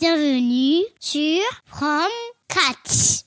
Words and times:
Bienvenue 0.00 0.84
sur 1.00 1.40
From 1.66 2.06
Catch. 2.46 3.24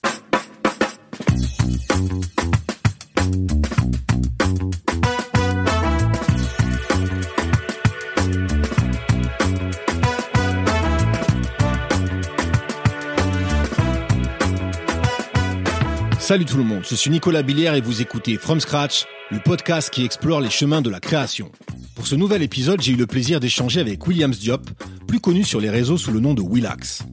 Salut 16.19 16.45
tout 16.45 16.55
le 16.55 16.63
monde, 16.63 16.83
je 16.89 16.95
suis 16.95 17.09
Nicolas 17.09 17.43
Billière 17.43 17.75
et 17.75 17.81
vous 17.81 18.01
écoutez 18.01 18.37
From 18.37 18.61
Scratch, 18.61 19.07
le 19.29 19.39
podcast 19.39 19.89
qui 19.89 20.05
explore 20.05 20.39
les 20.39 20.49
chemins 20.49 20.81
de 20.81 20.89
la 20.89 21.01
création. 21.01 21.51
Pour 21.95 22.07
ce 22.07 22.15
nouvel 22.15 22.41
épisode, 22.41 22.81
j'ai 22.81 22.93
eu 22.93 22.95
le 22.95 23.07
plaisir 23.07 23.41
d'échanger 23.41 23.81
avec 23.81 24.07
Williams 24.07 24.39
Diop, 24.39 24.69
plus 25.11 25.19
connu 25.19 25.43
sur 25.43 25.59
les 25.59 25.69
réseaux 25.69 25.97
sous 25.97 26.13
le 26.13 26.21
nom 26.21 26.33
de 26.33 26.41
Willax. 26.41 27.03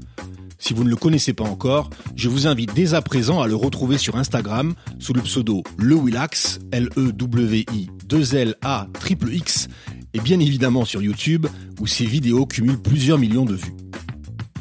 Si 0.56 0.72
vous 0.72 0.84
ne 0.84 0.88
le 0.88 0.94
connaissez 0.94 1.32
pas 1.32 1.42
encore, 1.42 1.90
je 2.14 2.28
vous 2.28 2.46
invite 2.46 2.72
dès 2.72 2.94
à 2.94 3.02
présent 3.02 3.42
à 3.42 3.48
le 3.48 3.56
retrouver 3.56 3.98
sur 3.98 4.14
Instagram 4.14 4.74
sous 5.00 5.12
le 5.14 5.20
pseudo 5.22 5.64
Le 5.78 5.96
Willax, 5.96 6.60
L-E-W-I 6.70 7.90
2 8.06 8.36
L 8.36 8.54
A 8.62 8.86
triple 9.00 9.34
X, 9.34 9.66
et 10.14 10.20
bien 10.20 10.38
évidemment 10.38 10.84
sur 10.84 11.02
YouTube 11.02 11.48
où 11.80 11.88
ses 11.88 12.06
vidéos 12.06 12.46
cumulent 12.46 12.80
plusieurs 12.80 13.18
millions 13.18 13.44
de 13.44 13.56
vues. 13.56 13.74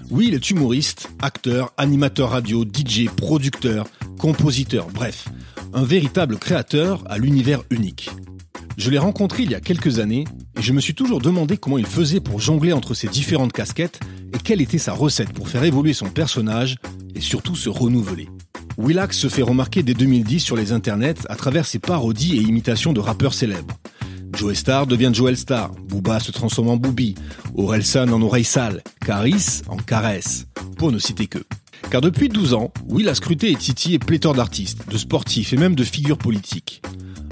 Oui, 0.09 0.31
est 0.33 0.49
humoriste, 0.49 1.07
acteur, 1.21 1.71
animateur 1.77 2.31
radio, 2.31 2.63
DJ, 2.63 3.05
producteur, 3.05 3.85
compositeur, 4.17 4.87
bref, 4.91 5.27
un 5.75 5.83
véritable 5.83 6.39
créateur 6.39 7.03
à 7.05 7.19
l'univers 7.19 7.61
unique. 7.69 8.09
Je 8.77 8.91
l'ai 8.91 8.99
rencontré 8.99 9.41
il 9.41 9.49
y 9.49 9.55
a 9.55 9.59
quelques 9.59 9.97
années 9.97 10.25
et 10.55 10.61
je 10.61 10.71
me 10.71 10.79
suis 10.79 10.93
toujours 10.93 11.19
demandé 11.19 11.57
comment 11.57 11.79
il 11.79 11.87
faisait 11.87 12.19
pour 12.19 12.39
jongler 12.39 12.73
entre 12.73 12.93
ses 12.93 13.07
différentes 13.07 13.51
casquettes 13.51 13.99
et 14.35 14.37
quelle 14.37 14.61
était 14.61 14.77
sa 14.77 14.93
recette 14.93 15.33
pour 15.33 15.49
faire 15.49 15.63
évoluer 15.63 15.93
son 15.93 16.09
personnage 16.09 16.75
et 17.15 17.19
surtout 17.19 17.55
se 17.55 17.69
renouveler. 17.69 18.29
Willax 18.77 19.17
se 19.17 19.29
fait 19.29 19.41
remarquer 19.41 19.81
dès 19.81 19.95
2010 19.95 20.39
sur 20.39 20.55
les 20.55 20.73
internets 20.73 21.25
à 21.27 21.35
travers 21.35 21.65
ses 21.65 21.79
parodies 21.79 22.37
et 22.37 22.41
imitations 22.41 22.93
de 22.93 22.99
rappeurs 22.99 23.33
célèbres. 23.33 23.75
Joe 24.33 24.55
Star 24.55 24.85
devient 24.85 25.09
Joel 25.11 25.37
Star, 25.37 25.71
Booba 25.71 26.19
se 26.19 26.31
transforme 26.31 26.69
en 26.69 26.77
Booby, 26.77 27.15
Orelsan 27.55 28.09
en 28.09 28.21
oreille 28.21 28.43
sale, 28.43 28.83
Caris 29.03 29.63
en 29.67 29.77
caresse, 29.77 30.45
pour 30.77 30.91
ne 30.91 30.99
citer 30.99 31.25
que. 31.25 31.39
Car 31.89 32.01
depuis 32.01 32.29
12 32.29 32.53
ans, 32.53 32.71
Will 32.89 33.09
a 33.09 33.15
scruté 33.15 33.51
et 33.51 33.55
titillé 33.55 33.99
pléthore 33.99 34.33
d'artistes, 34.33 34.89
de 34.89 34.97
sportifs 34.97 35.53
et 35.53 35.57
même 35.57 35.75
de 35.75 35.83
figures 35.83 36.17
politiques. 36.17 36.81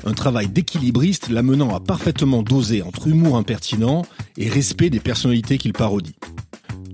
Un 0.06 0.14
travail 0.14 0.48
d'équilibriste 0.48 1.30
l'amenant 1.30 1.76
à 1.76 1.80
parfaitement 1.80 2.44
doser 2.44 2.82
entre 2.82 3.08
humour 3.08 3.38
impertinent 3.38 4.04
et 4.38 4.50
respect 4.50 4.90
des 4.90 5.00
personnalités 5.00 5.58
qu'il 5.58 5.74
parodie. 5.74 6.16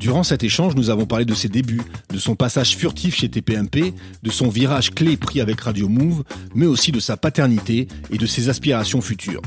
Durant 0.02 0.23
cet 0.23 0.43
échange, 0.43 0.73
nous 0.75 0.89
avons 0.89 1.05
parlé 1.05 1.25
de 1.25 1.35
ses 1.35 1.47
débuts, 1.47 1.83
de 2.09 2.17
son 2.17 2.35
passage 2.35 2.75
furtif 2.75 3.16
chez 3.17 3.30
TPMP, 3.30 3.93
de 4.23 4.31
son 4.31 4.49
virage 4.49 4.89
clé 4.89 5.15
pris 5.15 5.41
avec 5.41 5.61
Radio 5.61 5.88
Move, 5.88 6.23
mais 6.55 6.65
aussi 6.65 6.91
de 6.91 6.99
sa 6.99 7.17
paternité 7.17 7.88
et 8.09 8.17
de 8.17 8.25
ses 8.25 8.49
aspirations 8.49 9.02
futures. 9.02 9.43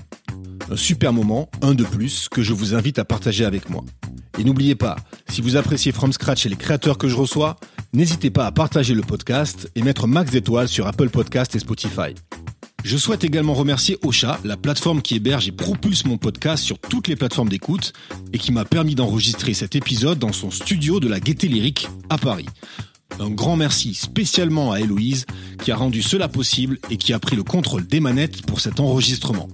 Un 0.70 0.76
super 0.76 1.12
moment, 1.12 1.50
un 1.60 1.74
de 1.74 1.82
plus, 1.82 2.28
que 2.28 2.40
je 2.40 2.52
vous 2.52 2.74
invite 2.74 3.00
à 3.00 3.04
partager 3.04 3.44
avec 3.44 3.68
moi. 3.68 3.84
Et 4.38 4.44
n'oubliez 4.44 4.76
pas, 4.76 4.94
si 5.28 5.40
vous 5.40 5.56
appréciez 5.56 5.90
From 5.90 6.12
Scratch 6.12 6.46
et 6.46 6.48
les 6.48 6.56
créateurs 6.56 6.98
que 6.98 7.08
je 7.08 7.16
reçois, 7.16 7.56
n'hésitez 7.94 8.30
pas 8.30 8.46
à 8.46 8.52
partager 8.52 8.92
le 8.92 9.02
podcast 9.02 9.70
et 9.74 9.82
mettre 9.82 10.06
max 10.06 10.30
d'étoiles 10.30 10.68
sur 10.68 10.86
Apple 10.86 11.08
Podcast 11.08 11.54
et 11.54 11.60
Spotify. 11.60 12.14
Je 12.82 12.98
souhaite 12.98 13.24
également 13.24 13.54
remercier 13.54 13.96
Ocha, 14.02 14.38
la 14.44 14.58
plateforme 14.58 15.00
qui 15.00 15.14
héberge 15.14 15.48
et 15.48 15.52
propulse 15.52 16.04
mon 16.04 16.18
podcast 16.18 16.62
sur 16.62 16.78
toutes 16.78 17.08
les 17.08 17.16
plateformes 17.16 17.48
d'écoute 17.48 17.94
et 18.32 18.38
qui 18.38 18.52
m'a 18.52 18.64
permis 18.66 18.94
d'enregistrer 18.94 19.54
cet 19.54 19.74
épisode 19.74 20.18
dans 20.18 20.32
son 20.32 20.50
studio 20.50 21.00
de 21.00 21.08
la 21.08 21.20
Gaieté 21.20 21.48
Lyrique 21.48 21.88
à 22.10 22.18
Paris. 22.18 22.46
Un 23.20 23.30
grand 23.30 23.56
merci 23.56 23.94
spécialement 23.94 24.72
à 24.72 24.80
Héloïse 24.80 25.24
qui 25.62 25.70
a 25.70 25.76
rendu 25.76 26.02
cela 26.02 26.28
possible 26.28 26.78
et 26.90 26.96
qui 26.96 27.12
a 27.12 27.18
pris 27.18 27.36
le 27.36 27.44
contrôle 27.44 27.86
des 27.86 28.00
manettes 28.00 28.42
pour 28.42 28.60
cet 28.60 28.80
enregistrement. 28.80 29.48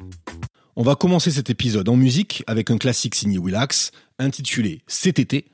On 0.77 0.83
va 0.83 0.95
commencer 0.95 1.31
cet 1.31 1.51
épisode 1.51 1.89
en 1.89 1.97
musique 1.97 2.43
avec 2.47 2.71
un 2.71 2.79
classique 2.79 3.15
signé 3.15 3.39
Willax 3.39 3.93
intitulé 4.19 4.83
CTT, 4.89 5.45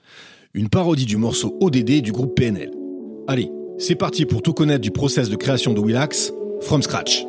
une 0.54 0.68
parodie 0.68 1.04
du 1.04 1.16
morceau 1.16 1.58
ODD 1.60 2.00
du 2.00 2.12
groupe 2.12 2.36
PNL. 2.36 2.75
Allez, 3.28 3.50
c'est 3.78 3.96
parti 3.96 4.24
pour 4.24 4.40
tout 4.40 4.52
connaître 4.52 4.82
du 4.82 4.92
process 4.92 5.28
de 5.28 5.34
création 5.34 5.72
de 5.72 5.80
Willax, 5.80 6.32
from 6.60 6.80
scratch. 6.80 7.24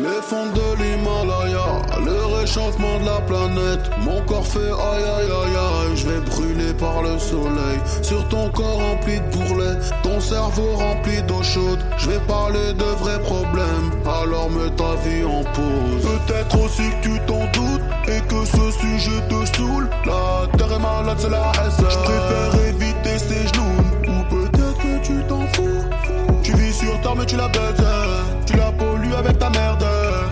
Les 0.00 0.20
fonds 0.22 0.50
de 0.52 0.82
l'Himalaya, 0.82 1.80
le 2.04 2.34
réchauffement 2.40 2.98
de 2.98 3.04
la 3.06 3.20
planète. 3.20 3.88
Mon 4.02 4.20
corps 4.22 4.44
fait 4.44 4.58
aïe 4.58 5.04
aïe 5.04 5.30
aïe 5.30 5.56
aïe, 5.56 5.96
je 5.96 6.08
vais 6.08 6.20
brûler 6.22 6.74
par 6.74 7.02
le 7.02 7.16
soleil. 7.20 7.78
Sur 8.02 8.26
ton 8.28 8.50
corps 8.50 8.80
rempli 8.80 9.20
de 9.20 9.36
bourrelets, 9.36 9.78
ton 10.02 10.18
cerveau 10.18 10.72
rempli 10.74 11.22
d'eau 11.22 11.44
chaude. 11.44 11.78
Je 11.96 12.10
vais 12.10 12.18
parler 12.26 12.72
de 12.72 12.84
vrais 12.98 13.20
problèmes, 13.20 13.92
alors 14.04 14.50
mets 14.50 14.70
ta 14.70 14.96
vie 15.08 15.24
en 15.24 15.44
pause. 15.44 16.02
Peut-être 16.26 16.64
aussi 16.64 16.82
que 17.00 17.08
tu 17.08 17.20
t'en 17.28 17.44
doutes 17.52 17.82
et 18.08 18.20
que 18.26 18.44
ce 18.44 18.72
sujet 18.80 19.20
te 19.28 19.56
saoule. 19.56 19.88
La 20.04 20.48
terre 20.58 20.72
est 20.72 20.80
malade, 20.80 21.16
c'est 21.20 21.30
la 21.30 21.52
S. 21.68 21.74
Je 21.78 21.98
préfère 21.98 22.66
éviter 22.66 23.18
ses 23.18 23.46
genoux, 23.54 23.83
tu 27.26 27.36
la 27.36 27.48
baises. 27.48 27.84
Tu 28.46 28.56
la 28.56 28.72
pollues 28.72 29.14
avec 29.14 29.38
ta 29.38 29.50
merde. 29.50 29.84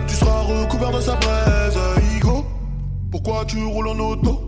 Tu 0.06 0.14
seras 0.14 0.42
recouvert 0.42 0.90
de 0.90 1.00
sa 1.00 1.14
braise. 1.16 1.78
Igo, 2.16 2.44
pourquoi 3.10 3.44
tu 3.46 3.64
roules 3.64 3.88
en 3.88 3.98
auto? 3.98 4.40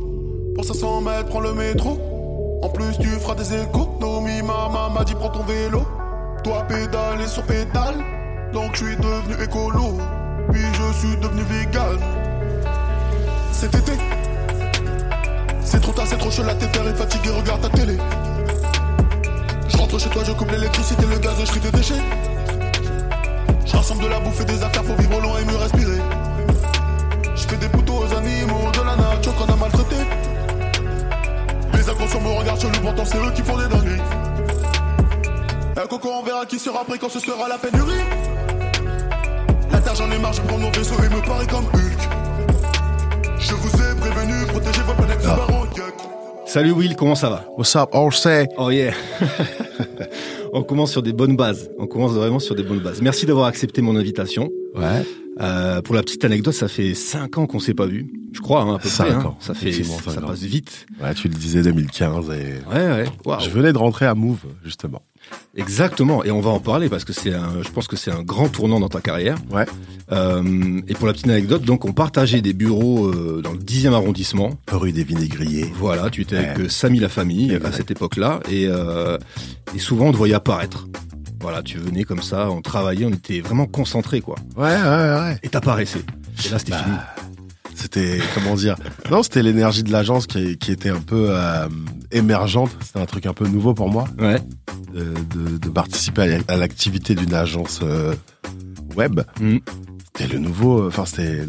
Pour 0.54 0.64
500 0.64 1.00
mètres, 1.00 1.28
prends 1.28 1.40
le 1.40 1.54
métro. 1.54 1.98
En 2.62 2.68
plus, 2.68 2.96
tu 2.98 3.08
feras 3.08 3.34
des 3.34 3.54
économies. 3.54 4.42
Maman 4.42 4.90
m'a 4.90 5.04
dit, 5.04 5.14
prends 5.14 5.30
ton 5.30 5.44
vélo. 5.44 5.82
Toi, 6.42 6.64
pédaler 6.68 7.26
sur 7.26 7.42
pédale. 7.44 8.04
Donc, 8.52 8.74
je 8.74 8.84
suis 8.84 8.96
devenu 8.96 9.42
écolo. 9.42 9.98
Puis, 10.52 10.62
je 10.62 10.98
suis 10.98 11.16
devenu 11.16 11.42
vegan. 11.42 11.98
Cet 13.52 13.74
été, 13.74 13.92
c'est 15.62 15.80
trop 15.80 15.92
tard, 15.92 16.06
c'est 16.06 16.18
trop 16.18 16.30
chaud. 16.30 16.42
La 16.44 16.54
tête 16.54 16.76
est 16.76 16.94
fatiguée, 16.94 17.30
regarde 17.30 17.62
ta 17.62 17.68
télé. 17.68 17.96
Je 19.68 19.76
rentre 19.76 19.98
chez 19.98 20.10
toi, 20.10 20.22
je 20.24 20.32
coupe 20.32 20.50
l'électricité, 20.50 21.04
le 21.06 21.18
gaz, 21.18 21.34
je 21.40 21.46
trie 21.46 21.60
des 21.60 21.70
déchets. 21.70 22.02
Je 23.74 23.78
rassemble 23.78 24.04
de 24.04 24.08
la 24.08 24.20
bouffe 24.20 24.40
et 24.40 24.44
des 24.44 24.62
affaires 24.62 24.84
pour 24.84 24.94
vivre 24.96 25.20
loin 25.20 25.32
et 25.40 25.44
mieux 25.44 25.56
respirer. 25.56 25.98
Je 27.34 27.42
fais 27.42 27.56
des 27.56 27.68
poteaux 27.68 28.04
aux 28.04 28.14
animaux 28.16 28.70
de 28.72 28.78
la 28.86 28.94
nature 28.94 29.34
qu'on 29.34 29.52
a 29.52 29.56
maltraité. 29.56 29.96
Les 31.74 31.90
inconscients 31.90 32.20
me 32.20 32.38
regardent 32.38 32.60
chelou, 32.60 32.80
pourtant 32.82 33.04
c'est 33.04 33.18
eux 33.18 33.32
qui 33.34 33.42
font 33.42 33.56
des 33.58 33.66
dingueries. 33.66 34.00
Un 35.76 35.86
coco, 35.88 36.08
on 36.08 36.22
verra 36.22 36.46
qui 36.46 36.60
sera 36.60 36.84
pris 36.84 37.00
quand 37.00 37.08
ce 37.10 37.18
sera 37.18 37.48
la 37.48 37.58
pénurie. 37.58 38.00
La 39.72 39.80
terre, 39.80 39.96
j'en 39.96 40.08
ai 40.12 40.18
marre, 40.18 40.32
je 40.34 40.40
prends 40.42 40.56
mon 40.58 40.70
vaisseau 40.70 40.94
et 41.04 41.08
me 41.12 41.20
parie 41.26 41.46
comme 41.48 41.64
Hulk. 41.64 42.08
Je 43.40 43.54
vous 43.54 43.82
ai 43.82 43.94
prévenu, 43.96 44.46
protégez 44.46 44.82
vos 44.82 44.92
planètes 44.94 45.26
Ah. 45.26 45.36
yuck. 45.76 45.94
Salut 46.46 46.70
Will, 46.72 46.94
comment 46.94 47.16
ça 47.16 47.28
va? 47.28 47.44
What's 47.56 47.74
up, 47.74 47.90
all 47.92 48.12
say? 48.12 48.46
Oh 48.56 48.70
yeah 48.70 48.92
On 50.56 50.62
commence 50.62 50.92
sur 50.92 51.02
des 51.02 51.12
bonnes 51.12 51.36
bases. 51.36 51.68
On 51.78 51.86
commence 51.88 52.12
vraiment 52.12 52.38
sur 52.38 52.54
des 52.54 52.62
bonnes 52.62 52.78
bases. 52.78 53.02
Merci 53.02 53.26
d'avoir 53.26 53.46
accepté 53.46 53.82
mon 53.82 53.96
invitation. 53.96 54.50
Ouais. 54.76 55.04
Euh, 55.40 55.82
pour 55.82 55.96
la 55.96 56.02
petite 56.02 56.24
anecdote, 56.24 56.54
ça 56.54 56.68
fait 56.68 56.94
5 56.94 57.38
ans 57.38 57.46
qu'on 57.46 57.58
s'est 57.58 57.74
pas 57.74 57.86
vu. 57.86 58.12
Je 58.32 58.40
crois, 58.40 58.62
hein, 58.62 58.76
à 58.76 58.78
peu 58.78 58.88
Cinq 58.88 59.06
près. 59.06 59.14
hein. 59.14 59.24
ans, 59.26 59.36
Ça 59.40 59.52
fait, 59.54 59.72
ça 59.72 60.12
cinq 60.12 60.22
ans. 60.22 60.28
passe 60.28 60.42
vite. 60.42 60.86
Ouais, 61.02 61.12
tu 61.14 61.26
le 61.28 61.34
disais 61.34 61.62
2015 61.62 62.30
et 62.30 62.54
Ouais, 62.72 63.04
ouais. 63.26 63.36
Je 63.40 63.50
venais 63.50 63.72
de 63.72 63.78
rentrer 63.78 64.06
à 64.06 64.14
Move, 64.14 64.38
justement. 64.64 65.02
Exactement. 65.56 66.24
Et 66.24 66.30
on 66.30 66.40
va 66.40 66.50
en 66.50 66.58
parler 66.60 66.88
parce 66.88 67.04
que 67.04 67.12
c'est 67.12 67.32
un, 67.34 67.62
je 67.62 67.68
pense 67.70 67.86
que 67.86 67.96
c'est 67.96 68.10
un 68.10 68.22
grand 68.22 68.48
tournant 68.48 68.80
dans 68.80 68.88
ta 68.88 69.00
carrière. 69.00 69.36
Ouais. 69.50 69.66
Euh, 70.12 70.80
et 70.88 70.94
pour 70.94 71.06
la 71.06 71.12
petite 71.12 71.28
anecdote, 71.28 71.62
donc, 71.62 71.84
on 71.84 71.92
partageait 71.92 72.40
des 72.40 72.52
bureaux 72.52 73.06
euh, 73.08 73.40
dans 73.42 73.52
le 73.52 73.58
10e 73.58 73.92
arrondissement. 73.92 74.50
Rue 74.70 74.92
des 74.92 75.04
Vinaigriers. 75.04 75.72
Voilà, 75.78 76.10
tu 76.10 76.22
étais 76.22 76.36
avec 76.36 76.58
Ouais. 76.58 76.64
euh, 76.64 76.68
Samy 76.68 76.98
la 76.98 77.08
famille 77.08 77.58
à 77.64 77.72
cette 77.72 77.90
époque-là. 77.90 78.40
Et, 78.50 78.66
euh, 78.68 79.16
et 79.74 79.78
souvent, 79.78 80.06
on 80.06 80.12
te 80.12 80.16
voyait 80.16 80.34
apparaître. 80.34 80.88
Voilà, 81.40 81.62
tu 81.62 81.78
venais 81.78 82.04
comme 82.04 82.22
ça, 82.22 82.50
on 82.50 82.62
travaillait, 82.62 83.04
on 83.04 83.10
était 83.12 83.40
vraiment 83.40 83.66
concentrés, 83.66 84.22
quoi. 84.22 84.36
Ouais, 84.56 84.64
ouais, 84.64 84.72
ouais. 85.20 85.38
Et 85.42 85.48
t'apparaissais. 85.50 86.00
Et 86.46 86.48
là, 86.48 86.58
c'était 86.58 86.72
Bah, 86.72 86.82
fini. 86.84 86.96
C'était, 87.74 88.18
comment 88.34 88.54
dire? 88.54 88.76
Non, 89.10 89.22
c'était 89.22 89.42
l'énergie 89.42 89.82
de 89.82 89.92
l'agence 89.92 90.26
qui, 90.26 90.56
qui 90.58 90.72
était 90.72 90.90
un 90.90 91.00
peu 91.00 91.26
euh, 91.30 91.68
émergente. 92.12 92.70
C'était 92.80 93.00
un 93.00 93.06
truc 93.06 93.26
un 93.26 93.32
peu 93.34 93.46
nouveau 93.46 93.74
pour 93.74 93.90
moi 93.90 94.04
Ouais. 94.18 94.40
de, 94.94 95.04
de, 95.36 95.58
de 95.58 95.68
participer 95.68 96.38
à, 96.48 96.56
l'activité 96.56 97.14
d'une 97.14 97.34
agence 97.34 97.80
euh, 97.82 98.14
web. 98.96 99.20
Mm. 99.40 99.58
C'était 100.16 100.32
le 100.32 100.38
nouveau, 100.38 100.86
enfin 100.86 101.04
c'était 101.04 101.46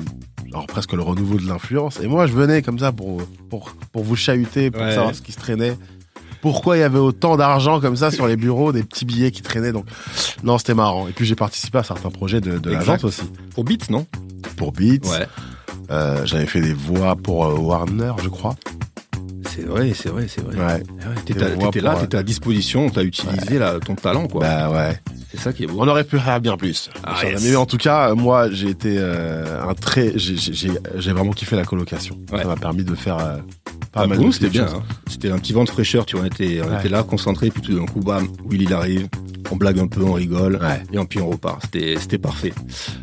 presque 0.67 0.93
le 0.93 1.01
renouveau 1.01 1.37
de 1.37 1.45
l'influence. 1.47 1.99
Et 2.01 2.07
moi, 2.07 2.27
je 2.27 2.33
venais 2.33 2.61
comme 2.61 2.79
ça 2.79 2.91
pour 2.91 3.21
pour 3.49 3.75
pour 3.91 4.03
vous 4.03 4.15
chahuter, 4.15 4.71
pour 4.71 4.81
Ouais. 4.81 4.95
savoir 4.95 5.13
ce 5.13 5.21
qui 5.21 5.31
se 5.31 5.37
traînait. 5.37 5.77
Pourquoi 6.41 6.77
il 6.77 6.81
y 6.81 6.83
avait 6.83 6.99
autant 6.99 7.37
d'argent 7.37 7.79
comme 7.81 7.95
ça 7.95 8.11
sur 8.11 8.27
les 8.27 8.35
bureaux, 8.35 8.71
des 8.71 8.83
petits 8.83 9.05
billets 9.05 9.31
qui 9.31 9.41
traînaient. 9.41 9.71
Donc 9.71 9.85
non, 10.43 10.57
c'était 10.57 10.75
marrant. 10.75 11.07
Et 11.07 11.11
puis 11.11 11.25
j'ai 11.25 11.35
participé 11.35 11.79
à 11.79 11.83
certains 11.83 12.11
projets 12.11 12.39
de, 12.39 12.69
l'agence 12.69 13.03
aussi. 13.03 13.23
Pour 13.53 13.63
Beat, 13.63 13.89
non? 13.89 14.05
Pour 14.57 14.71
Beats, 14.71 15.07
Ouais. 15.09 15.27
euh, 15.91 16.25
j'avais 16.25 16.45
fait 16.45 16.61
des 16.61 16.73
voix 16.73 17.15
pour 17.15 17.45
euh, 17.45 17.55
Warner, 17.57 18.13
je 18.23 18.29
crois. 18.29 18.55
c'est 19.49 19.63
vrai, 19.65 19.91
c'est 19.95 20.09
vrai, 20.09 20.27
c'est 20.27 20.41
vrai. 20.41 20.55
Ouais. 20.55 20.63
Ouais, 20.63 20.81
T'étais 21.25 21.55
t'étais 21.57 21.81
là, 21.81 21.95
t'étais 21.95 22.17
à 22.17 22.23
disposition, 22.23 22.89
t'as 22.89 23.03
utilisé 23.03 23.59
ton 23.85 23.95
talent, 23.95 24.27
quoi. 24.27 24.41
Bah 24.41 24.69
ouais. 24.71 24.99
c'est 25.31 25.39
ça 25.39 25.53
qui 25.53 25.63
est 25.63 25.67
beau. 25.67 25.75
On 25.79 25.87
aurait 25.87 26.03
pu 26.03 26.19
faire 26.19 26.39
bien 26.41 26.57
plus. 26.57 26.89
Ah, 27.03 27.17
yes. 27.23 27.43
Mais 27.43 27.55
en 27.55 27.65
tout 27.65 27.77
cas, 27.77 28.13
moi, 28.15 28.49
j'ai 28.51 28.69
été 28.69 28.95
euh, 28.97 29.61
un 29.67 29.73
très, 29.73 30.13
j'ai- 30.17 30.37
j'ai 30.37 30.53
j'ai- 30.53 30.79
j'ai 30.97 31.11
vraiment 31.13 31.31
kiffé 31.31 31.55
la 31.55 31.65
colocation. 31.65 32.17
Ça 32.29 32.43
m'a 32.45 32.55
permis 32.55 32.83
de 32.83 32.95
faire 32.95 33.17
euh, 33.19 33.37
pas 33.91 34.01
Ah, 34.03 34.07
mal 34.07 34.19
nous, 34.19 34.31
c'était 34.31 34.49
bien. 34.49 34.65
hein. 34.67 34.83
C'était 35.07 35.31
un 35.31 35.37
petit 35.37 35.53
vent 35.53 35.63
de 35.63 35.69
fraîcheur, 35.69 36.05
tu 36.05 36.15
vois. 36.15 36.25
On 36.25 36.27
était, 36.27 36.61
on 36.61 36.79
était 36.79 36.89
là, 36.89 37.03
concentrés, 37.03 37.49
puis 37.49 37.61
tout 37.61 37.77
d'un 37.77 37.85
coup, 37.85 37.99
bam, 38.01 38.27
Will, 38.45 38.61
il 38.61 38.73
arrive. 38.73 39.07
On 39.51 39.55
blague 39.55 39.79
un 39.79 39.87
peu, 39.87 40.03
on 40.03 40.13
rigole. 40.13 40.55
Ouais. 40.61 40.81
Et 40.91 41.05
puis 41.05 41.19
on 41.19 41.29
repart. 41.29 41.61
C'était, 41.63 42.17
parfait. 42.17 42.53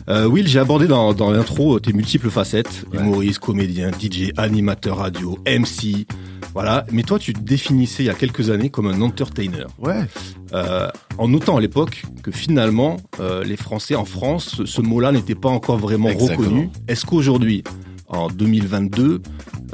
Euh, 0.09 0.27
Will, 0.27 0.47
j'ai 0.49 0.59
abordé 0.59 0.87
dans, 0.87 1.15
dans 1.15 1.31
l'intro 1.31 1.79
tes 1.81 1.93
multiples 1.93 2.31
facettes. 2.31 2.85
Ouais. 2.93 3.00
Humoriste, 3.00 3.39
comédien, 3.39 3.91
DJ, 3.91 4.33
animateur 4.37 4.99
radio, 4.99 5.39
MC. 5.47 6.06
Voilà. 6.55 6.85
Mais 6.93 7.03
toi, 7.03 7.19
tu 7.19 7.33
te 7.33 7.41
définissais 7.41 8.03
il 8.03 8.06
y 8.06 8.11
a 8.11 8.15
quelques 8.15 8.50
années 8.50 8.69
comme 8.71 8.87
un 8.87 9.00
entertainer. 9.00 9.67
Ouais. 9.79 10.05
Euh, 10.53 10.89
en 11.19 11.29
notant 11.29 11.56
à 11.56 11.61
l'époque 11.61 12.03
que 12.23 12.31
finalement, 12.31 12.99
euh, 13.21 13.43
les 13.44 13.56
Français 13.56 13.94
en 13.94 14.05
France, 14.05 14.56
ce, 14.59 14.67
ce 14.67 14.81
mot-là 14.83 15.12
n'était 15.12 15.35
pas 15.35 15.49
encore 15.49 15.79
vraiment 15.79 16.09
Exactement. 16.11 16.39
reconnu. 16.49 16.71
Est-ce 16.89 17.06
qu'aujourd'hui, 17.06 17.62
en 18.12 18.29
2022, 18.29 19.23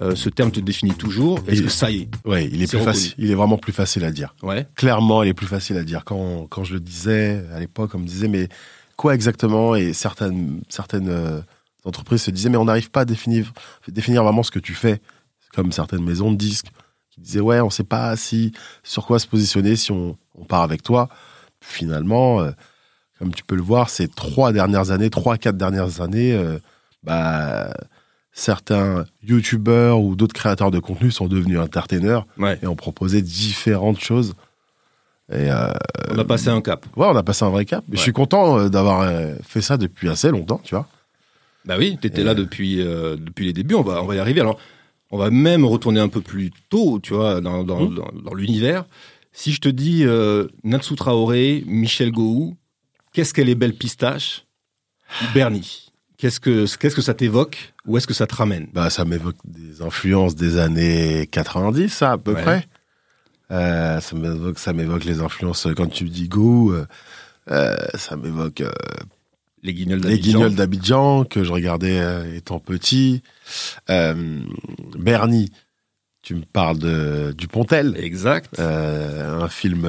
euh, 0.00 0.14
ce 0.14 0.28
terme 0.28 0.52
te 0.52 0.60
définit 0.60 0.94
toujours 0.94 1.40
Est-ce 1.48 1.62
que 1.62 1.68
ça 1.68 1.90
y 1.90 2.02
est 2.02 2.08
Ouais, 2.24 2.46
il 2.46 2.62
est 2.62 2.68
plus 2.68 2.78
facile. 2.78 3.14
Il 3.18 3.30
est 3.30 3.34
vraiment 3.34 3.58
plus 3.58 3.72
facile 3.72 4.04
à 4.04 4.12
dire. 4.12 4.34
Ouais. 4.42 4.66
Clairement, 4.76 5.24
il 5.24 5.28
est 5.28 5.34
plus 5.34 5.46
facile 5.46 5.76
à 5.76 5.82
dire. 5.82 6.04
Quand, 6.04 6.46
quand 6.48 6.62
je 6.62 6.74
le 6.74 6.80
disais 6.80 7.44
à 7.52 7.58
l'époque, 7.58 7.90
on 7.94 7.98
me 7.98 8.06
disait, 8.06 8.28
mais 8.28 8.48
quoi 8.96 9.14
exactement? 9.14 9.74
Et 9.74 9.92
certaines, 9.92 10.60
certaines 10.68 11.08
euh, 11.08 11.40
entreprises 11.84 12.22
se 12.22 12.30
disaient, 12.30 12.48
mais 12.48 12.56
on 12.56 12.66
n'arrive 12.66 12.90
pas 12.90 13.00
à 13.00 13.04
définir, 13.04 13.52
définir 13.88 14.22
vraiment 14.22 14.44
ce 14.44 14.52
que 14.52 14.60
tu 14.60 14.74
fais. 14.74 15.00
Comme 15.52 15.72
certaines 15.72 16.04
maisons 16.04 16.30
de 16.30 16.36
disques 16.36 16.68
qui 17.10 17.20
disaient, 17.20 17.40
ouais, 17.40 17.60
on 17.60 17.70
sait 17.70 17.84
pas 17.84 18.14
si, 18.16 18.52
sur 18.84 19.04
quoi 19.04 19.18
se 19.18 19.26
positionner 19.26 19.74
si 19.74 19.90
on, 19.90 20.16
on 20.36 20.44
part 20.44 20.62
avec 20.62 20.84
toi. 20.84 21.08
Finalement, 21.60 22.40
euh, 22.40 22.52
comme 23.18 23.34
tu 23.34 23.42
peux 23.42 23.56
le 23.56 23.62
voir, 23.62 23.90
ces 23.90 24.06
trois 24.06 24.52
dernières 24.52 24.92
années, 24.92 25.10
trois, 25.10 25.38
quatre 25.38 25.56
dernières 25.56 26.00
années, 26.00 26.40
bah, 27.02 27.72
certains 28.38 29.04
youtubeurs 29.26 30.00
ou 30.00 30.14
d'autres 30.14 30.32
créateurs 30.34 30.70
de 30.70 30.78
contenu 30.78 31.10
sont 31.10 31.26
devenus 31.26 31.58
entertainers 31.58 32.24
Ouais. 32.38 32.58
et 32.62 32.66
ont 32.68 32.76
proposé 32.76 33.20
différentes 33.20 33.98
choses. 34.00 34.34
Et 35.30 35.50
euh, 35.50 35.72
On 36.10 36.18
a 36.18 36.24
passé 36.24 36.48
un 36.48 36.60
cap. 36.62 36.86
ouais, 36.96 37.06
on 37.06 37.16
a 37.16 37.22
passé 37.22 37.44
un 37.44 37.50
vrai 37.50 37.64
cap. 37.64 37.84
Ouais. 37.88 37.96
Je 37.96 38.00
suis 38.00 38.12
content 38.12 38.58
euh, 38.58 38.68
d'avoir 38.68 39.00
euh, 39.00 39.34
fait 39.42 39.60
ça 39.60 39.76
depuis 39.76 40.08
assez 40.08 40.30
longtemps, 40.30 40.60
tu 40.62 40.74
vois. 40.74 40.86
Bah 41.64 41.74
oui, 41.78 41.98
t'étais 42.00 42.20
Et 42.20 42.24
là 42.24 42.34
depuis 42.34 42.80
euh, 42.80 43.16
depuis 43.16 43.44
les 43.44 43.52
débuts. 43.52 43.74
On 43.74 43.82
va 43.82 44.02
on 44.02 44.06
va 44.06 44.14
y 44.14 44.18
arriver. 44.20 44.40
Alors, 44.40 44.58
on 45.10 45.18
va 45.18 45.30
même 45.30 45.64
retourner 45.64 46.00
un 46.00 46.08
peu 46.08 46.20
plus 46.20 46.50
tôt, 46.70 47.00
tu 47.02 47.14
vois, 47.14 47.40
dans 47.40 47.64
dans, 47.64 47.80
Mhm. 47.90 47.94
dans, 47.96 48.08
dans 48.24 48.34
l'univers. 48.34 48.84
Si 49.32 49.52
je 49.52 49.60
te 49.60 49.68
dis 49.68 50.04
euh, 50.04 50.46
Natsu 50.64 50.94
Traoré, 50.94 51.64
Michel 51.66 52.12
Gou, 52.12 52.56
qu'est-ce 53.12 53.34
qu'elle 53.34 53.48
est 53.48 53.54
belle 53.56 53.74
pistache 53.74 54.46
Bernie 55.34 55.87
Qu'est-ce 56.18 56.40
que 56.40 56.66
qu'est-ce 56.76 56.96
que 56.96 57.00
ça 57.02 57.14
t'évoque 57.14 57.72
Où 57.86 57.96
est-ce 57.96 58.06
que 58.06 58.14
ça 58.14 58.26
te 58.26 58.34
ramène? 58.34 58.66
Bah, 58.72 58.90
ça 58.90 59.04
m'évoque 59.04 59.36
des 59.44 59.82
influences 59.82 60.34
des 60.34 60.58
années 60.58 61.28
90, 61.30 61.88
ça, 61.88 62.12
à 62.12 62.18
peu 62.18 62.34
Ouais. 62.34 62.42
près. 62.42 62.66
Euh, 63.52 64.00
ça 64.00 64.16
m'évoque, 64.16 64.58
ça 64.58 64.72
m'évoque 64.72 65.04
les 65.04 65.20
influences, 65.20 65.66
euh, 65.66 65.74
quand 65.74 65.86
tu 65.86 66.04
me 66.04 66.10
dis 66.10 66.28
go, 66.28 66.72
euh, 66.72 66.86
euh, 67.50 67.76
ça 67.94 68.16
m'évoque 68.16 68.60
euh, 68.60 68.70
Les 69.62 69.72
guignols 69.72 70.00
d'Abidjan. 70.54 71.24
que 71.24 71.44
je 71.44 71.52
regardais 71.52 72.36
étant 72.36 72.58
petit. 72.58 73.22
Bernie, 73.88 75.50
tu 76.22 76.34
me 76.34 76.42
parles 76.42 76.78
de 76.78 77.32
Dupontel, 77.36 77.94
Exact. 77.96 78.58
un 78.58 79.48
film 79.48 79.88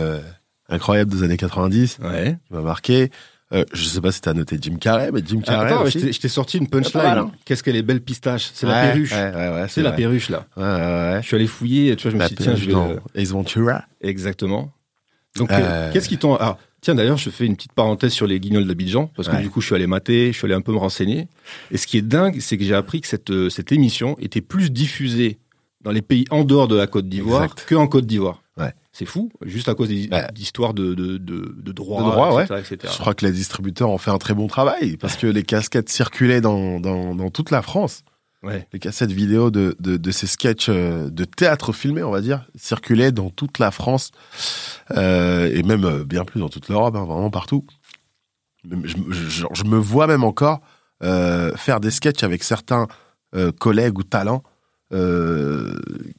incroyable 0.69 1.11
des 1.11 1.23
années 1.23 1.37
90 1.37 1.97
Ouais. 2.01 2.37
qui 2.47 2.53
m'a 2.53 2.61
marqué. 2.61 3.11
Euh, 3.51 3.65
je 3.73 3.83
sais 3.83 3.99
pas 4.01 4.11
si 4.11 4.21
t'as 4.21 4.33
noté 4.33 4.57
Jim 4.61 4.75
Carrey, 4.79 5.11
mais 5.11 5.21
Jim 5.25 5.41
Carrey 5.41 5.71
attends, 5.73 5.81
je 5.81 5.87
aussi. 5.87 6.01
t'ai- 6.01 6.11
je 6.13 6.19
t'ai 6.19 6.27
sorti 6.27 6.57
une 6.59 6.67
punchline. 6.67 7.03
hein. 7.03 7.31
Qu'est-ce 7.45 7.63
qu'elle 7.63 7.75
est 7.77 7.81
belle 7.81 8.01
pistache 8.01 8.51
C'est 8.53 8.67
la 8.67 8.81
perruche. 8.91 9.11
Ouais, 9.11 9.31
ouais, 9.35 9.49
ouais, 9.49 9.65
C'est 9.69 9.81
la 9.81 9.91
perruche 9.91 10.29
là. 10.29 10.45
Ouais, 10.55 10.63
ouais, 10.63 10.69
ouais. 10.69 11.19
Je 11.23 11.27
suis 11.27 11.35
allé 11.35 11.47
fouiller, 11.47 11.95
tu 11.95 12.03
vois, 12.03 12.11
je 12.11 12.15
me 12.17 12.21
La 12.21 12.27
suis 12.27 12.35
dit, 12.35 12.43
tiens, 12.43 12.55
je 12.55 12.69
vais. 12.69 13.21
Ace 13.21 13.29
Ventura. 13.29 13.83
Exactement. 14.01 14.71
Donc, 15.35 15.51
Euh. 15.51 15.57
euh, 15.59 15.91
qu'est-ce 15.93 16.09
qui 16.09 16.17
t'ont. 16.19 16.35
Ah, 16.39 16.57
tiens, 16.81 16.93
d'ailleurs, 16.95 17.17
je 17.17 17.29
fais 17.31 17.45
une 17.47 17.55
petite 17.55 17.73
parenthèse 17.73 18.11
sur 18.13 18.27
les 18.27 18.39
guignols 18.39 18.67
d'Abidjan, 18.67 19.09
parce 19.15 19.27
que 19.29 19.35
Ouais. 19.35 19.41
du 19.41 19.49
coup, 19.49 19.61
je 19.61 19.65
suis 19.67 19.75
allé 19.75 19.87
mater, 19.87 20.31
je 20.31 20.37
suis 20.37 20.45
allé 20.45 20.53
un 20.55 20.61
peu 20.61 20.71
me 20.71 20.77
renseigner. 20.77 21.27
Et 21.71 21.77
ce 21.77 21.87
qui 21.87 21.97
est 21.97 22.01
dingue, 22.03 22.39
c'est 22.41 22.57
que 22.57 22.63
j'ai 22.63 22.75
appris 22.75 23.01
que 23.01 23.07
cette, 23.07 23.31
cette 23.49 23.71
émission 23.71 24.15
était 24.19 24.41
plus 24.41 24.71
diffusée 24.71 25.39
dans 25.81 25.91
les 25.91 26.01
pays 26.03 26.25
en 26.29 26.43
dehors 26.43 26.67
de 26.67 26.75
la 26.75 26.85
Côte 26.87 27.07
d'Ivoire 27.09 27.55
qu'en 27.67 27.87
Côte 27.87 28.05
d'Ivoire. 28.05 28.43
C'est 28.99 29.05
fou, 29.05 29.31
juste 29.45 29.69
à 29.69 29.75
cause 29.75 29.87
d'histoires 29.87 30.73
de, 30.73 30.93
de, 30.93 31.17
de, 31.17 31.55
de 31.57 31.71
droits, 31.71 32.03
De 32.03 32.11
droits, 32.11 32.43
etc., 32.43 32.59
etc. 32.75 32.93
Je 32.93 32.99
crois 32.99 33.13
que 33.13 33.25
les 33.25 33.31
distributeurs 33.31 33.89
ont 33.89 33.97
fait 33.97 34.11
un 34.11 34.17
très 34.17 34.33
bon 34.33 34.47
travail 34.47 34.97
parce 34.97 35.15
que 35.15 35.25
les 35.25 35.43
casquettes 35.43 35.87
circulaient 35.89 36.41
dans, 36.41 36.81
dans, 36.81 37.15
dans 37.15 37.29
toute 37.29 37.49
la 37.49 37.61
France. 37.61 38.03
Ouais. 38.43 38.67
Les 38.73 38.79
cassettes 38.79 39.11
vidéo 39.13 39.51
de, 39.51 39.75
de, 39.79 39.95
de 39.97 40.11
ces 40.11 40.27
sketchs 40.27 40.67
euh, 40.69 41.09
de 41.09 41.23
théâtre 41.25 41.71
filmé, 41.73 42.03
on 42.03 42.11
va 42.11 42.19
dire, 42.21 42.45
circulaient 42.55 43.11
dans 43.13 43.29
toute 43.29 43.57
la 43.59 43.71
France 43.71 44.11
euh, 44.91 45.49
et 45.53 45.63
même 45.63 45.85
euh, 45.85 46.03
bien 46.03 46.25
plus 46.25 46.39
dans 46.41 46.49
toute 46.49 46.67
l'Europe, 46.69 46.95
hein, 46.95 47.05
vraiment 47.05 47.29
partout. 47.29 47.65
Je, 48.69 48.75
je- 49.09 49.29
genre, 49.29 49.55
je 49.55 49.63
me 49.63 49.77
vois 49.77 50.07
même 50.07 50.23
encore 50.25 50.59
euh, 51.03 51.55
faire 51.55 51.79
des 51.79 51.91
sketchs 51.91 52.23
avec 52.23 52.43
certains 52.43 52.87
euh, 53.35 53.51
collègues 53.53 53.97
ou 53.97 54.03
talents 54.03 54.43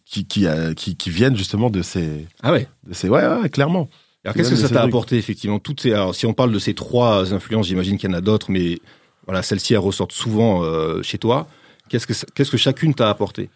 qui, 0.04 0.26
qui, 0.26 0.46
euh, 0.46 0.74
qui, 0.74 0.96
qui 0.96 1.10
viennent 1.10 1.36
justement 1.36 1.70
de 1.70 1.82
ces, 1.82 2.26
Ah 2.42 2.52
ouais. 2.52 2.68
de 2.86 2.94
ces... 2.94 3.08
Ouais, 3.08 3.26
ouais, 3.26 3.48
clairement. 3.48 3.88
Alors, 4.24 4.34
qu'est-ce 4.34 4.50
que 4.50 4.56
ça 4.56 4.68
t'a 4.68 4.82
apporté, 4.82 5.16
effectivement 5.16 5.58
toutes 5.58 5.80
ces, 5.80 5.92
Alors, 5.92 6.14
si 6.14 6.26
on 6.26 6.34
parle 6.34 6.52
de 6.52 6.58
ces 6.58 6.74
trois 6.74 7.32
influences, 7.32 7.66
j'imagine 7.68 7.96
qu'il 7.98 8.10
y 8.10 8.12
en 8.12 8.16
a 8.16 8.20
d'autres, 8.20 8.50
mais 8.50 8.78
voilà, 9.26 9.42
celles-ci, 9.42 9.72
elles 9.72 9.78
ressortent 9.80 10.12
souvent 10.12 10.62
euh, 10.62 11.02
chez 11.02 11.18
toi. 11.18 11.46
Qu'est-ce 11.88 12.06
que, 12.06 12.12
qu'est-ce 12.34 12.50
que 12.50 12.56
chacune 12.56 12.94
t'a 12.94 13.08
apporté? 13.08 13.48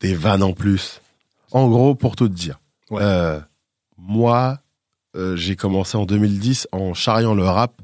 Des 0.00 0.14
vannes 0.14 0.42
en 0.42 0.52
plus. 0.52 1.00
En 1.52 1.68
gros, 1.68 1.94
pour 1.94 2.16
tout 2.16 2.28
te 2.28 2.34
dire, 2.34 2.58
Ouais. 2.90 3.02
euh, 3.02 3.38
moi, 3.98 4.58
euh, 5.16 5.36
j'ai 5.36 5.56
commencé 5.56 5.96
en 5.96 6.06
2010 6.06 6.68
en 6.72 6.94
charriant 6.94 7.34
le 7.34 7.44
rap 7.44 7.80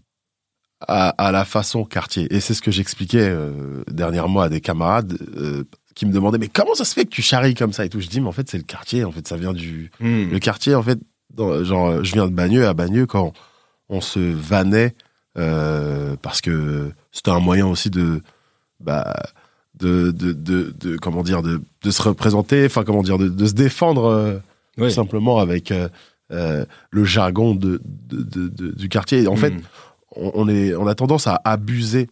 à, 0.80 1.10
à 1.10 1.30
la 1.32 1.44
façon 1.44 1.84
quartier. 1.84 2.26
Et 2.34 2.40
c'est 2.40 2.54
ce 2.54 2.62
que 2.62 2.70
j'expliquais 2.70 3.28
euh, 3.28 3.82
dernièrement 3.90 4.40
à 4.40 4.48
des 4.48 4.60
camarades 4.60 5.18
euh, 5.36 5.64
qui 5.98 6.06
me 6.06 6.12
demandaient 6.12 6.38
mais 6.38 6.48
comment 6.48 6.74
ça 6.74 6.84
se 6.84 6.94
fait 6.94 7.04
que 7.04 7.10
tu 7.10 7.22
charries 7.22 7.54
comme 7.54 7.72
ça 7.72 7.84
et 7.84 7.88
tout? 7.88 8.00
Je 8.00 8.06
dis 8.08 8.20
mais 8.20 8.28
en 8.28 8.32
fait 8.32 8.48
c'est 8.48 8.56
le 8.58 8.62
quartier. 8.64 9.04
En 9.04 9.10
fait 9.12 9.26
ça 9.26 9.36
vient 9.36 9.52
du 9.52 9.90
Hmm. 10.00 10.30
le 10.30 10.38
quartier. 10.38 10.74
En 10.76 10.82
fait, 10.82 10.98
dans- 11.34 11.62
genre 11.64 12.04
je 12.04 12.12
viens 12.12 12.26
de 12.26 12.32
Bagneux 12.32 12.66
à 12.66 12.72
Bagneux 12.74 13.06
quand 13.06 13.32
on 13.88 14.00
se 14.00 14.18
vannait 14.20 14.94
euh, 15.36 16.14
parce 16.22 16.40
que 16.40 16.90
c'était 17.12 17.30
un 17.32 17.40
moyen 17.40 17.66
aussi 17.66 17.90
de 17.90 18.22
bah 18.80 19.12
de, 19.78 20.10
de, 20.12 20.32
de, 20.32 20.74
de- 20.80 20.96
comment 20.98 21.22
dire 21.22 21.42
de, 21.42 21.60
de 21.82 21.90
se 21.90 22.02
représenter 22.02 22.64
enfin 22.66 22.84
comment 22.84 23.02
dire 23.02 23.18
de, 23.18 23.46
se 23.46 23.52
défendre 23.54 24.04
euh, 24.06 24.38
tout 24.76 24.90
simplement 24.90 25.38
avec 25.38 25.70
euh, 25.72 25.88
euh, 26.30 26.64
le 26.90 27.04
jargon 27.04 27.54
de, 27.54 27.80
du 27.84 28.88
quartier 28.88 29.26
en 29.26 29.36
fait 29.36 29.50
Hmm. 29.50 29.60
on, 30.16 30.30
on 30.34 30.48
est 30.48 30.74
on 30.74 30.86
a 30.86 30.94
tendance 30.94 31.26
à 31.26 31.40
abuser 31.44 32.08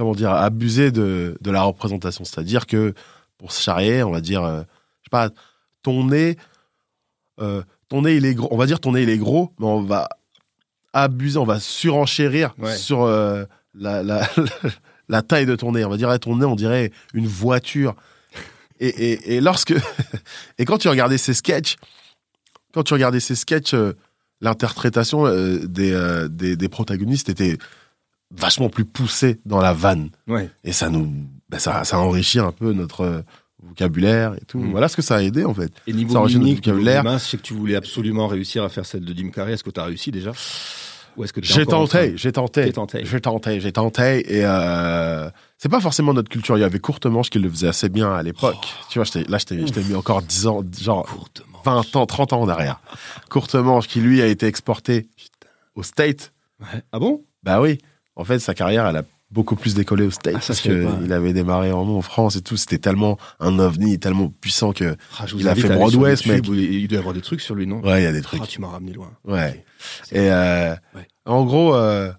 comment 0.00 0.14
dire 0.14 0.30
abuser 0.32 0.90
de, 0.90 1.36
de 1.42 1.50
la 1.50 1.60
représentation. 1.60 2.24
C'est-à-dire 2.24 2.66
que 2.66 2.94
pour 3.36 3.52
se 3.52 3.60
charrier 3.60 4.02
on 4.02 4.10
va 4.10 4.22
dire 4.22 4.42
euh, 4.42 4.60
je 5.02 5.04
sais 5.04 5.10
pas 5.10 5.28
ton 5.82 6.04
nez 6.06 6.38
euh, 7.38 7.62
ton 7.90 8.00
nez 8.00 8.14
il 8.16 8.24
est 8.24 8.32
gros 8.34 8.48
on 8.50 8.56
va 8.56 8.64
dire 8.64 8.80
ton 8.80 8.92
nez 8.92 9.02
il 9.02 9.10
est 9.10 9.18
gros 9.18 9.52
mais 9.58 9.66
on 9.66 9.82
va 9.82 10.08
abuser 10.94 11.36
on 11.38 11.44
va 11.44 11.60
surenchérir 11.60 12.54
Ouais. 12.56 12.74
sur 12.74 13.02
euh, 13.02 13.44
la, 13.74 14.02
la, 14.02 14.26
la 15.10 15.20
taille 15.20 15.44
de 15.44 15.54
ton 15.54 15.72
nez. 15.72 15.84
On 15.84 15.90
va 15.90 15.98
dire 15.98 16.10
eh, 16.10 16.18
ton 16.18 16.34
nez 16.38 16.46
on 16.46 16.56
dirait 16.56 16.92
une 17.12 17.26
voiture. 17.26 17.94
Et, 18.80 18.88
et, 18.88 19.34
et 19.36 19.40
lorsque 19.42 19.74
et 20.58 20.64
quand 20.64 20.78
tu 20.78 20.88
regardais 20.88 21.18
ces 21.18 21.34
sketchs 21.34 21.76
quand 22.72 22.84
tu 22.84 22.94
regardais 22.94 23.20
ces 23.20 23.34
sketchs 23.34 23.74
euh, 23.74 23.92
l'interprétation 24.40 25.24
des, 25.66 26.26
des, 26.30 26.56
des 26.56 26.68
protagonistes 26.70 27.28
était 27.28 27.58
vachement 28.36 28.68
plus 28.68 28.84
poussée 28.84 29.40
dans 29.44 29.60
la 29.60 29.72
vanne. 29.72 30.10
Ouais. 30.28 30.50
Et 30.64 30.72
ça 30.72 30.88
nous, 30.88 31.12
ben 31.48 31.58
ça, 31.58 31.84
ça 31.84 31.98
enrichit 31.98 32.38
un 32.38 32.52
peu 32.52 32.72
notre 32.72 33.00
euh, 33.02 33.22
vocabulaire 33.62 34.34
et 34.34 34.44
tout. 34.46 34.58
Mm. 34.58 34.70
Voilà 34.70 34.88
ce 34.88 34.96
que 34.96 35.02
ça 35.02 35.16
a 35.16 35.22
aidé 35.22 35.44
en 35.44 35.54
fait. 35.54 35.72
Et 35.86 35.92
Ça 35.92 35.96
niveau 35.96 36.14
notre 36.14 36.28
mimique, 36.28 36.44
niveau 36.66 36.76
vocabulaire. 36.76 37.02
grimace, 37.02 37.24
je 37.26 37.30
sais 37.30 37.36
que 37.36 37.42
tu 37.42 37.54
voulais 37.54 37.76
absolument 37.76 38.26
réussir 38.26 38.62
à 38.64 38.68
faire 38.68 38.86
celle 38.86 39.04
de 39.04 39.16
Jim 39.16 39.30
Carrey. 39.30 39.52
Est-ce 39.52 39.64
que 39.64 39.70
tu 39.70 39.80
as 39.80 39.84
réussi 39.84 40.10
déjà? 40.10 40.32
Ou 41.16 41.24
est-ce 41.24 41.32
que 41.32 41.40
J'ai 41.42 41.66
tenté, 41.66 42.16
j'ai 42.16 42.30
tenté, 42.30 42.72
j'ai 43.04 43.20
tenté, 43.20 43.60
j'ai 43.60 43.72
tenté. 43.72 44.32
Et 44.32 44.44
euh, 44.44 45.28
c'est 45.58 45.68
pas 45.68 45.80
forcément 45.80 46.14
notre 46.14 46.28
culture. 46.28 46.56
Il 46.56 46.60
y 46.60 46.64
avait 46.64 46.78
Courtemanche 46.78 47.30
qui 47.30 47.40
le 47.40 47.50
faisait 47.50 47.66
assez 47.68 47.88
bien 47.88 48.12
à 48.12 48.22
l'époque. 48.22 48.56
Oh. 48.62 48.84
Tu 48.88 49.00
vois, 49.00 49.08
là, 49.28 49.38
je 49.38 49.44
t'ai 49.44 49.82
mis 49.82 49.94
encore 49.96 50.22
10 50.22 50.46
ans, 50.46 50.62
genre 50.80 51.04
Courtement. 51.04 51.60
20 51.64 51.96
ans, 51.96 52.06
30 52.06 52.32
ans 52.32 52.40
en 52.42 52.48
arrière. 52.48 52.80
Courtemanche 53.28 53.88
qui 53.88 54.00
lui 54.00 54.22
a 54.22 54.26
été 54.26 54.46
exporté 54.46 55.08
au 55.74 55.82
State. 55.82 56.32
Ouais. 56.60 56.82
Ah 56.92 56.98
bon? 57.00 57.24
Bah 57.42 57.60
oui. 57.60 57.78
En 58.20 58.24
fait, 58.24 58.38
sa 58.38 58.54
carrière, 58.54 58.86
elle 58.86 58.96
a 58.96 59.02
beaucoup 59.30 59.56
plus 59.56 59.74
décollé 59.74 60.04
au 60.04 60.10
States 60.10 60.34
Ah, 60.36 60.44
parce 60.46 60.60
qu'il 60.60 61.12
avait 61.12 61.32
démarré 61.32 61.70
vraiment 61.70 61.96
en 61.98 62.02
France 62.02 62.36
et 62.36 62.42
tout. 62.42 62.56
C'était 62.56 62.78
tellement 62.78 63.16
un 63.38 63.58
ovni, 63.58 63.98
tellement 63.98 64.28
puissant 64.28 64.72
que 64.72 64.96
Ah, 65.18 65.24
Il 65.36 65.48
a 65.48 65.54
fait 65.54 65.68
Broadway, 65.68 66.14
mec. 66.26 66.46
Il 66.48 66.86
doit 66.88 66.96
y 66.96 66.98
avoir 66.98 67.14
des 67.14 67.20
trucs 67.22 67.40
sur 67.40 67.54
lui, 67.54 67.66
non? 67.66 67.80
Ouais, 67.80 68.00
il 68.02 68.04
y 68.04 68.06
a 68.06 68.12
des 68.12 68.22
trucs. 68.22 68.40
Ah, 68.42 68.46
tu 68.46 68.60
m'as 68.60 68.68
ramené 68.68 68.92
loin. 68.92 69.10
Ouais. 69.24 69.64
Et 70.12 70.30
euh, 70.30 70.74
Ouais. 70.94 71.06
en 71.24 71.44
gros, 71.44 71.74
euh, 71.74 72.12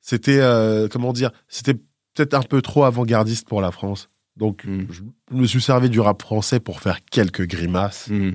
c'était 0.00 0.40
euh, 0.40 0.88
comment 0.88 1.12
dire, 1.12 1.30
c'était 1.48 1.74
peut-être 2.14 2.34
un 2.34 2.42
peu 2.42 2.60
trop 2.62 2.84
avant-gardiste 2.84 3.48
pour 3.48 3.60
la 3.62 3.70
France. 3.70 4.08
Donc, 4.36 4.64
Hmm. 4.66 4.86
je 4.90 5.36
me 5.36 5.46
suis 5.46 5.60
servi 5.62 5.88
du 5.88 6.00
rap 6.00 6.20
français 6.22 6.60
pour 6.60 6.80
faire 6.80 6.98
quelques 7.10 7.46
grimaces 7.46 8.08
Hmm, 8.08 8.32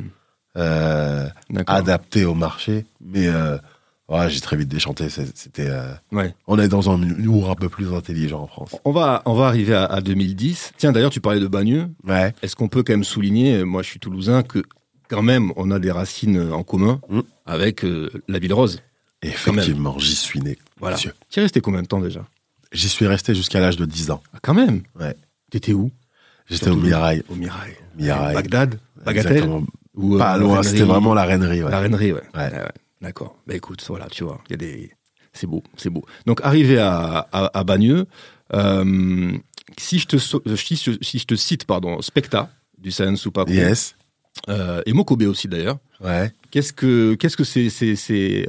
adaptées 1.67 2.25
au 2.25 2.33
marché, 2.33 2.85
mais 3.01 3.27
ouais, 4.09 4.29
j'ai 4.29 4.39
très 4.41 4.55
vite 4.57 4.67
déchanté. 4.69 5.07
C'était, 5.09 5.67
euh, 5.69 5.91
Ouais. 6.11 6.33
on 6.47 6.57
est 6.59 6.67
dans 6.67 6.89
un 6.89 7.01
humour 7.01 7.49
un 7.49 7.55
peu 7.55 7.69
plus 7.69 7.93
intelligent 7.93 8.41
en 8.41 8.47
France. 8.47 8.75
On 8.85 8.91
va, 8.91 9.21
on 9.25 9.33
va 9.33 9.47
arriver 9.47 9.73
à, 9.75 9.85
à 9.85 10.01
2010. 10.01 10.73
Tiens, 10.77 10.91
d'ailleurs, 10.91 11.11
tu 11.11 11.21
parlais 11.21 11.39
de 11.39 11.47
Bagneux. 11.47 11.87
Ouais. 12.05 12.33
Est-ce 12.41 12.55
qu'on 12.55 12.67
peut 12.67 12.83
quand 12.83 12.93
même 12.93 13.03
souligner, 13.03 13.63
moi 13.63 13.81
je 13.81 13.89
suis 13.89 13.99
toulousain, 13.99 14.43
que 14.43 14.63
quand 15.09 15.21
même 15.21 15.51
on 15.55 15.71
a 15.71 15.79
des 15.79 15.91
racines 15.91 16.51
en 16.51 16.63
commun 16.63 16.99
Mm. 17.09 17.19
avec 17.45 17.83
euh, 17.85 18.09
la 18.27 18.39
Ville 18.39 18.53
Rose. 18.53 18.81
Effectivement, 19.21 19.97
j'y 19.97 20.15
suis 20.15 20.39
né. 20.41 20.57
Voilà. 20.79 20.95
monsieur. 20.97 21.13
Tu 21.29 21.39
es 21.39 21.43
resté 21.43 21.61
combien 21.61 21.81
de 21.81 21.87
temps 21.87 21.99
déjà? 22.01 22.25
J'y 22.71 22.89
suis 22.89 23.07
resté 23.07 23.33
jusqu'à 23.33 23.59
l'âge 23.59 23.77
de 23.77 23.85
10 23.85 24.11
ans. 24.11 24.21
ah, 24.33 24.37
Quand 24.41 24.53
même? 24.53 24.81
Ouais. 24.99 25.15
T'étais 25.49 25.73
où? 25.73 25.91
J'étais 26.47 26.69
au 26.69 26.75
Mirail. 26.75 27.23
Au 27.29 27.35
Mirail. 27.35 27.73
Mirail. 27.97 28.35
Bagdad? 28.35 28.79
Bagatelle? 29.03 29.49
Ou, 29.95 30.15
euh, 30.15 30.19
Pas 30.19 30.37
loin, 30.37 30.61
c'était 30.61 30.83
vraiment 30.83 31.13
la 31.13 31.23
reinerie. 31.23 31.63
ouais. 31.63 31.71
La 31.71 31.79
Reinerie. 31.79 32.11
Ouais, 32.11 32.21
ouais. 32.35 32.51
D'accord. 33.01 33.37
Bah 33.47 33.55
écoute, 33.55 33.83
voilà, 33.87 34.07
tu 34.07 34.23
vois, 34.23 34.41
il 34.49 34.51
y 34.51 34.53
a 34.53 34.57
des. 34.57 34.91
C'est 35.33 35.47
beau, 35.47 35.63
c'est 35.75 35.89
beau. 35.89 36.05
Donc, 36.25 36.39
arrivé 36.43 36.79
à, 36.79 37.27
à, 37.31 37.57
à 37.59 37.63
Bagneux, 37.65 38.05
euh, 38.53 39.37
si, 39.77 39.99
je 39.99 40.07
te, 40.07 40.17
si, 40.17 40.75
je- 40.77 40.97
si 41.01 41.19
je 41.19 41.25
te 41.25 41.35
cite, 41.35 41.65
pardon, 41.65 42.01
Specta, 42.01 42.49
du 42.77 42.89
Supaku, 42.91 43.51
Yes. 43.51 43.95
euh, 44.47 44.81
et 44.85 44.93
Mokobe 44.93 45.23
aussi 45.23 45.49
d'ailleurs, 45.49 45.77
Ouais. 45.99 46.31
qu'est-ce 46.51 46.71
que, 46.71 47.15
qu'est-ce 47.15 47.35
que 47.35 47.43
ces, 47.43 47.69
ces, 47.69 47.97
ces, 47.97 48.47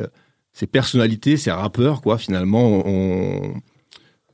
ces 0.52 0.66
personnalités, 0.68 1.36
ces 1.36 1.50
rappeurs, 1.50 2.00
quoi, 2.02 2.18
finalement, 2.18 2.82
ont. 2.86 3.54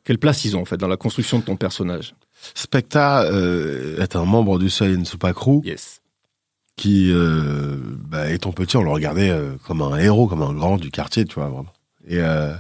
Quelle 0.05 0.19
place 0.19 0.45
ils 0.45 0.55
ont, 0.57 0.61
en 0.61 0.65
fait, 0.67 0.77
dans 0.77 0.89
la 0.89 0.97
construction 0.99 1.39
de 1.39 1.45
ton 1.45 1.57
personnage? 1.57 2.15
Specta 2.55 3.23
euh, 3.23 4.03
est 4.03 4.15
un 4.17 4.25
membre 4.27 4.59
du 4.59 4.69
Saiyan 4.69 5.05
Super 5.07 5.33
Crew 5.33 5.63
Yes. 5.65 6.02
Qui, 6.77 7.11
euh, 7.13 7.77
bah, 8.09 8.31
étant 8.31 8.53
petit, 8.53 8.77
on 8.77 8.83
le 8.83 8.91
regardait 8.91 9.31
euh, 9.31 9.53
comme 9.67 9.83
un 9.83 9.99
héros, 9.99 10.27
comme 10.27 10.43
un 10.43 10.53
grand 10.53 10.79
du 10.79 10.91
quartier, 10.91 11.25
tu 11.25 11.35
vois, 11.35 11.49
vraiment. 11.49 11.73
Et 12.07 12.19
euh, 12.19 12.55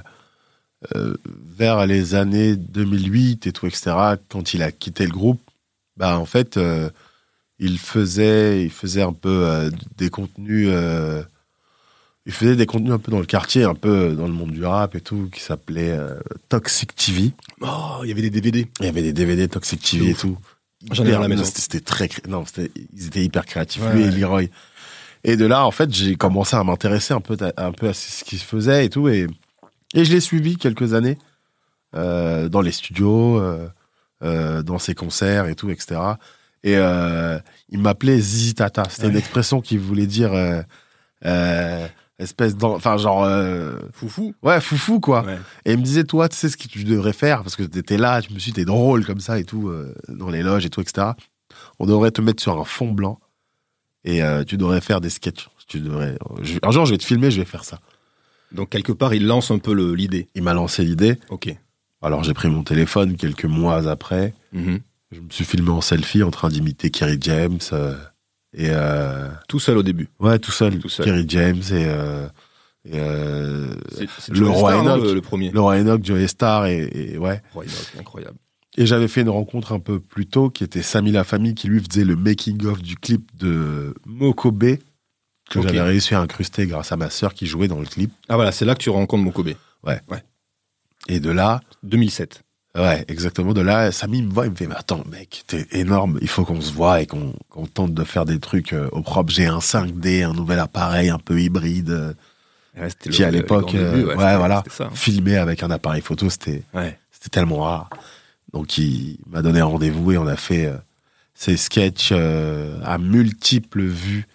euh, 0.95 1.16
vers 1.57 1.87
les 1.87 2.14
années 2.14 2.57
2008 2.57 3.47
et 3.47 3.52
tout, 3.52 3.66
etc., 3.66 3.92
quand 4.28 4.54
il 4.54 4.62
a 4.62 4.71
quitté 4.71 5.04
le 5.07 5.12
groupe, 5.12 5.40
bah, 5.97 6.19
en 6.19 6.26
fait, 6.26 6.59
il 7.59 7.78
faisait, 7.78 8.64
il 8.64 8.71
faisait 8.71 9.02
un 9.02 9.12
peu 9.12 9.71
des 9.99 10.11
contenus, 10.11 10.69
il 12.26 12.33
faisait 12.33 12.57
des 12.57 12.66
contenus 12.66 12.92
un 12.92 12.99
peu 12.99 13.12
dans 13.12 13.21
le 13.21 13.26
quartier, 13.26 13.64
un 13.64 13.75
peu 13.75 14.14
dans 14.14 14.26
le 14.26 14.33
monde 14.33 14.52
du 14.52 14.64
rap 14.64 14.95
et 14.95 15.00
tout, 15.00 15.28
qui 15.33 15.40
s'appelait 15.40 15.97
Toxic 16.49 16.95
TV. 16.95 17.33
Oh, 17.61 18.00
il 18.02 18.09
y 18.09 18.12
avait 18.12 18.23
des 18.23 18.31
DVD. 18.31 18.66
Il 18.81 18.87
y 18.87 18.88
avait 18.88 19.02
des 19.02 19.12
DVD 19.12 19.49
Toxic 19.49 19.83
TV 19.83 20.11
et 20.11 20.14
tout. 20.14 20.38
J'en 20.90 21.04
ai 21.06 21.12
à 21.14 21.20
la 21.20 21.28
maison. 21.28 21.44
C'était 21.44 21.80
très, 21.80 22.08
non, 22.28 22.44
ils 22.96 23.06
étaient 23.06 23.22
hyper 23.24 23.46
créatifs, 23.46 23.82
Ouais, 23.82 23.94
lui 23.94 24.02
et. 24.04 24.10
Leroy. 24.10 24.42
Et 25.24 25.36
de 25.36 25.46
là, 25.46 25.64
en 25.64 25.70
fait, 25.70 25.92
j'ai 25.94 26.16
commencé 26.16 26.56
à 26.56 26.64
m'intéresser 26.64 27.14
un 27.14 27.20
peu, 27.20 27.36
à- 27.56 27.66
un 27.66 27.72
peu 27.72 27.88
à 27.88 27.94
ce 27.94 28.24
qu'il 28.24 28.40
faisait 28.40 28.86
et 28.86 28.88
tout, 28.90 29.08
et, 29.08 29.26
et 29.94 30.04
je 30.04 30.12
l'ai 30.12 30.20
suivi 30.20 30.56
quelques 30.56 30.94
années 30.94 31.16
euh, 31.94 32.48
dans 32.48 32.60
les 32.60 32.72
studios, 32.72 33.38
euh, 33.38 33.68
euh, 34.24 34.62
dans 34.62 34.78
ses 34.80 34.94
concerts 34.94 35.46
et 35.46 35.54
tout, 35.54 35.70
etc. 35.70 36.00
Et 36.64 36.74
il 36.74 37.78
m'appelait 37.78 38.18
Zizi 38.18 38.54
Tata. 38.54 38.84
C'était 38.90 39.08
une 39.08 39.16
expression 39.16 39.60
qui 39.60 39.76
voulait 39.76 40.06
dire 40.06 40.32
espèce 42.22 42.56
d'en, 42.56 42.74
enfin 42.74 42.96
genre 42.96 43.24
euh, 43.24 43.76
Foufou. 43.92 44.34
ouais 44.42 44.60
foufou 44.60 45.00
quoi. 45.00 45.24
Ouais. 45.24 45.38
Et 45.64 45.72
il 45.72 45.78
me 45.78 45.82
disait, 45.84 46.04
toi, 46.04 46.28
tu 46.28 46.36
sais 46.36 46.48
ce 46.48 46.56
que 46.56 46.68
tu 46.68 46.84
devrais 46.84 47.12
faire, 47.12 47.42
parce 47.42 47.56
que 47.56 47.62
t'étais 47.62 47.96
là, 47.98 48.20
je 48.20 48.32
me 48.32 48.38
suis 48.38 48.52
dit, 48.52 48.60
t'es 48.60 48.64
drôle 48.64 49.04
comme 49.04 49.20
ça 49.20 49.38
et 49.38 49.44
tout, 49.44 49.68
euh, 49.68 49.94
dans 50.08 50.30
les 50.30 50.42
loges 50.42 50.64
et 50.66 50.70
tout, 50.70 50.80
etc. 50.80 51.08
On 51.78 51.86
devrait 51.86 52.10
te 52.10 52.20
mettre 52.20 52.42
sur 52.42 52.58
un 52.60 52.64
fond 52.64 52.92
blanc 52.92 53.18
et 54.04 54.22
euh, 54.22 54.44
tu 54.44 54.56
devrais 54.56 54.80
faire 54.80 55.00
des 55.00 55.10
sketchs. 55.10 55.48
Tu 55.68 55.80
devrais, 55.80 56.18
je- 56.42 56.58
un 56.62 56.70
jour, 56.70 56.84
je 56.86 56.92
vais 56.92 56.98
te 56.98 57.04
filmer, 57.04 57.30
je 57.30 57.38
vais 57.40 57.46
faire 57.46 57.64
ça. 57.64 57.80
Donc, 58.52 58.68
quelque 58.70 58.92
part, 58.92 59.14
il 59.14 59.26
lance 59.26 59.50
un 59.50 59.58
peu 59.58 59.72
le- 59.72 59.94
l'idée. 59.94 60.28
Il 60.34 60.42
m'a 60.42 60.52
lancé 60.54 60.84
l'idée. 60.84 61.18
Ok. 61.30 61.54
Alors, 62.02 62.22
j'ai 62.24 62.34
pris 62.34 62.48
mon 62.50 62.62
téléphone 62.64 63.16
quelques 63.16 63.44
mois 63.46 63.88
après. 63.88 64.34
Mhm. 64.52 64.80
Je 65.12 65.20
me 65.20 65.30
suis 65.30 65.44
filmé 65.44 65.70
en 65.70 65.80
selfie 65.80 66.22
en 66.22 66.30
train 66.30 66.48
d'imiter 66.48 66.90
Kerry 66.90 67.16
James. 67.20 67.58
Euh, 68.54 68.59
et 68.59 68.71
euh, 68.71 69.28
Tout 69.49 69.61
seul 69.61 69.78
au 69.78 69.82
début. 69.82 70.09
ouais, 70.21 70.38
tout 70.38 70.50
seul. 70.52 70.78
Tout 70.78 70.88
seul. 70.88 71.04
Kerry 71.06 71.25
James 71.28 71.62
et, 71.71 71.85
euh, 71.87 72.26
et 72.85 72.92
euh, 72.94 73.75
le 74.30 74.47
Star, 74.52 74.82
non, 74.85 74.94
Enoch. 74.94 75.04
le, 75.04 75.14
le 75.14 75.21
premier. 75.21 75.50
Laura 75.50 75.76
Enoch, 75.78 76.04
Joey 76.04 76.26
Star 76.28 76.66
et, 76.66 76.88
et 77.12 77.18
ouais. 77.18 77.42
Roi 77.52 77.64
Enoch, 77.64 77.92
incroyable. 77.99 78.37
Et 78.78 78.87
j'avais 78.87 79.09
fait 79.09 79.21
une 79.21 79.28
rencontre 79.28 79.73
un 79.73 79.80
peu 79.80 80.00
plus 80.00 80.26
tôt 80.26 80.49
qui 80.49 80.64
était 80.64 80.82
Samy 80.82 81.12
La 81.12 81.25
Famille 81.25 81.54
qui 81.54 81.68
lui 81.68 81.82
faisait 81.82 82.04
le 82.04 82.16
making-of 82.16 82.80
du 82.82 82.97
clip 82.97 83.23
de 83.38 83.94
Mokobe 84.06 84.76
que 85.50 85.59
Ok. 85.59 85.64
j'avais 85.66 85.82
réussi 85.82 86.14
à 86.14 86.21
incruster 86.21 86.66
grâce 86.66 86.90
à 86.92 86.97
ma 86.97 87.11
sœur 87.11 87.35
qui 87.35 87.47
jouait 87.47 87.68
dans 87.68 87.78
le 87.80 87.85
clip. 87.85 88.11
Ah 88.30 88.37
voilà, 88.37 88.50
c'est 88.50 88.64
là 88.64 88.75
que 88.75 88.82
tu 88.82 88.88
rencontres 88.88 89.23
Mokobe. 89.25 89.52
Et 91.09 91.21
de 91.21 91.30
là, 91.30 91.61
2007. 91.82 92.42
Ouais, 92.76 93.04
exactement, 93.08 93.52
de 93.52 93.60
là, 93.60 93.92
Samy 93.92 94.22
me 94.22 94.32
voit, 94.32 94.46
il 94.46 94.50
me 94.52 94.56
fait, 94.56 94.66
mais 94.66 94.74
attends, 94.76 95.04
mec, 95.10 95.44
t'es 95.46 95.66
énorme, 95.72 96.18
il 96.22 96.28
faut 96.28 96.44
qu'on 96.44 96.60
se 96.60 96.72
voit 96.72 97.00
et 97.02 97.06
qu'on 97.06 97.32
tente 97.74 97.94
de 97.94 98.04
faire 98.04 98.24
des 98.24 98.38
trucs 98.40 98.72
euh, 98.72 98.88
au 98.92 99.02
propre. 99.02 99.30
J'ai 99.32 99.46
un 99.46 99.58
5D, 99.58 100.24
un 100.24 100.32
nouvel 100.32 100.58
appareil 100.58 101.10
un 101.10 101.18
peu 101.18 101.40
hybride, 101.40 101.90
euh, 101.90 102.12
Ouais, 102.74 102.88
qui 103.10 103.22
à 103.22 103.30
l'époque, 103.30 103.74
euh, 103.74 104.06
ouais, 104.06 104.36
voilà, 104.38 104.64
ça. 104.70 104.84
hein. 104.84 104.90
filmé 104.94 105.36
avec 105.36 105.62
un 105.62 105.70
appareil 105.70 106.00
photo, 106.00 106.30
c'était 106.30 106.62
Ouais. 106.72 106.98
c'était 107.10 107.28
tellement 107.28 107.58
rare. 107.64 107.90
Donc 108.54 108.78
il 108.78 109.18
m'a 109.30 109.42
donné 109.42 109.60
un 109.60 109.66
rendez-vous 109.66 110.12
et 110.12 110.16
on 110.16 110.26
a 110.26 110.36
fait 110.36 110.64
euh, 110.66 110.76
ces 111.34 111.58
sketchs 111.58 112.10
euh, 112.12 112.78
à 112.82 112.96
multiples 112.96 113.82
vues 113.82 114.26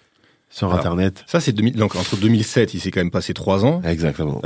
sur 0.51 0.67
Alors. 0.67 0.79
Internet. 0.79 1.24
Ça, 1.25 1.39
c'est 1.39 1.51
2000 1.51 1.77
donc 1.77 1.96
entre 1.96 2.15
2007, 2.15 2.75
il 2.75 2.79
s'est 2.79 2.91
quand 2.91 3.00
même 3.00 3.10
passé 3.10 3.34
trois 3.34 3.65
ans. 3.65 3.82
Exactement. 3.84 4.39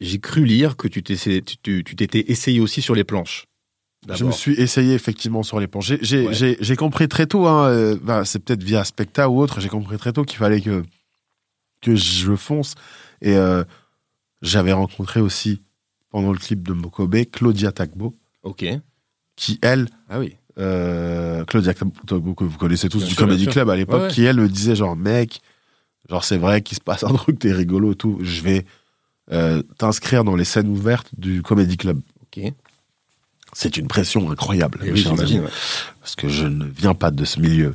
J'ai 0.00 0.18
cru 0.18 0.44
lire 0.44 0.76
que 0.76 0.88
tu 0.88 1.02
t'essayais- 1.02 1.42
tu- 1.42 1.84
tu 1.84 1.96
t'étais 1.96 2.24
essayé 2.30 2.60
aussi 2.60 2.80
sur 2.82 2.94
les 2.94 3.04
planches. 3.04 3.46
Je 4.08 4.24
me 4.24 4.32
suis 4.32 4.54
essayé 4.54 4.94
effectivement 4.94 5.42
sur 5.42 5.60
les 5.60 5.66
planches. 5.66 5.92
J'ai- 6.00 6.26
Ouais. 6.26 6.76
compris 6.76 7.06
très 7.06 7.26
tôt, 7.26 7.46
hein, 7.46 7.68
euh, 7.68 7.98
ben, 8.02 8.24
c'est 8.24 8.38
peut-être 8.38 8.62
via 8.62 8.82
Specta 8.84 9.28
ou 9.28 9.40
autre, 9.42 9.60
j'ai 9.60 9.68
compris 9.68 9.98
très 9.98 10.12
tôt 10.14 10.24
qu'il 10.24 10.38
fallait 10.38 10.62
que, 10.62 10.82
que 11.82 11.94
je 11.96 12.34
fonce. 12.34 12.76
Et 13.20 13.36
euh, 13.36 13.62
j'avais 14.40 14.72
rencontré 14.72 15.20
aussi, 15.20 15.60
pendant 16.08 16.32
le 16.32 16.38
clip 16.38 16.66
de 16.66 16.72
Mokobe, 16.72 17.14
Claudia 17.30 17.72
Tagbo, 17.72 18.14
Ok. 18.42 18.64
qui 19.36 19.58
elle, 19.60 19.86
Ah 20.08 20.18
oui. 20.18 20.34
euh, 20.58 21.44
Claudia 21.44 21.74
Tagbo, 21.74 22.34
que 22.34 22.44
vous 22.44 22.56
connaissez 22.56 22.88
tous 22.88 23.00
Bien 23.00 23.08
du 23.08 23.14
sûr, 23.14 23.24
Comedy. 23.26 23.46
Club 23.48 23.68
à 23.68 23.76
l'époque, 23.76 23.96
Ouais, 24.00 24.06
ouais. 24.06 24.12
qui 24.14 24.24
elle 24.24 24.36
me 24.40 24.48
disait 24.48 24.74
genre, 24.76 24.96
mec, 24.96 25.42
genre 26.08 26.24
c'est 26.24 26.38
vrai 26.38 26.62
qu'il 26.62 26.76
se 26.78 26.82
passe 26.82 27.04
un 27.04 27.12
truc, 27.12 27.38
t'es 27.38 27.52
rigolo, 27.52 27.92
et 27.92 27.96
tout, 27.96 28.18
je 28.22 28.40
vais 28.40 28.64
euh, 29.32 29.62
t'inscrire 29.78 30.24
dans 30.24 30.36
les 30.36 30.44
scènes 30.44 30.68
ouvertes 30.68 31.08
du 31.16 31.42
Comedy 31.42 31.76
Club. 31.76 32.00
Ok. 32.22 32.38
Et 32.38 32.54
C'est 33.52 33.76
une 33.76 33.88
pression 33.88 34.30
incroyable. 34.30 34.78
oui, 34.82 34.90
mes 34.92 34.96
chers 34.96 35.14
j'imagine. 35.16 35.40
ouais. 35.42 35.50
Parce 36.00 36.14
que 36.16 36.28
je 36.28 36.46
ne 36.46 36.64
viens 36.64 36.94
pas 36.94 37.10
de 37.10 37.24
ce 37.24 37.40
milieu. 37.40 37.74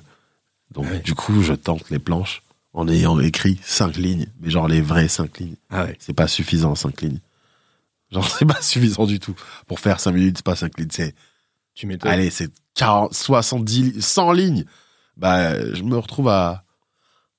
Donc, 0.72 0.86
Ouais. 0.86 1.00
du 1.00 1.14
coup, 1.16 1.42
je 1.42 1.54
tente 1.54 1.90
les 1.90 2.00
planches 2.00 2.42
en 2.74 2.88
ayant 2.88 3.20
écrit 3.20 3.60
cinq 3.64 3.96
lignes, 3.98 4.28
mais 4.42 4.50
genre 4.50 4.68
les 4.68 4.82
vraies 4.82 5.08
cinq 5.08 5.40
lignes. 5.40 5.56
Ah 5.70 5.86
ouais. 5.86 5.96
C'est 6.00 6.14
pas 6.14 6.28
suffisant, 6.28 6.76
cinq 6.76 7.02
lignes. 7.02 7.20
Genre, 8.12 8.28
c'est 8.40 8.46
pas 8.46 8.62
suffisant 8.62 9.06
du 9.06 9.20
tout. 9.20 9.36
Pour 9.68 9.80
faire 9.80 10.00
cinq 10.00 10.12
minutes, 10.14 10.38
c'est 10.38 10.46
pas 10.46 10.56
cinq 10.56 10.78
lignes, 10.78 10.90
c'est, 10.92 11.16
Tu 11.74 11.88
m'étonnes. 11.88 12.12
allez, 12.12 12.30
c'est 12.30 12.52
40, 12.76 13.14
70, 13.14 13.82
li- 13.94 14.02
100 14.02 14.32
lignes. 14.34 14.66
Bah, 15.18 15.74
je 15.74 15.82
me 15.84 15.98
retrouve 15.98 16.28
à, 16.28 16.66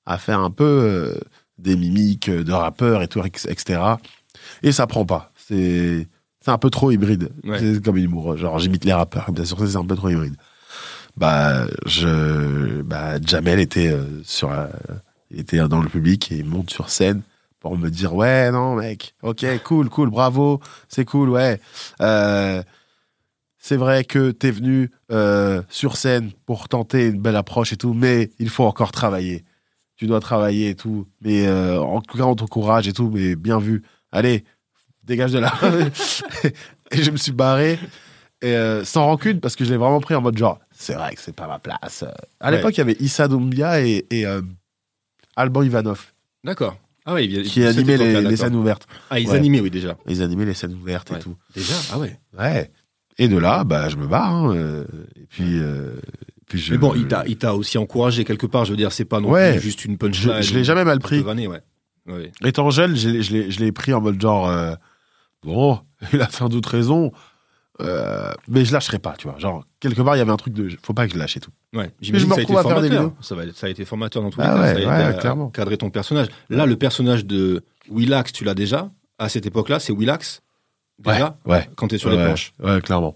à 0.07 0.17
faire 0.17 0.39
un 0.39 0.49
peu 0.49 0.63
euh, 0.63 1.19
des 1.57 1.75
mimiques 1.75 2.29
de 2.29 2.51
rappeurs 2.51 3.01
et 3.01 3.07
tout, 3.07 3.23
etc. 3.25 3.79
Et 4.63 4.71
ça 4.71 4.87
prend 4.87 5.05
pas. 5.05 5.31
C'est, 5.35 6.07
un 6.45 6.57
peu 6.57 6.69
trop 6.69 6.91
hybride. 6.91 7.29
Ouais. 7.43 7.59
C'est 7.59 7.83
comme 7.83 7.97
l'humour. 7.97 8.37
Genre, 8.37 8.57
j'imite 8.59 8.85
les 8.85 8.93
rappeurs. 8.93 9.31
Bien 9.33 9.43
sûr, 9.43 9.57
c'est 9.67 9.75
un 9.75 9.85
peu 9.85 9.97
trop 9.97 10.09
hybride. 10.09 10.35
Bah, 11.17 11.65
je, 11.85 12.81
bah, 12.83 13.19
Jamel 13.21 13.59
était 13.59 13.89
euh, 13.89 14.21
sur, 14.23 14.51
euh, 14.51 14.67
était 15.31 15.57
dans 15.67 15.81
le 15.81 15.89
public 15.89 16.31
et 16.31 16.37
il 16.37 16.45
monte 16.45 16.69
sur 16.69 16.89
scène 16.89 17.21
pour 17.59 17.77
me 17.77 17.89
dire, 17.89 18.13
ouais, 18.15 18.51
non, 18.51 18.75
mec, 18.75 19.15
ok, 19.23 19.45
cool, 19.63 19.89
cool, 19.89 20.09
bravo, 20.09 20.61
c'est 20.87 21.05
cool, 21.05 21.29
ouais. 21.29 21.59
Euh, 22.01 22.61
c'est 23.57 23.77
vrai 23.77 24.03
que 24.03 24.31
t'es 24.31 24.51
venu 24.51 24.91
euh, 25.11 25.61
sur 25.69 25.97
scène 25.97 26.31
pour 26.45 26.69
tenter 26.69 27.07
une 27.07 27.19
belle 27.19 27.35
approche 27.35 27.73
et 27.73 27.77
tout, 27.77 27.93
mais 27.93 28.29
il 28.39 28.49
faut 28.49 28.63
encore 28.63 28.91
travailler. 28.91 29.43
Tu 29.97 30.05
dois 30.07 30.19
travailler 30.19 30.69
et 30.69 30.75
tout. 30.75 31.07
Mais 31.21 31.47
euh, 31.47 31.79
en 31.81 32.01
tout 32.01 32.17
cas, 32.17 32.23
on 32.25 32.35
t'encourage 32.35 32.87
et 32.87 32.93
tout, 32.93 33.09
mais 33.13 33.35
bien 33.35 33.59
vu. 33.59 33.83
Allez, 34.11 34.43
dégage 35.03 35.31
de 35.31 35.39
là. 35.39 35.53
Et 36.91 37.03
je 37.03 37.11
me 37.11 37.17
suis 37.17 37.31
barré. 37.31 37.79
Et 38.41 38.55
euh, 38.55 38.85
sans 38.85 39.05
rancune, 39.05 39.39
parce 39.39 39.55
que 39.55 39.65
je 39.65 39.71
l'ai 39.71 39.77
vraiment 39.77 39.99
pris 39.99 40.13
en 40.13 40.21
mode 40.21 40.37
genre, 40.37 40.59
c'est 40.71 40.93
vrai 40.93 41.15
que 41.15 41.21
c'est 41.21 41.35
pas 41.35 41.47
ma 41.47 41.57
place. 41.59 42.03
À 42.39 42.49
Ouais. 42.51 42.55
l'époque, 42.57 42.75
il 42.75 42.77
y 42.77 42.81
avait 42.81 42.95
Issa 42.99 43.27
Doumbia 43.27 43.81
et, 43.81 44.05
et 44.11 44.25
euh, 44.27 44.41
Alban 45.35 45.63
Ivanov, 45.63 46.13
D'accord. 46.43 46.77
Ah 47.05 47.13
ouais, 47.13 47.25
il 47.25 47.43
qui 47.43 47.61
cette 47.63 47.77
animaient 47.77 47.97
les, 47.97 48.35
scènes 48.37 48.55
ouvertes. 48.55 48.85
Ah, 49.09 49.19
ils 49.19 49.27
Ouais. 49.29 49.35
animaient, 49.37 49.59
oui, 49.61 49.71
déjà. 49.71 49.97
Ils 50.07 50.21
animaient 50.21 50.45
les 50.45 50.53
scènes 50.53 50.73
ouvertes 50.75 51.09
Ouais. 51.09 51.17
et 51.17 51.21
tout. 51.21 51.35
Déjà? 51.55 51.73
Ah 51.91 51.97
ouais. 51.99 52.19
Ouais. 52.37 52.69
Et 53.17 53.27
de 53.27 53.37
là, 53.37 53.63
bah, 53.63 53.89
je 53.89 53.95
me 53.95 54.05
barre. 54.07 54.31
hein, 54.33 54.83
et 55.15 55.25
puis, 55.27 55.57
euh, 55.57 55.95
puis 56.47 56.59
je. 56.59 56.71
Mais 56.71 56.77
bon, 56.77 56.93
il 56.95 57.37
t'a, 57.37 57.53
aussi 57.55 57.77
encouragé 57.77 58.23
quelque 58.25 58.45
part. 58.47 58.65
Je 58.65 58.71
veux 58.71 58.77
dire, 58.77 58.91
c'est 58.91 59.05
pas 59.05 59.19
non 59.19 59.29
Ouais. 59.29 59.53
plus 59.53 59.61
juste 59.61 59.85
une 59.85 59.93
je, 59.93 59.97
punchline. 59.97 60.41
je 60.41 60.53
l'ai 60.55 60.63
jamais 60.63 60.83
mal 60.85 60.99
pris. 60.99 61.21
Vanné, 61.21 61.47
ouais. 61.47 61.61
Ouais. 62.07 62.31
Étant 62.43 62.69
jeune, 62.69 62.95
je 62.95 63.09
l'ai- 63.09 63.21
je 63.21 63.49
je 63.49 63.69
pris 63.71 63.93
en 63.93 63.99
mode 64.01 64.19
genre, 64.21 64.47
euh, 64.49 64.73
bon, 65.43 65.79
il 66.13 66.21
a 66.21 66.29
sans 66.29 66.47
doute 66.49 66.65
raison, 66.65 67.11
euh, 67.81 68.31
mais 68.47 68.63
je 68.65 68.71
lâcherai 68.73 68.97
pas, 68.99 69.13
tu 69.17 69.27
vois. 69.27 69.37
Genre, 69.37 69.63
quelque 69.79 70.01
part, 70.01 70.15
il 70.15 70.19
y 70.19 70.21
avait 70.21 70.31
un 70.31 70.37
truc 70.37 70.53
de, 70.53 70.69
faut 70.83 70.93
pas 70.93 71.05
que 71.07 71.13
je 71.13 71.19
lâche 71.19 71.35
et 71.37 71.39
tout. 71.41 71.51
Ouais. 71.73 71.91
je 72.01 72.05
J'imagine 72.07 72.27
me 72.29 72.33
été 72.33 72.41
retrouve 72.43 72.57
à 72.59 72.63
faire 72.63 72.81
des 72.81 72.89
vidéos. 72.89 73.13
Ça, 73.21 73.35
va, 73.35 73.43
ça 73.53 73.67
a 73.67 73.69
été 73.69 73.83
formateur 73.85 74.23
dans 74.23 74.29
tous 74.29 74.39
Ah 74.41 74.53
les 74.53 74.53
cas. 74.53 74.61
ouais, 74.61 74.83
ça 74.85 74.91
a 74.93 74.97
ouais, 74.97 75.03
à 75.03 75.13
clairement. 75.13 75.49
cadrer 75.49 75.77
ton 75.77 75.89
personnage. 75.89 76.27
Là, 76.49 76.65
le 76.65 76.75
personnage 76.77 77.25
de 77.25 77.63
Willax, 77.89 78.31
tu 78.31 78.43
l'as 78.45 78.55
déjà. 78.55 78.89
À 79.19 79.29
cette 79.29 79.45
époque-là, 79.45 79.79
c'est 79.79 79.91
Willax. 79.91 80.41
Déjà, 80.99 81.35
Ouais. 81.45 81.69
quand 81.75 81.87
t'es 81.89 81.97
sur 81.97 82.09
ouais, 82.09 82.17
les 82.17 82.23
planches. 82.23 82.53
Ouais, 82.63 82.81
clairement. 82.81 83.15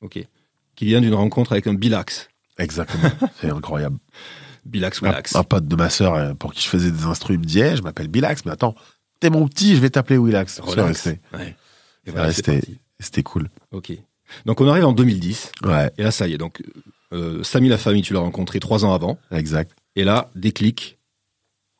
Ok. 0.00 0.18
Qui 0.76 0.84
vient 0.86 1.00
d'une 1.00 1.14
rencontre 1.14 1.52
avec 1.52 1.66
un 1.66 1.74
Bilax. 1.74 2.28
Exactement. 2.60 3.10
C'est 3.40 3.50
incroyable. 3.50 3.96
Bilax 4.64 5.02
Un, 5.02 5.06
Willax. 5.08 5.34
un 5.36 5.42
pote 5.42 5.66
de 5.66 5.76
ma 5.76 5.88
sœur, 5.90 6.14
euh, 6.14 6.34
pour 6.34 6.52
qui 6.52 6.62
je 6.62 6.68
faisais 6.68 6.90
des 6.90 7.04
instruments, 7.04 7.38
il 7.38 7.40
me 7.40 7.44
dit, 7.46 7.60
Eh, 7.60 7.76
je 7.76 7.82
m'appelle 7.82 8.08
Bilax, 8.08 8.44
mais 8.44 8.52
attends, 8.52 8.74
t'es 9.20 9.30
mon 9.30 9.48
petit, 9.48 9.74
je 9.74 9.80
vais 9.80 9.90
t'appeler 9.90 10.18
Willax. 10.18 10.60
Resté. 10.60 11.18
Ouais. 11.32 11.56
Voilà. 12.06 12.32
C'était 12.32 13.22
cool. 13.22 13.48
Ok. 13.72 13.92
Donc 14.46 14.60
on 14.60 14.68
arrive 14.68 14.84
en 14.84 14.92
2010. 14.92 15.52
Ouais, 15.64 15.90
Et 15.98 16.02
là, 16.02 16.10
ça 16.10 16.28
y 16.28 16.34
est. 16.34 16.38
Donc, 16.38 16.62
euh, 17.12 17.42
Samy 17.42 17.68
la 17.68 17.78
famille, 17.78 18.02
tu 18.02 18.12
l'as 18.12 18.20
rencontré 18.20 18.60
trois 18.60 18.84
ans 18.84 18.92
avant. 18.94 19.18
exact. 19.32 19.72
Et 19.96 20.04
là, 20.04 20.30
déclic. 20.36 20.98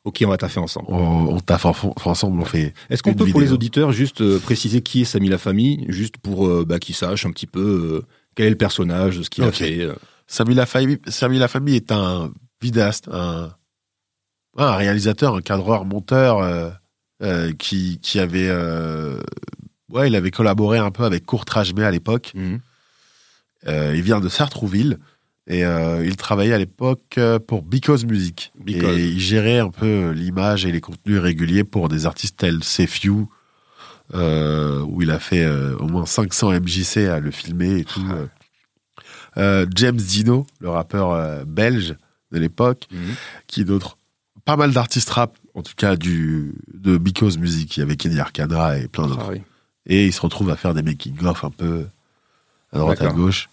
Ok, 0.03 0.21
on 0.25 0.29
va 0.29 0.37
taffer 0.37 0.59
ensemble. 0.59 0.87
On, 0.89 1.35
on 1.35 1.39
taffe 1.39 1.65
en- 1.65 1.93
ensemble, 2.05 2.41
on 2.41 2.45
fait. 2.45 2.73
Est-ce 2.89 3.03
qu'on 3.03 3.13
peut, 3.13 3.27
pour 3.27 3.39
les 3.39 3.53
auditeurs, 3.53 3.91
juste 3.91 4.21
euh, 4.21 4.39
préciser 4.39 4.81
qui 4.81 5.01
est 5.01 5.05
Samy 5.05 5.29
la 5.29 5.37
famille, 5.37 5.85
juste 5.89 6.17
pour 6.17 6.47
euh, 6.47 6.65
bah, 6.67 6.79
qu'ils 6.79 6.95
sachent 6.95 7.25
un 7.27 7.31
petit 7.31 7.45
peu 7.45 8.01
quel 8.35 8.47
est 8.47 8.49
le 8.49 8.57
personnage, 8.57 9.21
ce 9.21 9.29
qu'il 9.29 9.43
a 9.43 9.51
fait. 9.51 9.87
Samy 10.31 10.55
la 10.55 10.65
famille, 10.65 10.97
Samy 11.07 11.39
la 11.39 11.49
famille 11.49 11.75
est 11.75 11.91
un 11.91 12.31
vidéaste, 12.61 13.09
un, 13.11 13.53
réalisateur, 14.55 15.35
un 15.35 15.41
cadreur, 15.41 15.83
monteur 15.83 16.39
euh, 16.39 16.69
euh, 17.21 17.51
qui, 17.51 17.99
qui 18.01 18.17
avait, 18.17 18.47
euh, 18.47 19.19
ouais, 19.91 20.07
il 20.07 20.15
avait 20.15 20.31
collaboré 20.31 20.77
un 20.77 20.89
peu 20.89 21.03
avec 21.03 21.25
Kurt 21.25 21.49
Rajmé 21.49 21.83
à 21.83 21.91
l'époque. 21.91 22.31
Euh, 23.67 23.93
il 23.93 24.01
vient 24.03 24.21
de 24.21 24.29
Sartrouville 24.29 24.99
et 25.47 25.63
il 25.63 26.15
travaillait 26.15 26.53
à 26.53 26.59
l'époque 26.59 27.19
pour 27.45 27.61
Because 27.61 28.05
Music. 28.05 28.53
Because. 28.57 28.97
Et 28.97 29.09
il 29.09 29.19
gérait 29.19 29.59
un 29.59 29.69
peu 29.69 30.11
l'image 30.11 30.65
et 30.65 30.71
les 30.71 30.79
contenus 30.79 31.19
réguliers 31.19 31.65
pour 31.65 31.89
des 31.89 32.05
artistes 32.05 32.37
tels 32.37 32.61
euh, 34.13 34.79
où 34.81 35.01
il 35.01 35.11
a 35.11 35.19
fait 35.19 35.45
au 35.45 35.87
moins 35.87 36.05
500 36.05 36.53
MJC 36.53 37.09
à 37.09 37.19
le 37.19 37.31
filmer 37.31 37.79
et 37.79 37.83
tout. 37.83 38.01
Euh. 39.37 39.65
James 39.75 39.95
Dino, 39.97 40.45
le 40.59 40.69
rappeur 40.69 41.11
euh, 41.11 41.43
belge 41.45 41.95
de 42.31 42.39
l'époque, 42.39 42.87
Mhm. 42.91 43.15
qui 43.47 43.65
d'autres 43.65 43.97
pas 44.45 44.55
mal 44.57 44.71
d'artistes 44.73 45.09
rap, 45.09 45.37
en 45.53 45.61
tout 45.61 45.73
cas 45.75 45.95
du 45.95 46.53
de 46.73 46.97
Because 46.97 47.37
Music. 47.37 47.77
Avait 47.79 47.95
Kenny 47.97 48.19
Arcana 48.19 48.77
et 48.77 48.87
plein 48.87 49.07
d'autres. 49.07 49.25
Ah 49.27 49.31
oui. 49.33 49.41
Et 49.85 50.07
il 50.07 50.13
se 50.13 50.21
retrouve 50.21 50.49
à 50.49 50.55
faire 50.55 50.73
des 50.73 50.81
making-of 50.81 51.43
un 51.43 51.49
peu 51.51 51.85
à 52.73 52.79
droite 52.79 53.01
à 53.01 53.07
gauche. 53.11 53.49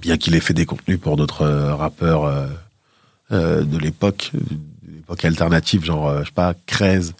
Bien 0.00 0.16
qu'il 0.16 0.34
ait 0.36 0.40
fait 0.40 0.54
des 0.54 0.66
contenus 0.66 1.00
pour 1.00 1.16
d'autres 1.16 1.42
euh, 1.42 1.74
rappeurs 1.74 2.24
euh, 2.24 2.46
euh, 3.32 3.62
de 3.64 3.76
l'époque, 3.78 4.30
de 4.34 4.92
l'époque 4.94 5.24
alternative, 5.24 5.84
genre, 5.84 6.20
je 6.20 6.26
sais 6.26 6.32
pas, 6.32 6.54
Krez. 6.66 7.10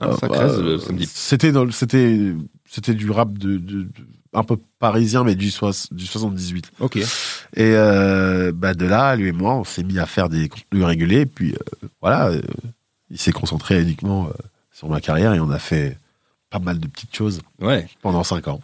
Ah, 0.00 0.12
ça 0.18 0.26
Euh, 0.30 0.78
samedi. 0.78 1.06
C'était 1.12 1.52
c'était 1.72 2.34
c'était 2.68 2.94
du 2.94 3.10
rap 3.10 3.32
de, 3.36 3.56
de- 3.58 3.82
de- 3.82 3.88
un 4.32 4.44
peu 4.44 4.56
parisien, 4.78 5.24
mais 5.24 5.34
du, 5.34 5.50
soix- 5.50 5.88
du 5.92 6.06
78. 6.06 6.70
Ok. 6.80 6.96
Et 6.96 7.04
euh, 7.58 8.52
bah 8.54 8.74
de 8.74 8.86
là, 8.86 9.16
lui 9.16 9.28
et 9.28 9.32
moi, 9.32 9.54
on 9.56 9.64
s'est 9.64 9.82
mis 9.82 9.98
à 9.98 10.06
faire 10.06 10.28
des 10.28 10.48
contenus 10.48 10.84
réguliers. 10.84 11.26
Puis 11.26 11.52
euh, 11.52 11.88
voilà, 12.00 12.28
euh, 12.28 12.40
il 13.10 13.18
s'est 13.18 13.32
concentré 13.32 13.82
uniquement 13.82 14.28
sur 14.72 14.88
ma 14.88 15.00
carrière 15.00 15.34
et 15.34 15.40
on 15.40 15.50
a 15.50 15.58
fait 15.58 15.98
pas 16.48 16.58
mal 16.60 16.78
de 16.78 16.86
petites 16.86 17.14
choses 17.14 17.40
Ouais. 17.60 17.86
pendant 18.02 18.22
cinq 18.24 18.46
ans. 18.48 18.60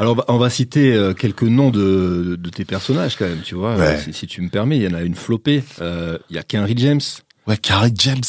Alors, 0.00 0.22
on 0.28 0.38
va- 0.38 0.50
citer 0.50 1.12
quelques 1.18 1.44
noms 1.44 1.70
de, 1.70 2.36
de 2.38 2.50
tes 2.50 2.64
personnages 2.64 3.16
quand 3.16 3.26
même, 3.26 3.40
tu 3.42 3.54
vois, 3.54 3.76
Ouais. 3.76 3.98
si, 3.98 4.12
si 4.12 4.26
tu 4.26 4.42
me 4.42 4.48
permets. 4.48 4.76
Il 4.76 4.82
y 4.82 4.88
en 4.88 4.94
a 4.94 5.02
une 5.02 5.14
flopée. 5.14 5.62
Il 5.80 6.18
y 6.36 6.38
a 6.38 6.42
Kenry 6.42 6.74
James, 6.76 7.00
Ouais, 7.46 7.56
Carrie 7.56 7.92
James. 7.96 8.22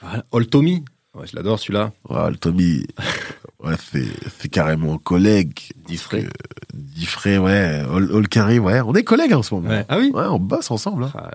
voilà. 0.00 0.24
Old 0.32 0.48
Tommy. 0.50 0.84
Ouais, 1.14 1.26
je 1.30 1.36
l'adore 1.36 1.58
celui-là. 1.60 1.92
Ouais, 2.08 2.30
le 2.30 2.36
Tommy, 2.36 2.86
ouais, 3.62 3.74
c'est 4.38 4.48
carrément 4.48 4.98
collègue. 4.98 5.58
Diffray. 5.86 6.24
Euh, 6.24 6.28
Diffray, 6.74 7.38
ouais. 7.38 7.82
Carry, 8.30 8.58
ouais. 8.58 8.80
On 8.80 8.94
est 8.94 9.04
collègues 9.04 9.34
en 9.34 9.42
ce 9.42 9.54
moment. 9.54 9.68
Ouais. 9.70 9.84
Ah 9.88 9.98
oui 9.98 10.10
Ouais, 10.14 10.26
on 10.26 10.38
bosse 10.38 10.70
ensemble. 10.70 11.04
hein. 11.04 11.12
Ah. 11.14 11.30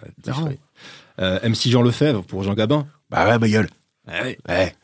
Euh, 1.19 1.39
MC 1.49 1.69
Jean 1.69 1.81
Lefebvre 1.81 2.23
pour 2.23 2.43
Jean 2.43 2.53
Gabin. 2.53 2.87
Bah 3.09 3.27
ouais, 3.27 3.39
ma 3.39 3.47
gueule. 3.47 3.69
Ouais. 4.07 4.37
Ouais. 4.47 4.75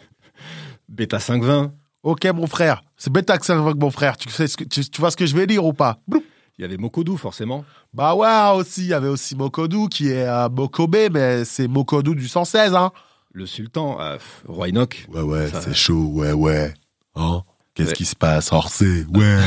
Beta 0.90 1.20
520. 1.20 1.74
Ok, 2.04 2.26
mon 2.26 2.48
frère. 2.48 2.84
C'est 2.98 3.12
bêta 3.12 3.38
que 3.38 3.46
ça 3.46 3.56
invoque 3.56 3.78
mon 3.78 3.92
frère. 3.92 4.18
Tu, 4.18 4.30
sais 4.30 4.48
ce 4.48 4.58
que, 4.58 4.64
tu, 4.64 4.84
tu 4.90 5.00
vois 5.02 5.12
ce 5.12 5.18
que 5.18 5.26
je 5.26 5.36
vais 5.36 5.48
dire 5.48 5.66
ou 5.66 5.74
pas? 5.74 6.00
Bloup. 6.08 6.24
Il 6.58 6.62
y 6.62 6.66
avait 6.66 6.78
Mokodou, 6.78 7.18
forcément. 7.18 7.66
Bah 7.94 8.14
ouais, 8.16 8.60
aussi. 8.60 8.82
Il 8.82 8.88
y 8.88 8.94
avait 8.94 9.08
aussi 9.08 9.36
Mokodou 9.36 9.88
qui 9.88 10.10
est 10.10 10.26
à 10.26 10.50
Mokobe, 10.50 10.96
mais 11.12 11.46
c'est 11.46 11.68
Mokodou 11.68 12.14
du 12.14 12.28
116, 12.28 12.76
hein. 12.76 12.92
Le 13.32 13.48
Sultan, 13.48 13.98
euh, 14.00 14.18
Roi 14.48 14.68
Enoch. 14.70 15.08
Ouais, 15.12 15.22
ouais, 15.22 15.48
c'est 15.62 15.74
chaud, 15.74 16.10
ouais, 16.14 16.34
ouais. 16.34 16.74
Hein? 17.16 17.42
Qu'est-ce 17.76 17.90
Ouais. 17.90 17.96
qui 17.96 18.06
se 18.06 18.16
passe? 18.16 18.52
Orsay, 18.52 19.06
ouais. 19.14 19.40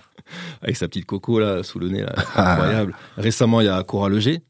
Avec 0.62 0.76
sa 0.76 0.88
petite 0.88 1.06
coco, 1.06 1.38
là, 1.38 1.62
sous 1.62 1.78
le 1.78 1.88
nez, 1.88 2.02
là. 2.02 2.14
Ah. 2.34 2.52
Incroyable. 2.54 2.94
Récemment, 3.16 3.60
il 3.60 3.66
y 3.66 3.70
a 3.70 3.82
Cora 3.82 4.08
Leger. 4.08 4.42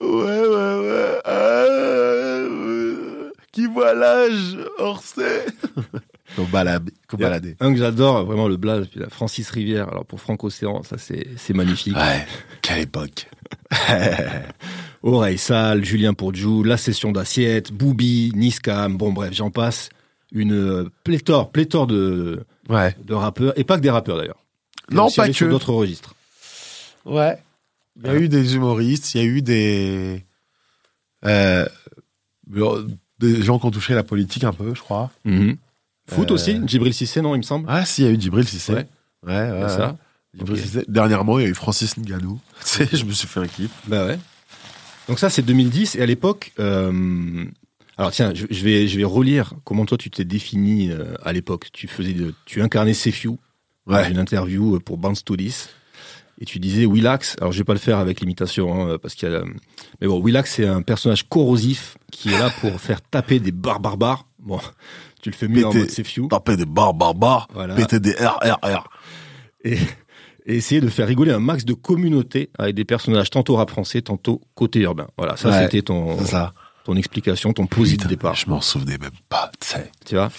Ouais, 0.00 0.08
ouais, 0.08 0.48
ouais. 0.48 1.18
Ah, 1.24 1.30
euh, 1.30 3.30
qui 3.52 3.66
voit 3.66 3.94
l'âge, 3.94 4.56
Orsay 4.78 5.46
a 6.38 6.42
baladait. 6.50 7.56
Un 7.60 7.72
que 7.72 7.78
j'adore, 7.78 8.24
vraiment 8.24 8.48
le 8.48 8.56
blaze, 8.56 8.86
puis 8.88 9.00
la 9.00 9.08
Francis 9.08 9.48
Rivière. 9.50 9.88
Alors 9.88 10.04
pour 10.06 10.20
Franck 10.20 10.42
Océan, 10.44 10.82
ça 10.82 10.96
c'est 10.98 11.54
magnifique. 11.54 11.96
Ouais, 11.96 12.26
quelle 12.62 12.80
époque. 12.80 13.28
Oreille 15.02 15.38
sale, 15.38 15.84
Julien 15.84 16.14
Pourjou, 16.14 16.62
La 16.62 16.76
Session 16.76 17.12
d'assiette, 17.12 17.72
Booby, 17.72 18.32
Niskam, 18.34 18.96
bon 18.96 19.12
bref, 19.12 19.32
j'en 19.34 19.50
passe. 19.50 19.90
Une 20.34 20.52
euh, 20.54 20.90
pléthore, 21.04 21.50
pléthore 21.50 21.86
de, 21.86 22.44
Ouais. 22.68 22.96
de 23.04 23.14
rappeurs, 23.14 23.52
et 23.58 23.64
pas 23.64 23.76
que 23.76 23.82
des 23.82 23.90
rappeurs 23.90 24.16
d'ailleurs. 24.16 24.38
Non, 24.90 25.10
pas 25.10 25.32
sur 25.32 25.46
que. 25.46 25.50
d'autres 25.50 25.72
registres. 25.72 26.14
Ouais. 27.04 27.38
Il 28.00 28.06
y 28.06 28.10
a 28.10 28.14
eu 28.16 28.28
des 28.28 28.54
humoristes, 28.54 29.14
il 29.14 29.18
y 29.20 29.24
a 29.24 29.26
eu 29.26 29.42
des. 29.42 30.24
euh, 31.24 31.66
des 33.18 33.42
gens 33.42 33.58
qui 33.58 33.66
ont 33.66 33.70
touché 33.70 33.94
la 33.94 34.02
politique 34.02 34.44
un 34.44 34.52
peu, 34.52 34.74
je 34.74 34.80
crois. 34.80 35.10
Foot 36.08 36.30
Euh, 36.30 36.34
aussi, 36.34 36.60
Djibril 36.66 36.92
Cissé, 36.94 37.20
non, 37.20 37.34
il 37.34 37.38
me 37.38 37.42
semble. 37.42 37.66
Ah, 37.68 37.84
si, 37.84 38.02
il 38.02 38.04
y 38.06 38.08
a 38.08 38.12
eu 38.12 38.20
Djibril 38.20 38.46
Cissé. 38.48 38.72
Ouais. 38.72 38.86
Ouais, 39.26 39.68
ça. 39.68 39.96
Djibril. 40.34 40.60
Cissé. 40.60 40.84
Dernièrement, 40.88 41.38
il 41.38 41.42
y 41.42 41.46
a 41.46 41.48
eu 41.50 41.54
Francis 41.54 41.96
Ngannou. 41.98 42.40
Tu 42.64 42.66
sais, 42.86 42.88
je 42.96 43.04
me 43.04 43.12
suis 43.12 43.28
fait 43.28 43.40
un 43.40 43.46
clip. 43.46 43.70
Bah 43.86 44.06
ouais. 44.06 44.18
Donc 45.08 45.18
ça, 45.18 45.30
c'est 45.30 45.42
2010. 45.42 45.96
Et 45.96 46.02
à 46.02 46.06
l'époque, 46.06 46.52
euh, 46.58 47.44
alors 47.98 48.10
tiens, 48.10 48.32
je, 48.34 48.46
je 48.50 48.64
vais, 48.64 48.88
je 48.88 48.96
vais 48.96 49.04
relire 49.04 49.54
comment 49.64 49.84
toi 49.84 49.98
tu 49.98 50.10
t'es 50.10 50.24
défini 50.24 50.90
euh, 50.90 51.14
à 51.22 51.32
l'époque. 51.32 51.68
Tu 51.72 51.86
faisais, 51.88 52.12
de, 52.14 52.34
tu 52.46 52.62
incarnais 52.62 52.94
Sefiu 52.94 53.32
dans 53.86 54.04
une 54.04 54.18
interview 54.18 54.76
euh, 54.76 54.80
pour 54.80 54.98
to 55.24 55.36
This. 55.36 55.68
Et 56.40 56.44
tu 56.44 56.58
disais 56.58 56.86
Willax. 56.86 57.36
Alors 57.40 57.52
je 57.52 57.58
vais 57.58 57.64
pas 57.64 57.74
le 57.74 57.78
faire 57.78 57.98
avec 57.98 58.20
l'imitation, 58.20 58.90
hein, 58.90 58.98
parce 59.00 59.14
qu'il 59.14 59.30
y 59.30 59.34
a. 59.34 59.44
Mais 60.00 60.06
bon, 60.08 60.20
Willax 60.20 60.54
c'est 60.54 60.66
un 60.66 60.82
personnage 60.82 61.28
corrosif 61.28 61.96
qui 62.10 62.30
est 62.30 62.38
là 62.38 62.50
pour 62.60 62.80
faire 62.80 63.00
taper 63.02 63.38
des 63.38 63.52
barres 63.52 63.80
barbares. 63.80 64.26
Bon, 64.38 64.58
tu 65.22 65.30
le 65.30 65.36
fais 65.36 65.46
mieux 65.46 65.66
en 65.66 65.72
mode 65.72 65.90
Sefiu. 65.90 66.26
Taper 66.28 66.56
des 66.56 66.64
barres 66.64 66.94
barbares, 66.94 67.48
Voilà. 67.52 67.74
péter 67.74 68.00
des 68.00 68.12
RRR. 68.12 68.88
et, 69.64 69.78
et 70.46 70.56
essayer 70.56 70.80
de 70.80 70.88
faire 70.88 71.06
rigoler 71.06 71.30
un 71.30 71.38
max 71.38 71.64
de 71.64 71.74
communautés 71.74 72.50
avec 72.58 72.74
des 72.74 72.84
personnages 72.84 73.30
tantôt 73.30 73.54
rap 73.56 73.70
français, 73.70 74.02
tantôt 74.02 74.40
côté 74.54 74.80
urbain. 74.80 75.06
Voilà, 75.16 75.36
ça 75.36 75.50
Ouais, 75.50 75.62
c'était 75.62 75.82
ton, 75.82 76.18
C'est 76.18 76.26
ça. 76.26 76.54
Ton 76.84 76.96
explication, 76.96 77.52
ton 77.52 77.66
posé 77.66 77.96
de 77.96 78.06
départ. 78.06 78.34
Je 78.34 78.48
m'en 78.48 78.60
souvenais 78.60 78.98
même 78.98 79.10
pas, 79.28 79.50
tu 79.60 79.68
sais. 79.68 79.90
Tu 80.04 80.14
vois 80.16 80.30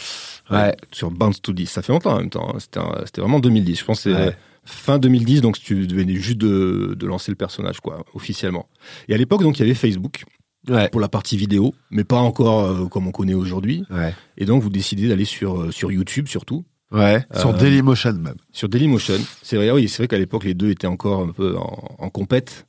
Ouais. 0.51 0.75
Sur 0.91 1.09
Bounce 1.09 1.41
to 1.41 1.53
10. 1.53 1.67
Ça 1.67 1.81
fait 1.81 1.93
longtemps 1.93 2.13
en 2.15 2.17
même 2.19 2.29
temps. 2.29 2.53
hein. 2.53 2.59
C'était 2.59 3.21
vraiment 3.21 3.39
2010. 3.39 3.79
Je 3.79 3.85
pense 3.85 4.03
que 4.03 4.13
c'est 4.13 4.25
Ouais. 4.27 4.35
fin 4.65 4.99
2010, 4.99 5.41
donc 5.41 5.57
tu 5.59 5.85
venais 5.87 6.15
juste 6.15 6.37
de, 6.37 6.95
de 6.97 7.07
lancer 7.07 7.31
le 7.31 7.35
personnage, 7.35 7.79
quoi, 7.79 8.03
officiellement. 8.13 8.67
Et 9.07 9.13
à 9.13 9.17
l'époque, 9.17 9.41
donc, 9.41 9.57
il 9.57 9.61
y 9.61 9.65
avait 9.65 9.73
Facebook 9.73 10.23
Ouais. 10.69 10.87
pour 10.89 11.01
la 11.01 11.09
partie 11.09 11.35
vidéo, 11.35 11.73
mais 11.91 12.05
pas 12.05 12.19
encore 12.19 12.63
euh, 12.63 12.85
comme 12.87 13.05
on 13.07 13.11
connaît 13.11 13.33
aujourd'hui. 13.33 13.83
Ouais. 13.89 14.13
Et 14.37 14.45
donc, 14.45 14.61
vous 14.63 14.69
décidez 14.69 15.09
d'aller 15.09 15.25
sur, 15.25 15.59
euh, 15.61 15.71
sur 15.71 15.91
YouTube 15.91 16.27
surtout. 16.29 16.63
Ouais. 16.93 17.25
Sur 17.35 17.49
Euh, 17.49 17.57
Dailymotion 17.57 18.13
même. 18.13 18.35
sur 18.51 18.69
Dailymotion. 18.69 19.15
C'est 19.41 19.55
vrai, 19.57 19.71
oui, 19.71 19.89
c'est 19.89 19.97
vrai 19.97 20.07
qu'à 20.07 20.17
l'époque 20.19 20.43
les 20.45 20.53
deux 20.53 20.69
étaient 20.69 20.87
encore 20.87 21.21
un 21.23 21.31
peu 21.31 21.57
en, 21.57 21.95
en 21.97 22.09
compète. 22.09 22.67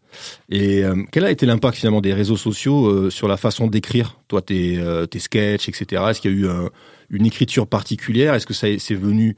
Et 0.49 0.83
euh, 0.85 0.97
quel 1.13 1.25
a 1.25 1.31
été 1.31 1.45
l'impact 1.45 1.77
finalement 1.77 2.01
des 2.01 2.15
réseaux 2.15 2.37
sociaux 2.37 2.87
euh, 2.87 3.11
sur 3.11 3.29
la 3.29 3.37
façon 3.37 3.67
d'écrire, 3.67 4.19
toi, 4.29 4.41
tes, 4.41 4.79
euh, 4.79 5.07
tes 5.07 5.19
sketchs, 5.19 5.69
etc. 5.69 6.03
Est-ce 6.09 6.21
qu'il 6.21 6.31
y 6.33 6.35
a 6.35 6.37
eu 6.39 6.49
un- 6.49 6.71
une 7.11 7.27
écriture 7.27 7.67
particulière? 7.67 8.33
Est-ce 8.35 8.47
que 8.47 8.55
ça 8.55 8.67
c'est 8.79 8.95
venu 8.95 9.37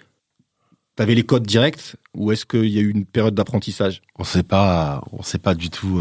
T'avais 0.95 1.15
les 1.15 1.25
codes 1.25 1.47
directs? 1.47 1.97
Ou 2.15 2.33
est-ce 2.33 2.47
qu'il 2.47 2.69
y 2.71 2.79
a 2.79 2.83
eu 2.83 2.91
une 2.91 3.05
période 3.05 3.35
d'apprentissage? 3.35 4.01
On 4.19 4.25
sait 4.25 4.43
pas, 4.43 5.03
on 5.13 5.23
sait 5.23 5.39
pas 5.39 5.55
du 5.55 5.69
tout. 5.69 6.01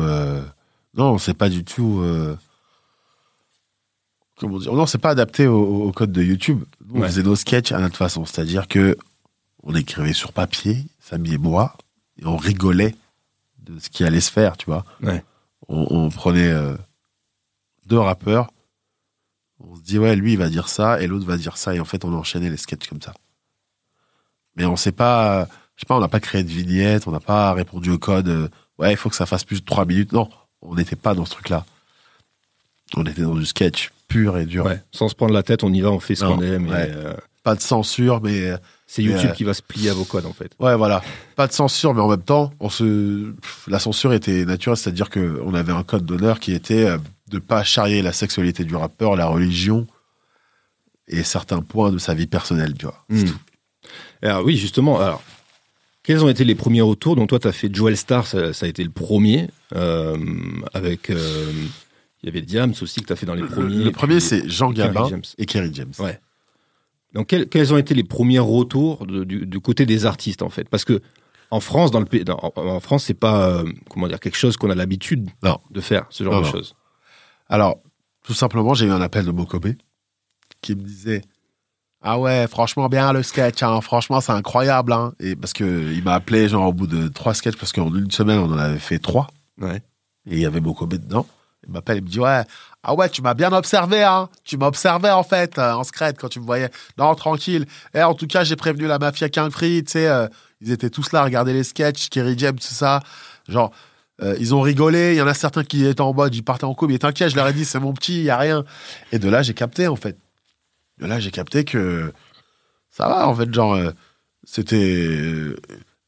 Non, 0.97 1.11
on 1.11 1.17
sait 1.17 1.33
pas 1.33 1.49
du 1.49 1.63
tout. 1.65 2.01
Comment 4.37 4.59
dire 4.59 4.73
Non, 4.73 4.85
c'est 4.85 4.97
pas 4.97 5.11
adapté 5.11 5.47
au, 5.47 5.83
au 5.85 5.91
code 5.91 6.11
de 6.11 6.21
YouTube. 6.23 6.63
Nous, 6.85 6.95
On 6.95 7.01
Ouais. 7.01 7.07
faisait 7.07 7.23
nos 7.23 7.35
sketchs 7.35 7.71
à 7.71 7.79
notre 7.79 7.97
façon, 7.97 8.25
c'est-à-dire 8.25 8.67
que 8.67 8.97
on 9.63 9.73
écrivait 9.75 10.13
sur 10.13 10.33
papier, 10.33 10.85
Samy 10.99 11.33
et 11.33 11.37
moi, 11.37 11.75
et 12.17 12.25
on 12.25 12.37
rigolait 12.37 12.95
de 13.59 13.79
ce 13.79 13.89
qui 13.89 14.03
allait 14.03 14.21
se 14.21 14.31
faire, 14.31 14.57
tu 14.57 14.65
vois. 14.65 14.85
Ouais. 15.01 15.23
On, 15.67 15.87
on 15.89 16.09
prenait 16.09 16.51
euh, 16.51 16.75
deux 17.87 17.97
rappeurs, 17.97 18.51
on 19.59 19.75
se 19.75 19.81
dit 19.81 19.97
ouais, 19.97 20.15
lui 20.15 20.33
il 20.33 20.37
va 20.37 20.49
dire 20.49 20.67
ça 20.69 21.01
et 21.01 21.07
l'autre 21.07 21.25
va 21.25 21.37
dire 21.37 21.57
ça, 21.57 21.73
et 21.73 21.79
en 21.79 21.85
fait 21.85 22.05
on 22.05 22.13
enchaînait 22.13 22.49
les 22.49 22.57
sketchs 22.57 22.87
comme 22.87 23.01
ça. 23.01 23.13
Mais 24.55 24.65
on 24.65 24.75
sait 24.75 24.91
pas, 24.91 25.45
je 25.75 25.81
sais 25.81 25.85
pas, 25.87 25.95
on 25.97 25.99
n'a 26.01 26.07
pas 26.07 26.19
créé 26.19 26.43
de 26.43 26.49
vignette, 26.49 27.07
on 27.07 27.11
n'a 27.11 27.19
pas 27.19 27.53
répondu 27.53 27.89
au 27.89 27.97
code. 27.97 28.27
euh, 28.27 28.47
ouais, 28.77 28.91
il 28.93 28.97
faut 28.97 29.09
que 29.09 29.15
ça 29.15 29.25
fasse 29.25 29.43
plus 29.43 29.61
de 29.61 29.65
trois 29.65 29.85
minutes. 29.85 30.11
Non, 30.11 30.29
on 30.61 30.75
n'était 30.75 30.95
pas 30.95 31.13
dans 31.15 31.25
ce 31.25 31.31
truc-là. 31.31 31.65
On 32.95 33.05
était 33.05 33.23
dans 33.23 33.33
du 33.35 33.45
sketch 33.45 33.91
pur 34.07 34.37
et 34.37 34.45
dur. 34.45 34.65
Ouais. 34.65 34.81
Sans 34.91 35.09
se 35.09 35.15
prendre 35.15 35.33
la 35.33 35.43
tête, 35.43 35.63
on 35.63 35.73
y 35.73 35.81
va, 35.81 35.91
on 35.91 35.99
fait 35.99 36.15
ce 36.15 36.23
qu'on 36.25 36.41
aime. 36.41 36.67
et, 36.67 36.71
euh, 36.73 37.13
Pas 37.43 37.55
de 37.55 37.61
censure, 37.61 38.21
mais 38.21 38.51
c'est 38.87 39.03
YouTube 39.03 39.29
Euh, 39.31 39.33
qui 39.33 39.43
va 39.43 39.53
se 39.53 39.61
plier 39.61 39.89
à 39.89 39.93
vos 39.93 40.03
codes 40.05 40.25
en 40.25 40.33
fait. 40.33 40.51
ouais, 40.59 40.75
voilà. 40.75 41.01
Pas 41.35 41.47
de 41.47 41.53
censure, 41.53 41.93
mais 41.93 42.01
en 42.01 42.09
même 42.09 42.21
temps, 42.21 42.51
on 42.59 42.69
se, 42.69 43.33
la 43.67 43.79
censure 43.79 44.13
était 44.13 44.45
naturelle, 44.45 44.77
c'est-à-dire 44.77 45.09
que 45.09 45.41
on 45.43 45.53
avait 45.53 45.73
un 45.73 45.83
code 45.83 46.05
d'honneur 46.05 46.39
qui 46.39 46.53
était 46.53 46.85
euh, 46.85 46.97
de 47.29 47.39
pas 47.39 47.63
charrier 47.63 48.01
la 48.01 48.13
sexualité 48.13 48.63
du 48.63 48.75
rappeur, 48.75 49.15
la 49.15 49.25
religion 49.27 49.87
et 51.07 51.23
certains 51.23 51.61
points 51.61 51.91
de 51.91 51.97
sa 51.97 52.13
vie 52.13 52.27
personnelle, 52.27 52.73
tu 52.77 52.85
vois. 52.85 53.03
C'est 53.09 53.23
Hmm. 53.23 53.25
tout. 53.25 53.39
Alors 54.23 54.43
oui, 54.43 54.57
justement. 54.57 54.99
Alors, 54.99 55.21
quels 56.03 56.23
ont 56.23 56.29
été 56.29 56.43
les 56.43 56.55
premiers 56.55 56.81
retours? 56.81 57.15
Donc 57.15 57.29
toi, 57.29 57.39
tu 57.39 57.47
as 57.47 57.51
fait 57.51 57.73
Joel 57.73 57.97
Star, 57.97 58.25
ça, 58.27 58.53
ça 58.53 58.65
a 58.65 58.69
été 58.69 58.83
le 58.83 58.89
premier. 58.91 59.49
euh, 59.75 60.15
avec, 60.73 61.09
il 62.25 62.29
y 62.33 62.37
avait 62.37 62.41
Diams 62.41 62.73
aussi 62.81 63.01
que 63.01 63.05
tu 63.05 63.13
as 63.13 63.15
fait 63.15 63.27
dans 63.27 63.35
les 63.35 63.43
premiers. 63.43 63.83
Le 63.83 63.91
premier, 63.91 64.19
c'est 64.19 64.49
Jean 64.49 64.71
Gabin 64.71 65.07
James. 65.09 65.21
et 65.37 65.45
Kerry 65.45 65.69
James. 65.73 65.93
Ouais. 65.99 66.19
Donc 67.13 67.27
quels, 67.27 67.47
quels 67.47 67.71
ont 67.71 67.77
été 67.77 67.93
les 67.93 68.03
premiers 68.03 68.39
retours 68.39 69.05
de- 69.05 69.23
du, 69.23 69.45
du 69.45 69.59
côté 69.59 69.85
des 69.85 70.07
artistes 70.07 70.41
en 70.41 70.49
fait? 70.49 70.67
Parce 70.67 70.85
que 70.85 71.01
en 71.51 71.59
France, 71.59 71.91
dans 71.91 71.99
le 71.99 72.07
pays, 72.07 72.25
en, 72.27 72.51
en 72.55 72.79
France, 72.79 73.03
c'est 73.03 73.13
pas 73.13 73.47
euh, 73.49 73.71
comment 73.91 74.07
dire 74.07 74.19
quelque 74.19 74.37
chose 74.37 74.57
qu'on 74.57 74.71
a 74.71 74.75
l'habitude 74.75 75.29
de 75.69 75.81
faire 75.81 76.07
ce 76.09 76.23
genre 76.23 76.33
Non, 76.33 76.41
de 76.41 76.45
choses. 76.47 76.73
Alors, 77.47 77.77
tout 78.23 78.33
simplement, 78.33 78.73
j'ai 78.73 78.87
eu 78.87 78.91
un 78.91 79.01
appel 79.01 79.23
de 79.23 79.31
Mokobé 79.31 79.77
qui 80.61 80.73
me 80.75 80.81
disait 80.81 81.21
Ah 82.01 82.19
ouais, 82.19 82.47
franchement, 82.49 82.89
bien 82.89 83.13
le 83.13 83.21
sketch, 83.21 83.61
hein, 83.61 83.79
franchement, 83.81 84.19
c'est 84.19 84.31
incroyable. 84.31 84.91
Hein. 84.91 85.13
Et 85.19 85.35
parce 85.35 85.53
que 85.53 85.93
il 85.93 86.03
m'a 86.03 86.15
appelé 86.15 86.49
genre 86.49 86.67
au 86.67 86.73
bout 86.73 86.87
de 86.87 87.07
trois 87.07 87.35
sketchs, 87.35 87.57
parce 87.57 87.71
qu'en 87.71 87.93
une 87.93 88.09
semaine, 88.09 88.39
on 88.39 88.51
en 88.51 88.57
avait 88.57 88.79
fait 88.79 88.97
trois, 88.97 89.27
Ouais. 89.61 89.77
et 90.27 90.33
il 90.33 90.39
y 90.39 90.45
avait 90.47 90.59
Mokobé 90.59 90.97
dedans. 90.97 91.27
Il 91.67 91.73
m'appelle, 91.73 91.97
il 91.97 92.03
me 92.03 92.09
dit 92.09 92.19
Ouais, 92.19 92.43
ah 92.83 92.93
ouais, 92.93 93.09
tu 93.09 93.21
m'as 93.21 93.33
bien 93.33 93.51
observé, 93.51 94.03
hein. 94.03 94.29
Tu 94.43 94.57
m'as 94.57 94.67
observé 94.67 95.09
en 95.09 95.23
fait, 95.23 95.57
euh, 95.57 95.73
en 95.73 95.83
secret, 95.83 96.13
quand 96.17 96.29
tu 96.29 96.39
me 96.39 96.45
voyais. 96.45 96.69
Non, 96.97 97.13
tranquille. 97.15 97.65
Et 97.93 98.01
en 98.03 98.13
tout 98.13 98.27
cas, 98.27 98.43
j'ai 98.43 98.55
prévenu 98.55 98.85
la 98.87 98.99
mafia 98.99 99.29
King 99.29 99.49
Free, 99.51 99.83
tu 99.83 99.91
sais, 99.93 100.07
euh, 100.07 100.27
ils 100.61 100.71
étaient 100.71 100.89
tous 100.89 101.11
là 101.11 101.21
à 101.21 101.23
regarder 101.23 101.53
les 101.53 101.63
sketchs, 101.63 102.09
Kerry 102.09 102.35
James, 102.37 102.55
tout 102.59 102.67
ça. 102.73 102.99
Genre, 103.47 103.71
euh, 104.21 104.35
ils 104.39 104.53
ont 104.55 104.61
rigolé. 104.61 105.13
Il 105.13 105.17
y 105.17 105.21
en 105.21 105.27
a 105.27 105.33
certains 105.33 105.63
qui 105.63 105.85
étaient 105.85 106.01
en 106.01 106.13
mode, 106.13 106.33
ils 106.35 106.43
partaient 106.43 106.63
en 106.65 106.73
couple. 106.73 106.93
Mais 106.93 106.99
t'inquiète, 106.99 107.29
je 107.31 107.35
leur 107.35 107.47
ai 107.47 107.53
dit, 107.53 107.65
c'est 107.65 107.79
mon 107.79 107.93
petit, 107.93 108.19
il 108.19 108.23
y 108.25 108.29
a 108.29 108.37
rien. 108.37 108.63
Et 109.11 109.19
de 109.19 109.29
là, 109.29 109.41
j'ai 109.41 109.53
capté, 109.53 109.87
en 109.87 109.95
fait. 109.95 110.17
De 110.99 111.07
là, 111.07 111.19
j'ai 111.19 111.31
capté 111.31 111.65
que 111.65 112.13
ça 112.91 113.07
va, 113.09 113.27
en 113.27 113.35
fait, 113.35 113.53
genre, 113.53 113.77
c'était 114.45 115.19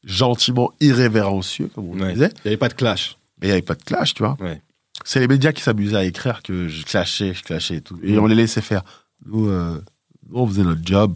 gentiment 0.04 0.72
irrévérencieux, 0.80 1.68
comme 1.74 1.88
on 1.90 2.00
Ouais. 2.00 2.12
disait. 2.14 2.30
Il 2.36 2.40
n'y 2.44 2.48
avait 2.48 2.56
pas 2.56 2.68
de 2.68 2.74
clash. 2.74 3.16
Mais 3.40 3.48
il 3.48 3.50
n'y 3.50 3.52
avait 3.52 3.62
pas 3.62 3.74
de 3.74 3.82
clash, 3.82 4.14
tu 4.14 4.22
vois. 4.22 4.36
Ouais. 4.40 4.62
C'est 5.04 5.20
les 5.20 5.28
médias 5.28 5.52
qui 5.52 5.62
s'amusaient 5.62 5.96
à 5.96 6.04
écrire 6.04 6.42
que 6.42 6.68
je 6.68 6.84
clashais, 6.84 7.34
je 7.34 7.42
clashais 7.42 7.76
et 7.76 7.80
tout. 7.80 7.98
Et 8.02 8.18
on 8.18 8.26
les 8.26 8.34
laissait 8.34 8.60
faire. 8.60 8.82
Nous, 9.26 9.48
euh, 9.48 9.80
nous, 10.28 10.38
on 10.38 10.46
faisait 10.46 10.62
notre 10.64 10.84
job. 10.84 11.14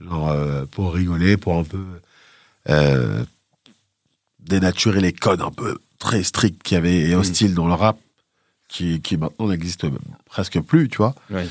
Genre, 0.00 0.28
euh, 0.30 0.64
pour 0.70 0.94
rigoler, 0.94 1.36
pour 1.36 1.56
un 1.58 1.64
peu 1.64 1.84
euh, 2.68 3.22
dénaturer 4.38 5.00
les 5.00 5.12
codes 5.12 5.42
un 5.42 5.50
peu 5.50 5.78
très 5.98 6.22
stricts 6.22 6.62
qu'il 6.62 6.76
y 6.76 6.78
avait 6.78 7.00
et 7.00 7.14
hostiles 7.14 7.54
dans 7.54 7.66
le 7.66 7.74
rap, 7.74 7.98
qui, 8.68 9.00
qui 9.02 9.16
maintenant 9.16 9.48
n'existent 9.48 9.90
presque 10.24 10.60
plus, 10.60 10.88
tu 10.88 10.98
vois. 10.98 11.14
Ouais. 11.30 11.46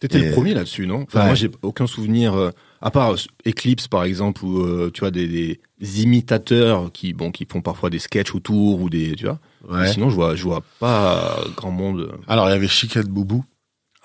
T'étais 0.00 0.18
Et- 0.18 0.28
le 0.28 0.32
premier 0.32 0.54
là-dessus, 0.54 0.86
non? 0.86 1.02
Enfin, 1.02 1.20
Ouais. 1.20 1.26
Moi, 1.26 1.34
j'ai 1.36 1.50
aucun 1.62 1.86
souvenir, 1.86 2.34
à 2.80 2.90
part 2.90 3.14
Eclipse 3.46 3.86
par 3.86 4.02
exemple, 4.02 4.44
où 4.44 4.90
tu 4.90 5.00
vois 5.00 5.12
des, 5.12 5.28
des 5.28 6.02
imitateurs 6.02 6.90
qui, 6.90 7.12
bon, 7.12 7.30
qui 7.30 7.44
font 7.48 7.60
parfois 7.60 7.88
des 7.90 8.00
sketchs 8.00 8.34
autour 8.34 8.80
ou 8.80 8.90
des, 8.90 9.14
tu 9.14 9.26
vois. 9.26 9.38
Ouais. 9.68 9.92
Sinon, 9.92 10.10
je 10.10 10.14
vois, 10.14 10.34
je 10.34 10.42
vois 10.42 10.62
pas 10.80 11.36
grand 11.56 11.70
monde. 11.70 12.12
Alors, 12.28 12.48
il 12.48 12.52
y 12.52 12.54
avait 12.54 12.68
Chicken 12.68 13.04
Boubou, 13.04 13.44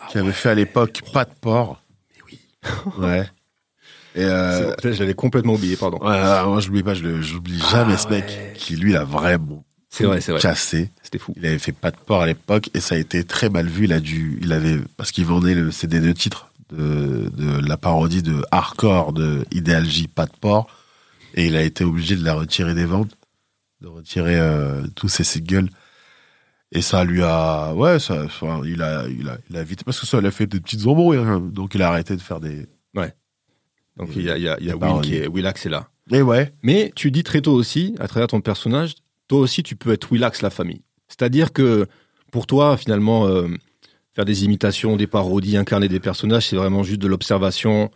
qui 0.10 0.18
avait 0.18 0.32
fait 0.32 0.50
à 0.50 0.56
l'époque 0.56 1.02
Pas 1.14 1.26
de 1.26 1.32
porc. 1.42 1.82
Mais 2.16 2.22
oui. 2.32 2.40
Ouais. 3.00 3.30
Et 4.16 4.24
euh, 4.24 4.74
Je 4.84 4.90
l'avais 5.00 5.14
complètement 5.14 5.54
oublié, 5.54 5.76
pardon. 5.76 6.00
Ouais, 6.00 6.08
ouais, 6.10 6.44
moi 6.46 6.60
je 6.60 6.68
l'oublie 6.68 6.82
pas, 6.82 6.96
je 6.96 7.22
jamais 7.22 7.94
Ah 7.94 7.98
ce 7.98 8.08
mec 8.08 8.54
qui 8.56 8.76
lui 8.76 8.96
a 8.96 9.04
vraiment 9.04 9.64
C'est 9.92 10.06
vrai, 10.06 10.22
c'est 10.22 10.32
vrai. 10.32 10.42
cassé. 10.42 10.90
C'était 11.04 11.20
fou. 11.20 11.34
Il 11.38 11.46
avait 11.46 11.60
fait 11.60 11.72
pas 11.72 11.92
de 11.92 11.98
porc 11.98 12.24
à 12.24 12.26
l'époque 12.26 12.70
et 12.74 12.80
ça 12.80 12.96
a 12.96 12.98
été 12.98 13.24
très 13.24 13.50
mal 13.50 13.68
vu. 13.68 13.84
Il 13.86 13.94
a 13.94 14.00
dû, 14.00 14.40
il 14.42 14.54
avait 14.54 14.80
parce 14.98 15.12
qu'il 15.12 15.26
vendait 15.26 15.54
le 15.54 15.70
CD 15.70 16.00
de 16.00 16.12
titre 16.14 16.50
de, 16.72 17.30
de 17.30 17.60
la 17.68 17.78
parodie 17.78 18.24
de 18.24 18.44
hardcore 18.50 19.14
de 19.14 19.46
Ideal 19.52 19.86
J 19.86 20.08
pas 20.08 20.26
de 20.26 20.32
porc 20.42 20.68
et 21.36 21.46
il 21.46 21.56
a 21.56 21.62
été 21.62 21.84
obligé 21.84 22.16
de 22.16 22.24
la 22.26 22.34
retirer 22.34 22.74
des 22.74 22.86
ventes, 22.86 23.12
de 23.82 23.88
retirer 23.88 24.40
euh, 24.40 24.86
tous 24.96 25.08
ses 25.08 25.24
singles. 25.24 25.70
Et 26.72 26.82
ça 26.82 27.04
lui 27.06 27.24
a, 27.24 27.74
ouais, 27.74 28.00
ça, 28.00 28.24
enfin, 28.26 28.62
il 28.66 28.82
a, 28.82 29.08
il 29.08 29.30
a, 29.30 29.38
il 29.50 29.56
a 29.56 29.64
vite 29.64 29.84
parce 29.86 30.00
que 30.00 30.06
ça 30.06 30.20
lui 30.20 30.28
a 30.28 30.32
fait 30.32 30.48
des 30.48 30.60
petites 30.60 30.86
embrouilles. 30.86 31.18
hein. 31.18 31.40
donc 31.40 31.76
il 31.76 31.82
a 31.82 31.88
arrêté 31.90 32.16
de 32.16 32.22
faire 32.22 32.40
des. 32.40 32.66
Donc 33.98 34.10
il 34.16 34.24
y 34.24 34.30
a, 34.30 34.38
il 34.38 34.44
y 34.44 34.50
a, 34.50 34.58
il 34.60 34.66
y 34.68 34.70
a 34.70 34.76
Des 34.76 34.86
Will 34.86 35.02
qui 35.02 35.16
est, 35.16 35.28
Willax 35.28 35.66
est 35.66 35.70
là. 35.70 35.88
Mais 36.12 36.22
ouais. 36.22 36.52
Mais 36.62 36.92
tu 36.96 37.10
dis 37.10 37.24
très 37.24 37.42
tôt 37.42 37.54
aussi, 37.54 37.96
à 38.00 38.08
travers 38.08 38.28
ton 38.28 38.42
personnage, 38.42 38.94
toi 39.28 39.40
aussi 39.40 39.64
tu 39.64 39.76
peux 39.76 39.92
être 39.92 40.12
Willax 40.12 40.42
la 40.42 40.50
famille. 40.50 40.84
C'est-à-dire 41.08 41.52
que 41.52 41.88
pour 42.32 42.46
toi, 42.46 42.78
finalement, 42.78 43.26
euh, 43.28 43.48
faire 44.14 44.26
des 44.26 44.44
imitations, 44.46 44.98
des 44.98 45.08
parodies, 45.08 45.58
incarner 45.58 45.88
des 45.88 46.00
personnages, 46.00 46.48
c'est 46.48 46.56
vraiment 46.56 46.84
juste 46.84 47.02
de 47.02 47.08
l'observation. 47.08 47.90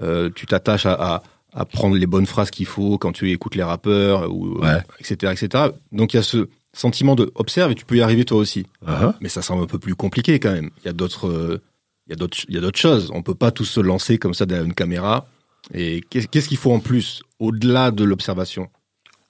Euh, 0.00 0.30
tu 0.34 0.46
t'attaches 0.46 0.86
à, 0.86 0.92
à, 0.92 1.22
à 1.52 1.64
prendre 1.64 1.96
les 1.96 2.06
bonnes 2.06 2.26
phrases 2.26 2.50
qu'il 2.50 2.66
faut 2.66 2.98
quand 2.98 3.12
tu 3.12 3.30
écoutes 3.30 3.54
les 3.54 3.62
rappeurs, 3.62 4.32
ou, 4.32 4.58
Ouais. 4.60 4.82
etc., 5.00 5.32
etc. 5.32 5.64
Donc 5.92 6.14
il 6.14 6.16
y 6.16 6.20
a 6.20 6.22
ce 6.22 6.48
sentiment 6.72 7.16
de 7.16 7.32
observe 7.34 7.72
et 7.72 7.74
tu 7.74 7.84
peux 7.84 7.96
y 7.96 8.02
arriver 8.02 8.24
toi 8.24 8.38
aussi. 8.38 8.66
Uh-huh. 8.86 9.12
Mais 9.20 9.28
ça 9.28 9.42
semble 9.42 9.62
un 9.64 9.66
peu 9.66 9.78
plus 9.78 9.94
compliqué 9.96 10.38
quand 10.38 10.52
même. 10.52 10.70
Il 10.82 10.86
y 10.86 10.88
a 10.88 10.92
d'autres, 10.92 11.26
euh, 11.28 11.60
il 12.06 12.10
y 12.10 12.12
a 12.12 12.16
d'autres, 12.16 12.38
il 12.48 12.54
y 12.54 12.58
a 12.58 12.60
d'autres 12.60 12.78
choses. 12.78 13.10
On 13.14 13.22
peut 13.22 13.34
pas 13.34 13.50
tous 13.50 13.64
se 13.64 13.80
lancer 13.80 14.18
comme 14.18 14.34
ça 14.34 14.46
derrière 14.46 14.64
une 14.66 14.74
caméra. 14.74 15.26
Et 15.74 16.02
qu'est- 16.10 16.26
qu'est-ce 16.28 16.48
qu'il 16.48 16.56
faut 16.58 16.72
en 16.72 16.80
plus, 16.80 17.22
au-delà 17.40 17.90
de 17.90 18.04
l'observation? 18.04 18.68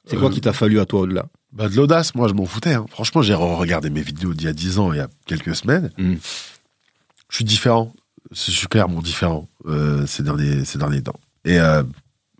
C'est 0.06 0.16
quoi 0.16 0.28
Euh, 0.28 0.33
qui 0.33 0.40
t'a 0.40 0.52
fallu 0.52 0.78
à 0.80 0.87
toi 0.87 1.00
au-delà? 1.00 1.26
Bah, 1.52 1.68
de 1.68 1.74
l'audace, 1.74 2.14
moi, 2.14 2.28
je 2.28 2.35
m'en 2.35 2.44
foutais. 2.46 2.74
hein. 2.74 2.87
Franchement, 2.90 3.22
j'ai 3.22 3.35
regardé 3.35 3.90
mes 3.90 4.02
vidéos 4.02 4.35
d'il 4.35 4.46
y 4.46 4.48
a 4.48 4.52
10 4.52 4.78
ans, 4.78 4.92
il 4.92 4.98
y 4.98 5.00
a 5.00 5.09
quelques 5.26 5.54
semaines. 5.56 5.90
Mm. 5.98 6.14
Je 7.28 7.37
suis 7.37 7.44
différent. 7.44 7.92
Je 8.30 8.50
suis 8.52 8.66
clairement 8.68 9.00
différent 9.02 9.48
euh, 9.66 10.06
ces, 10.06 10.22
derniers, 10.22 10.64
ces 10.64 10.78
derniers 10.78 11.02
temps. 11.02 11.18
Et 11.44 11.59
euh, 11.59 11.83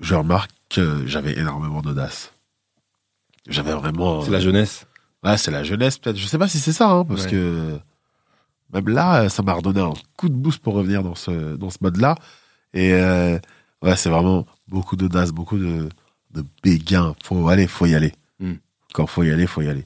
je 0.01 0.15
remarque 0.15 0.51
que 0.69 1.07
j'avais 1.07 1.39
énormément 1.39 1.83
d'audace. 1.83 2.33
J'avais 3.49 3.75
vraiment. 3.75 4.23
C'est 4.23 4.31
la 4.31 4.41
jeunesse. 4.41 4.87
Ouais, 5.25 5.37
c'est 5.37 5.51
la 5.51 5.63
jeunesse, 5.65 5.99
peut-être. 5.99 6.17
Je 6.17 6.27
sais 6.27 6.39
pas 6.39 6.49
si 6.49 6.59
c'est 6.59 6.73
ça, 6.73 6.89
hein, 6.91 7.05
parce 7.05 7.25
Ouais. 7.25 7.31
que 7.31 7.79
même 8.73 8.89
là, 8.89 9.29
ça 9.29 9.43
m'a 9.43 9.53
redonné 9.53 9.81
un 9.81 9.93
coup 10.17 10.29
de 10.29 10.35
boost 10.35 10.61
pour 10.63 10.75
revenir 10.75 11.03
dans 11.03 11.15
ce, 11.15 11.57
dans 11.57 11.71
ce 11.71 11.79
mode-là. 11.81 12.15
Et 12.73 12.93
euh, 12.95 13.39
ouais, 13.83 13.97
c'est 13.97 14.09
vraiment 14.11 14.47
beaucoup 14.69 14.97
d'audace, 14.97 15.33
beaucoup 15.33 15.59
de, 15.59 15.89
de 16.33 16.45
béguin. 16.63 17.15
Faut 17.25 17.49
aller, 17.49 17.67
faut 17.67 17.87
y 17.87 17.95
aller. 17.95 18.13
Mm. 18.39 18.55
Quand 18.95 19.07
faut 19.07 19.23
y 19.25 19.31
aller, 19.31 19.47
faut 19.47 19.63
y 19.63 19.69
aller. 19.69 19.85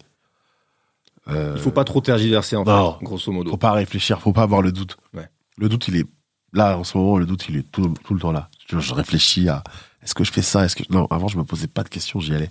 Euh, 1.29 1.55
Il 1.57 1.63
faut 1.63 1.71
pas 1.71 1.85
trop 1.85 2.01
tergiverser 2.03 2.57
en 2.57 2.65
non. 2.65 2.93
fait, 2.99 3.05
grosso 3.05 3.33
modo. 3.33 3.51
faut 3.51 3.57
pas 3.57 3.73
réfléchir, 3.73 4.21
faut 4.21 4.33
pas 4.35 4.43
avoir 4.43 4.61
le 4.61 4.71
doute. 4.73 4.99
Ouais. 5.15 5.29
Le 5.57 5.69
doute, 5.71 5.89
il 5.89 5.97
est 5.97 6.07
là 6.53 6.77
en 6.77 6.85
ce 6.85 6.99
moment. 6.99 7.17
Le 7.17 7.25
doute, 7.27 7.47
il 7.49 7.57
est 7.57 7.71
tout, 7.73 7.95
tout 8.05 8.13
le 8.15 8.21
temps 8.21 8.33
là. 8.33 8.51
Je, 8.69 8.79
je 8.79 8.93
réfléchis 8.95 9.49
à 9.49 9.65
est-ce 10.05 10.15
que 10.15 10.23
je 10.25 10.33
fais 10.33 10.43
ça, 10.43 10.65
est-ce 10.65 10.77
que 10.77 10.83
non. 10.91 11.07
Avant, 11.07 11.29
je 11.29 11.37
me 11.39 11.45
posais 11.45 11.67
pas 11.67 11.83
de 11.83 11.89
questions, 11.89 12.21
j'y 12.21 12.35
allais. 12.35 12.49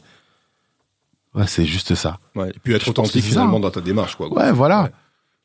Ouais, 1.35 1.47
c'est 1.47 1.65
juste 1.65 1.95
ça. 1.95 2.19
Ouais. 2.35 2.49
Et 2.49 2.59
puis 2.63 2.73
être 2.73 2.85
Je 2.85 2.89
authentique 2.91 3.23
ça, 3.23 3.29
finalement 3.29 3.59
dans 3.59 3.71
ta 3.71 3.81
démarche, 3.81 4.15
quoi. 4.15 4.31
Ouais, 4.31 4.51
voilà. 4.51 4.83
Ouais. 4.83 4.91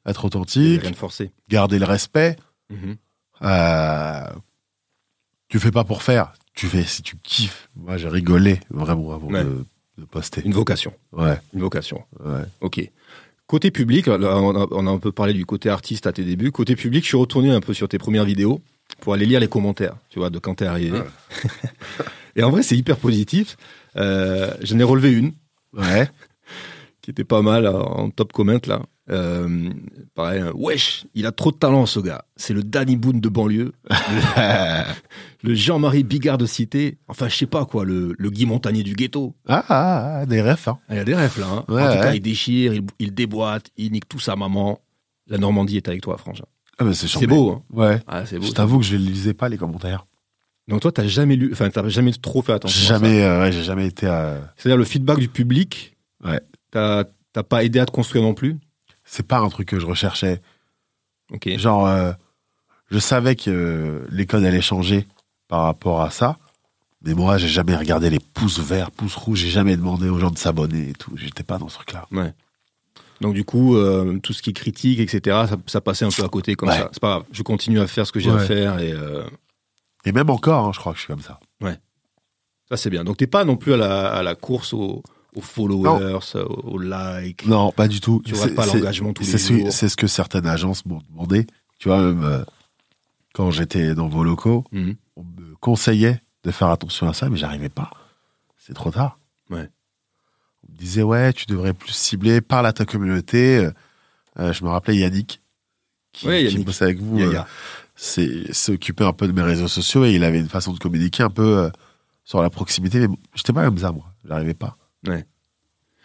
Être 0.07 0.25
authentique, 0.25 0.83
Rien 0.83 0.90
de 0.90 0.97
forcé. 0.97 1.31
garder 1.49 1.79
le 1.79 1.85
respect. 1.85 2.37
Mhm. 2.71 2.97
Euh, 3.42 4.27
tu 5.49 5.59
fais 5.59 5.71
pas 5.71 5.85
pour 5.85 6.03
faire, 6.03 6.33
tu 6.55 6.66
fais 6.66 6.83
si 6.85 7.03
tu 7.03 7.16
kiffes. 7.23 7.68
Moi, 7.77 7.97
j'ai 7.97 8.09
rigolé 8.09 8.61
vraiment 8.71 9.12
avant 9.14 9.29
Ouais. 9.29 9.44
de, 9.44 9.64
de 9.99 10.05
poster. 10.05 10.42
Une 10.44 10.53
vocation. 10.53 10.92
Ouais, 11.12 11.40
Une 11.55 11.61
vocation. 11.61 12.05
ouais. 12.25 12.42
Ok. 12.61 12.81
Côté 13.47 13.71
public, 13.71 14.09
là, 14.09 14.16
on 14.18 14.55
a, 14.62 14.66
on 14.73 14.87
a 14.87 14.90
un 14.90 14.99
peu 14.99 15.11
parlé 15.11 15.33
du 15.33 15.47
côté 15.47 15.71
artiste 15.71 16.07
à 16.07 16.12
tes 16.12 16.23
débuts. 16.25 16.53
Côté 16.53 16.77
public, 16.77 17.03
je 17.05 17.09
suis 17.09 17.16
retourné 17.16 17.51
un 17.51 17.61
peu 17.61 17.73
sur 17.73 17.88
tes 17.88 17.97
premières 17.97 18.27
vidéos 18.27 18.61
pour 19.01 19.14
aller 19.14 19.27
lire 19.27 19.40
les 19.40 19.48
commentaires, 19.48 19.96
tu 20.11 20.18
vois, 20.18 20.31
de 20.31 20.38
quand 20.38 20.57
t'es 20.57 20.66
arrivé. 20.66 21.01
Et 22.37 22.42
en 22.42 22.51
vrai, 22.51 22.62
c'est 22.62 22.77
hyper 22.77 22.96
positif. 22.96 23.57
Euh, 23.96 24.53
J'en 24.62 24.79
ai 24.79 24.85
relevé 24.85 25.12
une 25.12 25.33
Ouais. 25.77 26.09
qui 27.03 27.11
était 27.11 27.24
pas 27.24 27.42
mal 27.42 27.66
en 27.66 28.11
top 28.11 28.33
comment 28.33 28.59
là. 28.66 28.83
Euh, 29.11 29.70
pareil, 30.14 30.42
euh, 30.42 30.53
wesh, 30.55 31.07
il 31.14 31.24
a 31.24 31.33
trop 31.33 31.51
de 31.51 31.57
talent 31.57 31.87
ce 31.87 31.98
gars. 32.01 32.24
C'est 32.37 32.53
le 32.53 32.62
Danny 32.62 32.96
Boone 32.96 33.20
de 33.22 33.29
banlieue, 33.31 33.72
le, 35.42 35.55
Jean-Marie 35.55 36.05
Bigard 36.05 36.37
de 36.37 36.44
cité. 36.44 36.98
Enfin, 37.09 37.29
je 37.29 37.37
sais 37.37 37.46
pas 37.46 37.64
quoi, 37.64 37.87
le, 37.87 38.14
le 38.18 38.31
Guy 38.31 38.44
Montagnier 38.44 38.83
du 38.83 38.94
ghetto. 38.94 39.35
Ah, 39.48 39.64
ah, 39.68 40.18
ah, 40.20 40.27
des 40.27 40.42
refs, 40.42 40.68
hein. 40.68 40.79
Ah, 40.88 40.94
Il 40.94 40.96
y 40.98 41.01
a 41.01 41.05
des 41.05 41.14
refs 41.14 41.38
là. 41.38 41.46
hein. 41.48 41.64
Ouais, 41.68 41.83
en 41.83 41.94
tout 41.94 42.03
cas, 42.03 42.14
il 42.14 42.20
déchire, 42.20 42.74
il, 42.74 42.83
il 42.98 43.14
déboîte, 43.14 43.70
il 43.79 43.92
nique 43.92 44.09
tout 44.09 44.20
sa 44.20 44.37
maman. 44.37 44.79
La 45.27 45.38
Normandie 45.38 45.79
est 45.79 45.88
avec 45.88 46.03
toi, 46.03 46.18
Frangin. 46.18 46.44
Ah, 46.79 46.85
c'est 46.95 47.27
beau. 47.27 47.51
Hein. 47.51 47.62
Ouais. 47.73 48.01
Ah, 48.07 48.25
c'est 48.25 48.37
beau. 48.38 48.45
Je 48.45 48.49
ça. 48.49 48.55
t'avoue 48.55 48.79
que 48.79 48.85
je 48.85 48.97
ne 48.97 49.03
lisais 49.03 49.35
pas 49.35 49.49
les 49.49 49.57
commentaires. 49.57 50.07
Donc 50.69 50.83
toi, 50.83 50.93
t'as 50.93 51.07
jamais 51.07 51.37
lu, 51.37 51.51
enfin, 51.53 51.71
t'as 51.71 51.88
jamais 51.88 52.12
trop 52.12 52.43
fait 52.43 52.53
attention. 52.53 52.87
Jamais, 52.87 53.23
euh, 53.23 53.41
ouais, 53.41 53.53
j'ai 53.53 53.62
jamais 53.64 53.87
été 53.87 54.07
à. 54.07 54.53
C'est-à-dire 54.57 54.77
le 54.77 54.85
feedback 54.85 55.19
du 55.19 55.29
public. 55.29 55.97
Ouais. 56.25 56.41
T'as 56.71 57.05
t'as 57.33 57.43
pas 57.43 57.64
aidé 57.64 57.81
à 57.81 57.87
te 57.87 57.91
construire 57.91 58.23
non 58.23 58.35
plus? 58.35 58.57
C'est 59.05 59.27
pas 59.27 59.38
un 59.38 59.49
truc 59.49 59.69
que 59.69 59.81
je 59.81 59.87
recherchais. 59.87 60.43
Ok. 61.33 61.49
Genre, 61.57 61.87
euh, 61.87 62.12
je 62.91 62.99
savais 62.99 63.35
que 63.35 63.51
euh, 63.51 64.07
les 64.11 64.27
codes 64.27 64.45
allaient 64.45 64.61
changer 64.61 65.07
par 65.49 65.62
rapport 65.62 66.03
à 66.03 66.11
ça. 66.11 66.37
Mais 67.03 67.14
moi, 67.14 67.38
j'ai 67.38 67.49
jamais 67.49 67.77
regardé 67.77 68.11
les 68.11 68.19
pouces 68.19 68.59
verts, 68.59 68.91
pouces 68.91 69.14
rouges. 69.14 69.38
J'ai 69.38 69.51
jamais 69.51 69.77
demandé 69.77 70.09
aux 70.09 70.19
gens 70.19 70.31
de 70.31 70.38
s'abonner 70.38 70.91
et 70.91 70.93
tout. 70.93 71.12
J'étais 71.17 71.45
pas 71.45 71.59
dans 71.59 71.69
ce 71.69 71.77
truc-là. 71.77 72.07
Ouais. 72.11 72.35
Donc 73.20 73.35
du 73.35 73.44
coup, 73.44 73.76
euh, 73.76 74.18
tout 74.20 74.33
ce 74.33 74.42
qui 74.42 74.50
est 74.50 74.54
critique, 74.54 75.00
etc., 75.00 75.44
ça, 75.48 75.57
ça 75.66 75.81
passait 75.81 76.04
un 76.04 76.11
peu 76.11 76.22
à 76.24 76.28
côté 76.28 76.54
comme 76.54 76.68
Ouais. 76.68 76.76
ça. 76.78 76.88
C'est 76.92 77.00
pas 77.00 77.09
grave. 77.11 77.24
Je 77.33 77.42
continue 77.42 77.81
à 77.81 77.87
faire 77.87 78.07
ce 78.07 78.12
que 78.12 78.20
j'ai 78.20 78.31
à 78.31 78.35
Ouais. 78.35 78.46
faire 78.46 78.78
et 78.78 78.92
euh, 78.92 79.24
Et 80.04 80.12
même 80.12 80.31
encore, 80.31 80.66
hein, 80.66 80.70
je 80.72 80.78
crois 80.78 80.92
que 80.92 80.98
je 80.98 81.04
suis 81.04 81.12
comme 81.12 81.22
ça. 81.22 81.40
ça 82.68 82.76
c'est 82.76 82.90
bien. 82.90 83.02
Donc 83.04 83.16
t'es 83.16 83.26
pas 83.26 83.44
non 83.44 83.57
plus 83.57 83.72
à 83.74 83.76
la, 83.76 84.09
à 84.12 84.22
la 84.22 84.35
course 84.35 84.72
aux, 84.72 85.02
aux 85.35 85.40
followers, 85.40 86.18
aux, 86.64 86.78
likes. 86.78 87.46
Non, 87.46 87.72
pas 87.72 87.88
du 87.88 88.00
tout. 88.00 88.22
Tu 88.24 88.35
rates 88.35 88.50
C'est- 88.50 88.54
pas 88.54 88.66
l'engagement 88.66 89.12
tous 89.12 89.22
les 89.24 89.28
c'est 89.31 89.38
ce- 89.38 89.52
jours. 89.59 89.72
C'est 89.72 89.88
ce 89.88 89.96
que 89.96 90.07
certaines 90.07 90.46
agences 90.46 90.85
m'ont 90.87 91.00
demandé. 91.11 91.46
Tu 91.78 91.88
vois, 91.88 92.00
même 92.00 92.22
euh, 92.24 92.44
quand 93.35 93.50
j'étais 93.50 93.94
dans 93.94 94.09
vos 94.09 94.22
locaux, 94.24 94.64
Mhm. 94.72 94.96
on 95.16 95.22
me 95.24 95.54
conseillait 95.61 96.20
de 96.44 96.50
faire 96.50 96.68
attention 96.68 97.09
à 97.09 97.12
ça, 97.14 97.28
mais 97.28 97.37
j'arrivais 97.37 97.68
pas. 97.68 97.90
C'est 98.59 98.74
trop 98.74 98.90
tard. 98.90 99.18
Ouais. 99.50 99.68
Disait, 100.79 101.03
ouais, 101.03 101.33
tu 101.33 101.47
devrais 101.47 101.75
plus 101.75 101.93
cibler, 101.93 102.41
parle 102.41 102.67
à 102.67 102.73
ta 102.73 102.85
communauté. 102.85 103.69
Euh, 104.38 104.53
je 104.53 104.62
me 104.64 104.69
rappelais 104.71 104.97
Yannick, 104.97 105.41
qui, 106.12 106.27
Ouais, 106.29 106.45
qui 106.45 106.53
Yannick. 106.53 106.67
bossait 106.67 106.85
avec 106.85 106.99
vous. 107.01 107.21
Euh, 107.21 107.43
un 109.01 109.12
peu 109.12 109.27
de 109.27 109.33
mes 109.33 109.43
réseaux 109.43 109.67
sociaux 109.69 110.05
et 110.05 110.12
il 110.12 110.23
avait 110.23 110.38
une 110.38 110.49
façon 110.49 110.73
de 110.73 110.79
communiquer 110.79 111.25
un 111.25 111.31
peu 111.31 111.59
euh, 111.59 111.71
sur 112.25 112.41
la 112.43 112.49
proximité. 112.51 113.01
Mais 113.09 113.17
j'étais 113.35 113.53
pas 113.53 113.64
comme 113.64 113.79
ça, 113.79 113.91
moi. 113.91 114.05
J'arrivais 114.25 114.55
pas. 114.55 114.77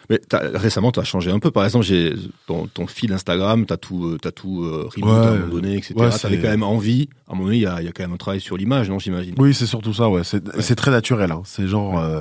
Mais 0.09 0.19
récemment, 0.31 0.91
tu 0.91 0.99
as 0.99 1.03
changé 1.05 1.31
un 1.31 1.39
peu. 1.39 1.49
Par 1.51 1.63
exemple, 1.63 1.85
j'ai 1.85 2.13
ton, 2.47 2.67
ton 2.67 2.87
fil 2.87 3.13
Instagram, 3.13 3.65
tu 3.65 3.71
as 3.73 3.77
tout, 3.77 4.05
euh, 4.05 4.17
t'as 4.21 4.31
tout 4.31 4.63
euh, 4.63 4.89
Ouais. 4.97 5.03
à 5.09 5.29
un 5.29 5.35
moment 5.37 5.53
donné, 5.53 5.75
etc. 5.77 5.93
Ouais, 5.95 6.09
tu 6.09 6.25
avais 6.25 6.39
quand 6.41 6.49
même 6.49 6.63
envie. 6.63 7.07
À 7.27 7.31
un 7.31 7.35
moment 7.35 7.45
donné, 7.45 7.57
il 7.57 7.61
y 7.63 7.65
a, 7.67 7.79
il 7.79 7.85
y 7.85 7.87
a 7.87 7.91
quand 7.93 8.03
même 8.03 8.11
un 8.13 8.17
travail 8.17 8.41
sur 8.41 8.57
l'image, 8.57 8.89
non, 8.89 8.99
j'imagine? 8.99 9.35
Oui, 9.37 9.53
c'est 9.53 9.65
surtout 9.65 9.93
ça, 9.93 10.09
ouais. 10.09 10.23
C'est 10.25 10.43
Ouais. 10.55 10.75
très 10.75 10.91
naturel. 10.91 11.31
Hein. 11.31 11.43
C'est 11.45 11.67
genre, 11.67 11.99
euh, 11.99 12.19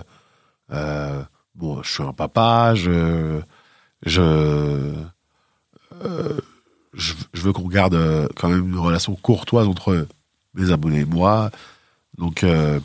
euh, 0.72 1.22
bon, 1.54 1.82
je 1.82 1.90
suis 1.92 2.02
un 2.02 2.12
papa, 2.12 2.74
je, 2.74 3.40
je, 4.04 4.20
euh, 6.04 6.40
je, 6.94 7.14
je 7.32 7.40
veux 7.42 7.52
qu'on 7.52 7.68
garde 7.68 7.94
euh, 7.94 8.28
quand 8.36 8.48
même 8.48 8.68
une 8.68 8.78
relation 8.78 9.14
courtoise 9.14 9.66
entre 9.68 10.06
mes 10.54 10.70
abonnés 10.72 11.00
et 11.00 11.04
moi. 11.04 11.50
Donc, 12.18 12.44
euh, 12.44 12.80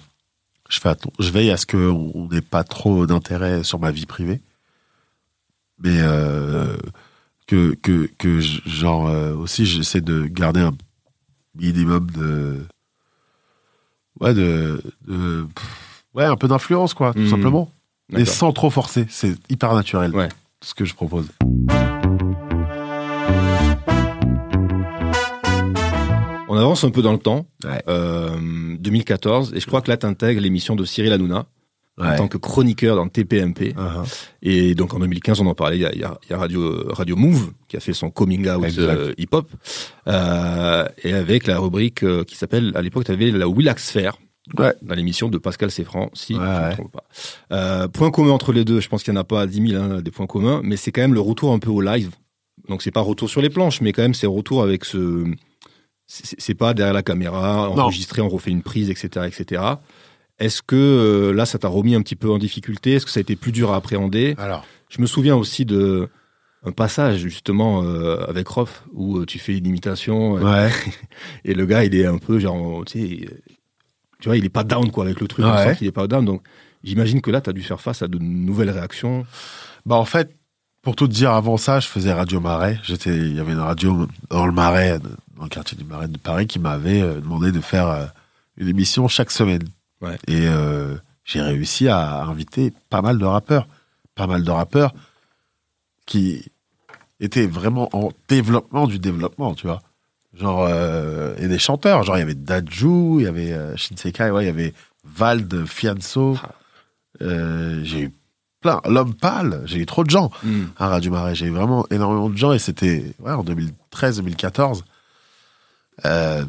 je 0.69 0.79
fais 0.79 0.95
je 1.19 1.29
veille 1.31 1.51
à 1.51 1.57
ce 1.57 1.65
qu'on 1.65 2.11
on 2.13 2.27
n'ait 2.27 2.41
pas 2.41 2.63
trop 2.63 3.05
d'intérêt 3.07 3.63
sur 3.63 3.79
ma 3.79 3.91
vie 3.91 4.05
privée, 4.05 4.41
mais 5.79 5.97
euh, 6.01 6.75
que 7.47 7.75
que 7.75 8.09
que 8.17 8.39
genre 8.41 9.05
aussi 9.37 9.65
j'essaie 9.65 10.01
de 10.01 10.25
garder 10.25 10.59
un 10.61 10.75
minimum 11.55 12.11
de 12.11 12.65
ouais 14.19 14.33
de, 14.33 14.81
ouais 16.13 16.25
un 16.25 16.35
peu 16.35 16.47
d'influence 16.49 16.93
quoi 16.93 17.13
tout 17.13 17.19
Mhm. 17.21 17.29
simplement 17.29 17.71
D'accord. 18.09 18.27
sans 18.33 18.53
trop 18.53 18.69
forcer 18.69 19.05
c'est 19.09 19.33
hyper 19.49 19.73
naturel 19.73 20.15
Ouais. 20.15 20.29
ce 20.61 20.73
que 20.73 20.85
je 20.85 20.93
propose 20.93 21.27
On 26.49 26.55
avance 26.55 26.83
un 26.83 26.91
peu 26.91 27.01
dans 27.01 27.11
le 27.11 27.17
temps. 27.17 27.45
Ouais. 27.65 27.81
Euh, 27.89 28.37
2014, 28.79 29.53
et 29.53 29.59
je 29.59 29.67
crois 29.67 29.81
que 29.81 29.91
là, 29.91 29.97
tu 29.97 30.05
intègres 30.05 30.41
l'émission 30.41 30.75
de 30.75 30.85
Cyril 30.85 31.11
Hanouna 31.11 31.45
en 31.99 32.15
tant 32.15 32.27
que 32.27 32.37
chroniqueur 32.37 32.95
dans 32.95 33.07
TPMP. 33.07 33.73
Uh-huh. 33.73 34.27
Et 34.43 34.75
donc 34.75 34.93
en 34.93 34.99
2015, 34.99 35.41
on 35.41 35.47
en 35.47 35.55
parlait, 35.55 35.77
il 35.77 35.81
y 35.81 35.85
a, 36.03 36.17
y 36.29 36.33
Radio, 36.33 36.85
Radio 36.93 37.15
Move 37.15 37.51
qui 37.67 37.75
a 37.75 37.79
fait 37.79 37.93
son 37.93 38.11
coming 38.11 38.47
out 38.47 38.63
euh, 38.77 39.13
hip-hop. 39.17 39.49
Euh, 40.07 40.87
et 41.03 41.13
avec 41.13 41.47
la 41.47 41.57
rubrique 41.57 42.05
qui 42.25 42.35
s'appelle, 42.35 42.71
à 42.75 42.81
l'époque, 42.83 43.05
tu 43.05 43.11
avais 43.11 43.31
la 43.31 43.47
Willax 43.47 43.89
Fair 43.89 44.17
Ouais. 44.57 44.73
dans 44.81 44.95
l'émission 44.95 45.29
de 45.29 45.37
Pascal 45.37 45.71
Seffran, 45.71 46.09
si 46.13 46.33
Ouais, 46.35 46.39
je 46.39 46.45
ne 46.45 46.67
me 46.69 46.71
trompe 46.73 46.91
pas. 46.91 47.03
Euh, 47.51 47.87
point 47.87 48.11
commun 48.11 48.31
entre 48.31 48.53
les 48.53 48.63
deux, 48.65 48.79
je 48.79 48.87
pense 48.87 49.03
qu'il 49.03 49.11
n'y 49.13 49.17
en 49.17 49.21
a 49.21 49.25
pas 49.25 49.45
10 49.47 49.69
000 49.71 49.81
hein, 49.83 50.01
des 50.01 50.11
points 50.11 50.27
communs, 50.27 50.61
mais 50.63 50.77
c'est 50.77 50.91
quand 50.91 51.01
même 51.01 51.13
le 51.13 51.19
retour 51.21 51.51
un 51.53 51.59
peu 51.59 51.69
au 51.69 51.81
live. 51.81 52.11
Donc 52.69 52.81
c'est 52.81 52.91
pas 52.91 53.01
retour 53.01 53.29
sur 53.29 53.41
les 53.41 53.49
planches, 53.49 53.81
mais 53.81 53.91
quand 53.93 54.01
même 54.01 54.13
c'est 54.13 54.27
retour 54.27 54.63
avec 54.63 54.85
ce... 54.85 55.25
C'est 56.09 56.53
pas 56.55 56.73
derrière 56.73 56.93
la 56.93 57.03
caméra, 57.03 57.69
Non. 57.75 57.81
enregistré, 57.83 58.21
on 58.21 58.29
refait 58.29 58.51
une 58.51 58.61
prise, 58.63 58.89
etc. 58.89 59.25
etc. 59.27 59.61
Est-ce 60.39 60.61
que 60.61 60.75
euh, 60.75 61.33
là, 61.33 61.45
ça 61.45 61.57
t'a 61.59 61.67
remis 61.67 61.95
un 61.95 62.01
petit 62.01 62.15
peu 62.15 62.29
en 62.31 62.37
difficulté? 62.37 62.93
Est-ce 62.93 63.05
que 63.05 63.11
ça 63.11 63.19
a 63.19 63.21
été 63.21 63.35
plus 63.35 63.51
dur 63.51 63.73
à 63.73 63.75
appréhender? 63.75 64.33
Alors 64.37 64.65
Je 64.89 65.01
me 65.01 65.05
souviens 65.07 65.35
aussi 65.35 65.65
de 65.65 66.07
un 66.63 66.71
passage 66.71 67.19
justement 67.19 67.83
euh, 67.83 68.23
avec 68.27 68.47
Rof 68.47 68.83
où 68.93 69.25
tu 69.25 69.37
fais 69.39 69.57
une 69.57 69.67
imitation 69.67 70.33
ouais 70.33 70.69
et 71.45 71.53
le 71.53 71.65
gars 71.65 71.83
il 71.85 71.93
est 71.95 72.05
un 72.05 72.17
peu 72.17 72.39
genre 72.39 72.83
tu 72.83 72.99
sais 73.19 73.29
tu 74.19 74.29
vois 74.29 74.37
il 74.37 74.45
est 74.45 74.49
pas 74.49 74.63
down 74.63 74.89
quoi 74.91 75.05
avec 75.05 75.19
le 75.19 75.27
truc 75.27 75.45
on 75.45 75.51
Ouais. 75.53 75.63
sent 75.69 75.75
qu'il 75.77 75.87
est 75.87 75.91
pas 75.91 76.07
down. 76.07 76.25
Donc 76.25 76.41
j'imagine 76.83 77.21
que 77.21 77.31
là 77.31 77.41
tu 77.41 77.49
as 77.49 77.53
dû 77.53 77.61
faire 77.63 77.81
face 77.81 78.01
à 78.01 78.07
de 78.07 78.17
nouvelles 78.17 78.69
réactions. 78.71 79.25
Bah 79.85 79.95
en 79.95 80.05
fait 80.05 80.35
pour 80.81 80.95
tout 80.95 81.07
te 81.07 81.13
dire 81.13 81.31
avant 81.31 81.57
ça 81.57 81.79
je 81.79 81.87
faisais 81.87 82.13
Radio 82.13 82.39
Marais. 82.39 82.79
J'étais 82.83 83.15
il 83.15 83.35
y 83.35 83.39
avait 83.39 83.53
une 83.53 83.59
radio 83.59 84.07
dans 84.29 84.45
le 84.45 84.51
Marais 84.51 84.99
dans 85.37 85.43
le 85.43 85.49
quartier 85.49 85.77
du 85.77 85.83
Marais 85.83 86.07
de 86.07 86.17
Paris 86.17 86.47
qui 86.47 86.59
m'avait 86.59 87.01
euh, 87.01 87.19
demandé 87.19 87.51
de 87.51 87.61
faire 87.61 87.87
euh, 87.89 88.05
une 88.57 88.67
émission 88.69 89.07
chaque 89.07 89.31
semaine. 89.31 89.63
Ouais. 90.01 90.15
et 90.27 90.45
euh, 90.47 90.95
j'ai 91.25 91.41
réussi 91.41 91.87
à 91.87 92.21
inviter 92.23 92.71
pas 92.89 93.01
mal 93.01 93.17
de 93.17 93.25
rappeurs. 93.25 93.67
Pas 94.15 94.27
mal 94.27 94.43
de 94.43 94.49
rappeurs 94.51 94.93
qui 96.05 96.43
étaient 97.19 97.47
vraiment 97.47 97.89
en 97.93 98.11
développement 98.27 98.87
du 98.87 98.99
développement 98.99 99.53
tu 99.55 99.67
vois 99.67 99.81
genre 100.39 100.65
euh, 100.69 101.35
et 101.37 101.47
des 101.47 101.59
chanteurs 101.59 102.03
genre 102.03 102.17
il 102.17 102.19
y 102.19 102.23
avait 102.23 102.35
Dajou 102.35 103.17
il 103.19 103.23
y 103.23 103.27
avait 103.27 103.53
euh, 103.53 103.75
Shinsekai 103.75 104.29
ouais 104.29 104.43
il 104.43 104.47
y 104.47 104.49
avait 104.49 104.73
Vald 105.03 105.65
Fianso 105.65 106.37
euh, 107.21 107.81
j'ai 107.83 108.01
eu 108.01 108.11
plein 108.61 108.81
l'homme 108.85 109.13
pâle 109.15 109.61
j'ai 109.65 109.79
eu 109.79 109.85
trop 109.85 110.03
de 110.03 110.09
gens 110.09 110.31
à 110.77 110.87
Radio 110.87 111.11
Marais. 111.11 111.35
J'ai 111.35 111.47
eu 111.47 111.51
vraiment 111.51 111.85
énormément 111.89 112.29
de 112.29 112.37
gens 112.37 112.53
et 112.53 112.59
c'était 112.59 113.13
ouais, 113.19 113.31
en 113.31 113.43
2013-2014. 113.43 114.83
Euh, 116.05 116.45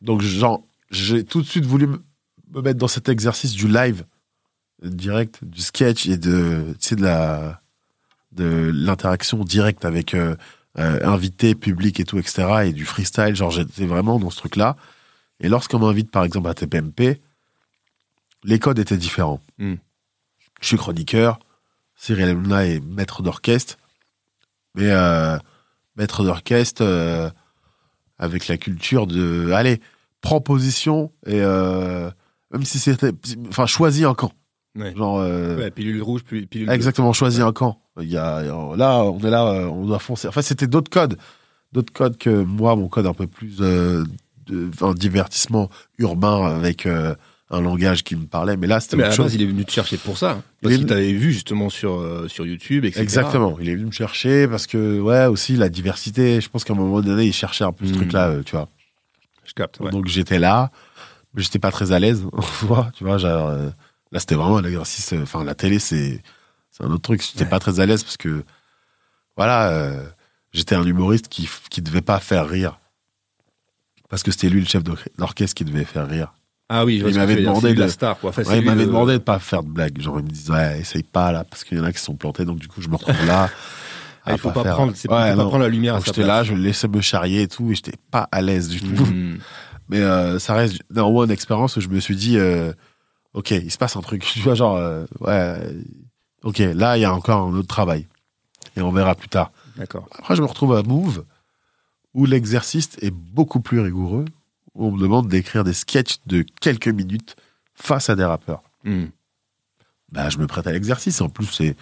donc, 0.00 0.20
genre, 0.20 0.62
j'ai 0.90 1.24
tout 1.24 1.42
de 1.42 1.46
suite 1.46 1.64
voulu 1.64 1.86
me 1.86 2.00
me 2.54 2.62
mettre 2.62 2.78
dans 2.78 2.88
cet 2.88 3.08
exercice 3.08 3.52
du 3.52 3.68
live 3.68 4.04
direct, 4.82 5.44
du 5.44 5.60
sketch 5.60 6.06
et 6.06 6.16
de, 6.16 6.74
tu 6.80 6.88
sais, 6.88 6.96
de 6.96 7.02
la, 7.02 7.60
de 8.32 8.70
l'interaction 8.72 9.44
directe 9.44 9.84
avec 9.84 10.14
euh, 10.14 10.30
euh, 10.30 10.36
invité, 10.76 11.54
public 11.54 12.00
et 12.00 12.04
tout, 12.04 12.18
etc. 12.18 12.66
Et 12.66 12.72
du 12.72 12.84
freestyle. 12.84 13.36
Genre, 13.36 13.50
j'étais 13.50 13.86
vraiment 13.86 14.18
dans 14.18 14.30
ce 14.30 14.38
truc-là. 14.38 14.76
Et 15.40 15.48
lorsqu'on 15.48 15.78
m'invite, 15.78 16.10
par 16.10 16.24
exemple, 16.24 16.48
à 16.48 16.54
TPMP, 16.54 17.20
les 18.44 18.58
codes 18.58 18.78
étaient 18.78 18.96
différents. 18.96 19.40
Mm. 19.58 19.74
Je 20.60 20.66
suis 20.66 20.76
chroniqueur. 20.76 21.38
Cyril 21.96 22.28
Hanouna 22.28 22.66
est 22.66 22.80
maître 22.80 23.22
d'orchestre. 23.22 23.78
Mais 24.74 24.90
euh, 24.90 25.38
maître 25.96 26.24
d'orchestre 26.24 26.82
euh, 26.82 27.30
avec 28.18 28.48
la 28.48 28.56
culture 28.56 29.06
de 29.06 29.52
allez, 29.52 29.80
prends 30.20 30.40
position 30.40 31.12
et 31.26 31.40
euh, 31.40 32.10
même 32.50 32.64
si 32.64 32.78
c'était 32.78 33.12
enfin 33.48 33.66
choisis 33.66 34.04
un 34.04 34.14
camp. 34.14 34.32
Ouais. 34.76 34.94
Genre 34.96 35.20
euh, 35.20 35.56
Ouais, 35.56 35.70
pilule 35.70 36.02
rouge 36.02 36.22
puis 36.26 36.46
pilule 36.46 36.66
bleue. 36.66 36.74
exactement 36.74 37.12
choisis 37.12 37.40
un 37.40 37.52
camp. 37.52 37.78
Il 38.00 38.08
y 38.08 38.16
a 38.16 38.42
là 38.76 39.04
on 39.04 39.18
est 39.20 39.30
là 39.30 39.46
euh, 39.46 39.66
on 39.66 39.86
doit 39.86 39.98
foncer. 40.00 40.26
Enfin 40.28 40.42
c'était 40.42 40.66
d'autres 40.66 40.90
codes, 40.90 41.16
d'autres 41.72 41.92
codes 41.92 42.16
que 42.18 42.42
moi 42.42 42.74
mon 42.74 42.88
code 42.88 43.06
un 43.06 43.14
peu 43.14 43.26
plus 43.28 43.56
euh, 43.60 44.02
de- 44.46 44.70
un 44.80 44.92
divertissement 44.94 45.70
urbain 45.98 46.44
avec 46.56 46.86
euh, 46.86 47.14
un 47.50 47.60
langage 47.60 48.02
qui 48.02 48.16
me 48.16 48.26
parlait. 48.26 48.56
Mais 48.56 48.66
là, 48.66 48.80
c'était 48.80 48.96
Mais 48.96 49.04
à 49.04 49.06
autre 49.06 49.12
la 49.12 49.16
chose. 49.16 49.26
base, 49.26 49.34
il 49.36 49.42
est 49.42 49.46
venu 49.46 49.64
te 49.64 49.70
chercher 49.70 49.96
pour 49.96 50.18
ça. 50.18 50.32
hein. 50.32 50.42
Il 50.62 50.62
Parce 50.68 50.76
qu'il 50.76 50.86
t'avait 50.86 51.12
vu 51.12 51.30
justement 51.30 51.68
sur, 51.68 52.00
euh, 52.00 52.26
sur 52.26 52.44
YouTube, 52.46 52.84
etc. 52.84 53.00
Exactement. 53.02 53.56
Il 53.60 53.68
est 53.68 53.74
venu 53.76 53.86
me 53.86 53.90
chercher 53.92 54.48
parce 54.48 54.66
que, 54.66 54.98
ouais, 54.98 55.26
aussi 55.26 55.54
la 55.54 55.68
diversité. 55.68 56.40
Je 56.40 56.48
pense 56.48 56.64
qu'à 56.64 56.72
un 56.72 56.76
moment 56.76 57.00
donné, 57.00 57.26
il 57.26 57.32
cherchait 57.32 57.62
un 57.64 57.70
peu 57.70 57.86
ce 57.86 57.90
Mhm. 57.92 57.96
truc-là, 57.98 58.28
euh, 58.30 58.42
tu 58.44 58.56
vois. 58.56 58.68
Je 59.44 59.52
capte. 59.52 59.78
ouais. 59.80 59.90
Donc 59.90 60.06
j'étais 60.08 60.38
là, 60.40 60.70
mais 61.34 61.42
j'étais 61.42 61.58
pas 61.60 61.70
très 61.70 61.92
à 61.92 61.98
l'aise, 62.00 62.24
tu 62.96 63.04
vois. 63.04 63.18
genre, 63.18 63.48
euh, 63.50 63.68
là, 64.12 64.20
c'était 64.20 64.34
vraiment 64.34 64.58
un 64.58 64.64
exercice. 64.64 65.12
euh, 65.12 65.22
Enfin, 65.22 65.44
la 65.44 65.54
télé, 65.54 65.78
c'est 65.78 66.22
un 66.80 66.90
autre 66.90 67.02
truc. 67.02 67.22
J'étais 67.22 67.44
Ouais. 67.44 67.50
pas 67.50 67.58
très 67.60 67.80
à 67.80 67.86
l'aise 67.86 68.02
parce 68.04 68.16
que, 68.16 68.44
voilà, 69.36 69.68
euh, 69.70 70.04
j'étais 70.52 70.74
un 70.74 70.84
humoriste 70.84 71.28
qui 71.28 71.48
qui 71.70 71.82
devait 71.82 72.00
pas 72.02 72.20
faire 72.20 72.48
rire. 72.48 72.78
Parce 74.08 74.22
que 74.22 74.30
c'était 74.30 74.48
lui 74.48 74.60
le 74.60 74.66
chef 74.66 74.82
d'or- 74.84 74.98
d'orchestre 75.18 75.54
qui 75.56 75.64
devait 75.64 75.84
faire 75.84 76.08
rire. 76.08 76.32
Ah 76.68 76.84
oui, 76.84 77.02
Il 77.06 77.14
m'avait 77.16 77.36
demandé 77.36 77.74
de- 77.74 77.80
la 77.80 77.88
star. 77.88 78.18
Quoi. 78.18 78.30
Enfin, 78.30 78.42
Ouais, 78.44 78.58
il 78.58 78.64
m'avait 78.64 78.86
demandé 78.86 79.14
de 79.14 79.18
pas 79.18 79.38
faire 79.38 79.62
de 79.62 79.68
blagues. 79.68 80.00
Genre, 80.00 80.18
il 80.20 80.24
me 80.24 80.30
disait, 80.30 80.52
ouais, 80.52 80.80
essaye 80.80 81.02
pas 81.02 81.30
là, 81.32 81.44
parce 81.44 81.62
qu'il 81.64 81.76
y 81.76 81.80
en 81.80 81.84
a 81.84 81.92
qui 81.92 81.98
sont 82.00 82.14
plantés, 82.14 82.44
donc 82.44 82.58
du 82.58 82.68
coup, 82.68 82.80
je 82.80 82.88
me 82.88 82.96
retrouve 82.96 83.26
là. 83.26 83.50
Ah, 84.26 84.32
il 84.32 84.38
faut 84.38 84.50
pas, 84.50 84.62
faire- 84.62 84.74
prendre, 84.74 84.92
Ouais, 84.92 84.98
faut 84.98 85.08
pas 85.08 85.34
prendre 85.34 85.58
la 85.58 85.68
lumière 85.68 86.00
J'étais 86.02 86.22
là, 86.22 86.42
je 86.44 86.54
le 86.54 86.62
laissais 86.62 86.88
me 86.88 87.02
charrier 87.02 87.42
et 87.42 87.48
tout, 87.48 87.70
et 87.70 87.74
j'étais 87.74 87.98
pas 88.10 88.26
à 88.32 88.40
l'aise 88.40 88.68
du 88.70 88.80
tout. 88.80 89.04
Mhm. 89.04 89.38
Mais 89.90 90.00
euh, 90.00 90.38
ça 90.38 90.54
reste 90.54 90.78
néanmoins 90.90 91.26
une 91.26 91.30
expérience 91.30 91.76
où 91.76 91.80
je 91.82 91.88
me 91.88 92.00
suis 92.00 92.16
dit, 92.16 92.38
euh, 92.38 92.72
ok, 93.34 93.50
il 93.50 93.70
se 93.70 93.78
passe 93.78 93.96
un 93.96 94.00
truc. 94.00 94.22
Tu 94.32 94.40
vois, 94.40 94.54
genre, 94.54 94.76
euh, 94.76 95.04
ouais, 95.20 95.58
ok, 96.42 96.58
là, 96.58 96.96
il 96.96 97.02
y 97.02 97.04
a 97.04 97.14
encore 97.14 97.48
un 97.48 97.54
autre 97.54 97.68
travail. 97.68 98.06
Et 98.76 98.80
on 98.80 98.90
verra 98.90 99.14
plus 99.14 99.28
tard. 99.28 99.52
D'accord. 99.76 100.08
Après, 100.18 100.34
je 100.34 100.42
me 100.42 100.46
retrouve 100.46 100.74
à 100.74 100.82
Move, 100.82 101.24
où 102.14 102.26
l'exercice 102.26 102.90
est 103.00 103.10
beaucoup 103.10 103.60
plus 103.60 103.80
rigoureux. 103.80 104.24
Où 104.74 104.86
on 104.86 104.90
me 104.90 105.00
demande 105.00 105.28
d'écrire 105.28 105.62
des 105.62 105.72
sketchs 105.72 106.16
de 106.26 106.44
quelques 106.60 106.88
minutes 106.88 107.36
face 107.74 108.10
à 108.10 108.16
des 108.16 108.24
rappeurs. 108.24 108.62
Bah, 110.10 110.30
je 110.30 110.38
me 110.38 110.48
prête 110.48 110.66
à 110.66 110.72
l'exercice. 110.72 111.20
En 111.20 111.28
plus, 111.28 111.46
c'est, 111.46 111.76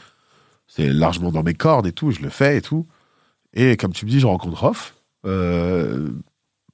c'est 0.67 0.89
largement 0.89 1.33
dans 1.33 1.43
mes 1.43 1.55
cordes 1.55 1.87
et 1.87 1.93
tout. 1.93 2.11
Je 2.11 2.21
le 2.21 2.29
fais 2.29 2.59
et 2.59 2.61
tout. 2.61 2.87
Et 3.55 3.77
comme 3.77 3.93
tu 3.93 4.05
me 4.05 4.11
dis, 4.11 4.21
je 4.21 4.27
rencontre 4.27 4.65
Off, 4.65 4.95
euh, 5.27 6.11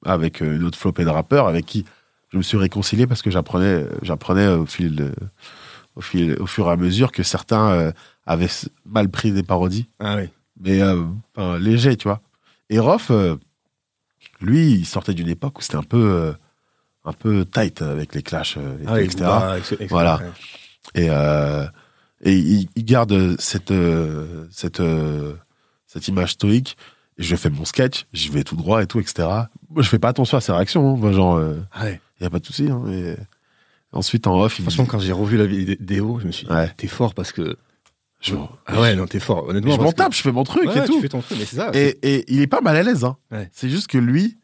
avec 0.05 0.41
euh, 0.41 0.55
une 0.55 0.63
autre 0.63 0.77
flopée 0.77 1.03
de 1.03 1.09
rappeurs 1.09 1.47
avec 1.47 1.65
qui 1.65 1.85
je 2.31 2.37
me 2.37 2.43
suis 2.43 2.57
réconcilié 2.57 3.07
parce 3.07 3.21
que 3.21 3.31
j'apprenais, 3.31 3.85
j'apprenais 4.01 4.47
au 4.47 4.65
fil 4.65 4.95
de- 4.95 5.13
au 5.95 6.01
fil, 6.01 6.35
au 6.39 6.45
fur 6.45 6.67
et 6.67 6.71
à 6.71 6.75
mesure 6.77 7.11
que 7.11 7.23
certains 7.23 7.69
euh, 7.71 7.91
avaient 8.25 8.47
mal 8.85 9.09
pris 9.09 9.31
des 9.31 9.43
parodies, 9.43 9.87
Ah 9.99 10.15
oui. 10.17 10.29
mais 10.59 10.81
euh, 10.81 11.03
enfin, 11.35 11.57
léger, 11.59 11.97
tu 11.97 12.07
vois. 12.07 12.21
Et 12.69 12.79
Rof, 12.79 13.09
euh, 13.11 13.35
lui, 14.41 14.71
il 14.73 14.85
sortait 14.85 15.13
d'une 15.13 15.27
époque 15.29 15.57
où 15.59 15.61
c'était 15.61 15.75
un 15.77 15.83
peu, 15.83 15.97
euh, 15.97 16.33
un 17.05 17.13
peu 17.13 17.45
tight 17.45 17.81
avec 17.81 18.13
les 18.15 18.21
clashs, 18.23 18.57
et 18.57 18.85
Ah 18.87 18.91
tout, 18.93 18.97
etc. 18.99 19.29
Etc. 19.57 19.85
Voilà. 19.89 20.21
Et, 20.95 21.07
et 21.07 22.33
il, 22.37 22.69
il 22.75 22.85
garde 22.85 23.39
cette, 23.39 23.73
cette, 24.51 24.81
cette 25.87 26.07
image 26.07 26.33
stoïque. 26.33 26.77
Je 27.17 27.35
fais 27.35 27.49
mon 27.49 27.65
sketch, 27.65 28.05
j'y 28.13 28.29
vais 28.29 28.43
tout 28.43 28.55
droit 28.55 28.81
et 28.81 28.87
tout, 28.87 28.99
etc. 28.99 29.27
Moi, 29.69 29.81
je 29.83 29.89
fais 29.89 29.99
pas 29.99 30.07
attention 30.09 30.37
à 30.37 30.41
ses 30.41 30.53
réactions. 30.53 30.93
hein. 30.93 30.97
Moi, 30.97 31.11
genre, 31.11 31.41
Ah 31.73 31.85
ouais. 32.19 32.23
y 32.23 32.25
a 32.25 32.29
pas 32.29 32.39
de 32.39 32.45
souci. 32.45 32.67
Hein. 32.69 32.83
Ensuite, 33.91 34.27
en 34.27 34.39
off, 34.39 34.59
il 34.59 34.61
me 34.61 34.69
Franchement, 34.69 34.83
dit- 34.83 34.89
quand 34.91 34.99
j'ai 34.99 35.11
revu 35.11 35.37
la 35.37 35.45
vidéo, 35.47 36.19
je 36.21 36.27
me 36.27 36.31
suis 36.31 36.45
dit, 36.45 36.53
Ouais. 36.53 36.71
t'es 36.77 36.87
fort 36.87 37.13
parce 37.15 37.31
que. 37.31 37.57
je, 38.21 38.35
Ah 38.67 38.79
ouais, 38.81 38.95
non, 38.95 39.07
t'es 39.07 39.19
fort. 39.19 39.47
Honnêtement, 39.47 39.75
je 39.75 39.79
m'en 39.81 39.91
que- 39.91 39.95
tape, 39.95 40.13
je 40.13 40.21
fais 40.21 40.31
mon 40.31 40.43
truc 40.43 40.65
Ouais, 40.69 40.77
et 40.77 40.81
tu 40.81 40.87
tout. 40.87 41.01
fais 41.01 41.09
ton 41.09 41.21
truc, 41.21 41.37
mais 41.39 41.45
ça. 41.45 41.71
Et, 41.73 41.97
et 42.03 42.25
il 42.31 42.41
est 42.41 42.47
pas 42.47 42.61
mal 42.61 42.75
à 42.75 42.83
l'aise. 42.83 43.03
Hein. 43.03 43.17
Ouais. 43.31 43.49
C'est 43.51 43.69
juste 43.69 43.87
que 43.87 43.97
lui, 43.97 44.37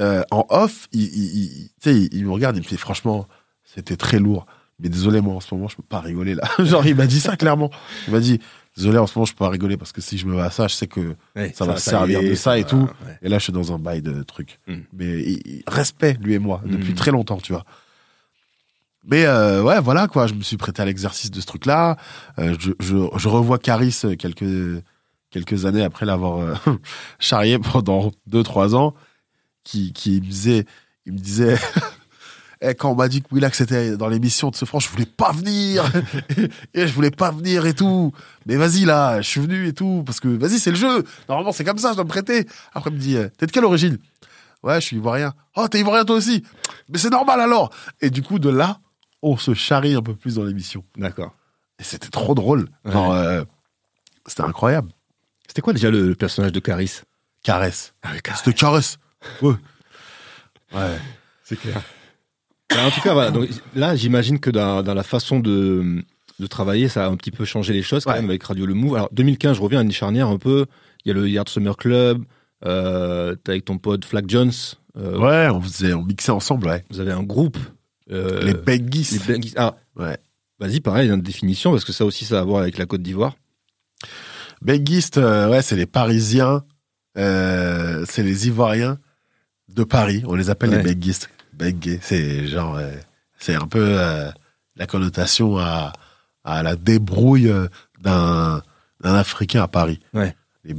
euh, 0.00 0.22
en 0.32 0.44
off, 0.48 0.88
il, 0.92 1.02
il, 1.02 1.34
il- 1.36 1.68
tu 1.80 1.90
il, 1.90 2.08
il 2.14 2.24
me 2.24 2.32
regarde, 2.32 2.56
il 2.56 2.62
me 2.62 2.66
dit 2.68 2.76
franchement, 2.76 3.28
c'était 3.64 3.96
très 3.96 4.18
lourd. 4.18 4.46
Mais 4.80 4.88
désolé, 4.88 5.20
moi, 5.20 5.34
en 5.34 5.40
ce 5.40 5.54
moment, 5.54 5.68
je 5.68 5.76
peux 5.76 5.82
pas 5.82 6.00
rigoler 6.00 6.34
là. 6.34 6.42
Genre, 6.58 6.84
il 6.86 6.96
m'a 6.96 7.06
dit 7.06 7.20
ça 7.20 7.36
clairement. 7.36 7.70
Il 8.08 8.14
m'a 8.14 8.20
dit, 8.20 8.40
désolé, 8.76 8.98
en 8.98 9.06
ce 9.06 9.18
moment, 9.18 9.26
je 9.26 9.32
peux 9.32 9.44
pas 9.44 9.48
rigoler 9.50 9.76
parce 9.76 9.92
que 9.92 10.00
si 10.00 10.16
je 10.18 10.26
me 10.26 10.34
mets 10.36 10.42
à 10.42 10.50
ça, 10.50 10.68
je 10.68 10.74
sais 10.74 10.86
que. 10.86 11.14
Ouais, 11.36 11.52
ça 11.54 11.64
va 11.64 11.76
servir 11.76 12.22
de 12.22 12.34
ça 12.34 12.58
et 12.58 12.64
tout. 12.64 12.82
ouais. 13.06 13.18
Et 13.22 13.28
là, 13.28 13.38
je 13.38 13.44
suis 13.44 13.52
dans 13.52 13.72
un 13.72 13.78
bail 13.78 14.02
de 14.02 14.22
trucs. 14.22 14.58
Mm. 14.66 14.74
Mais 14.92 15.20
il- 15.22 15.62
respect, 15.66 16.16
lui 16.20 16.34
et 16.34 16.38
moi, 16.38 16.62
depuis 16.64 16.92
Mm. 16.92 16.96
très 16.96 17.10
longtemps, 17.10 17.38
tu 17.38 17.52
vois. 17.52 17.64
Mais 19.04 19.24
euh, 19.24 19.62
ouais, 19.62 19.80
voilà 19.80 20.08
quoi, 20.08 20.26
je 20.26 20.34
me 20.34 20.42
suis 20.42 20.56
prêté 20.58 20.82
à 20.82 20.84
l'exercice 20.84 21.30
de 21.30 21.40
ce 21.40 21.46
truc-là. 21.46 21.96
Euh, 22.38 22.54
je, 22.58 22.72
je, 22.80 22.96
je 23.16 23.28
revois 23.28 23.58
Caris 23.58 23.98
euh, 24.04 24.14
quelques, 24.14 24.82
quelques 25.30 25.64
années 25.64 25.82
après 25.82 26.04
l'avoir 26.04 26.38
euh, 26.38 26.54
charrié 27.18 27.58
pendant 27.58 28.10
2-3 28.30 28.74
ans, 28.74 28.94
qui, 29.64 29.92
qui 29.94 30.20
me 30.20 30.26
disait, 30.26 30.64
il 31.06 31.14
me 31.14 31.18
disait, 31.18 31.56
Eh, 32.62 32.74
quand 32.74 32.90
on 32.92 32.94
m'a 32.94 33.08
dit 33.08 33.22
que 33.22 33.28
Willax 33.32 33.62
était 33.62 33.96
dans 33.96 34.08
l'émission 34.08 34.50
de 34.50 34.54
ce 34.56 34.66
franc, 34.66 34.80
je 34.80 34.88
voulais 34.90 35.06
pas 35.06 35.32
venir, 35.32 35.90
et 36.74 36.86
je 36.86 36.92
voulais 36.92 37.10
pas 37.10 37.30
venir 37.30 37.64
et 37.64 37.72
tout. 37.72 38.12
Mais 38.44 38.56
vas-y 38.56 38.84
là, 38.84 39.22
je 39.22 39.28
suis 39.28 39.40
venu 39.40 39.66
et 39.66 39.72
tout, 39.72 40.02
parce 40.04 40.20
que 40.20 40.28
vas-y, 40.28 40.58
c'est 40.58 40.70
le 40.70 40.76
jeu. 40.76 41.04
Normalement, 41.28 41.52
c'est 41.52 41.64
comme 41.64 41.78
ça, 41.78 41.90
je 41.92 41.94
dois 41.94 42.04
me 42.04 42.10
prêter. 42.10 42.46
Après, 42.74 42.90
il 42.90 42.96
me 42.96 43.00
dit, 43.00 43.16
euh, 43.16 43.28
t'es 43.38 43.46
de 43.46 43.52
quelle 43.52 43.64
origine? 43.64 43.98
Ouais, 44.62 44.78
je 44.78 44.86
suis 44.86 44.96
ivoirien. 44.96 45.32
Oh, 45.56 45.68
t'es 45.68 45.80
ivoirien 45.80 46.04
toi 46.04 46.16
aussi 46.16 46.44
Mais 46.90 46.98
c'est 46.98 47.08
normal 47.08 47.40
alors 47.40 47.70
Et 48.02 48.10
du 48.10 48.22
coup, 48.22 48.38
de 48.38 48.50
là, 48.50 48.78
on 49.22 49.38
se 49.38 49.54
charrie 49.54 49.94
un 49.94 50.02
peu 50.02 50.14
plus 50.14 50.34
dans 50.34 50.44
l'émission. 50.44 50.84
D'accord. 50.96 51.34
Et 51.78 51.82
c'était 51.82 52.10
trop 52.10 52.34
drôle. 52.34 52.68
Genre, 52.84 53.14
euh, 53.14 53.42
c'était 54.26 54.42
incroyable. 54.42 54.90
C'était 55.48 55.62
quoi 55.62 55.72
déjà 55.72 55.90
le, 55.90 56.08
le 56.08 56.14
personnage 56.14 56.52
de 56.52 56.60
Caris? 56.60 57.00
Caresse. 57.42 57.94
Ah 58.02 58.10
oui. 58.12 58.18
C'était 58.36 58.52
caresse. 58.52 58.98
Ouais. 59.40 59.54
Ouais. 60.74 60.98
C'est 61.42 61.56
clair. 61.56 61.82
Bah, 62.70 62.86
en 62.86 62.90
tout 62.90 63.00
cas, 63.00 63.12
voilà. 63.12 63.30
Donc, 63.30 63.48
là, 63.74 63.96
j'imagine 63.96 64.38
que 64.38 64.50
dans, 64.50 64.82
dans 64.82 64.94
la 64.94 65.02
façon 65.02 65.40
de, 65.40 66.02
de 66.38 66.46
travailler, 66.46 66.88
ça 66.88 67.06
a 67.06 67.08
un 67.08 67.16
petit 67.16 67.30
peu 67.30 67.44
changé 67.44 67.72
les 67.72 67.82
choses 67.82 68.04
quand 68.04 68.12
Ouais. 68.12 68.20
même 68.20 68.30
avec 68.30 68.42
Radio 68.44 68.66
Le 68.66 68.74
Move. 68.74 68.94
Alors, 68.96 69.08
2015, 69.12 69.56
je 69.56 69.62
reviens 69.62 69.80
à 69.80 69.82
une 69.82 69.92
charnière 69.92 70.28
un 70.28 70.38
peu. 70.38 70.66
Il 71.04 71.08
y 71.08 71.10
a 71.10 71.14
le 71.14 71.28
Yard 71.28 71.48
Summer 71.48 71.76
Club. 71.76 72.22
Euh, 72.64 73.34
T'es 73.36 73.52
avec 73.52 73.64
ton 73.64 73.78
pote 73.78 74.04
Flag 74.04 74.26
Jones. 74.28 74.52
Euh, 74.96 75.18
Ouais, 75.18 75.48
on 75.54 75.60
faisait, 75.60 75.92
on 75.94 76.02
mixait 76.04 76.32
ensemble, 76.32 76.66
ouais. 76.68 76.84
Vous 76.90 77.00
avez 77.00 77.12
un 77.12 77.22
groupe. 77.22 77.58
euh, 78.12 78.42
les 78.42 78.54
Benguis. 78.54 79.08
les 79.12 79.32
Benguis. 79.34 79.54
Ah, 79.56 79.74
Ouais. 79.96 80.18
vas-y, 80.58 80.80
pareil, 80.80 81.10
une 81.10 81.20
définition, 81.22 81.70
parce 81.72 81.84
que 81.84 81.92
ça 81.92 82.04
aussi, 82.04 82.24
ça 82.24 82.38
a 82.38 82.40
à 82.40 82.44
voir 82.44 82.62
avec 82.62 82.76
la 82.78 82.86
Côte 82.86 83.02
d'Ivoire. 83.02 83.34
Benguistes, 84.62 85.18
euh, 85.18 85.48
ouais, 85.50 85.62
c'est 85.62 85.76
les 85.76 85.86
Parisiens, 85.86 86.64
c'est 87.16 88.22
les 88.22 88.46
Ivoiriens 88.48 88.98
de 89.74 89.84
Paris. 89.84 90.22
On 90.26 90.34
les 90.34 90.50
appelle 90.50 90.70
Ouais. 90.70 90.82
les 90.82 90.94
Benguistes. 90.94 91.30
Bengué, 91.60 91.98
c'est 92.02 92.46
genre, 92.46 92.76
euh, 92.76 92.90
c'est 93.38 93.54
un 93.54 93.66
peu 93.66 93.98
euh, 93.98 94.30
la 94.76 94.86
connotation 94.86 95.58
à, 95.58 95.92
à 96.42 96.62
la 96.62 96.74
débrouille 96.74 97.48
euh, 97.48 97.68
d'un 98.00 98.62
d'un 99.02 99.14
Africain 99.14 99.62
à 99.62 99.68
Paris. 99.68 100.00
Ouais. 100.14 100.34
Les 100.64 100.74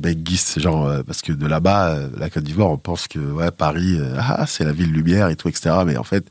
genre, 0.58 0.86
euh, 0.88 1.04
parce 1.04 1.22
que 1.22 1.32
de 1.32 1.46
là-bas, 1.48 1.98
la 2.18 2.30
Côte 2.30 2.44
d'Ivoire, 2.44 2.70
on 2.70 2.78
pense 2.78 3.08
que 3.08 3.20
ouais, 3.20 3.50
Paris, 3.52 3.98
ah, 4.18 4.46
c'est 4.46 4.64
la 4.64 4.72
ville 4.74 4.92
lumière 4.92 5.30
et 5.30 5.36
tout, 5.36 5.50
etc. 5.50 5.76
Mais 5.86 5.98
en 5.98 6.04
fait, 6.04 6.28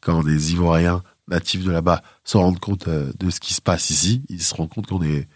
quand 0.00 0.22
des 0.22 0.52
Ivoiriens 0.52 1.02
natifs 1.28 1.64
de 1.64 1.70
là-bas 1.70 2.02
se 2.24 2.36
rendent 2.36 2.60
compte 2.60 2.88
de 2.88 3.30
ce 3.30 3.40
qui 3.40 3.54
se 3.54 3.62
passe 3.62 3.88
ici, 3.90 4.22
ils 4.28 4.42
se 4.42 4.54
rendent 4.54 4.68
compte 4.68 4.86
qu'on 4.88 5.02
est 5.02 5.26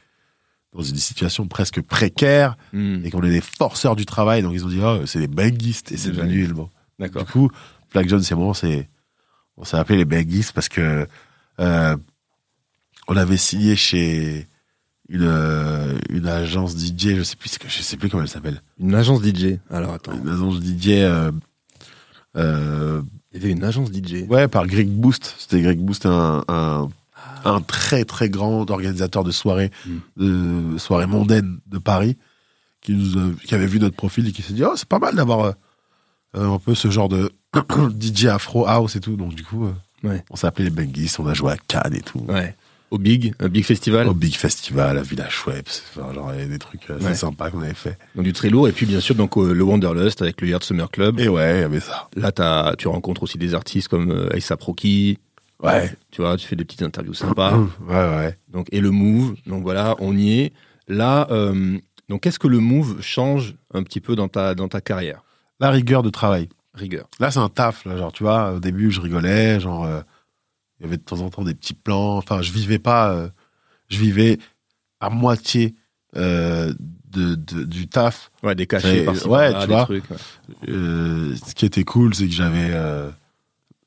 dans 0.74 0.82
une 0.82 0.96
situation 0.96 1.46
presque 1.46 1.80
précaire 1.80 2.56
Hmm, 2.72 3.00
et 3.04 3.10
qu'on 3.10 3.22
est 3.22 3.30
des 3.30 3.40
forceurs 3.40 3.96
du 3.96 4.04
travail. 4.04 4.42
Donc 4.42 4.52
ils 4.52 4.64
ont 4.64 4.68
dit, 4.68 4.80
oh, 4.82 5.06
c'est 5.06 5.20
des 5.20 5.26
benguistes 5.28 5.92
et 5.92 5.96
c'est 5.96 6.10
devenu 6.10 6.46
le 6.46 6.54
mot. 6.54 6.70
Du 6.98 7.04
D'accord. 7.06 7.26
coup, 7.26 7.50
Flag 7.96 8.10
Jones 8.10 8.22
et 8.30 8.34
moi, 8.34 8.48
on 8.48 8.52
s'est, 8.54 8.90
on 9.56 9.64
s'est 9.64 9.78
appelé 9.78 9.96
les 9.96 10.04
benguistes 10.04 10.52
parce 10.52 10.68
que 10.68 11.06
euh, 11.60 11.96
on 13.08 13.16
avait 13.16 13.38
signé 13.38 13.74
chez 13.74 14.46
une, 15.08 15.22
euh, 15.22 15.96
une 16.10 16.26
agence 16.26 16.76
DJ, 16.76 17.14
je 17.16 17.22
sais 17.22 17.36
plus, 17.36 17.50
je 17.66 17.80
sais 17.82 17.96
plus 17.96 18.10
comment 18.10 18.22
elle 18.22 18.28
s'appelle. 18.28 18.60
Une 18.78 18.94
agence 18.94 19.22
DJ. 19.24 19.56
Alors, 19.70 19.94
attends. 19.94 20.12
Une 20.12 20.28
agence 20.28 20.56
DJ, 20.62 20.88
euh, 20.88 21.30
euh, 22.36 23.00
Il 23.32 23.40
y 23.40 23.44
avait 23.44 23.52
une 23.52 23.64
agence 23.64 23.90
DJ. 23.90 24.26
ouais, 24.28 24.46
par 24.46 24.66
Greg 24.66 24.88
Boost. 24.88 25.34
C'était 25.38 25.62
Greg 25.62 25.78
Boost, 25.78 26.04
un, 26.04 26.44
un, 26.48 26.90
un 27.46 27.60
très 27.62 28.04
très 28.04 28.28
grand 28.28 28.70
organisateur 28.70 29.24
de 29.24 29.30
soirées, 29.30 29.70
Mm. 29.86 30.72
de 30.74 30.76
soirées 30.78 31.06
mondaines 31.06 31.60
de 31.66 31.78
Paris, 31.78 32.18
qui 32.82 32.92
nous, 32.92 33.16
a- 33.18 33.32
qui 33.46 33.54
avait 33.54 33.66
vu 33.66 33.78
notre 33.80 33.96
profil 33.96 34.28
et 34.28 34.32
qui 34.32 34.42
s'est 34.42 34.52
dit, 34.52 34.64
oh, 34.64 34.74
c'est 34.76 34.86
pas 34.88 34.98
mal 34.98 35.14
d'avoir 35.14 35.54
un 36.42 36.58
peu 36.58 36.74
ce 36.74 36.90
genre 36.90 37.08
de 37.08 37.30
DJ 38.00 38.26
Afro 38.26 38.66
House 38.66 38.96
et 38.96 39.00
tout. 39.00 39.16
Donc 39.16 39.34
du 39.34 39.44
coup, 39.44 39.66
euh, 39.66 39.72
Ouais. 40.04 40.22
on 40.30 40.46
appelé 40.46 40.64
les 40.64 40.70
Benguis, 40.70 41.12
on 41.18 41.26
a 41.26 41.34
joué 41.34 41.52
à 41.52 41.56
Cannes 41.56 41.94
et 41.94 42.02
tout. 42.02 42.20
Ouais. 42.28 42.54
Au 42.92 42.98
Big, 42.98 43.34
un 43.40 43.48
Big 43.48 43.64
Festival. 43.64 44.06
Au 44.06 44.14
Big 44.14 44.34
Festival, 44.36 44.98
à 44.98 45.02
Village 45.02 45.32
Schweppes, 45.32 45.68
enfin, 45.96 46.12
genre 46.14 46.30
il 46.32 46.38
y 46.38 46.42
avait 46.42 46.50
des 46.52 46.58
trucs 46.60 46.88
assez 46.88 47.04
Ouais. 47.04 47.14
sympas 47.14 47.50
qu'on 47.50 47.62
avait 47.62 47.74
fait. 47.74 47.98
Donc 48.14 48.24
du 48.24 48.32
très 48.32 48.48
lourd. 48.48 48.68
Et 48.68 48.72
puis, 48.72 48.86
bien 48.86 49.00
sûr, 49.00 49.16
donc, 49.16 49.36
euh, 49.36 49.52
le 49.52 49.64
Wanderlust 49.64 50.22
avec 50.22 50.40
le 50.40 50.48
Yard 50.48 50.62
Summer 50.62 50.88
Club. 50.90 51.18
Et 51.18 51.28
ouais, 51.28 51.58
il 51.58 51.60
y 51.62 51.64
avait 51.64 51.80
ça. 51.80 52.08
Là, 52.14 52.74
tu 52.78 52.86
rencontres 52.86 53.24
aussi 53.24 53.38
des 53.38 53.54
artistes 53.54 53.88
comme 53.88 54.10
euh, 54.12 54.28
A$AP 54.32 54.62
Rocky. 54.62 55.18
Ouais. 55.62 55.92
Tu 56.12 56.20
vois, 56.20 56.36
tu 56.36 56.46
fais 56.46 56.54
des 56.54 56.64
petites 56.64 56.82
interviews 56.82 57.14
sympas. 57.14 57.58
Ouais, 57.88 57.94
ouais. 57.94 58.36
donc, 58.52 58.68
et 58.70 58.80
le 58.80 58.92
Move. 58.92 59.34
Donc 59.46 59.62
voilà, 59.64 59.96
on 59.98 60.16
y 60.16 60.40
est. 60.42 60.52
Là, 60.86 61.26
euh, 61.32 61.78
donc 62.08 62.20
qu'est-ce 62.22 62.38
que 62.38 62.46
le 62.46 62.60
Move 62.60 62.98
change 63.02 63.56
un 63.74 63.82
petit 63.82 63.98
peu 64.00 64.14
dans 64.14 64.28
ta, 64.28 64.54
dans 64.54 64.68
ta 64.68 64.80
carrière? 64.80 65.22
La 65.60 65.70
rigueur 65.70 66.02
de 66.02 66.10
travail. 66.10 66.48
rigueur. 66.74 67.08
Là, 67.20 67.30
c'est 67.30 67.38
un 67.38 67.48
taf. 67.48 67.84
Là, 67.86 67.96
genre, 67.96 68.12
tu 68.12 68.22
vois, 68.22 68.52
au 68.52 68.60
début, 68.60 68.90
je 68.90 69.00
rigolais. 69.00 69.58
Genre, 69.60 69.84
euh, 69.84 70.00
il 70.78 70.84
y 70.84 70.86
avait 70.86 70.98
de 70.98 71.02
temps 71.02 71.20
en 71.20 71.30
temps 71.30 71.42
des 71.42 71.54
petits 71.54 71.72
plans. 71.74 72.16
Enfin, 72.18 72.42
je 72.42 72.52
vivais 72.52 72.78
pas. 72.78 73.10
euh, 73.12 73.28
je 73.88 73.98
vivais 73.98 74.38
à 75.00 75.08
moitié 75.10 75.74
euh, 76.16 76.72
de, 77.10 77.34
de- 77.34 77.64
du 77.64 77.88
taf. 77.88 78.30
Ouais, 78.42 78.54
des 78.54 78.66
cachets 78.66 79.04
par-ci, 79.04 79.26
ouais, 79.28 79.58
tu 79.60 79.66
vois. 79.68 79.84
trucs. 79.84 80.10
ouais. 80.10 80.16
Ce 80.66 81.54
qui 81.54 81.64
était 81.66 81.84
cool, 81.84 82.14
c'est 82.14 82.26
que 82.26 82.32
j'avais 82.34 82.70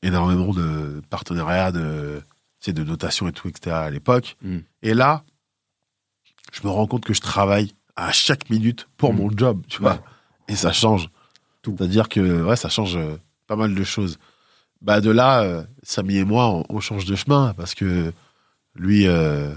énormément 0.02 0.52
de 0.52 1.02
partenariats, 1.10 1.70
de, 1.72 2.22
de 2.66 2.84
notation 2.84 3.28
et 3.28 3.32
tout, 3.32 3.48
etc. 3.48 3.76
à 3.76 3.90
l'époque. 3.90 4.36
Mm. 4.42 4.58
Et 4.82 4.94
là, 4.94 5.22
je 6.52 6.60
me 6.64 6.70
rends 6.70 6.86
compte 6.86 7.04
que 7.04 7.14
je 7.14 7.20
travaille 7.20 7.72
à 7.96 8.10
chaque 8.12 8.48
minute 8.50 8.88
pour 8.96 9.12
Mm. 9.12 9.16
mon 9.16 9.30
job, 9.36 9.62
tu 9.68 9.80
vois. 9.80 10.02
Et 10.48 10.56
ça 10.56 10.72
change. 10.72 11.08
Tout. 11.62 11.74
C'est-à-dire 11.76 12.08
que 12.08 12.42
ouais, 12.44 12.56
ça 12.56 12.68
change 12.68 12.96
euh, 12.96 13.16
pas 13.46 13.56
mal 13.56 13.74
de 13.74 13.84
choses. 13.84 14.18
Bah 14.82 15.00
de 15.00 15.10
là, 15.10 15.42
euh, 15.42 15.62
Samy 15.82 16.16
et 16.16 16.24
moi, 16.24 16.48
on, 16.48 16.64
on 16.70 16.80
change 16.80 17.04
de 17.04 17.14
chemin 17.14 17.52
parce 17.56 17.74
que 17.74 18.12
lui, 18.74 19.06
euh, 19.06 19.52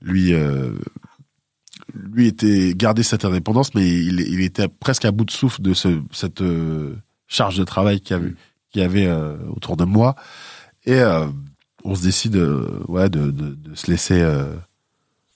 lui, 0.00 0.34
euh, 0.34 0.72
lui 1.92 2.26
était 2.26 2.74
gardé 2.74 3.02
cette 3.02 3.24
indépendance, 3.24 3.74
mais 3.74 3.88
il, 3.88 4.20
il 4.20 4.40
était 4.40 4.68
presque 4.68 5.04
à 5.04 5.12
bout 5.12 5.24
de 5.24 5.30
souffle 5.30 5.62
de 5.62 5.72
ce, 5.72 6.00
cette 6.12 6.40
euh, 6.42 6.96
charge 7.28 7.56
de 7.56 7.64
travail 7.64 8.00
qu'il 8.00 8.16
y 8.74 8.80
avait, 8.80 9.06
avait 9.06 9.22
autour 9.48 9.76
de 9.76 9.84
moi. 9.84 10.16
Et 10.84 11.00
on 11.84 11.94
se 11.94 12.02
décide, 12.02 12.36
ouais, 12.88 13.08
de, 13.08 13.30
de, 13.30 13.54
de 13.54 13.74
se 13.74 13.90
laisser 13.90 14.22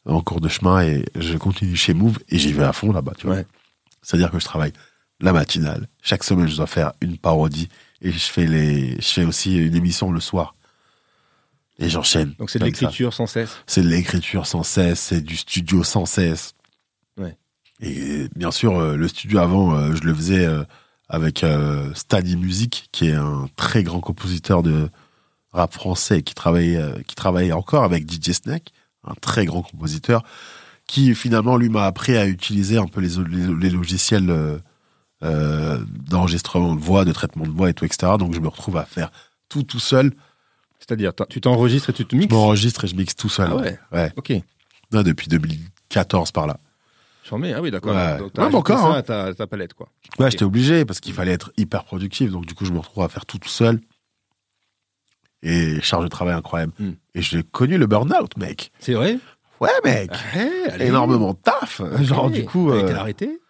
en 0.04 0.20
cours 0.20 0.40
de 0.40 0.48
chemin 0.48 0.82
et 0.82 1.04
je 1.14 1.36
continue 1.38 1.76
chez 1.76 1.94
Move 1.94 2.18
et 2.28 2.38
j'y 2.38 2.52
vais 2.52 2.64
à 2.64 2.72
fond 2.72 2.92
là-bas, 2.92 3.12
tu 3.16 3.26
vois. 3.26 3.36
Ouais. 3.36 3.46
C'est-à-dire 4.02 4.30
que 4.30 4.38
je 4.38 4.44
travaille 4.44 4.72
la 5.20 5.32
matinale. 5.32 5.88
Chaque 6.02 6.24
semaine, 6.24 6.48
je 6.48 6.56
dois 6.56 6.66
faire 6.66 6.92
une 7.00 7.18
parodie 7.18 7.68
et 8.02 8.12
je 8.12 8.18
fais 8.18 8.46
les, 8.46 8.96
je 9.00 9.08
fais 9.08 9.24
aussi 9.24 9.56
une 9.56 9.74
émission 9.74 10.12
le 10.12 10.20
soir. 10.20 10.54
Et 11.80 11.88
j'enchaîne. 11.88 12.34
Donc 12.38 12.50
c'est 12.50 12.58
de 12.58 12.64
l'écriture 12.64 13.14
sans 13.14 13.26
cesse. 13.26 13.50
C'est 13.66 13.82
de 13.82 13.88
l'écriture 13.88 14.46
sans 14.46 14.62
cesse, 14.62 14.98
c'est 14.98 15.20
du 15.20 15.36
studio 15.36 15.84
sans 15.84 16.06
cesse. 16.06 16.54
Ouais. 17.16 17.36
Et 17.80 18.28
bien 18.34 18.50
sûr, 18.50 18.78
euh, 18.78 18.96
le 18.96 19.06
studio 19.06 19.38
avant, 19.38 19.74
euh, 19.74 19.94
je 19.94 20.02
le 20.02 20.14
faisais 20.14 20.44
euh, 20.44 20.64
avec 21.08 21.44
Stani 21.94 22.36
Music, 22.36 22.88
qui 22.92 23.08
est 23.08 23.14
un 23.14 23.48
très 23.56 23.82
grand 23.82 24.00
compositeur 24.00 24.62
de 24.62 24.90
rap 25.52 25.72
français 25.72 26.20
qui 26.20 26.34
travaille, 26.34 26.78
qui 27.06 27.14
travaille 27.14 27.50
encore 27.50 27.82
avec 27.82 28.06
DJ 28.06 28.32
Snake, 28.32 28.74
un 29.04 29.14
très 29.14 29.46
grand 29.46 29.62
compositeur, 29.62 30.22
qui 30.86 31.14
finalement 31.14 31.56
lui 31.56 31.70
m'a 31.70 31.86
appris 31.86 32.14
à 32.18 32.26
utiliser 32.26 32.76
un 32.76 32.88
peu 32.88 33.00
les, 33.00 33.16
les, 33.24 33.54
les 33.54 33.70
logiciels 33.70 34.60
euh, 35.22 35.78
d'enregistrement 36.08 36.74
de 36.74 36.80
voix, 36.80 37.04
de 37.04 37.12
traitement 37.12 37.44
de 37.44 37.50
voix 37.50 37.70
et 37.70 37.74
tout, 37.74 37.84
etc. 37.84 38.12
Donc 38.18 38.34
je 38.34 38.40
me 38.40 38.48
retrouve 38.48 38.76
à 38.76 38.84
faire 38.84 39.10
tout 39.48 39.62
tout 39.62 39.80
seul. 39.80 40.12
C'est-à-dire, 40.78 41.12
t'as- 41.14 41.26
tu 41.26 41.40
t'enregistres 41.40 41.90
et 41.90 41.92
tu 41.92 42.06
te 42.06 42.14
Je 42.14 42.20
mixes. 42.20 42.32
m'enregistre 42.32 42.84
et 42.84 42.88
je 42.88 42.94
mixe 42.96 43.16
tout 43.16 43.28
seul. 43.28 43.48
Ah 43.50 43.56
ouais? 43.56 43.78
ouais. 43.92 44.12
Ok. 44.16 44.32
Non, 44.92 45.02
depuis 45.02 45.28
2014 45.28 46.30
par 46.32 46.46
là. 46.46 46.58
J'en 47.28 47.36
mets. 47.38 47.52
Ah 47.52 47.60
oui, 47.60 47.70
d'accord. 47.70 47.94
Ouais. 47.94 48.18
Donc 48.18 48.32
t'as 48.32 48.48
Ouais, 48.48 48.54
encore, 48.54 48.78
ça 48.78 48.86
hein. 48.86 48.94
à 48.94 49.02
ta, 49.02 49.34
ta 49.34 49.46
palette, 49.46 49.74
quoi. 49.74 49.88
Ouais, 50.18 50.26
Ok. 50.26 50.30
j'étais 50.30 50.44
obligé 50.44 50.84
parce 50.86 51.00
qu'il 51.00 51.12
fallait 51.12 51.32
être 51.32 51.52
hyper 51.58 51.84
productif. 51.84 52.30
Donc, 52.30 52.46
du 52.46 52.54
coup, 52.54 52.64
je 52.64 52.72
me 52.72 52.78
retrouve 52.78 53.02
à 53.04 53.08
faire 53.08 53.26
tout 53.26 53.38
tout 53.38 53.48
seul. 53.50 53.80
Et 55.42 55.80
charge 55.82 56.04
de 56.04 56.08
travail 56.08 56.34
incroyable. 56.34 56.72
Hmm. 56.78 56.92
Et 57.14 57.22
j'ai 57.22 57.42
connu 57.42 57.78
le 57.78 57.86
burn-out, 57.86 58.36
mec. 58.38 58.72
C'est 58.80 58.94
vrai? 58.94 59.18
Ouais, 59.60 59.68
mec. 59.84 60.10
Allez. 60.72 60.86
Énormément 60.86 61.32
de 61.32 61.38
taf. 61.38 61.82
Genre, 62.02 62.24
Ok. 62.26 62.32
du 62.32 62.44
coup, 62.44 62.70
T'as 62.70 62.76
euh, 62.76 62.96
arrêté? 62.96 63.40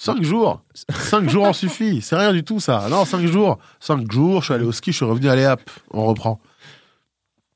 5 0.00 0.22
jours. 0.22 0.62
5 0.88 1.28
jours 1.28 1.44
en 1.46 1.52
suffit. 1.52 2.00
C'est 2.02 2.14
rien 2.16 2.32
du 2.32 2.44
tout, 2.44 2.60
ça. 2.60 2.86
Non, 2.88 3.04
5 3.04 3.26
jours. 3.26 3.58
5 3.80 4.10
jours, 4.10 4.40
je 4.40 4.44
suis 4.46 4.54
allé 4.54 4.64
au 4.64 4.70
ski, 4.70 4.92
je 4.92 4.96
suis 4.98 5.04
revenu, 5.04 5.28
allez 5.28 5.44
hop, 5.44 5.60
on 5.90 6.04
reprend. 6.06 6.40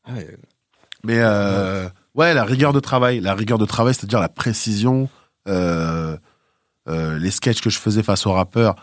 Ah. 0.05 0.11
Mais 1.05 1.19
euh, 1.21 1.89
ouais, 2.17 2.35
la 2.35 2.43
rigueur 2.45 2.73
de 2.73 2.81
travail, 2.81 3.21
la 3.21 3.35
rigueur 3.35 3.59
de 3.59 3.65
travail, 3.65 3.95
c'est-à-dire 3.95 4.19
la 4.19 4.29
précision, 4.29 5.09
euh, 5.49 6.17
euh, 6.89 7.17
les 7.19 7.31
sketchs 7.31 7.61
que 7.61 7.71
je 7.71 7.79
faisais 7.79 8.03
face 8.03 8.27
aux 8.27 8.33
rappeurs, 8.33 8.75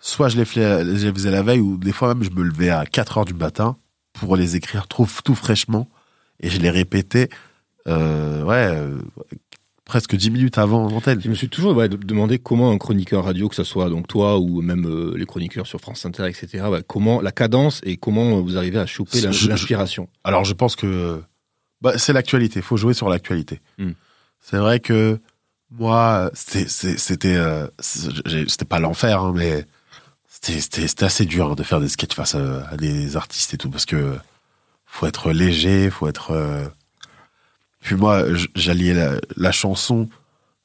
soit 0.00 0.28
je 0.28 0.36
les, 0.36 0.44
fais- 0.44 0.84
je 0.84 1.06
les 1.06 1.12
faisais 1.12 1.30
la 1.30 1.42
veille, 1.42 1.60
ou 1.60 1.78
des 1.78 1.92
fois 1.92 2.08
même 2.14 2.22
je 2.22 2.30
me 2.30 2.42
levais 2.42 2.68
à 2.68 2.84
4 2.84 3.18
heures 3.18 3.24
du 3.24 3.34
matin 3.34 3.76
pour 4.12 4.36
les 4.36 4.56
écrire 4.56 4.88
tout, 4.88 5.08
tout 5.24 5.34
fraîchement, 5.34 5.88
et 6.40 6.50
je 6.50 6.58
les 6.60 6.70
répétais, 6.70 7.30
ouais, 7.86 8.78
presque 9.92 10.16
10 10.16 10.30
minutes 10.30 10.56
avant 10.56 10.88
l'antenne. 10.88 11.20
Je 11.20 11.28
me 11.28 11.34
suis 11.34 11.50
toujours 11.50 11.76
ouais, 11.76 11.86
demandé 11.86 12.38
comment 12.38 12.70
un 12.70 12.78
chroniqueur 12.78 13.24
radio, 13.24 13.50
que 13.50 13.54
ce 13.54 13.62
soit 13.62 13.90
donc 13.90 14.08
toi 14.08 14.38
ou 14.38 14.62
même 14.62 14.86
euh, 14.86 15.14
les 15.18 15.26
chroniqueurs 15.26 15.66
sur 15.66 15.80
France 15.82 16.06
Inter, 16.06 16.26
etc., 16.30 16.64
ouais, 16.70 16.82
comment 16.86 17.20
la 17.20 17.30
cadence 17.30 17.82
et 17.84 17.98
comment 17.98 18.40
vous 18.40 18.56
arrivez 18.56 18.78
à 18.78 18.86
choper 18.86 19.18
l'inspiration. 19.50 20.08
Alors 20.24 20.44
je 20.46 20.54
pense 20.54 20.76
que 20.76 21.20
bah, 21.82 21.98
c'est 21.98 22.14
l'actualité, 22.14 22.62
faut 22.62 22.78
jouer 22.78 22.94
sur 22.94 23.10
l'actualité. 23.10 23.60
Hmm. 23.76 23.90
C'est 24.40 24.56
vrai 24.56 24.80
que 24.80 25.18
moi, 25.70 26.30
c'était 26.32 26.66
c'est- 26.68 26.96
c'était 26.98 27.36
euh, 27.36 27.66
c'était 27.80 28.64
pas 28.64 28.78
l'enfer, 28.78 29.20
hein, 29.20 29.32
mais 29.36 29.66
c'était- 30.26 31.04
assez 31.04 31.26
dur 31.26 31.50
hein, 31.50 31.54
de 31.54 31.62
faire 31.62 31.80
des 31.80 31.88
sketchs 31.88 32.14
face 32.14 32.34
à, 32.34 32.66
à 32.68 32.76
des 32.78 33.16
artistes 33.18 33.52
et 33.52 33.58
tout, 33.58 33.68
parce 33.68 33.84
que 33.84 34.16
faut 34.86 35.04
être 35.06 35.32
léger, 35.32 35.90
faut 35.90 36.08
être. 36.08 36.30
euh, 36.30 36.64
Puis 37.82 37.94
moi, 37.96 38.24
j'alliais 38.54 38.94
la, 38.94 39.20
la 39.36 39.52
chanson 39.52 40.08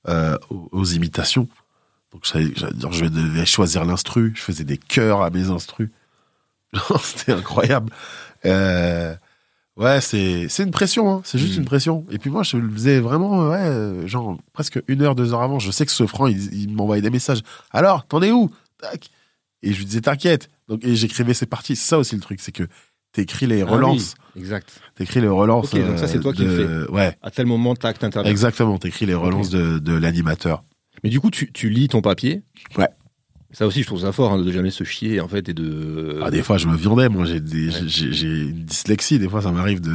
euh, 0.07 0.37
aux, 0.49 0.69
aux 0.71 0.85
imitations. 0.85 1.47
Donc 2.13 2.23
je 2.25 3.05
devais 3.05 3.45
choisir 3.45 3.83
l'instru, 3.85 4.31
je 4.35 4.41
faisais 4.41 4.63
des 4.63 4.77
chœurs 4.77 5.21
à 5.21 5.29
mes 5.29 5.49
instrus. 5.49 5.89
C'était 7.03 7.33
incroyable. 7.33 7.91
Euh, 8.45 9.13
ouais, 9.75 9.99
c'est 10.01 10.47
une 10.59 10.71
pression, 10.71 11.11
hein. 11.11 11.21
c'est 11.25 11.37
juste 11.37 11.55
Mm. 11.57 11.59
une 11.61 11.65
pression. 11.65 12.05
Et 12.09 12.17
puis 12.17 12.29
moi, 12.29 12.43
je 12.43 12.57
le 12.57 12.71
faisais 12.71 12.99
vraiment, 12.99 13.49
ouais, 13.49 14.07
genre 14.07 14.37
presque 14.53 14.79
une 14.87 15.01
heure, 15.01 15.15
deux 15.15 15.33
heures 15.33 15.41
avant. 15.43 15.59
Je 15.59 15.69
sais 15.71 15.85
que 15.85 15.91
ce 15.91 16.07
franc, 16.07 16.27
il, 16.27 16.53
il 16.53 16.73
m'envoyait 16.73 17.01
des 17.01 17.09
messages. 17.09 17.41
Alors, 17.71 18.05
t'en 18.07 18.21
es 18.21 18.31
où? 18.31 18.49
Tac. 18.79 19.09
Et 19.63 19.73
je 19.73 19.77
lui 19.79 19.85
disais, 19.85 20.01
t'inquiète. 20.01 20.49
Donc, 20.67 20.83
et 20.85 20.95
j'écrivais 20.95 21.33
ces 21.33 21.45
parties. 21.45 21.75
C'est 21.75 21.89
ça 21.89 21.97
aussi 21.97 22.15
le 22.15 22.21
truc, 22.21 22.39
c'est 22.41 22.51
que 22.51 22.63
t'écris 23.17 23.47
les 23.47 23.61
Ah 23.63 23.65
relances. 23.65 24.15
oui, 24.35 24.41
exact. 24.41 24.79
T'écris 24.95 25.21
les 25.21 25.27
relances. 25.27 25.73
Ok, 25.73 25.85
donc 25.85 25.97
ça, 25.99 26.07
c'est 26.07 26.19
toi 26.19 26.31
qui 26.33 26.43
le 26.43 26.57
de- 26.85 26.91
Ouais, 26.91 27.17
À 27.21 27.31
tel 27.31 27.45
moment, 27.47 27.75
tac, 27.75 27.99
t'interviens. 27.99 28.31
exactement. 28.31 28.77
T'écris 28.77 29.05
les 29.05 29.13
relances 29.15 29.49
de, 29.49 29.79
de 29.79 29.93
l'animateur. 29.93 30.63
Mais 31.03 31.09
du 31.09 31.19
coup, 31.19 31.29
tu, 31.31 31.51
tu 31.51 31.69
lis 31.69 31.87
ton 31.89 32.01
papier. 32.01 32.41
Ouais. 32.77 32.87
Ça 33.51 33.65
aussi, 33.65 33.81
je 33.81 33.87
trouve 33.87 34.01
ça 34.01 34.11
fort 34.11 34.33
hein, 34.33 34.41
de 34.41 34.51
jamais 34.51 34.71
se 34.71 34.83
chier 34.83 35.19
en 35.21 35.27
fait 35.27 35.47
et 35.49 35.53
de. 35.53 36.19
Ah, 36.23 36.29
des 36.31 36.43
fois, 36.43 36.57
je 36.57 36.67
me 36.67 36.75
viandais. 36.75 37.09
Moi, 37.09 37.25
j'ai 37.25 37.39
des- 37.39 37.69
Ouais. 37.69 38.49
une 38.51 38.65
dyslexie. 38.65 39.19
Des 39.19 39.29
fois, 39.29 39.41
ça 39.41 39.51
m'arrive 39.51 39.79
de. 39.81 39.91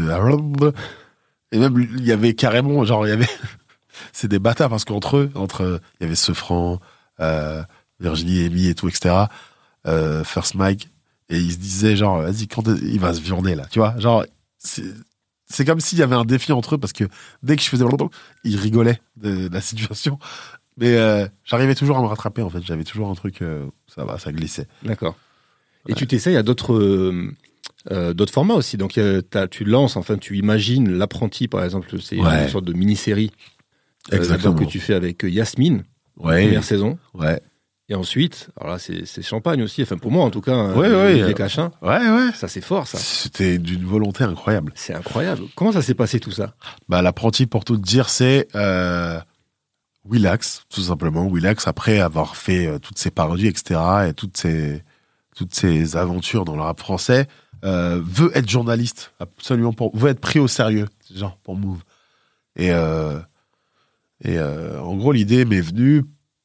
Et 1.53 1.59
même, 1.59 1.87
il 1.99 2.05
y 2.05 2.13
avait 2.13 2.35
carrément, 2.35 2.85
genre, 2.85 3.07
il 3.07 3.11
y 3.11 3.13
avait. 3.13 3.29
C'est 4.13 4.29
des 4.29 4.39
bâtards 4.39 4.71
parce 4.71 4.85
qu'entre 4.85 5.17
eux, 5.19 5.31
entre. 5.35 5.81
Il 6.01 6.05
y 6.05 6.07
avait 6.07 6.15
Sefran, 6.17 6.81
euh, 7.21 7.63
Virginie, 8.01 8.45
Amy 8.45 8.67
et 8.69 8.75
tout, 8.75 8.89
etc. 8.89 9.15
Euh, 9.87 10.25
First 10.25 10.55
Mike. 10.55 10.89
Et 11.29 11.39
ils 11.39 11.53
se 11.53 11.59
disaient, 11.59 11.97
genre, 11.97 12.23
vas-y, 12.23 12.47
quand 12.49 12.67
il 12.67 12.99
va 13.01 13.15
se 13.15 13.21
viander, 13.21 13.55
là. 13.55 13.67
Tu 13.71 13.79
vois, 13.79 13.99
genre, 13.99 14.25
c'est. 14.59 14.85
Comme 15.67 15.81
s'il 15.81 15.99
y 15.99 16.03
avait 16.03 16.15
un 16.15 16.25
défi 16.25 16.51
entre 16.53 16.77
eux 16.77 16.79
parce 16.79 16.95
que 16.95 17.05
dès 17.43 17.57
que 17.57 17.63
je 17.63 17.69
faisais 17.69 17.85
ils 18.43 18.57
rigolaient 18.57 19.01
de, 19.19 19.49
de 19.49 19.55
la 19.55 19.61
situation. 19.61 20.19
Mais 20.79 20.97
euh, 20.97 21.27
j'arrivais 21.45 21.75
toujours 21.75 21.99
à 21.99 22.01
me 22.01 22.07
rattraper 22.07 22.41
en 22.41 22.49
fait. 22.49 22.63
J'avais 22.65 22.85
toujours 22.85 23.11
un 23.11 23.15
truc, 23.15 23.43
euh, 23.43 23.67
ça 23.87 24.07
va, 24.07 24.19
ça 24.19 24.33
glissait. 24.33 24.67
D'accord. 24.83 25.15
Et 25.89 25.93
tu 25.95 26.07
t'essayes 26.07 26.39
à 26.39 26.43
d'autres 26.43 26.73
euh, 27.91 28.15
d'autres 28.15 28.33
formats 28.33 28.55
aussi. 28.55 28.79
Donc 28.79 28.99
tu 29.51 29.65
lances, 29.65 29.97
enfin 29.99 30.17
tu 30.17 30.39
imagines 30.39 30.91
l'apprenti 30.91 31.49
par 31.49 31.63
exemple, 31.65 32.01
c'est 32.01 32.17
Ouais. 32.19 32.45
une 32.45 32.49
sorte 32.49 32.65
de 32.65 32.73
mini-série 32.73 33.31
Exactement. 34.11 34.55
que 34.55 34.65
tu 34.65 34.81
fais 34.81 34.95
avec 34.95 35.23
Yasmine, 35.23 35.83
Ouais, 36.17 36.45
première 36.45 36.65
saison. 36.65 36.99
ouais. 37.15 37.43
Et 37.89 37.95
ensuite, 37.95 38.49
alors 38.59 38.75
là 38.75 38.79
c'est 38.79 39.23
champagne 39.23 39.63
aussi, 39.63 39.83
enfin 39.83 39.99
pour 39.99 40.11
moi 40.13 40.25
en 40.25 40.31
tout 40.31 40.41
cas, 40.41 40.55
hein, 40.55 40.75
Ouais, 40.75 40.89
les- 40.89 40.95
ouais, 40.95 41.15
les 41.15 41.23
euh, 41.23 41.33
Cachins, 41.33 41.71
Ouais, 41.83 41.99
ouais. 42.11 42.31
ça 42.35 42.49
c'est 42.49 42.61
fort 42.61 42.87
ça. 42.87 42.97
C'était 42.97 43.59
d'une 43.59 43.85
volonté 43.85 44.25
incroyable. 44.25 44.73
C'est 44.77 44.95
incroyable. 44.95 45.43
Comment 45.57 45.73
ça 45.73 45.83
s'est 45.83 45.95
passé 45.95 46.21
tout 46.21 46.31
ça? 46.31 46.55
Bah, 46.89 47.03
l'apprenti, 47.03 47.47
pour 47.47 47.65
tout 47.65 47.77
dire, 47.77 48.09
c'est 48.09 48.49
euh, 48.55 49.21
Willax, 50.05 50.63
tout 50.71 50.81
simplement. 50.81 51.27
Willax, 51.27 51.67
après 51.67 52.01
avoir 52.01 52.37
fait 52.37 52.67
euh, 52.67 52.79
toutes 52.79 52.99
ses 52.99 53.11
parodies, 53.11 53.49
etc., 53.49 53.81
et 54.09 54.15
toutes 54.15 54.37
ses, 54.37 54.83
toutes 55.37 55.55
ses 55.55 55.97
aventures 55.97 56.45
dans 56.45 56.55
le 56.57 56.63
rap 56.63 56.79
français, 56.81 57.27
euh, 57.65 58.01
veut 58.05 58.31
être 58.37 58.49
journaliste, 58.49 59.13
absolument, 59.21 59.73
pour, 59.73 59.95
veut 59.97 60.11
être 60.11 60.21
pris 60.21 60.39
au 60.39 60.49
sérieux, 60.49 60.87
genre, 61.15 61.37
pour 61.43 61.57
Move. 61.57 61.83
Et, 62.57 62.69
et 64.25 64.41
en 64.41 64.97
gros, 64.97 65.13
l'idée 65.13 65.45
m'est 65.45 65.61
venue 65.61 66.05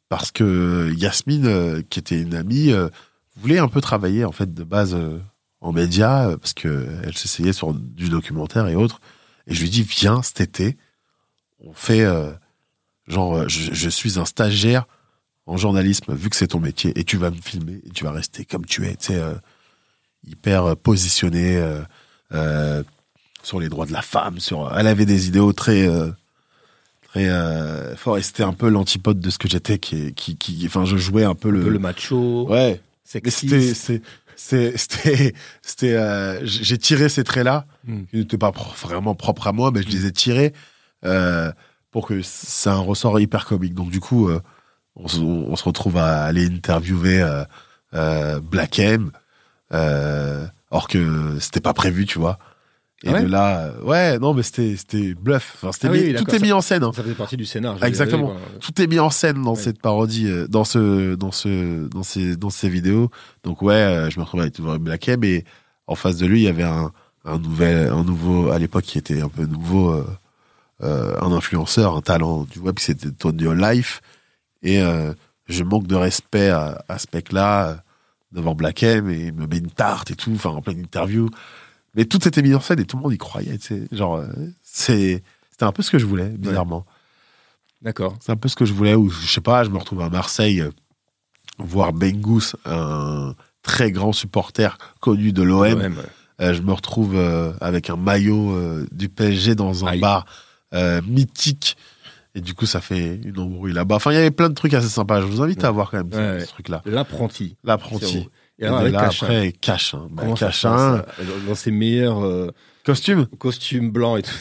parce 0.10 0.32
que 0.32 0.94
Yasmine, 0.96 1.48
euh, 1.48 1.82
qui 1.90 2.00
était 2.00 2.22
une 2.22 2.36
amie, 2.36 2.72
euh, 2.72 2.90
voulait 3.38 3.60
un 3.60 3.68
peu 3.68 3.82
travailler, 3.82 4.26
en 4.26 4.32
fait, 4.32 4.54
de 4.54 4.64
base 4.64 4.94
euh, 4.96 5.20
en 5.62 5.72
médias, 5.74 6.30
euh, 6.30 6.38
parce 6.38 6.54
que 6.54 6.88
elle 7.04 7.18
s'essayait 7.18 7.54
sur 7.54 7.74
du 7.74 8.10
documentaire 8.10 8.68
et 8.68 8.76
autres. 8.76 9.02
Et 9.48 9.54
je 9.54 9.62
lui 9.62 9.70
dis, 9.70 9.84
viens 9.84 10.22
cet 10.22 10.42
été, 10.42 10.78
on 11.60 11.74
fait, 11.74 12.06
genre, 13.08 13.48
je, 13.48 13.90
suis 13.90 14.20
un 14.20 14.26
stagiaire 14.26 14.86
en 15.46 15.56
journalisme, 15.56 16.14
vu 16.14 16.30
que 16.30 16.36
c'est 16.36 16.48
ton 16.48 16.60
métier, 16.60 16.92
et 17.00 17.06
tu 17.06 17.16
vas 17.16 17.32
me 17.32 17.42
filmer, 17.42 17.80
et 17.86 17.90
tu 17.92 18.04
vas 18.04 18.12
rester 18.12 18.44
comme 18.44 18.66
tu 18.66 18.86
es, 18.86 18.96
tu 18.98 19.14
sais, 19.14 19.22
hyper 20.26 20.76
positionné 20.76 21.64
euh, 22.34 22.84
sur 23.42 23.62
les 23.62 23.70
droits 23.70 23.86
de 23.86 23.94
la 23.94 24.02
femme. 24.02 24.40
Sur, 24.40 24.78
elle 24.78 24.88
avait 24.88 25.06
des 25.06 25.30
idéaux 25.30 25.54
très, 25.54 25.88
euh, 27.30 27.94
euh, 28.08 28.16
et 28.18 28.22
c'était 28.22 28.44
un 28.44 28.54
peu 28.54 28.70
l'antipode 28.70 29.20
de 29.20 29.30
ce 29.30 29.38
que 29.38 29.48
j'étais, 29.50 29.80
qui, 29.80 30.14
qui, 30.14 30.38
qui, 30.38 30.64
enfin, 30.68 30.86
je 30.86 30.98
jouais 30.98 31.24
un 31.24 31.36
peu 31.36 31.50
Un 31.50 31.52
le, 31.54 31.64
peu 31.64 31.70
le 31.70 31.80
macho, 31.80 32.48
ouais. 32.50 32.80
C'était, 33.04 33.32
sexiste. 33.32 34.02
c'était, 34.36 35.34
c'était, 35.62 35.94
euh, 35.94 36.40
j'ai 36.46 36.78
tiré 36.78 37.10
ces 37.10 37.24
traits-là, 37.24 37.66
Mm. 37.86 38.02
qui 38.12 38.18
n'étaient 38.18 38.38
pas 38.38 38.52
pro- 38.52 38.74
vraiment 38.88 39.16
propres 39.16 39.48
à 39.48 39.54
moi, 39.54 39.72
mais 39.72 39.82
je 39.82 39.88
les 39.88 40.06
ai 40.06 40.12
tirés 40.12 40.54
euh, 41.06 41.52
pour 41.92 42.06
que 42.06 42.22
c'est 42.22 42.70
un 42.70 42.80
ressort 42.80 43.20
hyper 43.20 43.46
comique. 43.46 43.74
Donc 43.74 43.90
du 43.90 44.00
coup, 44.02 44.28
euh, 44.30 44.42
on, 44.98 45.08
se- 45.08 45.20
on 45.22 45.56
se 45.56 45.64
retrouve 45.64 45.96
à 45.98 46.24
aller 46.26 46.46
interviewer 46.48 47.22
euh, 47.22 47.44
euh, 47.94 48.40
Black 48.42 48.78
M, 48.80 49.12
euh, 49.74 50.46
or 50.70 50.88
que 50.88 51.38
c'était 51.40 51.62
pas 51.62 51.74
prévu, 51.74 52.06
tu 52.06 52.20
vois. 52.20 52.38
Et 53.04 53.10
Ah 53.10 53.14
ouais 53.14 53.24
de 53.24 53.28
là, 53.28 53.60
euh, 53.60 53.82
ouais, 53.84 54.18
non, 54.18 54.34
mais 54.34 54.42
c'était, 54.42 54.76
c'était 54.76 55.14
bluff. 55.14 55.54
Enfin, 55.58 55.72
c'était 55.72 55.88
Ah 55.88 55.92
oui, 55.92 56.00
mis- 56.02 56.16
oui, 56.18 56.24
tout 56.24 56.34
est 56.34 56.40
mis 56.40 56.52
en 56.52 56.62
scène. 56.62 56.84
hein. 56.84 56.92
Ça 56.96 57.04
faisait 57.04 57.14
partie 57.14 57.38
du 57.38 57.46
scénar. 57.46 57.84
Exactement. 57.84 58.34
Tout 58.60 58.82
est 58.82 58.88
mis 58.88 59.00
en 59.00 59.12
scène 59.12 59.44
dans 59.44 59.54
Ouais. 59.54 59.62
cette 59.62 59.80
parodie, 59.82 60.28
euh, 60.28 60.48
dans 60.48 60.64
ce, 60.64 61.14
dans 61.16 61.32
ce, 61.32 61.88
dans 61.90 62.02
ces, 62.04 62.36
dans 62.36 62.50
ces 62.50 62.70
vidéos. 62.70 63.12
Donc 63.44 63.62
ouais, 63.62 63.76
euh, 63.76 64.10
je 64.10 64.18
me 64.18 64.24
retrouve 64.24 64.42
avec 64.42 64.54
toujours 64.54 64.80
Black 64.80 65.08
M 65.10 65.24
et 65.24 65.46
en 65.86 65.94
face 65.96 66.18
de 66.18 66.26
lui, 66.26 66.40
il 66.42 66.44
y 66.46 66.48
avait 66.48 66.64
un, 66.64 66.92
un 67.24 67.38
nouvel, 67.38 67.90
un 67.90 68.04
nouveau, 68.04 68.50
à 68.50 68.58
l'époque, 68.58 68.84
qui 68.86 68.98
était 68.98 69.22
un 69.22 69.30
peu 69.30 69.46
nouveau, 69.46 69.92
euh, 69.92 70.06
euh, 70.84 71.16
un 71.22 71.32
influenceur, 71.32 71.96
un 71.96 72.02
talent 72.02 72.48
du 72.52 72.58
web, 72.60 72.78
c'était 72.80 73.12
Tony 73.12 73.44
Life. 73.56 74.02
Et 74.64 74.82
euh, 74.82 75.14
je 75.48 75.64
manque 75.64 75.86
de 75.86 75.96
respect 75.96 76.50
à, 76.50 76.84
à 76.90 76.98
ce 76.98 77.06
mec-là 77.14 77.84
devant 78.32 78.56
Black 78.56 78.82
M 78.84 79.10
et 79.12 79.28
il 79.28 79.34
me 79.34 79.46
met 79.46 79.58
une 79.60 79.70
tarte 79.70 80.10
et 80.12 80.16
tout, 80.16 80.32
enfin 80.34 80.50
en 80.50 80.62
pleine 80.62 80.80
interview. 80.80 81.30
Mais 81.98 82.06
tout 82.06 82.26
était 82.28 82.42
mis 82.42 82.54
en 82.56 82.62
scène 82.62 82.80
et 82.80 82.86
tout 82.86 82.96
le 82.98 83.04
monde 83.04 83.14
y 83.14 83.18
croyait. 83.18 83.58
tu 83.58 83.68
sais. 83.68 83.88
Genre, 83.92 84.16
euh, 84.18 84.28
c'est, 84.64 85.24
c'était 85.52 85.64
un 85.66 85.72
peu 85.74 85.82
ce 85.84 85.92
que 85.92 85.98
je 86.00 86.06
voulais, 86.06 86.30
bizarrement. 86.30 86.86
D'accord. 87.82 88.16
C'est 88.22 88.32
un 88.32 88.36
peu 88.38 88.48
ce 88.50 88.56
que 88.56 88.66
je 88.66 88.74
voulais, 88.74 88.96
ou 88.96 89.10
je 89.10 89.28
sais 89.28 89.42
pas, 89.42 89.64
je 89.64 89.70
me 89.70 89.78
retrouve 89.78 90.02
à 90.02 90.10
Marseille, 90.10 90.62
euh, 90.62 90.70
voir 91.60 91.92
Bengus, 91.94 92.56
un 92.66 93.34
très 93.64 93.92
grand 93.92 94.14
supporter 94.14 94.78
connu 95.00 95.32
de 95.34 95.42
l'OM. 95.44 95.62
Ouais, 95.62 95.74
ouais. 95.74 95.92
Euh, 96.40 96.54
je 96.54 96.62
me 96.62 96.72
retrouve 96.72 97.16
euh, 97.16 97.52
avec 97.62 97.90
un 97.90 97.96
maillot 97.98 98.52
euh, 98.56 98.86
du 98.92 99.10
PSG 99.10 99.56
dans 99.56 99.84
un 99.86 99.90
Aïe. 99.90 100.00
bar 100.00 100.26
mythique. 101.06 101.78
Et 102.36 102.42
du 102.42 102.54
coup, 102.54 102.68
ça 102.68 102.82
fait 102.82 103.20
une 103.24 103.40
embrouille 103.40 103.74
là-bas. 103.74 103.96
Enfin, 103.96 104.12
il 104.12 104.16
y 104.16 104.18
avait 104.18 104.30
plein 104.30 104.50
de 104.50 104.54
trucs 104.54 104.76
assez 104.76 104.90
sympas. 104.90 105.22
Je 105.22 105.26
vous 105.26 105.42
invite 105.42 105.64
à 105.64 105.70
Ouais. 105.70 105.74
voir 105.74 105.90
quand 105.90 105.98
même 105.98 106.12
ce- 106.12 106.18
Ouais, 106.18 106.34
ce, 106.36 106.40
ouais. 106.42 106.46
truc-là. 106.46 106.82
L'apprenti. 106.86 107.56
L'apprenti. 107.64 108.30
Et 108.60 108.66
avec 108.66 108.94
là, 108.94 109.02
Cachin. 109.06 109.26
après, 109.26 109.52
Cachin. 109.54 110.08
Bah, 110.12 110.24
Cachin, 110.36 110.78
ça 110.78 111.06
Dans 111.48 111.56
ses 111.56 111.72
meilleurs 111.72 112.26
euh, 112.26 112.52
costume. 112.84 113.28
costumes 113.38 113.92
blancs 113.92 114.20
et 114.20 114.24
tout. 114.24 114.32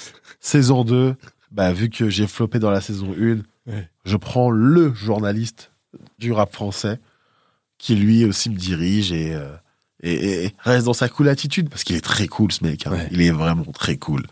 Saison 0.41 0.85
2, 0.85 1.15
bah, 1.51 1.73
vu 1.73 1.91
que 1.91 2.09
j'ai 2.09 2.27
floppé 2.27 2.59
dans 2.59 2.71
la 2.71 2.81
saison 2.81 3.15
1, 3.19 3.39
Ouais. 3.71 3.89
je 4.05 4.17
prends 4.17 4.51
le 4.51 4.95
journaliste 4.95 5.73
du 6.19 6.33
rap 6.33 6.53
français 6.53 6.99
qui 7.79 7.97
lui 7.97 8.25
aussi 8.25 8.49
me 8.49 8.57
dirige 8.57 9.11
et, 9.13 9.35
euh, 9.35 9.55
et, 10.03 10.13
et- 10.13 10.45
et 10.47 10.55
reste 10.61 10.87
dans 10.87 10.93
sa 10.95 11.09
cool 11.09 11.29
attitude 11.29 11.69
parce 11.69 11.83
qu'il 11.85 11.97
est 11.97 12.01
très 12.05 12.27
cool 12.29 12.53
ce 12.53 12.63
mec. 12.65 12.87
hein. 12.87 12.93
Ouais. 12.93 13.09
Il 13.11 13.21
est 13.23 13.31
vraiment 13.33 13.65
très 13.73 13.97
cool. 13.97 14.25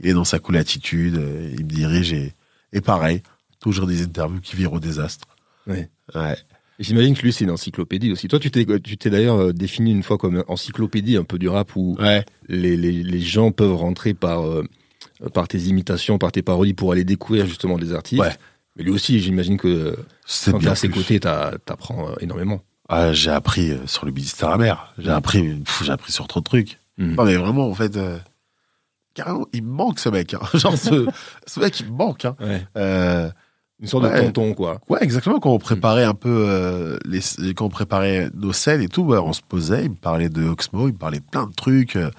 Il 0.00 0.08
est 0.08 0.14
dans 0.14 0.24
sa 0.24 0.38
cool 0.38 0.56
attitude, 0.56 1.16
euh, 1.16 1.50
il 1.58 1.64
me 1.64 1.70
dirige 1.70 2.12
et, 2.12 2.32
et 2.72 2.80
pareil, 2.80 3.22
toujours 3.60 3.86
des 3.86 4.02
interviews 4.02 4.40
qui 4.40 4.56
virent 4.56 4.72
au 4.72 4.80
désastre. 4.80 5.26
Ouais. 5.66 5.90
Ouais. 6.14 6.36
J'imagine 6.78 7.16
que 7.16 7.22
lui, 7.22 7.32
c'est 7.32 7.44
une 7.44 7.50
encyclopédie 7.50 8.12
aussi. 8.12 8.28
Toi, 8.28 8.38
tu 8.38 8.50
t'es, 8.50 8.64
tu 8.80 8.96
t'es 8.96 9.10
d'ailleurs 9.10 9.36
euh, 9.40 9.52
défini 9.52 9.90
une 9.90 10.02
fois 10.04 10.16
comme 10.18 10.44
encyclopédie 10.46 11.16
un 11.16 11.24
peu 11.24 11.38
du 11.38 11.48
rap 11.48 11.74
où 11.74 11.96
Ouais. 11.98 12.24
les, 12.48 12.76
les, 12.76 13.02
les 13.02 13.20
gens 13.20 13.50
peuvent 13.50 13.74
rentrer 13.74 14.14
par, 14.14 14.46
euh, 14.46 14.64
par 15.34 15.48
tes 15.48 15.58
imitations, 15.58 16.18
par 16.18 16.30
tes 16.30 16.42
parodies 16.42 16.74
pour 16.74 16.92
aller 16.92 17.04
découvrir 17.04 17.46
justement 17.46 17.78
des 17.78 17.92
artistes. 17.94 18.22
Ouais. 18.22 18.32
Mais 18.76 18.84
lui 18.84 18.92
aussi, 18.92 19.18
j'imagine 19.18 19.56
que 19.56 19.96
C'est 20.24 20.52
quand 20.52 20.60
t'es 20.60 20.68
à 20.68 20.76
ses 20.76 20.88
côtés, 20.88 21.18
t'apprends 21.18 22.10
euh, 22.10 22.14
énormément. 22.20 22.62
Ah, 22.88 23.12
j'ai 23.12 23.30
appris 23.30 23.72
sur 23.86 24.06
le 24.06 24.12
ministère 24.12 24.48
amer. 24.50 24.94
J'ai 24.98 25.10
appris, 25.10 25.42
pff, 25.42 25.82
j'ai 25.84 25.90
appris 25.92 26.12
sur 26.12 26.26
trop 26.28 26.38
de 26.40 26.44
trucs. 26.44 26.78
Mhm. 26.96 27.16
Non, 27.16 27.24
mais 27.24 27.34
vraiment, 27.34 27.68
en 27.68 27.74
fait, 27.74 27.96
euh, 27.96 28.18
carrément, 29.14 29.46
il 29.52 29.64
me 29.64 29.70
manque 29.70 29.98
ce 29.98 30.08
mec. 30.08 30.32
hein. 30.34 30.40
Genre, 30.54 30.76
ce, 30.78 31.06
ce 31.46 31.60
mec, 31.60 31.80
il 31.80 31.86
me 31.86 31.90
manque. 31.96 32.24
Hein. 32.24 32.36
Ouais. 32.40 32.64
Euh, 32.76 33.28
Une 33.80 33.86
sorte 33.86 34.04
de 34.04 34.08
tonton, 34.20 34.54
quoi. 34.54 34.80
ouais, 34.88 34.98
exactement. 35.02 35.38
Quand 35.38 35.52
on 35.52 35.58
préparait 35.58 36.02
un 36.04 36.14
peu 36.14 36.46
euh, 36.48 36.98
les, 37.04 37.20
quand 37.54 37.66
on 37.66 37.68
préparait 37.68 38.28
nos 38.34 38.52
scènes 38.52 38.82
et 38.82 38.88
tout, 38.88 39.02
ouais, 39.02 39.18
on 39.18 39.32
se 39.32 39.40
posait. 39.46 39.84
Il 39.84 39.90
me 39.90 39.94
parlait 39.94 40.28
de 40.28 40.44
Oxmo, 40.44 40.88
il 40.88 40.92
me 40.94 40.98
parlait 40.98 41.20
plein 41.20 41.46
de 41.46 41.52
trucs. 41.54 41.94
euh, 41.94 42.10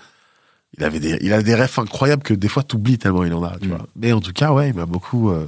Il 0.78 0.84
avait 0.86 1.00
des, 1.02 1.18
il 1.22 1.34
a 1.34 1.42
des 1.44 1.56
refs 1.56 1.78
incroyables 1.80 2.24
que 2.24 2.34
des 2.34 2.48
fois 2.48 2.64
t'oublies 2.64 2.98
tellement 2.98 3.26
il 3.26 3.34
en 3.34 3.44
a. 3.44 3.58
Tu 3.60 3.68
Mhm. 3.68 3.76
vois. 3.76 3.88
Mais 3.98 4.14
en 4.14 4.22
tout 4.22 4.32
cas, 4.32 4.54
ouais, 4.54 4.70
il 4.70 4.76
m'a 4.76 4.86
beaucoup, 4.86 5.32
euh, 5.32 5.48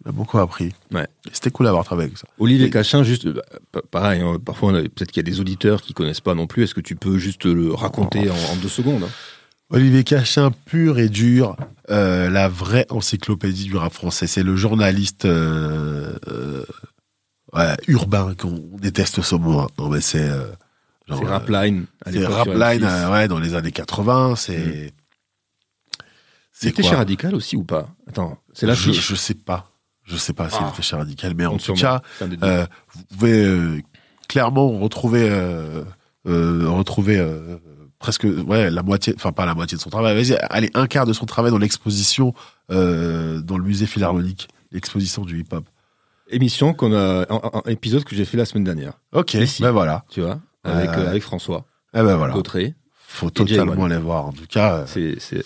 il 0.00 0.06
m'a 0.06 0.12
beaucoup 0.12 0.38
appris. 0.38 0.72
Ouais. 0.90 1.06
C'était 1.32 1.50
cool 1.50 1.66
d'avoir 1.66 1.84
travaillé 1.84 2.06
avec 2.06 2.16
ça. 2.18 2.26
Olivier 2.38 2.68
Et- 2.68 2.70
Cachin, 2.70 3.02
juste, 3.02 3.28
pa- 3.72 3.82
pareil, 3.90 4.22
hein, 4.22 4.38
parfois, 4.42 4.72
peut-être 4.72 5.10
qu'il 5.12 5.18
y 5.22 5.28
a 5.28 5.30
des 5.30 5.40
auditeurs 5.40 5.82
qui 5.82 5.92
connaissent 5.92 6.20
pas 6.22 6.34
non 6.34 6.46
plus. 6.46 6.62
Est-ce 6.62 6.74
que 6.74 6.80
tu 6.80 6.96
peux 6.96 7.18
juste 7.18 7.44
le 7.44 7.74
raconter 7.74 8.30
en, 8.30 8.34
en 8.34 8.56
deux 8.62 8.68
secondes 8.68 9.02
hein? 9.02 9.10
Olivier 9.70 10.04
Cachin, 10.04 10.52
pur 10.66 10.98
et 10.98 11.08
dur, 11.08 11.56
euh, 11.90 12.30
la 12.30 12.48
vraie 12.48 12.86
encyclopédie 12.90 13.64
du 13.64 13.76
rap 13.76 13.92
français. 13.92 14.26
C'est 14.28 14.42
le 14.44 14.54
journaliste 14.54 15.24
euh, 15.24 16.16
euh, 16.28 16.64
ouais, 17.52 17.74
urbain 17.88 18.34
qu'on 18.38 18.62
déteste 18.78 19.22
ce 19.22 19.34
mot. 19.34 19.58
hein. 19.58 19.68
Non 19.78 19.88
mais 19.88 20.00
c'est 20.00 20.28
genre, 21.08 21.18
C'est 21.20 21.26
Rapline. 21.26 21.86
c'est 22.10 22.26
Rapline, 22.26 22.84
M6. 22.84 23.10
ouais, 23.12 23.28
dans 23.28 23.40
les 23.40 23.54
années 23.54 23.72
80. 23.72 24.36
C'est 24.36 24.92
Mm. 26.62 26.72
quoi 26.72 26.84
chez 26.84 26.94
Radical 26.96 27.34
aussi 27.34 27.54
ou 27.56 27.64
pas? 27.64 27.88
Attends, 28.08 28.38
c'est 28.54 28.62
je, 28.66 28.70
l'affiche. 28.70 29.08
je 29.08 29.14
sais 29.14 29.34
pas. 29.34 29.70
Je 30.04 30.16
sais 30.16 30.32
pas 30.32 30.48
s'il 30.48 30.60
Ah. 30.62 30.70
était 30.72 30.82
chez 30.82 30.96
Radical, 30.96 31.34
mais 31.36 31.44
en 31.44 31.58
tout 31.58 31.74
cas, 31.74 32.00
euh, 32.42 32.64
vous 32.94 33.02
pouvez 33.18 33.84
clairement 34.28 34.70
retrouver 34.78 35.28
retrouver 36.24 37.18
presque 37.98 38.24
ouais 38.24 38.70
la 38.70 38.82
moitié 38.82 39.14
enfin 39.16 39.32
pas 39.32 39.46
la 39.46 39.54
moitié 39.54 39.76
de 39.76 39.82
son 39.82 39.90
travail. 39.90 40.14
Vas-y 40.14 40.36
allez 40.50 40.70
un 40.74 40.86
quart 40.86 41.06
de 41.06 41.12
son 41.12 41.26
travail 41.26 41.50
dans 41.50 41.58
l'exposition 41.58 42.34
euh, 42.70 43.40
dans 43.40 43.58
le 43.58 43.64
musée 43.64 43.86
philharmonique 43.86 44.48
l'exposition 44.72 45.24
du 45.24 45.40
hip 45.40 45.46
hop 45.52 45.64
Émission 46.28 46.74
qu'on 46.74 46.92
a, 46.92 47.24
un, 47.30 47.70
épisode 47.70 48.02
que 48.02 48.16
j'ai 48.16 48.24
fait 48.24 48.36
la 48.36 48.44
semaine 48.44 48.64
dernière, 48.64 48.94
ok 49.12 49.34
Ici. 49.34 49.62
ben 49.62 49.70
voilà. 49.70 50.04
tu 50.10 50.20
vois, 50.22 50.40
avec, 50.64 50.90
Euh, 50.90 50.94
euh, 51.04 51.10
avec 51.10 51.22
François. 51.22 51.64
eh 51.94 52.02
ben 52.02 52.16
voilà. 52.16 52.34
Gautret. 52.34 52.74
faut 53.06 53.30
totalement 53.30 53.84
aller 53.84 53.96
voir 53.98 54.26
en 54.26 54.32
tout 54.32 54.46
cas 54.48 54.78
euh, 54.78 54.84
C'est, 54.88 55.20
c'est 55.20 55.44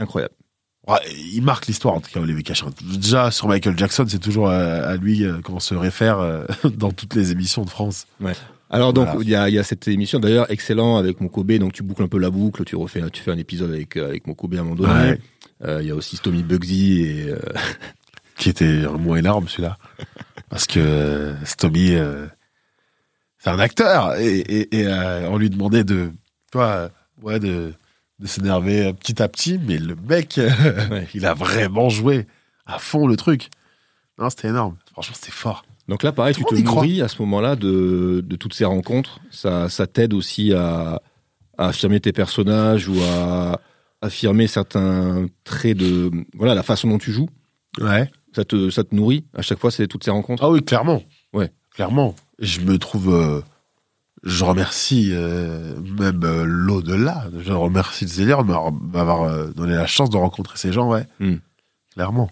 incroyable. 0.00 0.34
ouais, 0.88 0.98
il 1.32 1.42
marque 1.42 1.66
l'histoire 1.68 1.94
en 1.94 2.00
tout 2.00 2.10
cas 2.12 2.18
Olivier 2.20 2.42
Cachin 2.42 2.70
déjà 2.82 3.30
sur 3.30 3.46
Michael 3.46 3.78
Jackson 3.78 4.04
c'est 4.08 4.18
toujours 4.18 4.48
à, 4.50 4.56
à 4.58 4.96
lui 4.96 5.24
euh, 5.24 5.40
qu'on 5.42 5.60
se 5.60 5.74
réfère 5.76 6.18
euh, 6.18 6.44
dans 6.64 6.90
toutes 6.90 7.14
les 7.14 7.30
émissions 7.30 7.64
de 7.64 7.70
France 7.70 8.06
Alors 8.72 8.92
donc 8.92 9.06
Voilà. 9.06 9.20
il 9.22 9.28
y, 9.28 9.34
a, 9.34 9.48
il 9.48 9.54
y 9.54 9.58
a 9.58 9.64
cette 9.64 9.88
émission 9.88 10.20
d'ailleurs 10.20 10.50
excellent 10.50 10.96
avec 10.96 11.20
Mokobé. 11.20 11.58
Donc 11.58 11.72
tu 11.72 11.82
boucles 11.82 12.04
un 12.04 12.08
peu 12.08 12.18
la 12.18 12.30
boucle 12.30 12.64
tu 12.64 12.76
refais 12.76 13.02
tu 13.10 13.22
fais 13.22 13.32
un 13.32 13.38
épisode 13.38 13.72
avec 13.72 13.96
euh, 13.96 14.08
avec 14.08 14.26
Mokobé 14.26 14.58
à 14.58 14.60
un 14.60 14.64
moment 14.64 14.76
donné. 14.76 14.92
Ouais. 14.92 15.20
Euh, 15.62 15.82
il 15.82 15.88
y 15.88 15.90
a 15.90 15.94
aussi 15.94 16.16
Stomy 16.16 16.42
Bugsy 16.42 17.02
et 17.02 17.28
euh, 17.30 17.38
qui 18.36 18.48
était 18.48 18.84
un 18.84 18.96
mot 18.96 19.16
énorme 19.16 19.48
celui-là. 19.48 19.76
Parce 20.48 20.66
que 20.66 21.34
Stomy 21.44 21.94
euh, 21.96 22.26
c'est 23.38 23.50
un 23.50 23.58
acteur. 23.58 24.16
Et, 24.16 24.38
et, 24.38 24.80
et, 24.80 24.88
on 25.28 25.36
lui 25.36 25.50
demandait 25.50 25.84
de 25.84 26.12
toi 26.52 26.90
ouais 27.22 27.40
de 27.40 27.72
de 28.20 28.26
s'énerver 28.26 28.92
petit 28.94 29.20
à 29.22 29.28
petit 29.28 29.58
mais 29.58 29.78
le 29.78 29.96
mec 29.96 30.38
Ouais. 30.38 31.08
il 31.14 31.26
a 31.26 31.34
vraiment 31.34 31.88
joué 31.88 32.26
à 32.66 32.78
fond 32.78 33.06
le 33.08 33.16
truc. 33.16 33.48
Non 34.18 34.30
c'était 34.30 34.48
énorme. 34.48 34.76
Franchement 34.92 35.14
c'était 35.18 35.32
fort 35.32 35.64
donc 35.90 36.04
là 36.04 36.12
pareil 36.12 36.34
Tout 36.34 36.44
tu 36.48 36.62
te 36.62 36.66
croit. 36.66 36.84
nourris 36.84 37.02
à 37.02 37.08
ce 37.08 37.20
moment-là 37.22 37.56
de, 37.56 38.22
de 38.24 38.36
toutes 38.36 38.54
ces 38.54 38.64
rencontres. 38.64 39.18
Ça 39.30 39.68
ça 39.68 39.86
t'aide 39.88 40.14
aussi 40.14 40.54
à, 40.54 41.02
à 41.58 41.66
affirmer 41.68 41.98
tes 42.00 42.12
personnages 42.12 42.88
ou 42.88 42.94
à 43.02 43.60
affirmer 44.00 44.46
certains 44.46 45.26
traits 45.44 45.76
de 45.76 46.10
voilà 46.34 46.54
la 46.54 46.62
façon 46.62 46.88
dont 46.88 46.98
tu 46.98 47.10
joues. 47.10 47.28
Ouais. 47.80 48.08
Ça 48.36 48.44
te 48.44 48.70
ça 48.70 48.84
te 48.84 48.94
nourrit 48.94 49.24
à 49.34 49.42
chaque 49.42 49.58
fois 49.58 49.72
c'est 49.72 49.88
toutes 49.88 50.04
ces 50.04 50.12
rencontres. 50.12 50.44
Ah 50.44 50.50
oui 50.50 50.62
clairement. 50.62 51.02
Ouais. 51.32 51.50
clairement. 51.74 52.14
Je 52.38 52.60
me 52.60 52.78
trouve 52.78 53.12
euh, 53.12 53.40
je 54.22 54.44
remercie 54.44 55.10
euh, 55.10 55.74
même 55.98 56.22
euh, 56.22 56.44
l'au-delà. 56.46 57.24
Je 57.40 57.52
remercie 57.52 58.04
le 58.04 58.10
Seigneur 58.10 58.44
de 58.44 58.52
m'avoir 58.92 59.52
donné 59.54 59.74
la 59.74 59.88
chance 59.88 60.08
de 60.08 60.16
rencontrer 60.16 60.56
ces 60.56 60.72
gens 60.72 60.88
ouais. 60.88 61.04
Hmm. 61.18 61.38
clairement 61.94 62.30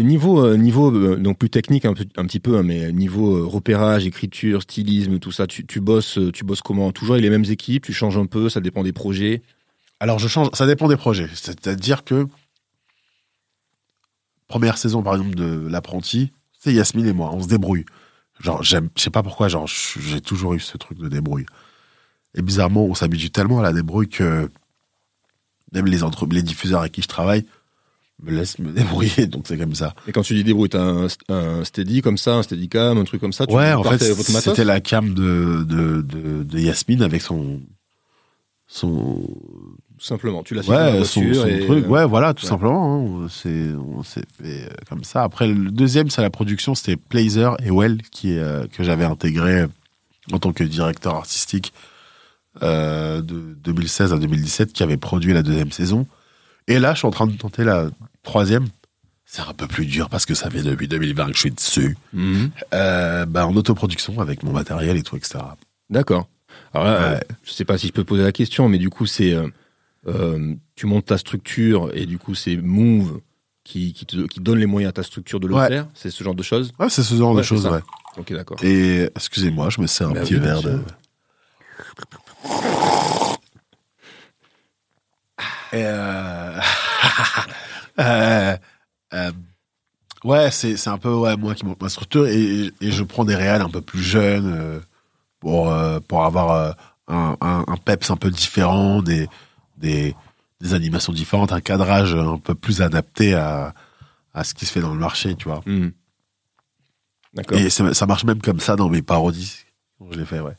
Et 0.00 0.02
niveau, 0.02 0.42
euh, 0.42 0.56
niveau 0.56 0.90
euh, 0.90 1.16
donc 1.16 1.36
plus 1.36 1.50
technique 1.50 1.84
un, 1.84 1.92
petit 1.92 2.40
peu, 2.40 2.56
hein, 2.56 2.62
mais 2.62 2.90
niveau 2.90 3.36
euh, 3.36 3.44
repérage, 3.44 4.06
écriture, 4.06 4.62
stylisme, 4.62 5.18
tout 5.18 5.30
ça, 5.30 5.46
tu, 5.46 5.62
bosses, 5.78 6.18
tu 6.32 6.42
bosses 6.42 6.62
comment? 6.62 6.90
Toujours 6.90 7.16
avec 7.16 7.22
les 7.22 7.28
mêmes 7.28 7.44
équipes, 7.44 7.84
tu 7.84 7.92
changes 7.92 8.16
un 8.16 8.24
peu, 8.24 8.48
ça 8.48 8.62
dépend 8.62 8.82
des 8.82 8.94
projets? 8.94 9.42
Alors 9.98 10.18
je 10.18 10.26
change, 10.26 10.48
ça 10.54 10.66
dépend 10.66 10.88
des 10.88 10.96
projets. 10.96 11.28
C'est-à-dire 11.34 12.02
que 12.02 12.26
première 14.48 14.78
saison 14.78 15.02
par 15.02 15.16
exemple 15.16 15.34
de 15.34 15.68
l'apprenti, 15.68 16.32
C'est 16.58 16.72
Yasmine 16.72 17.06
et 17.06 17.12
moi, 17.12 17.30
on 17.34 17.42
se 17.42 17.48
débrouille. 17.48 17.84
Genre, 18.40 18.62
je 18.62 18.78
sais 18.96 19.10
pas 19.10 19.22
pourquoi, 19.22 19.48
genre, 19.48 19.66
j'ai 19.66 20.22
toujours 20.22 20.54
eu 20.54 20.60
ce 20.60 20.78
truc 20.78 20.96
de 20.96 21.08
débrouille. 21.08 21.44
Et 22.34 22.40
bizarrement, 22.40 22.86
on 22.86 22.94
s'habitue 22.94 23.30
tellement 23.30 23.60
à 23.60 23.62
la 23.62 23.74
débrouille 23.74 24.08
que 24.08 24.48
même 25.74 25.84
les 25.84 26.42
diffuseurs 26.42 26.80
avec 26.80 26.92
qui 26.92 27.02
je 27.02 27.08
travaille 27.08 27.44
me 28.22 28.30
laissent 28.32 28.58
me 28.58 28.70
débrouiller, 28.72 29.26
donc 29.26 29.44
c'est 29.46 29.56
comme 29.58 29.74
ça. 29.74 29.94
Et 30.06 30.12
quand 30.12 30.22
tu 30.22 30.34
dis 30.34 30.44
débrouille, 30.44 30.68
t'as 30.68 30.82
un, 30.82 31.06
un 31.28 31.64
steady 31.64 32.02
comme 32.02 32.18
ça, 32.18 32.34
un 32.36 32.42
steady 32.42 32.68
cam, 32.68 32.98
un 32.98 33.04
truc 33.04 33.20
comme 33.20 33.32
ça 33.32 33.46
tu 33.46 33.54
Ouais, 33.54 33.72
en 33.72 33.82
fait, 33.82 33.98
c'était 33.98 34.64
la 34.64 34.80
cam 34.80 35.14
de, 35.14 35.64
de, 35.64 36.02
de, 36.02 36.42
de 36.44 36.58
Yasmine 36.58 37.02
avec 37.02 37.22
son, 37.22 37.60
son, 38.66 39.22
Tout 39.98 40.04
simplement, 40.04 40.42
tu 40.42 40.54
l'as 40.54 40.66
ouais, 40.68 41.04
son, 41.04 41.22
son 41.34 41.46
et, 41.46 41.60
truc. 41.66 41.88
Ouais, 41.88 42.06
voilà, 42.06 42.34
tout 42.34 42.44
ouais. 42.44 42.48
simplement. 42.48 43.20
hein. 43.22 43.26
C'est, 43.30 43.68
on 43.74 44.02
s'est 44.02 44.24
fait 44.40 44.64
euh, 44.64 44.68
comme 44.88 45.04
ça. 45.04 45.22
Après, 45.22 45.48
le 45.48 45.70
deuxième, 45.70 46.08
c'est 46.10 46.22
la 46.22 46.30
production, 46.30 46.74
c'était 46.74 46.96
Plazer 46.96 47.56
et 47.64 47.70
Well, 47.70 48.00
qui, 48.10 48.36
euh, 48.38 48.66
que 48.68 48.84
j'avais 48.84 49.04
intégré 49.04 49.66
en 50.32 50.38
tant 50.38 50.52
que 50.52 50.62
directeur 50.62 51.16
artistique 51.16 51.72
euh, 52.62 53.22
de 53.22 53.56
2016 53.64 54.12
à 54.12 54.18
2017, 54.18 54.72
qui 54.72 54.82
avait 54.82 54.96
produit 54.96 55.32
la 55.32 55.42
deuxième 55.42 55.72
saison. 55.72 56.06
Et 56.68 56.78
là, 56.78 56.92
je 56.94 56.98
suis 56.98 57.08
en 57.08 57.10
train 57.10 57.26
de 57.26 57.32
tenter 57.36 57.64
la 57.64 57.88
troisième. 58.22 58.68
C'est 59.24 59.42
un 59.42 59.52
peu 59.54 59.66
plus 59.68 59.86
dur 59.86 60.08
parce 60.08 60.26
que 60.26 60.34
ça 60.34 60.50
fait 60.50 60.62
depuis 60.62 60.88
2020 60.88 61.26
que 61.28 61.34
je 61.34 61.38
suis 61.38 61.50
dessus. 61.52 61.96
Mhm. 62.12 62.50
Euh, 62.74 63.26
bah, 63.26 63.46
en 63.46 63.54
autoproduction 63.54 64.20
avec 64.20 64.42
mon 64.42 64.52
matériel 64.52 64.96
et 64.96 65.02
tout, 65.04 65.16
etc. 65.16 65.38
D'accord. 65.88 66.26
Alors 66.74 66.86
là, 66.86 66.98
Ouais. 67.12 67.16
euh, 67.16 67.20
je 67.44 67.52
sais 67.52 67.64
pas 67.64 67.78
si 67.78 67.86
je 67.88 67.92
peux 67.92 68.02
poser 68.04 68.22
la 68.24 68.32
question, 68.32 68.68
mais 68.68 68.78
du 68.78 68.90
coup, 68.90 69.06
c'est 69.06 69.32
euh, 69.32 69.46
euh, 70.08 70.54
tu 70.74 70.86
montes 70.86 71.06
ta 71.06 71.16
structure 71.18 71.90
et 71.94 72.06
du 72.06 72.18
coup, 72.18 72.34
c'est 72.34 72.56
Move 72.56 73.20
qui, 73.62 73.92
qui 73.92 74.04
te 74.04 74.26
qui 74.26 74.40
donne 74.40 74.58
les 74.58 74.66
moyens 74.66 74.88
à 74.90 74.92
ta 74.94 75.02
structure 75.04 75.38
de 75.38 75.46
le 75.46 75.54
Ouais. 75.54 75.68
faire. 75.68 75.86
C'est 75.94 76.10
ce 76.10 76.24
genre 76.24 76.34
de 76.34 76.42
choses. 76.42 76.72
Ouais, 76.80 76.90
c'est 76.90 77.04
ce 77.04 77.14
genre 77.14 77.30
Ouais, 77.32 77.38
de 77.42 77.46
choses, 77.46 77.66
ouais. 77.66 77.80
Ok, 78.16 78.32
d'accord. 78.32 78.56
Et 78.64 79.02
excusez-moi, 79.14 79.70
je 79.70 79.80
me 79.80 79.86
sers 79.86 80.08
un 80.08 80.12
Bah 80.12 80.22
petit 80.22 80.34
oui, 80.34 80.40
verre 80.40 80.62
de. 80.62 80.80
Et 85.72 85.84
euh... 85.84 86.58
euh, 88.00 88.56
euh, 89.14 89.32
Ouais, 90.22 90.50
c'est 90.50 90.88
un 90.88 90.98
peu 90.98 91.14
ouais, 91.14 91.36
moi 91.36 91.54
qui 91.54 91.64
monte 91.64 91.80
ma 91.80 91.88
structure 91.88 92.26
et, 92.26 92.70
et 92.80 92.90
je 92.90 93.02
prends 93.02 93.24
des 93.24 93.34
réals 93.34 93.62
un 93.62 93.70
peu 93.70 93.80
plus 93.80 94.02
jeunes 94.02 94.52
euh, 94.54 94.80
pour, 95.38 95.74
pour 96.08 96.24
avoir 96.24 96.76
un, 97.08 97.36
un, 97.40 97.64
un 97.66 97.76
peps 97.76 98.10
un 98.10 98.16
peu 98.16 98.30
différent, 98.30 99.00
des, 99.00 99.28
des, 99.78 100.14
des 100.60 100.74
animations 100.74 101.14
différentes, 101.14 101.52
un 101.52 101.62
cadrage 101.62 102.14
un 102.14 102.36
peu 102.36 102.54
plus 102.54 102.82
adapté 102.82 103.32
à, 103.32 103.72
à 104.34 104.44
ce 104.44 104.52
qui 104.52 104.66
se 104.66 104.72
fait 104.72 104.80
dans 104.82 104.92
le 104.92 105.00
marché, 105.00 105.34
tu 105.36 105.48
vois. 105.48 105.62
D'accord. 107.32 107.58
Et 107.58 107.70
ça, 107.70 107.94
ça 107.94 108.06
marche 108.06 108.24
même 108.24 108.42
comme 108.42 108.60
ça 108.60 108.76
dans 108.76 108.90
mes 108.90 109.02
parodies. 109.02 109.64
Je 110.10 110.18
l'ai 110.18 110.26
fait, 110.26 110.40
ouais. 110.40 110.56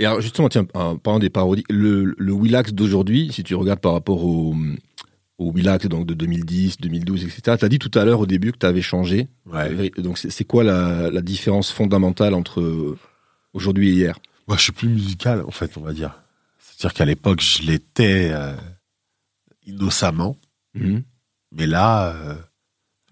Et 0.00 0.06
alors 0.06 0.20
justement, 0.20 0.48
tiens, 0.48 0.66
en 0.74 0.96
parlant 0.96 1.18
des 1.18 1.30
parodies, 1.30 1.64
le, 1.70 2.16
le 2.16 2.32
Willax 2.32 2.72
d'aujourd'hui, 2.72 3.30
si 3.32 3.44
tu 3.44 3.54
regardes 3.54 3.80
par 3.80 3.92
rapport 3.92 4.24
au, 4.24 4.56
au 5.38 5.52
Willax 5.52 5.86
donc 5.86 6.04
de 6.06 6.14
2010, 6.14 6.78
2012, 6.80 7.24
etc., 7.24 7.56
tu 7.58 7.64
as 7.64 7.68
dit 7.68 7.78
tout 7.78 7.96
à 7.96 8.04
l'heure 8.04 8.20
au 8.20 8.26
début 8.26 8.52
que 8.52 8.58
tu 8.58 8.66
avais 8.66 8.82
changé. 8.82 9.28
ouais. 9.46 9.90
Donc 9.98 10.18
c'est 10.18 10.44
quoi 10.44 10.64
la, 10.64 11.10
la 11.10 11.20
différence 11.22 11.70
fondamentale 11.70 12.34
entre 12.34 12.60
euh, 12.60 12.98
aujourd'hui 13.52 13.90
et 13.90 13.92
hier? 13.92 14.18
Moi, 14.48 14.56
je 14.56 14.62
suis 14.64 14.72
plus 14.72 14.88
musical, 14.88 15.42
en 15.46 15.50
fait, 15.50 15.76
on 15.76 15.80
va 15.82 15.92
dire. 15.92 16.18
C'est-à-dire 16.58 16.94
qu'à 16.94 17.04
l'époque, 17.04 17.40
je 17.40 17.62
l'étais 17.62 18.30
euh, 18.32 18.54
innocemment, 19.66 20.36
Mhm. 20.74 21.02
mais 21.52 21.66
là, 21.66 22.14
euh, 22.14 22.34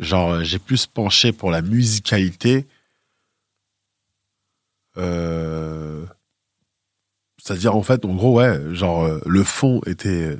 genre, 0.01 0.33
euh, 0.33 0.43
j'ai 0.45 0.59
plus 0.59 0.87
penché 0.87 1.33
pour 1.33 1.51
la 1.51 1.63
musicalité. 1.63 2.67
Euh, 4.97 6.07
C'est-à-dire, 7.39 7.77
en 7.77 7.83
fait, 7.83 8.05
en 8.05 8.15
gros, 8.15 8.39
ouais, 8.39 8.75
genre, 8.75 9.05
euh, 9.05 9.21
le 9.27 9.45
fond 9.45 9.81
était 9.87 10.09
euh, 10.37 10.39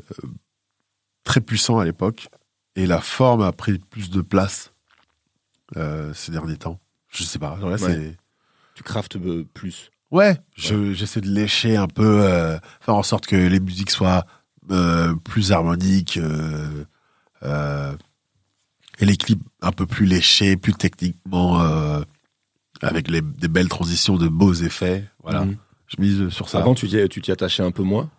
très 1.27 1.43
puissant 1.43 1.79
à 1.79 1.85
l'époque, 1.85 2.29
et 2.77 2.87
la 2.87 3.01
forme 3.03 3.43
a 3.43 3.53
pris 3.53 3.79
plus 3.79 4.09
de 4.09 4.23
place 4.23 4.73
euh, 5.77 6.15
ces 6.15 6.33
derniers 6.33 6.57
temps. 6.57 6.79
Je 7.11 7.25
sais 7.25 7.39
pas, 7.39 7.59
genre 7.61 7.69
là, 7.69 7.77
Ouais. 7.77 7.93
c'est... 7.95 8.17
Tu 8.75 8.83
craftes 8.83 9.17
euh, 9.17 9.45
plus. 9.55 9.91
Ouais, 10.11 10.39
je- 10.57 10.93
j'essaie 10.95 11.21
de 11.21 11.29
lécher 11.29 11.77
un 11.77 11.89
peu, 11.89 12.23
euh, 12.23 12.57
faire 12.81 12.95
en 12.95 13.03
sorte 13.03 13.27
que 13.27 13.37
les 13.37 13.61
musiques 13.61 13.91
soient 13.91 14.25
euh, 14.71 15.15
plus 15.25 15.53
harmoniques, 15.53 16.17
euh, 16.17 16.85
euh, 17.43 17.95
et 18.99 19.05
les 19.05 19.17
clips 19.17 19.43
un 19.63 19.73
peu 19.73 19.87
plus 19.87 20.07
léchés, 20.07 20.57
plus 20.57 20.75
techniquement, 20.75 21.61
euh, 21.61 22.03
avec 22.83 23.09
les, 23.09 23.21
des 23.21 23.49
belles 23.49 23.69
transitions, 23.69 24.17
de 24.17 24.29
beaux 24.29 24.55
effets. 24.55 25.05
Voilà, 25.23 25.45
Mhm. 25.45 25.57
je 25.89 25.97
mise 26.01 26.29
sur 26.31 26.49
ça. 26.49 26.59
Avant, 26.59 26.75
tu 26.75 26.89
t'y 26.89 27.31
attachais 27.33 27.63
un 27.63 27.71
peu 27.73 27.83
moins. 27.83 28.11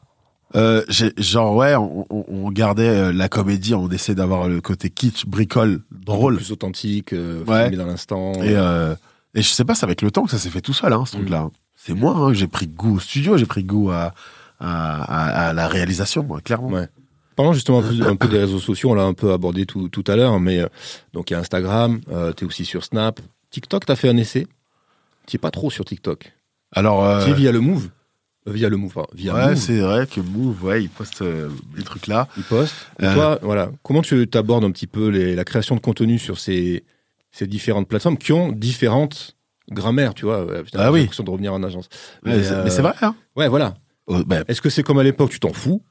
Euh, 0.56 0.84
genre 1.18 1.56
ouais, 1.56 1.76
on, 1.76 2.06
on- 2.10 2.50
gardait 2.52 2.88
euh, 2.88 3.12
la 3.12 3.28
comédie, 3.30 3.74
on 3.76 3.90
essaie 3.90 4.16
d'avoir 4.16 4.48
le 4.48 4.62
côté 4.62 4.90
kitsch, 4.90 5.26
bricole, 5.26 5.82
drôle. 5.92 6.38
Plus 6.38 6.52
authentique, 6.52 7.12
euh, 7.14 7.44
Ouais. 7.46 7.64
filmé 7.64 7.78
dans 7.78 7.86
l'instant. 7.86 8.32
Et, 8.36 8.56
euh, 8.56 8.96
et 9.36 9.42
je 9.42 9.50
sais 9.50 9.66
pas, 9.66 9.76
c'est 9.76 9.84
avec 9.86 10.02
le 10.02 10.10
temps 10.10 10.24
que 10.24 10.32
ça 10.32 10.38
s'est 10.38 10.50
fait 10.50 10.62
tout 10.62 10.74
seul, 10.74 10.94
hein, 10.94 11.04
ce 11.06 11.16
Mm. 11.16 11.20
truc-là. 11.20 11.50
C'est 11.76 11.94
moi, 11.94 12.16
hein, 12.16 12.34
j'ai 12.34 12.48
pris 12.48 12.68
goût 12.68 12.96
au 12.96 13.00
studio, 13.00 13.36
j'ai 13.38 13.46
pris 13.46 13.64
goût 13.64 13.92
à, 13.92 14.14
à, 14.60 15.04
à- 15.04 15.50
à 15.50 15.54
la 15.54 15.68
réalisation, 15.68 16.24
moi, 16.24 16.40
clairement. 16.42 16.70
Ouais. 16.70 16.88
Parlons 17.36 17.54
justement 17.54 17.80
un 17.80 17.84
peu, 17.84 18.08
un 18.08 18.16
peu 18.16 18.28
des 18.28 18.40
réseaux 18.40 18.58
sociaux, 18.60 18.92
on 18.92 18.96
l'a 18.96 19.04
un 19.04 19.14
peu 19.14 19.32
abordé 19.34 19.66
tout, 19.68 19.90
tout 19.90 20.04
à 20.08 20.16
l'heure, 20.16 20.40
mais 20.40 20.64
donc 21.14 21.30
il 21.30 21.34
y 21.34 21.36
a 21.36 21.40
Instagram, 21.40 22.00
tu 22.36 22.44
es 22.44 22.48
aussi 22.48 22.66
sur 22.66 22.84
Snap. 22.84 23.20
TikTok, 23.52 23.86
tu 23.86 23.92
as 23.92 23.96
fait 23.96 24.10
un 24.10 24.18
essai? 24.18 24.48
Tu 25.28 25.38
pas 25.38 25.52
trop 25.52 25.70
sur 25.70 25.86
TikTok? 25.86 26.32
Alors, 26.72 27.06
euh, 27.06 27.24
Tu 27.26 27.32
es 27.32 27.34
via 27.34 27.52
le 27.52 27.60
Move? 27.60 27.90
Euh, 28.48 28.52
via 28.52 28.70
le 28.70 28.78
Move, 28.78 28.94
via 29.14 29.34
ouais, 29.34 29.56
c'est 29.56 29.80
vrai 29.80 30.08
que 30.08 30.22
Move, 30.22 30.64
ouais, 30.64 30.84
il 30.84 30.90
poste 30.90 31.22
euh, 31.22 31.50
des 31.76 31.84
trucs 31.84 32.08
là. 32.08 32.28
Il 32.38 32.44
poste. 32.44 32.74
Euh. 33.02 33.14
toi, 33.14 33.40
voilà, 33.42 33.72
comment 33.84 34.02
tu 34.02 34.28
t'abordes 34.28 34.64
un 34.64 34.72
petit 34.72 34.88
peu 34.88 35.10
les- 35.10 35.36
la 35.36 35.44
création 35.44 35.76
de 35.76 35.82
contenu 35.82 36.18
sur 36.18 36.40
ces, 36.40 36.84
ces 37.32 37.46
différentes 37.48 37.88
plateformes 37.88 38.18
qui 38.18 38.32
ont 38.32 38.52
différentes 38.52 39.36
grammaires, 39.70 40.14
tu 40.14 40.26
vois? 40.26 40.46
Ouais, 40.46 40.64
putain, 40.64 40.80
Ah 40.82 40.92
oui. 40.92 41.02
l'impression 41.02 41.24
de 41.26 41.30
revenir 41.30 41.54
en 41.54 41.62
agence. 41.64 41.90
Mais, 42.24 42.38
Mais, 42.38 42.44
c'est- 42.44 42.54
euh, 42.80 42.82
vrai, 42.82 42.94
hein. 43.02 43.16
Ouais, 43.36 43.48
voilà. 43.50 43.76
Euh, 44.10 44.24
ben, 44.26 44.46
Est-ce 44.48 44.62
que 44.62 44.70
c'est 44.70 44.84
comme 44.84 45.00
à 45.00 45.04
l'époque, 45.04 45.30
tu 45.32 45.40
t'en 45.42 45.52
fous? 45.52 45.82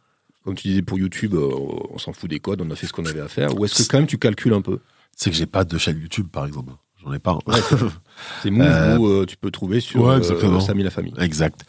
Comme 0.45 0.55
tu 0.55 0.69
disais 0.69 0.81
pour 0.83 0.99
YouTube, 0.99 1.35
euh, 1.35 1.51
on 1.91 1.99
s'en 1.99 2.13
fout 2.13 2.31
des 2.31 2.39
codes, 2.39 2.63
on 2.63 2.71
a 2.71 2.77
fait 2.77 2.87
ce 2.87 2.93
qu'on 2.93 3.05
avait 3.05 3.21
à 3.21 3.29
faire. 3.29 3.59
Ou 3.59 3.65
est-ce 3.65 3.83
que 3.83 3.89
quand 3.91 3.99
même 3.99 4.07
tu 4.07 4.17
calcules 4.17 4.55
un 4.55 4.63
peu? 4.63 4.79
C'est 5.15 5.29
que 5.31 5.37
j'ai 5.37 5.45
pas 5.47 5.65
de 5.65 5.77
chaîne 5.77 5.99
YouTube, 6.01 6.29
par 6.33 6.47
exemple. 6.47 6.73
J'en 7.05 7.13
ai 7.13 7.19
pas. 7.19 7.33
hein. 7.49 7.53
C'est 8.43 8.51
Move 8.51 8.67
Euh, 8.67 8.97
où 8.97 9.07
euh, 9.09 9.27
tu 9.27 9.37
peux 9.37 9.51
trouver 9.51 9.81
sur 9.81 10.03
ouais, 10.05 10.15
euh. 10.31 10.61
Samy 10.61 10.83
la 10.85 10.91
famille. 10.91 11.13
exact. 11.21 11.65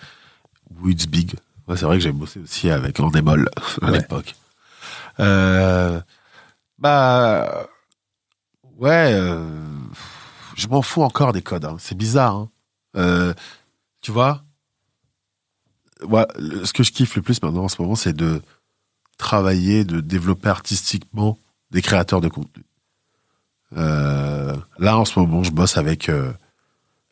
Ou 0.70 0.90
It's 0.90 1.06
Big. 1.08 1.34
Ouais, 1.68 1.76
c'est 1.78 1.86
vrai 1.86 1.98
que 1.98 2.04
j'ai 2.04 2.12
bossé 2.12 2.40
aussi 2.40 2.70
avec 2.70 3.00
Andemol 3.00 3.50
à 3.82 3.86
Ouais. 3.92 3.98
l'époque. 4.00 4.36
Euh, 5.20 6.00
bah, 6.78 7.68
ouais, 8.78 9.12
euh, 9.14 9.44
je 10.56 10.68
m'en 10.68 10.82
fous 10.82 11.02
encore 11.04 11.34
des 11.34 11.42
codes. 11.42 11.66
hein. 11.66 11.78
C'est 11.80 11.98
bizarre. 11.98 12.36
hein. 12.36 12.50
Euh, 12.96 13.34
tu 14.02 14.12
vois, 14.12 14.44
ouais, 16.04 16.26
le- 16.40 16.66
ce 16.66 16.74
que 16.74 16.84
je 16.84 16.92
kiffe 16.92 17.16
le 17.16 17.22
plus 17.22 17.42
maintenant 17.42 17.64
en 17.64 17.68
ce 17.70 17.82
moment, 17.82 17.96
c'est 17.96 18.14
de 18.16 18.42
travailler, 19.18 19.84
de 19.84 20.00
développer 20.00 20.50
artistiquement 20.50 21.38
des 21.72 21.82
créateurs 21.82 22.22
de 22.22 22.30
contenu. 22.30 22.64
Là, 23.72 24.98
en 24.98 25.06
ce 25.06 25.20
moment, 25.20 25.44
je 25.44 25.52
bosse 25.52 25.78
avec 25.78 26.10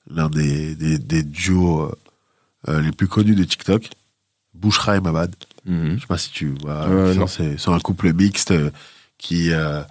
l'un 0.07 0.29
des, 0.29 0.75
des, 0.75 0.97
des 0.99 1.23
duos 1.23 1.91
euh, 2.67 2.81
les 2.81 2.91
plus 2.91 3.07
connus 3.07 3.35
de 3.35 3.43
TikTok, 3.43 3.89
Bouchra 4.53 4.97
et 4.97 5.01
Mamad. 5.01 5.35
Mhm. 5.65 5.95
Je 5.95 6.01
sais 6.01 6.07
pas 6.07 6.17
si 6.17 6.31
tu 6.31 6.55
vois. 6.61 6.87
Euh, 6.87 7.27
c'est 7.27 7.69
un 7.69 7.79
couple 7.79 8.13
mixte 8.13 8.51
euh, 8.51 8.69
qui 9.17 9.51
euh, 9.51 9.81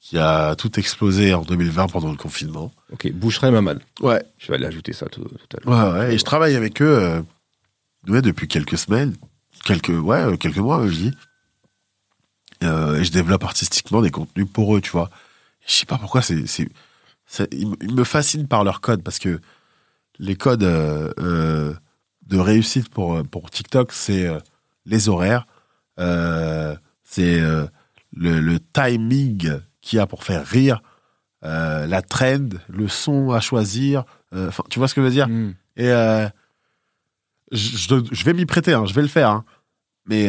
qui 0.00 0.18
a 0.18 0.54
tout 0.56 0.78
explosé 0.78 1.32
en 1.34 1.42
2020 1.42 1.88
pendant 1.88 2.10
le 2.10 2.16
confinement. 2.16 2.72
Ok, 2.92 3.10
Boucheray 3.12 3.50
Mamad. 3.52 3.80
Ouais. 4.00 4.22
Je 4.38 4.48
vais 4.48 4.54
aller 4.54 4.66
ajouter 4.66 4.92
ça 4.92 5.06
tout, 5.06 5.22
tout 5.24 5.56
à 5.56 5.60
l'heure. 5.70 5.94
Ouais, 5.94 6.00
ouais. 6.00 6.14
Et 6.14 6.18
je 6.18 6.24
travaille 6.24 6.54
avec 6.56 6.82
eux 6.82 7.24
ouais, 8.08 8.20
depuis 8.22 8.48
quelques 8.48 8.76
semaines, 8.78 9.14
quelques 9.64 9.88
ouais, 9.90 10.36
quelques 10.38 10.58
mois, 10.58 10.86
je 10.88 10.92
dis. 10.92 11.12
Et 12.62 13.04
je 13.04 13.10
développe 13.10 13.42
artistiquement 13.44 14.02
des 14.02 14.10
contenus 14.10 14.46
pour 14.52 14.76
eux, 14.76 14.80
tu 14.80 14.90
vois. 14.90 15.10
Je 15.66 15.72
sais 15.72 15.86
pas 15.86 15.98
pourquoi 15.98 16.22
c'est 16.22 16.44
ils, 17.50 17.94
me- 17.94 18.04
fascinent 18.04 18.46
par 18.46 18.62
leurs 18.64 18.80
codes 18.80 19.02
parce 19.02 19.18
que 19.18 19.40
les 20.18 20.36
codes 20.36 20.62
euh, 20.64 21.12
euh, 21.18 21.74
de 22.26 22.38
réussite 22.38 22.88
pour 22.88 23.14
euh, 23.16 23.22
pour 23.22 23.50
TikTok, 23.50 23.92
c'est 23.92 24.26
euh, 24.26 24.38
les 24.86 25.08
horaires, 25.08 25.46
euh, 25.98 26.76
c'est 27.04 27.40
euh, 27.40 27.66
le, 28.12 28.40
le 28.40 28.58
timing 28.60 29.60
qu'il 29.80 29.96
y 29.96 30.00
a 30.00 30.06
pour 30.06 30.24
faire 30.24 30.44
rire, 30.46 30.82
euh, 31.44 31.86
la 31.86 32.02
trend, 32.02 32.48
le 32.68 32.88
son 32.88 33.30
à 33.30 33.40
choisir. 33.40 34.04
tu 34.70 34.78
vois 34.78 34.88
ce 34.88 34.94
que 34.94 35.00
je 35.00 35.06
veux 35.06 35.12
dire? 35.12 35.28
Mhm. 35.28 35.54
Et 35.76 35.88
je, 37.50 38.24
vais 38.24 38.32
m'y 38.34 38.46
prêter, 38.46 38.72
hein, 38.72 38.86
je 38.86 38.94
vais 38.94 39.02
le 39.02 39.08
faire. 39.08 39.28
hein. 39.30 39.44
mais 40.06 40.28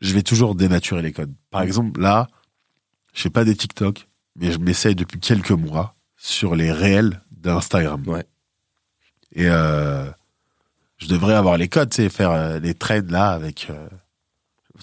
je 0.00 0.14
vais 0.14 0.22
toujours 0.22 0.54
dénaturer 0.54 1.02
les 1.02 1.12
codes. 1.12 1.34
Par 1.50 1.62
exemple, 1.62 2.00
là, 2.00 2.28
je 3.14 3.22
fais 3.22 3.30
pas 3.30 3.44
des 3.44 3.56
TikTok, 3.56 4.06
mais 4.36 4.52
je 4.52 4.58
m'essaye 4.58 4.94
depuis 4.94 5.18
quelques 5.20 5.50
mois 5.50 5.94
sur 6.16 6.54
les 6.54 6.70
réels 6.72 7.20
d'Instagram. 7.32 8.02
Ouais. 8.06 8.24
Et 9.34 9.46
euh, 9.46 10.04
je 10.98 11.06
devrais 11.08 11.34
avoir 11.34 11.56
les 11.56 11.68
codes, 11.68 11.92
sais, 11.92 12.08
faire 12.08 12.30
euh, 12.30 12.58
les 12.58 12.74
trades 12.74 13.10
là 13.10 13.30
avec. 13.30 13.68
euh, 13.70 13.86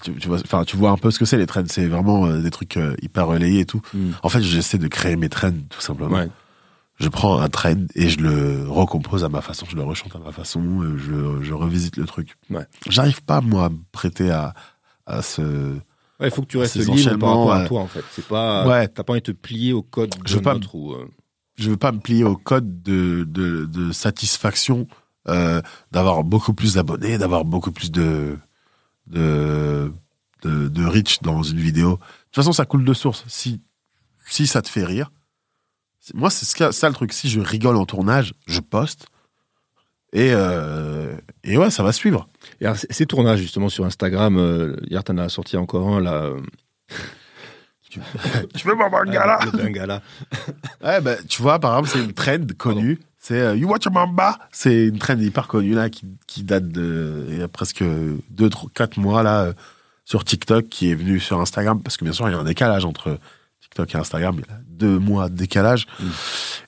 tu, 0.02 0.14
tu 0.14 0.28
vois, 0.28 0.38
enfin, 0.40 0.64
tu 0.64 0.76
vois 0.76 0.90
un 0.90 0.96
peu 0.98 1.10
ce 1.10 1.18
que 1.18 1.24
c'est 1.24 1.38
les 1.38 1.46
trades. 1.46 1.70
C'est 1.70 1.86
vraiment 1.86 2.26
euh, 2.26 2.40
des 2.40 2.50
trucs 2.50 2.76
euh, 2.76 2.94
hyper 3.02 3.26
relayés 3.26 3.60
et 3.60 3.66
tout. 3.66 3.80
Mm. 3.94 4.10
En 4.22 4.28
fait, 4.28 4.42
j'essaie 4.42 4.78
de 4.78 4.88
créer 4.88 5.16
mes 5.16 5.28
trends 5.28 5.52
tout 5.70 5.80
simplement. 5.80 6.16
Ouais. 6.16 6.28
Je 6.98 7.08
prends 7.08 7.38
un 7.40 7.48
trend 7.50 7.74
et 7.94 8.08
je 8.08 8.20
le 8.20 8.64
recompose 8.70 9.22
à 9.24 9.28
ma 9.28 9.42
façon, 9.42 9.66
je 9.68 9.76
le 9.76 9.82
rechante 9.82 10.16
à 10.16 10.18
ma 10.18 10.32
façon, 10.32 10.62
euh, 10.82 10.96
je, 10.96 11.44
je 11.44 11.52
revisite 11.52 11.98
le 11.98 12.06
truc. 12.06 12.36
Ouais. 12.48 12.64
J'arrive 12.88 13.22
pas 13.22 13.42
moi 13.42 13.66
à 13.66 13.68
me 13.68 13.76
prêter 13.92 14.30
à, 14.30 14.54
à 15.06 15.20
ce. 15.20 15.42
Ouais, 16.18 16.28
il 16.28 16.30
faut 16.30 16.40
que 16.40 16.46
tu 16.46 16.56
restes 16.56 16.76
libre 16.76 17.18
par 17.18 17.28
rapport 17.28 17.52
à 17.52 17.64
toi, 17.66 17.80
en 17.82 17.86
fait. 17.86 18.02
C'est 18.12 18.26
pas. 18.26 18.66
Ouais. 18.66 18.88
T'as 18.88 19.02
pas 19.02 19.12
envie 19.12 19.20
de 19.20 19.26
te 19.26 19.32
plier 19.32 19.74
au 19.74 19.82
code 19.82 20.14
Je 20.24 20.32
de 20.32 20.36
veux 20.38 20.42
pas 20.42 20.56
ou. 20.72 20.92
euh, 20.94 21.06
je 21.56 21.70
veux 21.70 21.76
pas 21.76 21.92
me 21.92 22.00
plier 22.00 22.24
au 22.24 22.36
code 22.36 22.82
de, 22.82 23.24
de, 23.24 23.92
satisfaction 23.92 24.86
euh, 25.28 25.62
d'avoir 25.90 26.22
beaucoup 26.22 26.52
plus 26.54 26.74
d'abonnés, 26.74 27.18
d'avoir 27.18 27.44
beaucoup 27.44 27.72
plus 27.72 27.90
de, 27.90 28.38
de, 29.06 29.92
de, 30.42 30.84
reach 30.84 31.20
dans 31.22 31.42
une 31.42 31.58
vidéo. 31.58 31.92
De 31.92 31.96
toute 31.96 32.34
façon, 32.36 32.52
ça 32.52 32.66
coule 32.66 32.84
de 32.84 32.94
source. 32.94 33.24
Si, 33.26 33.60
si 34.26 34.46
ça 34.46 34.62
te 34.62 34.68
fait 34.68 34.84
rire, 34.84 35.10
moi, 36.14 36.30
c'est 36.30 36.44
ce 36.44 36.54
qu'il 36.54 36.64
y 36.64 36.68
a- 36.68 36.72
ça 36.72 36.88
le 36.88 36.94
truc. 36.94 37.12
Si 37.12 37.28
je 37.28 37.40
rigole 37.40 37.76
en 37.76 37.86
tournage, 37.86 38.34
je 38.46 38.60
poste. 38.60 39.06
Et, 40.12 40.30
euh, 40.32 41.16
et 41.42 41.58
ouais, 41.58 41.70
ça 41.70 41.82
va 41.82 41.92
suivre. 41.92 42.28
Et 42.60 42.66
ces 42.90 43.06
tournages, 43.06 43.40
justement, 43.40 43.68
sur 43.68 43.84
Instagram, 43.84 44.36
euh, 44.38 44.76
hier, 44.88 45.02
t'en 45.02 45.18
as 45.18 45.28
sorti 45.30 45.56
encore 45.56 45.88
un, 45.88 46.00
là. 46.00 46.30
Euh, 47.98 48.42
Tu 48.54 48.66
veux 48.66 48.74
mon 48.74 48.90
manga 48.90 49.40
euh, 49.42 49.50
le 49.52 49.64
Bengala. 49.64 50.02
Ouais, 50.82 51.00
bah, 51.00 51.16
tu 51.28 51.42
vois, 51.42 51.58
par 51.58 51.78
exemple, 51.78 51.90
c'est 51.90 52.04
une 52.04 52.12
trend 52.12 52.46
connue. 52.56 53.00
C'est 53.26 53.40
euh, 53.40 53.56
You 53.56 53.68
Watch 53.68 53.88
Mamba. 53.88 54.38
C'est 54.52 54.86
une 54.86 54.98
trend 54.98 55.18
hyper 55.18 55.48
connue, 55.48 55.74
là, 55.74 55.90
qui, 55.90 56.06
qui 56.28 56.44
date 56.44 56.68
de, 56.68 57.26
il 57.28 57.38
y 57.40 57.42
a 57.42 57.48
presque 57.48 57.82
2, 57.82 58.48
3, 58.48 58.70
4 58.72 58.98
mois, 58.98 59.24
là, 59.24 59.40
euh, 59.40 59.52
sur 60.04 60.24
TikTok, 60.24 60.68
qui 60.68 60.92
est 60.92 60.94
venu 60.94 61.18
sur 61.18 61.40
Instagram. 61.40 61.82
Parce 61.82 61.96
que 61.96 62.04
bien 62.04 62.12
sûr, 62.12 62.28
il 62.28 62.32
y 62.32 62.34
a 62.36 62.38
un 62.38 62.44
décalage 62.44 62.84
entre 62.84 63.18
TikTok 63.62 63.96
et 63.96 63.98
Instagram. 63.98 64.36
Il 64.38 64.48
y 64.48 64.54
a 64.54 64.60
deux 64.68 65.00
mois 65.00 65.28
de 65.28 65.34
décalage. 65.34 65.88
Mm. 65.98 66.04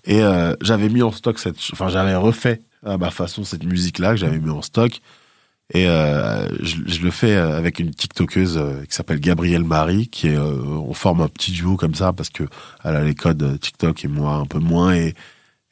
Et 0.06 0.24
euh, 0.24 0.56
j'avais 0.60 0.88
mis 0.88 1.02
en 1.02 1.12
stock 1.12 1.38
cette, 1.38 1.58
enfin, 1.72 1.90
j'avais 1.90 2.16
refait 2.16 2.60
à 2.84 2.98
ma 2.98 3.12
façon 3.12 3.44
cette 3.44 3.62
musique-là 3.62 4.10
que 4.10 4.16
j'avais 4.16 4.40
mis 4.40 4.50
en 4.50 4.62
stock. 4.62 5.00
Et 5.74 5.86
euh, 5.86 6.48
je, 6.62 6.76
je 6.86 7.02
le 7.02 7.10
fais 7.10 7.36
euh, 7.36 7.58
avec 7.58 7.78
une 7.78 7.90
TikTokeuse 7.90 8.56
euh, 8.56 8.84
qui 8.86 8.94
s'appelle 8.94 9.20
Gabrielle 9.20 9.64
Marie, 9.64 10.08
qui 10.08 10.28
est, 10.28 10.36
euh, 10.36 10.56
on 10.64 10.94
forme 10.94 11.20
un 11.20 11.28
petit 11.28 11.52
duo 11.52 11.76
comme 11.76 11.94
ça 11.94 12.14
parce 12.14 12.30
que 12.30 12.44
elle 12.84 12.96
a 12.96 13.04
les 13.04 13.14
codes 13.14 13.60
TikTok 13.60 14.02
et 14.02 14.08
moi 14.08 14.36
un 14.36 14.46
peu 14.46 14.58
moins. 14.60 14.94
Et, 14.94 15.14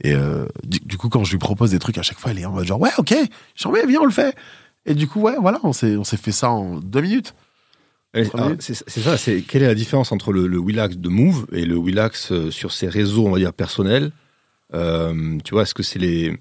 et 0.04 0.12
euh, 0.12 0.44
du, 0.64 0.80
du 0.80 0.98
coup, 0.98 1.08
quand 1.08 1.24
je 1.24 1.30
lui 1.30 1.38
propose 1.38 1.70
des 1.70 1.78
trucs 1.78 1.96
à 1.96 2.02
chaque 2.02 2.18
fois, 2.18 2.30
elle 2.30 2.38
est 2.38 2.44
en 2.44 2.52
mode 2.52 2.66
genre 2.66 2.78
ouais, 2.78 2.90
ok, 2.98 3.14
j'en 3.54 3.72
mets, 3.72 3.86
viens, 3.86 4.00
on 4.02 4.04
le 4.04 4.10
fait. 4.10 4.36
Et 4.84 4.94
du 4.94 5.08
coup, 5.08 5.20
ouais, 5.22 5.36
voilà, 5.40 5.60
on 5.62 5.72
s'est 5.72 5.96
on 5.96 6.04
s'est 6.04 6.18
fait 6.18 6.30
ça 6.32 6.50
en 6.50 6.76
deux 6.78 7.00
minutes. 7.00 7.34
Alors, 8.34 8.52
C'est 8.58 8.74
ça, 8.74 9.16
c'est 9.16 9.40
quelle 9.42 9.62
est 9.62 9.66
la 9.66 9.74
différence 9.74 10.12
entre 10.12 10.32
le, 10.32 10.46
le 10.46 10.58
Willax 10.58 10.96
de 10.96 11.08
Move 11.08 11.46
et 11.52 11.64
le 11.64 11.76
Willax 11.76 12.50
sur 12.50 12.72
ses 12.72 12.88
réseaux, 12.88 13.26
on 13.26 13.30
va 13.30 13.38
dire, 13.38 13.52
personnels? 13.54 14.10
Tu 14.72 15.50
vois, 15.52 15.62
est-ce 15.62 15.74
que 15.74 15.82
c'est 15.82 15.98
les. 15.98 16.38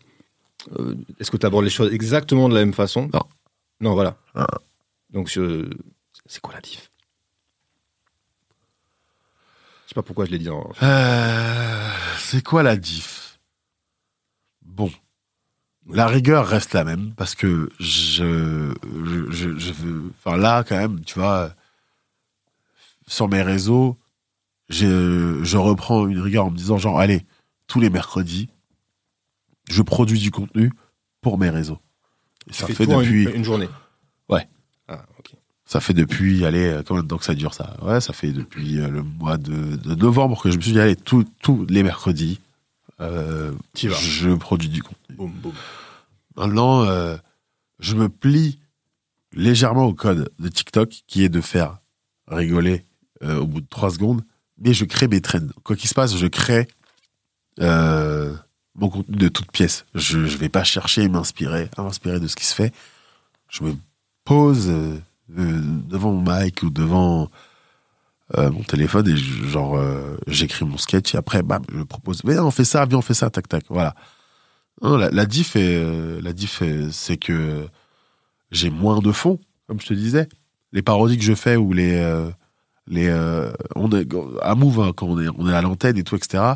est-ce 1.19 1.31
que 1.31 1.37
tu 1.37 1.45
abordes 1.45 1.63
les 1.63 1.69
choses 1.69 1.93
exactement 1.93 2.49
de 2.49 2.53
la 2.53 2.59
même 2.61 2.73
façon? 2.73 3.09
Non. 3.13 3.23
Non, 3.79 3.93
voilà. 3.93 4.17
Ah. 4.33 4.47
Donc, 5.09 5.29
je- 5.29 5.69
c'est 6.25 6.41
quoi 6.41 6.53
la 6.53 6.61
diff? 6.61 6.91
Je 9.85 9.89
sais 9.89 9.95
pas 9.95 10.01
pourquoi 10.03 10.25
je 10.25 10.31
l'ai 10.31 10.39
dit 10.39 10.49
en. 10.49 10.71
Euh, 10.81 11.91
c'est 12.19 12.43
quoi 12.43 12.63
la 12.63 12.75
diff? 12.75 13.39
Bon. 14.63 14.91
La 15.87 16.07
rigueur 16.07 16.47
reste 16.47 16.73
la 16.73 16.83
même 16.83 17.13
parce 17.13 17.35
que 17.35 17.69
je, 17.79 18.73
je, 19.05 19.31
je, 19.31 19.57
je 19.57 19.71
veux. 19.73 20.11
Enfin, 20.17 20.35
là, 20.37 20.63
quand 20.63 20.75
même, 20.77 21.01
tu 21.05 21.19
vois, 21.19 21.53
sur 23.05 23.27
mes 23.27 23.43
réseaux, 23.43 23.95
je, 24.69 25.43
je 25.43 25.57
reprends 25.57 26.07
une 26.07 26.19
rigueur 26.19 26.45
en 26.45 26.49
me 26.51 26.57
disant, 26.57 26.79
genre, 26.79 26.99
allez, 26.99 27.23
tous 27.67 27.79
les 27.79 27.91
mercredis, 27.91 28.49
je 29.69 29.83
produis 29.83 30.17
du 30.19 30.31
contenu 30.31 30.71
pour 31.21 31.37
mes 31.37 31.51
réseaux. 31.51 31.79
Ça 32.51 32.67
fait 32.67 32.91
en 32.93 33.01
depuis. 33.01 33.23
une, 33.23 33.35
une 33.35 33.43
journée. 33.43 33.69
Ouais. 34.29 34.47
Ah, 34.87 35.03
ok. 35.19 35.31
Ça 35.65 35.79
fait 35.79 35.93
depuis, 35.93 36.45
allez, 36.45 36.79
combien 36.87 37.01
de 37.03 37.07
temps 37.07 37.17
que 37.17 37.25
ça 37.25 37.33
dure 37.33 37.53
ça 37.53 37.75
Ouais, 37.81 37.99
ça 37.99 38.13
fait 38.13 38.31
depuis 38.31 38.79
euh, 38.79 38.87
le 38.87 39.01
mois 39.01 39.37
de, 39.37 39.75
de 39.77 39.95
novembre 39.95 40.41
que 40.41 40.51
je 40.51 40.57
me 40.57 40.61
suis 40.61 40.73
dit, 40.73 40.79
allez, 40.79 40.95
tous 40.95 41.25
les 41.69 41.81
mercredis, 41.81 42.39
euh, 43.01 43.51
je 43.75 44.33
produis 44.35 44.69
du 44.69 44.83
contenu. 44.83 45.15
Boum, 45.15 45.31
boum. 45.31 45.53
Maintenant, 46.37 46.83
euh, 46.83 47.17
je 47.79 47.95
me 47.95 48.09
plie 48.09 48.59
légèrement 49.33 49.85
au 49.85 49.93
code 49.93 50.29
de 50.39 50.47
TikTok 50.49 51.03
qui 51.07 51.23
est 51.23 51.29
de 51.29 51.41
faire 51.41 51.77
rigoler 52.27 52.85
euh, 53.23 53.39
au 53.39 53.47
bout 53.47 53.61
de 53.61 53.67
trois 53.67 53.89
secondes, 53.89 54.23
mais 54.59 54.73
je 54.73 54.85
crée 54.85 55.07
mes 55.07 55.21
trends. 55.21 55.47
Quoi 55.63 55.75
qu'il 55.75 55.89
se 55.89 55.93
passe, 55.93 56.15
je 56.15 56.27
crée 56.27 56.67
euh, 57.61 58.33
contenu 58.79 59.17
de 59.17 59.27
toutes 59.29 59.51
pièces. 59.51 59.85
Je 59.95 60.17
ne 60.19 60.25
vais 60.27 60.49
pas 60.49 60.63
chercher 60.63 61.05
à 61.05 61.07
m'inspirer, 61.07 61.69
à 61.77 61.83
m'inspirer 61.83 62.19
de 62.19 62.27
ce 62.27 62.35
qui 62.35 62.45
se 62.45 62.53
fait. 62.55 62.73
Je 63.49 63.63
me 63.63 63.73
pose 64.25 64.69
euh, 64.69 64.97
euh, 65.37 65.61
devant 65.89 66.11
mon 66.13 66.23
mic 66.39 66.61
ou 66.63 66.69
devant 66.69 67.29
euh, 68.37 68.49
mon 68.51 68.63
téléphone 68.63 69.07
et 69.07 69.15
genre 69.15 69.79
j'écris 70.27 70.65
mon 70.65 70.77
sketch 70.79 71.13
et 71.13 71.17
après 71.17 71.43
bam, 71.43 71.61
je 71.71 71.83
propose 71.83 72.21
viens 72.25 72.43
on 72.43 72.49
fait 72.51 72.65
ça 72.65 72.83
viens 72.85 72.97
on 72.97 73.01
fait 73.03 73.13
ça 73.13 73.29
tac 73.29 73.47
tac 73.47 73.65
voilà 73.69 73.93
la, 74.81 75.25
diff 75.27 75.55
la 75.55 76.33
diff 76.33 76.63
est- 76.63 76.91
c'est 76.91 77.17
que 77.17 77.67
j'ai 78.51 78.71
moins 78.71 78.97
de 78.99 79.11
fond 79.11 79.39
comme 79.67 79.79
je 79.79 79.85
te 79.85 79.93
disais 79.93 80.27
les 80.73 80.81
parodies 80.81 81.17
que 81.19 81.23
je 81.23 81.35
fais 81.35 81.55
ou 81.55 81.71
les 81.71 82.01
les 82.87 83.13
on 83.75 83.91
est 83.91 84.07
à 84.41 84.55
Move 84.55 84.79
hein, 84.79 84.91
quand 84.95 85.05
on 85.05 85.19
est 85.21 85.29
on 85.37 85.47
est 85.47 85.53
à 85.53 85.61
l'antenne 85.61 85.97
et 85.99 86.03
tout 86.03 86.15
etc 86.15 86.53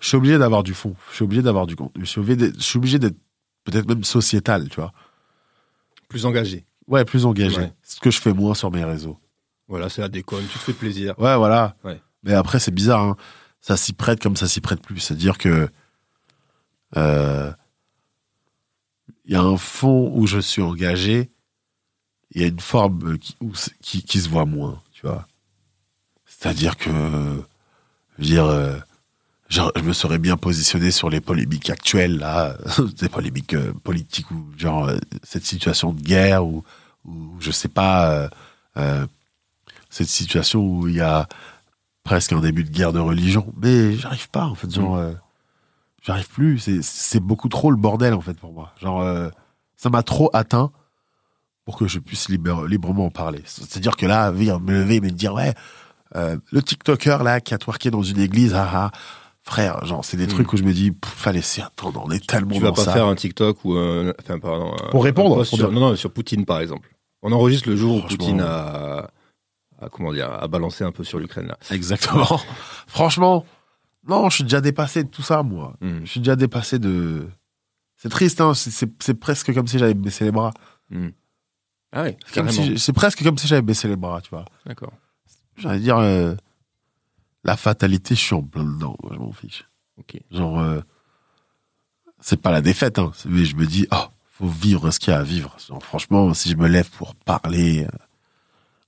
je 0.00 0.08
suis 0.08 0.16
obligé 0.16 0.38
d'avoir 0.38 0.62
du 0.62 0.74
fond 0.74 0.94
je 1.10 1.16
suis 1.16 1.24
obligé 1.24 1.42
d'avoir 1.42 1.66
du 1.66 1.76
contenu 1.76 2.04
je 2.04 2.10
suis 2.10 2.76
obligé 2.78 2.98
d'être- 2.98 3.16
peut-être 3.64 3.88
même 3.88 4.04
sociétal 4.04 4.68
tu 4.68 4.76
vois 4.76 4.92
Plus 6.08 6.24
engagé. 6.26 6.64
ouais 6.86 7.04
plus 7.04 7.26
engagé 7.26 7.58
Ouais. 7.60 7.72
ce 7.82 8.00
que 8.00 8.10
je 8.10 8.20
fais 8.20 8.32
moins 8.32 8.54
sur 8.54 8.70
mes 8.70 8.84
réseaux 8.84 9.18
Voilà, 9.68 9.88
c'est 9.90 10.00
la 10.00 10.08
déconne, 10.08 10.44
tu 10.50 10.58
te 10.58 10.64
fais 10.64 10.72
plaisir. 10.72 11.18
Ouais, 11.18 11.36
voilà. 11.36 11.76
Ouais. 11.84 12.00
Mais 12.22 12.32
après, 12.32 12.58
c'est 12.58 12.70
bizarre. 12.70 13.02
hein. 13.02 13.16
Ça 13.60 13.76
s'y 13.76 13.92
prête 13.92 14.18
comme 14.22 14.34
ça 14.34 14.48
s'y 14.48 14.62
prête 14.62 14.80
plus. 14.80 14.98
C'est-à-dire 14.98 15.36
que 15.36 15.68
euh, 16.96 17.52
il 19.26 19.32
y 19.32 19.36
a 19.36 19.42
un 19.42 19.58
fond 19.58 20.10
où 20.14 20.26
je 20.26 20.38
suis 20.38 20.62
engagé. 20.62 21.30
Il 22.30 22.40
y 22.40 22.44
a 22.44 22.48
une 22.48 22.60
forme 22.60 23.12
euh, 23.12 23.16
qui, 23.18 23.36
où 23.42 23.52
qui, 23.82 24.02
qui 24.02 24.20
se 24.20 24.28
voit 24.30 24.46
moins. 24.46 24.80
Tu 24.92 25.02
vois. 25.06 25.26
C'est-à-dire 26.24 26.78
que, 26.78 26.88
je 26.90 28.22
veux 28.22 28.24
dire, 28.24 28.44
euh, 28.46 28.78
genre, 29.48 29.72
je 29.76 29.82
me 29.82 29.92
serais 29.92 30.18
bien 30.18 30.36
positionné 30.36 30.90
sur 30.90 31.10
les 31.10 31.20
polémiques 31.20 31.70
actuelles 31.70 32.18
là, 32.18 32.56
des 33.00 33.08
polémiques 33.08 33.54
euh, 33.54 33.72
politiques 33.84 34.30
ou 34.30 34.46
genre 34.56 34.88
euh, 34.88 34.98
cette 35.22 35.44
situation 35.46 35.92
de 35.92 36.00
guerre 36.00 36.44
ou, 36.46 36.64
ou 37.04 37.36
je 37.40 37.50
sais 37.50 37.68
pas. 37.68 38.28
euh, 38.76 39.06
cette 39.90 40.08
situation 40.08 40.60
où 40.60 40.88
il 40.88 40.96
y 40.96 41.00
a 41.00 41.26
presque 42.04 42.32
un 42.32 42.40
début 42.40 42.62
de 42.64 42.70
guerre 42.70 42.92
de 42.92 42.98
religion. 43.00 43.52
Mais 43.60 43.96
j'arrive 43.96 44.28
pas, 44.30 44.44
en 44.44 44.54
fait. 44.54 44.70
Genre, 44.70 44.96
euh, 44.96 45.12
j'arrive 46.02 46.28
plus. 46.28 46.58
C'est- 46.82 47.20
beaucoup 47.20 47.48
trop 47.48 47.70
le 47.70 47.76
bordel, 47.76 48.12
en 48.14 48.20
fait, 48.20 48.34
pour 48.34 48.52
moi. 48.52 48.72
Genre, 48.80 49.30
ça 49.76 49.90
m'a 49.90 50.02
trop 50.02 50.30
atteint 50.34 50.70
pour 51.64 51.76
que 51.78 51.86
je 51.88 51.98
puisse 51.98 52.28
libre- 52.28 52.66
librement 52.66 53.06
en 53.06 53.10
parler. 53.10 53.42
C'est-à-dire 53.46 53.96
que 53.96 54.06
là, 54.06 54.30
me 54.30 54.72
lever 54.72 54.96
et 54.96 55.00
me 55.00 55.10
dire, 55.10 55.34
ouais, 55.34 55.54
euh, 56.16 56.36
le 56.52 56.62
TikToker, 56.62 57.22
là, 57.24 57.40
qui 57.40 57.54
a 57.54 57.58
twerké 57.58 57.90
dans 57.90 58.02
une 58.02 58.20
église, 58.20 58.54
ah, 58.54 58.70
ah, 58.72 58.90
frère, 59.48 59.84
genre, 59.84 60.04
c'est 60.04 60.16
des 60.16 60.26
Mm. 60.26 60.30
trucs 60.30 60.52
où 60.52 60.56
je 60.56 60.62
me 60.62 60.72
dis, 60.72 60.92
pff, 60.92 61.10
fallait 61.12 61.38
laisser 61.38 61.62
attendre, 61.62 62.02
on 62.06 62.10
est 62.10 62.24
tellement 62.26 62.54
Tu 62.54 62.60
vas 62.60 62.68
dans 62.68 62.74
pas 62.74 62.84
ça. 62.84 62.92
faire 62.92 63.06
un 63.06 63.14
TikTok 63.14 63.64
ou 63.64 63.74
un. 63.76 64.10
Enfin, 64.20 64.38
pardon. 64.38 64.72
un- 64.74 64.90
Pour 64.90 65.04
répondre, 65.04 65.40
un 65.40 65.44
sur, 65.44 65.56
dire. 65.58 65.72
non, 65.72 65.80
non, 65.80 65.96
sur 65.96 66.12
Poutine, 66.12 66.44
par 66.44 66.60
exemple. 66.60 66.88
On 67.22 67.32
enregistre 67.32 67.68
le 67.68 67.76
jour 67.76 67.96
où. 67.96 68.06
Poutine 68.06 68.40
a, 68.40 69.10
a, 69.80 69.88
comment 69.90 70.12
dire, 70.12 70.30
a 70.32 70.46
balancé 70.48 70.84
un 70.84 70.92
peu 70.92 71.02
sur 71.04 71.18
l'Ukraine, 71.18 71.46
là. 71.48 71.58
Exactement. 71.70 72.40
Franchement, 72.86 73.44
non, 74.06 74.28
je 74.30 74.36
suis 74.36 74.44
déjà 74.44 74.60
dépassé 74.60 75.02
de 75.04 75.08
tout 75.08 75.22
ça, 75.22 75.42
moi. 75.42 75.74
Mm. 75.80 76.00
Je 76.04 76.10
suis 76.10 76.20
déjà 76.20 76.36
dépassé 76.36 76.78
de. 76.78 77.26
C'est 77.96 78.08
triste, 78.10 78.40
hein. 78.40 78.54
c'est- 78.54 79.14
presque 79.14 79.52
comme 79.52 79.66
si 79.66 79.78
j'avais 79.78 79.94
baissé 79.94 80.24
les 80.24 80.30
bras. 80.30 80.52
Ah 81.92 82.02
oui, 82.04 82.16
C'est 82.26 82.50
si- 82.50 82.78
C'est 82.78 82.92
presque 82.92 83.22
comme 83.24 83.38
si 83.38 83.46
j'avais 83.48 83.62
baissé 83.62 83.88
les 83.88 83.96
bras, 83.96 84.20
tu 84.20 84.30
vois. 84.30 84.44
D'accord. 84.66 84.92
J'allais 85.56 85.80
dire, 85.80 85.96
euh, 85.98 86.34
la 87.48 87.56
fatalité, 87.56 88.14
je 88.14 88.20
suis 88.20 88.34
en 88.34 88.42
plein 88.42 88.64
dedans, 88.64 88.96
moi, 89.02 89.12
je 89.14 89.18
m'en 89.18 89.32
fiche. 89.32 89.64
Ok. 89.98 90.20
Genre, 90.30 90.60
euh, 90.60 90.80
c'est 92.20 92.40
pas 92.40 92.50
la 92.50 92.60
défaite, 92.60 92.98
hein, 92.98 93.12
mais 93.26 93.44
je 93.44 93.56
me 93.56 93.66
dis, 93.66 93.86
oh, 93.92 94.04
faut 94.32 94.48
vivre 94.48 94.90
ce 94.90 94.98
qu'il 94.98 95.12
y 95.12 95.16
a 95.16 95.20
à 95.20 95.22
vivre. 95.22 95.56
Genre, 95.66 95.82
franchement, 95.82 96.34
si 96.34 96.50
je 96.50 96.56
me 96.56 96.68
lève 96.68 96.88
pour 96.90 97.14
parler. 97.14 97.84
euh, 97.84 97.88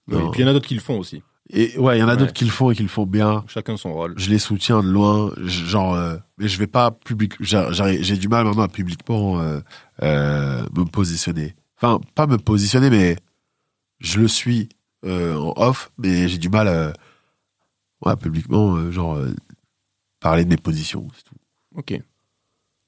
Oui. 0.08 0.16
Et 0.26 0.30
puis 0.30 0.40
il 0.40 0.42
y 0.42 0.44
en 0.44 0.48
a 0.48 0.52
d'autres 0.52 0.68
qui 0.68 0.74
le 0.74 0.80
font 0.80 0.98
aussi. 0.98 1.22
Et 1.52 1.76
ouais, 1.78 1.96
il 1.96 2.00
y 2.00 2.02
en 2.04 2.08
a 2.08 2.12
Ouais. 2.12 2.16
d'autres 2.18 2.32
qui 2.32 2.44
le 2.44 2.50
font 2.50 2.70
et 2.70 2.76
qui 2.76 2.82
le 2.82 2.88
font 2.88 3.06
bien. 3.06 3.44
Chacun 3.48 3.76
son 3.76 3.92
rôle. 3.92 4.14
Je 4.16 4.30
les 4.30 4.38
soutiens 4.38 4.82
de 4.82 4.88
loin, 4.88 5.32
je- 5.38 5.64
genre, 5.64 5.94
euh, 5.94 6.16
mais 6.38 6.46
je 6.48 6.58
vais 6.58 6.68
pas 6.68 6.90
public. 6.92 7.34
j'ai- 7.40 8.16
du 8.16 8.28
mal 8.28 8.44
maintenant 8.44 8.62
à 8.64 8.68
publiquement 8.68 9.40
euh, 9.40 9.60
euh, 10.02 10.62
me 10.76 10.84
positionner. 10.84 11.54
Enfin, 11.76 12.00
pas 12.14 12.26
me 12.28 12.36
positionner, 12.38 12.90
mais 12.90 13.16
je 14.00 14.20
le 14.20 14.28
suis 14.28 14.68
euh, 15.06 15.34
en 15.36 15.54
off, 15.56 15.90
mais 15.98 16.28
j'ai 16.28 16.36
du 16.38 16.50
mal, 16.50 16.68
euh, 16.68 16.92
ouais, 18.04 18.16
publiquement, 18.16 18.76
euh, 18.76 18.90
genre 18.90 19.16
euh, 19.16 19.34
parler 20.20 20.44
de 20.44 20.50
mes 20.50 20.56
positions. 20.56 21.06
c'est 21.14 21.24
tout. 21.24 21.34
Ok. 21.76 22.00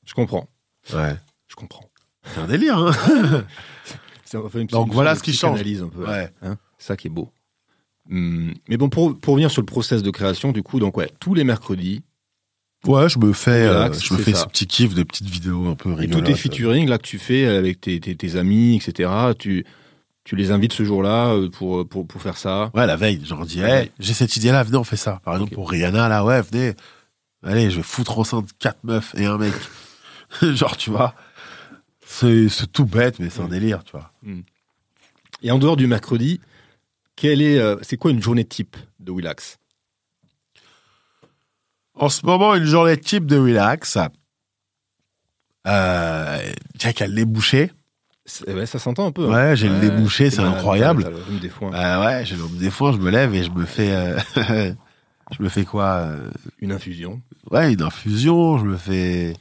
Je 0.04 0.14
comprends. 0.14 0.48
Ouais, 0.92 1.16
Je 1.48 1.54
comprends. 1.54 1.88
c'est 2.24 2.40
un 2.40 2.46
délire. 2.46 2.78
Hein 2.78 2.92
C'est 4.24 4.38
enfin 4.38 4.60
une 4.60 4.66
Donc 4.66 4.92
voilà 4.92 5.14
ce 5.14 5.22
qui 5.22 5.32
change. 5.34 5.56
psychanalyse 5.56 5.82
un 5.82 5.88
peu. 5.88 6.06
ouais. 6.06 6.30
Hein 6.42 6.56
ça 6.78 6.96
qui 6.96 7.06
est 7.08 7.10
beau. 7.10 7.30
Hum, 8.10 8.52
mais 8.68 8.76
bon, 8.76 8.88
pour, 8.88 9.16
pour 9.18 9.34
revenir 9.34 9.50
sur 9.50 9.60
le 9.62 9.66
process 9.66 10.02
de 10.02 10.10
création, 10.10 10.50
du 10.52 10.62
coup, 10.62 10.80
donc 10.80 10.96
ouais, 10.96 11.10
tous 11.20 11.34
les 11.34 11.44
mercredis, 11.44 12.02
Ouais, 12.84 13.08
je 13.08 13.20
me 13.20 13.32
fais, 13.32 13.66
euh, 13.66 13.74
Relax, 13.84 14.02
je 14.02 14.12
me 14.14 14.18
c'est 14.18 14.24
fais 14.24 14.32
ça. 14.32 14.40
ce 14.40 14.46
petit 14.46 14.66
kiff 14.66 14.92
de 14.94 15.04
petites 15.04 15.28
vidéos 15.28 15.68
un 15.68 15.76
peu 15.76 15.92
et 15.92 15.94
rigolotes. 15.94 16.24
tous 16.24 16.32
tes 16.32 16.36
featuring 16.36 16.88
là 16.88 16.98
que 16.98 17.06
tu 17.06 17.20
fais 17.20 17.46
avec 17.46 17.80
tes, 17.80 18.00
tes, 18.00 18.16
tes 18.16 18.34
amis, 18.34 18.74
etc., 18.74 19.08
tu, 19.38 19.64
tu 20.24 20.36
les 20.36 20.50
invites 20.50 20.72
ce 20.72 20.84
jour-là 20.84 21.34
euh, 21.34 21.50
pour, 21.50 21.86
pour, 21.88 22.06
pour 22.06 22.22
faire 22.22 22.36
ça. 22.36 22.70
Ouais, 22.74 22.86
la 22.86 22.96
veille, 22.96 23.20
j'en 23.24 23.44
dis, 23.44 23.60
hey, 23.60 23.90
j'ai 23.98 24.14
cette 24.14 24.36
idée-là, 24.36 24.62
venez, 24.62 24.76
on 24.76 24.84
fait 24.84 24.96
ça. 24.96 25.20
Par 25.24 25.34
exemple, 25.34 25.54
pour 25.54 25.70
Rihanna, 25.70 26.08
là, 26.08 26.24
ouais, 26.24 26.42
venez. 26.42 26.74
Allez, 27.44 27.70
je 27.70 27.76
vais 27.76 27.82
foutre 27.82 28.18
enceinte 28.18 28.50
quatre 28.58 28.84
meufs 28.84 29.14
et 29.16 29.26
un 29.26 29.36
mec. 29.36 29.52
Genre, 30.42 30.76
tu 30.76 30.90
vois. 30.90 31.14
C'est 32.06 32.70
tout 32.72 32.84
bête, 32.84 33.18
mais 33.18 33.30
c'est 33.30 33.40
un 33.40 33.48
délire, 33.48 33.82
tu 33.84 33.92
vois. 33.92 34.12
Et 35.42 35.50
en 35.50 35.58
dehors 35.58 35.76
du 35.76 35.86
mercredi, 35.86 36.40
quelle 37.16 37.42
est, 37.42 37.58
euh, 37.58 37.76
c'est 37.82 37.96
quoi 37.96 38.10
une 38.10 38.22
journée 38.22 38.44
type 38.44 38.76
de 39.00 39.10
Willax? 39.10 39.58
En 41.94 42.08
ce 42.08 42.24
moment, 42.24 42.54
une 42.54 42.64
journée 42.64 42.96
type 42.96 43.26
de 43.26 43.38
relax. 43.38 43.98
Euh, 45.66 46.52
tiens, 46.78 46.92
qu'elle 46.92 47.14
l'ait 47.14 47.24
bouché. 47.24 47.70
C'est- 48.32 48.52
ouais, 48.54 48.66
Ça 48.66 48.78
s'entend 48.78 49.06
un 49.06 49.12
peu. 49.12 49.26
hein. 49.30 49.50
Ouais, 49.50 49.56
j'ai 49.56 49.68
le 49.68 49.76
nez 49.78 49.90
bouché, 49.90 50.30
c'est 50.30 50.40
incroyable. 50.40 51.04
t'as 51.04 51.10
le 51.10 51.16
rhume 51.16 51.38
des 51.38 51.48
foins. 51.50 51.72
Euh, 51.74 52.04
ouais, 52.04 52.24
j'ai 52.24 52.36
l'homme 52.36 52.56
des 52.56 52.70
fois, 52.70 52.92
je 52.92 52.96
me 52.98 53.10
lève 53.10 53.34
et 53.34 53.42
je 53.44 53.50
me 53.50 53.66
fais, 53.66 53.90
euh, 53.92 54.18
je 55.36 55.42
me 55.42 55.48
fais 55.48 55.64
quoi 55.64 55.84
euh, 56.06 56.30
Une 56.60 56.72
infusion. 56.72 57.20
Ouais, 57.50 57.72
une 57.72 57.82
infusion, 57.82 58.58
je 58.58 58.64
me 58.64 58.76
fais 58.76 59.34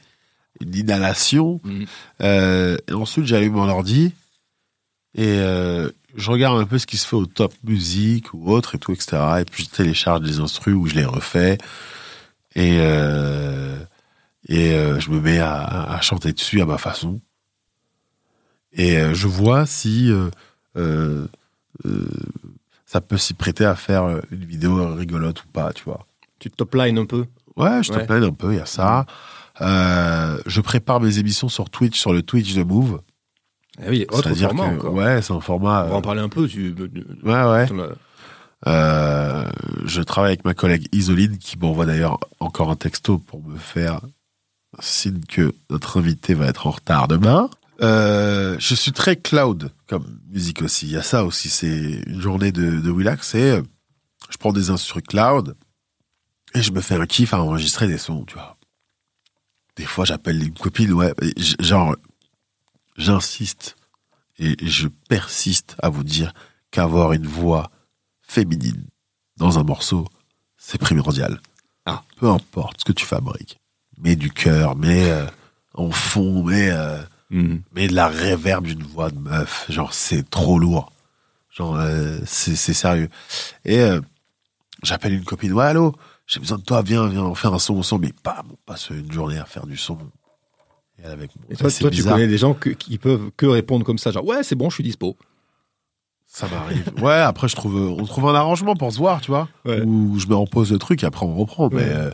une 0.59 0.75
inhalation. 0.75 1.61
Mhm. 1.63 1.85
Euh, 2.21 2.77
et 2.89 2.93
ensuite, 2.93 3.25
j'allume 3.25 3.53
mon 3.53 3.69
ordi 3.69 4.13
et 5.15 5.37
euh, 5.39 5.89
je 6.15 6.29
regarde 6.31 6.59
un 6.59 6.65
peu 6.65 6.77
ce 6.77 6.85
qui 6.85 6.97
se 6.97 7.07
fait 7.07 7.15
au 7.15 7.25
top 7.25 7.53
musique 7.63 8.33
ou 8.33 8.51
autre 8.51 8.75
et 8.75 8.77
tout, 8.79 8.91
etc. 8.91 9.17
Et 9.41 9.45
puis 9.45 9.63
je 9.63 9.69
télécharge 9.69 10.21
des 10.21 10.39
instrus 10.39 10.75
où 10.75 10.85
je 10.87 10.95
les 10.95 11.05
refais 11.05 11.57
et 12.55 12.75
et 14.49 14.71
je 14.99 15.09
me 15.11 15.19
mets 15.21 15.39
à, 15.39 15.63
à 15.93 16.01
chanter 16.01 16.33
dessus 16.33 16.61
à 16.61 16.65
ma 16.65 16.77
façon. 16.77 17.21
Et 18.74 18.97
euh, 18.97 19.13
je 19.13 19.28
vois 19.28 19.65
si 19.65 20.11
euh, 20.11 20.30
euh, 20.78 21.28
euh, 21.86 22.07
ça 22.86 23.01
peut 23.01 23.17
s'y 23.17 23.34
prêter 23.34 23.65
à 23.65 23.76
faire 23.76 24.03
euh, 24.03 24.22
une 24.32 24.45
vidéo 24.45 24.93
rigolote 24.95 25.43
ou 25.43 25.47
pas, 25.47 25.74
tu 25.74 25.84
vois. 25.84 26.05
Tu 26.39 26.49
te 26.49 26.55
top 26.55 26.74
line 26.76 26.97
un 26.97 27.05
peu? 27.05 27.26
Ouais, 27.57 27.84
je 27.84 27.91
Ouais. 27.91 28.05
plains 28.05 28.24
un 28.24 28.32
peu, 28.32 28.53
il 28.53 28.57
y 28.57 28.61
a 28.61 28.65
ça. 28.65 29.05
Euh, 29.59 30.39
je 30.45 30.61
prépare 30.61 31.01
mes 31.01 31.19
émissions 31.19 31.49
sur 31.49 31.69
Twitch, 31.69 31.99
sur 31.99 32.13
le 32.13 32.22
Twitch 32.24 32.53
de 32.55 32.63
Move. 32.63 33.01
Ah 33.80 33.86
oui, 33.89 34.05
autre 34.09 34.34
format 34.34 34.76
que, 34.76 34.88
ouais, 34.88 35.22
c'est 35.22 35.34
un 35.34 35.41
format. 35.41 35.86
On 35.86 35.89
va 35.89 35.95
en 35.97 36.01
parler 36.01 36.22
un 36.22 36.30
peu. 36.30 36.47
Tu, 36.47 36.74
ouais, 37.24 37.43
ouais. 37.43 37.67
Euh, 38.67 39.49
je 39.86 40.01
travaille 40.01 40.32
avec 40.32 40.45
ma 40.45 40.53
collègue 40.53 40.88
Isoline 40.91 41.38
qui 41.38 41.57
m'envoie 41.57 41.86
d'ailleurs 41.86 42.19
encore 42.39 42.69
un 42.69 42.76
texto 42.76 43.17
pour 43.17 43.43
me 43.43 43.57
faire 43.57 44.01
signe 44.80 45.22
que 45.28 45.53
notre 45.69 45.99
invité 45.99 46.34
va 46.36 46.47
être 46.47 46.67
en 46.67 46.72
retard 46.72 47.07
demain. 47.07 47.49
Euh, 47.84 48.55
je 48.59 48.75
suis 48.75 48.91
très 48.91 49.15
cloud 49.15 49.71
comme 49.88 50.19
musique 50.29 50.61
aussi. 50.61 50.86
Il 50.86 50.91
y 50.91 50.97
a 50.97 51.03
ça 51.03 51.25
aussi. 51.25 51.49
C'est 51.49 52.01
une 52.05 52.21
journée 52.21 52.51
de, 52.51 52.79
de 52.79 52.91
relax. 52.91 53.29
C'est 53.29 53.51
euh, 53.51 53.61
je 54.29 54.38
prends 54.38 54.53
des 54.53 54.69
instruments 54.69 55.03
cloud 55.07 55.55
et 56.53 56.61
je 56.61 56.71
me 56.71 56.82
fais 56.82 56.95
un 56.95 57.05
kiff 57.05 57.34
à 57.34 57.41
enregistrer 57.41 57.88
des 57.88 57.97
sons. 57.97 58.23
Tu 58.25 58.36
vois. 58.36 58.57
Des 59.75 59.86
fois, 59.86 60.05
j'appelle 60.05 60.43
une 60.43 60.53
copine. 60.53 60.93
Ouais, 60.93 61.13
et 61.21 61.34
genre 61.63 61.95
j'insiste 62.97 63.75
et 64.38 64.55
je 64.61 64.88
persiste 65.09 65.75
à 65.82 65.89
vous 65.89 66.03
dire 66.03 66.34
qu'avoir 66.71 67.13
une 67.13 67.27
voix 67.27 67.71
féminine 68.21 68.86
dans 69.38 69.59
un 69.59 69.63
morceau, 69.63 70.07
c'est 70.57 70.77
primordial. 70.77 71.41
Ah. 71.86 72.03
Peu 72.17 72.29
importe 72.29 72.79
ce 72.79 72.86
que 72.86 72.91
tu 72.91 73.05
fabriques. 73.05 73.59
Mets 73.97 74.15
du 74.15 74.32
cœur, 74.32 74.75
mets 74.75 75.09
euh, 75.09 75.25
en 75.73 75.91
fond, 75.91 76.43
mets, 76.43 76.71
euh, 76.71 77.01
Mhm. 77.32 77.61
mets 77.73 77.88
de 77.88 77.95
la 77.95 78.07
réverb 78.07 78.65
d'une 78.65 78.84
voix 78.84 79.09
de 79.09 79.17
meuf. 79.17 79.65
Genre, 79.69 79.93
c'est 79.93 80.29
trop 80.29 80.59
lourd. 80.59 80.91
Genre, 81.49 81.75
euh, 81.77 82.19
c'est 82.25 82.55
sérieux. 82.55 83.09
Et 83.65 83.79
euh, 83.79 83.99
j'appelle 84.84 85.13
une 85.13 85.23
copine. 85.23 85.53
Ouais, 85.53 85.65
allô, 85.65 85.95
j'ai 86.27 86.39
besoin 86.39 86.57
de 86.57 86.63
toi, 86.63 86.82
viens, 86.82 87.07
viens, 87.07 87.23
on 87.23 87.36
fait 87.36 87.47
un 87.47 87.57
son 87.59 87.77
ensemble. 87.77 88.05
Mais 88.07 88.13
bam, 88.23 88.45
on 88.51 88.57
passe 88.65 88.89
une 88.89 89.11
journée 89.11 89.38
à 89.38 89.45
faire 89.45 89.65
du 89.65 89.75
son. 89.77 89.97
Et 90.99 91.03
elle 91.03 91.11
avec. 91.11 91.32
Et 91.49 91.55
toi, 91.55 91.69
tu 91.71 92.03
connais 92.03 92.27
des 92.27 92.38
gens 92.38 92.53
que- 92.53 92.69
qui 92.69 92.97
peuvent 92.97 93.32
que 93.36 93.45
répondre 93.47 93.84
comme 93.86 93.97
ça, 93.97 94.11
genre 94.11 94.25
ouais, 94.25 94.43
c'est 94.43 94.55
bon, 94.55 94.69
je 94.69 94.75
suis 94.75 94.84
dispo. 94.84 95.17
Ça 96.27 96.47
m'arrive. 96.47 96.91
ouais, 97.01 97.13
après, 97.19 97.47
je 97.49 97.55
trouve, 97.57 97.75
on 97.75 98.05
trouve 98.05 98.29
un 98.29 98.36
arrangement 98.36 98.75
pour 98.75 98.91
se 98.93 98.97
voir, 98.97 99.19
tu 99.19 99.32
vois. 99.32 99.49
Ouais. 99.65 99.82
Où 99.82 100.17
je 100.19 100.27
mets 100.27 100.36
en 100.36 100.45
pause 100.47 100.71
le 100.71 100.77
truc 100.79 101.03
et 101.03 101.05
après 101.05 101.25
on 101.25 101.36
reprend. 101.36 101.67
Ouais. 101.69 101.75
Mais 101.84 101.89
euh, 101.93 102.11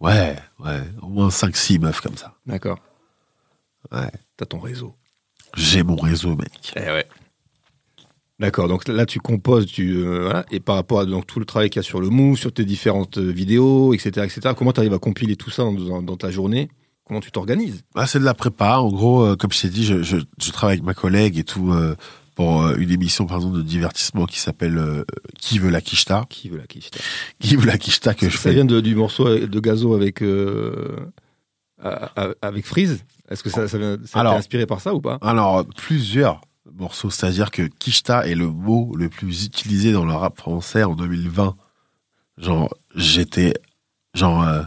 ouais, 0.00 0.36
ouais, 0.58 0.82
au 1.02 1.08
moins 1.08 1.28
5-6 1.28 1.78
meufs 1.78 2.00
comme 2.00 2.16
ça. 2.16 2.34
D'accord. 2.46 2.78
Ouais. 3.92 4.10
T'as 4.36 4.46
ton 4.46 4.58
réseau. 4.58 4.94
J'ai 5.56 5.82
mon 5.82 5.96
réseau, 5.96 6.34
mec. 6.36 6.72
Eh 6.76 6.80
ouais. 6.80 7.06
D'accord, 8.40 8.66
donc 8.66 8.88
là 8.88 9.06
tu 9.06 9.20
composes, 9.20 9.66
tu 9.66 9.92
euh, 9.94 10.24
voilà, 10.24 10.44
et 10.50 10.58
par 10.58 10.74
rapport 10.74 10.98
à 10.98 11.06
donc, 11.06 11.24
tout 11.24 11.38
le 11.38 11.44
travail 11.44 11.70
qu'il 11.70 11.78
y 11.78 11.84
a 11.84 11.84
sur 11.84 12.00
le 12.00 12.08
move, 12.08 12.36
sur 12.36 12.52
tes 12.52 12.64
différentes 12.64 13.18
euh, 13.18 13.30
vidéos, 13.30 13.94
etc., 13.94 14.26
etc. 14.26 14.54
Comment 14.58 14.72
tu 14.72 14.80
arrives 14.80 14.92
à 14.92 14.98
compiler 14.98 15.36
tout 15.36 15.50
ça 15.50 15.62
dans, 15.62 15.72
dans- 15.72 16.02
dans 16.02 16.16
ta 16.16 16.32
journée? 16.32 16.68
Comment 17.04 17.20
tu 17.20 17.30
t'organises? 17.30 17.82
Ah, 17.94 18.08
c'est 18.08 18.18
de 18.18 18.24
la 18.24 18.34
prépa. 18.34 18.78
En 18.78 18.90
gros, 18.90 19.22
euh, 19.24 19.36
comme 19.36 19.52
je 19.52 19.60
t'ai 19.60 19.68
dit, 19.68 19.84
je, 19.84 20.02
je, 20.02 20.16
je 20.42 20.50
travaille 20.50 20.74
avec 20.78 20.84
ma 20.84 20.94
collègue 20.94 21.38
et 21.38 21.44
tout 21.44 21.70
euh, 21.70 21.94
pour 22.34 22.66
une 22.72 22.90
émission, 22.90 23.26
par 23.26 23.36
exemple, 23.36 23.58
de 23.58 23.62
divertissement 23.62 24.26
qui 24.26 24.40
s'appelle 24.40 25.04
Qui 25.38 25.60
veut 25.60 25.70
la 25.70 25.80
quicheta? 25.80 26.24
Qui 26.28 26.48
veut 26.48 26.58
la 26.58 26.66
quiche 26.66 26.90
Qui 27.38 27.54
veut 27.54 27.66
la 27.66 27.78
quicheta 27.78 28.14
que 28.14 28.28
je 28.28 28.36
Ça 28.36 28.42
fais. 28.44 28.54
vient 28.54 28.64
de- 28.64 28.80
du 28.80 28.96
morceau 28.96 29.28
de 29.38 29.60
Gazo 29.60 29.94
avec 29.94 30.24
avec 32.42 32.66
Freeze? 32.66 33.04
Est-ce 33.34 33.42
que 33.42 33.50
ça, 33.50 33.66
ça, 33.68 33.78
vient, 33.78 33.96
ça 34.06 34.20
Alors- 34.20 34.34
inspiré 34.34 34.64
par 34.64 34.80
ça 34.80 34.94
ou 34.94 35.00
pas? 35.00 35.18
Alors, 35.20 35.66
plusieurs 35.66 36.40
morceaux. 36.72 37.10
C'est-à-dire 37.10 37.50
que 37.50 37.62
quicheta 37.62 38.26
est 38.28 38.34
le 38.36 38.48
mot 38.48 38.94
le 38.96 39.08
plus 39.08 39.44
utilisé 39.44 39.92
dans 39.92 40.04
le 40.04 40.12
rap 40.14 40.38
français 40.38 40.84
en 40.84 40.94
2020. 40.94 41.54
Genre, 42.38 42.72
j'étais, 42.94 43.54
genre, 44.14 44.42
euh, 44.42 44.62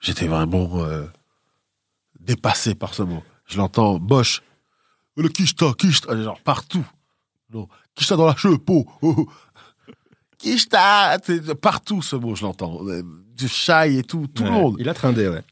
j'étais 0.00 0.26
vraiment 0.28 0.68
euh, 0.78 1.04
dépassé 2.20 2.74
par 2.74 2.94
ce 2.94 3.02
mot. 3.02 3.22
Je 3.46 3.56
l'entends, 3.58 3.98
Bosch, 3.98 4.42
le 5.16 5.28
quicheta, 5.28 5.72
quicheta, 5.78 6.20
genre 6.22 6.40
partout. 6.40 6.86
Non, 7.52 7.68
quicheta 7.94 8.16
dans 8.16 8.26
la 8.26 8.36
cheveux, 8.36 8.58
peau. 8.58 8.86
Oh, 9.02 9.14
oh. 9.18 9.28
C'est 10.38 11.54
partout 11.60 12.02
ce 12.02 12.16
mot, 12.16 12.34
je 12.34 12.42
l'entends. 12.44 12.78
Euh, 12.86 13.02
Du 13.36 13.48
shy 13.48 13.98
et 13.98 14.02
tout, 14.04 14.26
tout 14.32 14.44
le 14.44 14.50
monde. 14.50 14.76
Il 14.78 14.88
a 14.88 14.94
trindé, 14.94 15.28
ouais. 15.28 15.42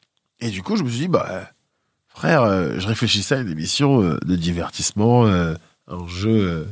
Et 0.40 0.50
du 0.50 0.62
coup, 0.62 0.76
je 0.76 0.82
me 0.84 0.88
suis 0.88 1.00
dit, 1.00 1.08
bah, 1.08 1.26
euh, 1.30 1.44
frère, 2.14 2.42
euh, 2.42 2.78
je 2.78 2.86
réfléchissais 2.86 3.36
à 3.36 3.40
une 3.40 3.50
émission 3.50 4.02
euh, 4.02 4.18
de 4.24 4.36
divertissement, 4.36 5.26
euh, 5.26 5.54
un 5.88 6.06
jeu 6.06 6.66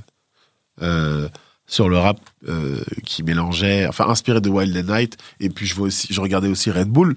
sur 1.67 1.89
le 1.89 1.99
rap 1.99 2.19
qui 3.05 3.23
mélangeait, 3.23 3.87
enfin, 3.87 4.09
inspiré 4.09 4.41
de 4.41 4.49
Wild 4.49 4.77
and 4.77 4.95
Night. 4.95 5.19
Et 5.41 5.51
puis, 5.51 5.67
je, 5.67 5.75
vois 5.75 5.89
aussi, 5.89 6.09
je 6.11 6.21
regardais 6.21 6.49
aussi 6.49 6.71
Red 6.71 6.89
Bull. 6.89 7.17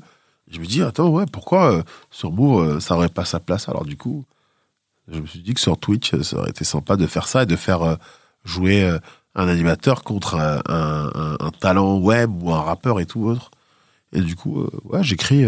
Je 0.51 0.59
me 0.59 0.65
dis, 0.65 0.81
attends, 0.83 1.09
ouais, 1.09 1.25
pourquoi 1.31 1.83
sur 2.11 2.31
Move, 2.31 2.79
ça 2.79 2.95
aurait 2.95 3.09
pas 3.09 3.23
sa 3.23 3.39
place? 3.39 3.69
Alors, 3.69 3.85
du 3.85 3.95
coup, 3.95 4.25
je 5.07 5.19
me 5.19 5.25
suis 5.25 5.39
dit 5.39 5.53
que 5.53 5.61
sur 5.61 5.77
Twitch, 5.77 6.13
ça 6.21 6.37
aurait 6.37 6.49
été 6.49 6.65
sympa 6.65 6.97
de 6.97 7.07
faire 7.07 7.27
ça 7.27 7.43
et 7.43 7.45
de 7.45 7.55
faire 7.55 7.97
jouer 8.43 8.85
un 9.35 9.47
animateur 9.47 10.03
contre 10.03 10.35
un, 10.35 11.51
talent 11.61 11.97
web 11.99 12.43
ou 12.43 12.51
un 12.51 12.61
rappeur 12.61 12.99
et 12.99 13.05
tout 13.05 13.23
autre. 13.25 13.49
Et 14.11 14.19
du 14.19 14.35
coup, 14.35 14.67
ouais, 14.83 15.03
j'écris. 15.03 15.45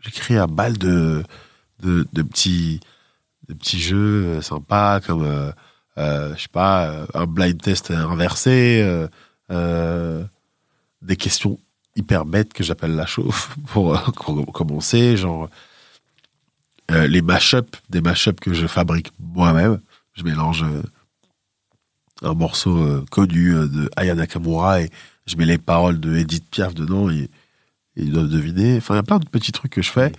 j'écris 0.00 0.38
à 0.38 0.46
balle 0.46 0.78
de, 0.78 1.22
de, 1.84 2.22
petits, 2.22 2.80
jeux 3.72 4.24
euh, 4.24 4.42
sympas 4.42 5.00
comme, 5.00 5.24
euh, 5.24 5.52
euh, 5.98 6.34
pas, 6.52 7.06
un 7.14 7.26
blind 7.26 7.60
test 7.60 7.90
inversé, 7.90 9.06
des 9.50 11.16
questions 11.16 11.58
hyper 11.96 12.24
bêtes 12.24 12.52
que 12.52 12.64
j'appelle 12.64 12.96
la 12.96 13.06
chauffe 13.06 13.56
pour, 13.68 14.00
commencer, 14.52 15.16
genre 15.16 15.48
les 16.90 17.22
mashups, 17.22 17.80
des 17.88 18.00
mashups 18.00 18.40
que 18.40 18.52
je 18.52 18.66
fabrique 18.66 19.12
moi-même. 19.18 19.80
Je 20.14 20.22
mélange 20.22 20.64
un 22.22 22.34
morceau 22.34 23.04
connu 23.10 23.52
de 23.52 23.90
Aya 23.96 24.14
Nakamura 24.14 24.82
et 24.82 24.90
Je 25.26 25.36
mets 25.36 25.46
les 25.46 25.58
paroles 25.58 25.98
de 25.98 26.16
Edith 26.16 26.48
Piaf 26.50 26.74
dedans 26.74 27.10
et, 27.10 27.30
et 27.96 28.02
ils 28.02 28.12
doivent 28.12 28.28
deviner. 28.28 28.76
Enfin, 28.76 28.94
il 28.94 28.98
y 28.98 29.00
a 29.00 29.04
plein 29.04 29.18
de 29.18 29.28
petits 29.28 29.52
trucs 29.52 29.72
que 29.72 29.82
je 29.82 29.90
fais. 29.90 30.12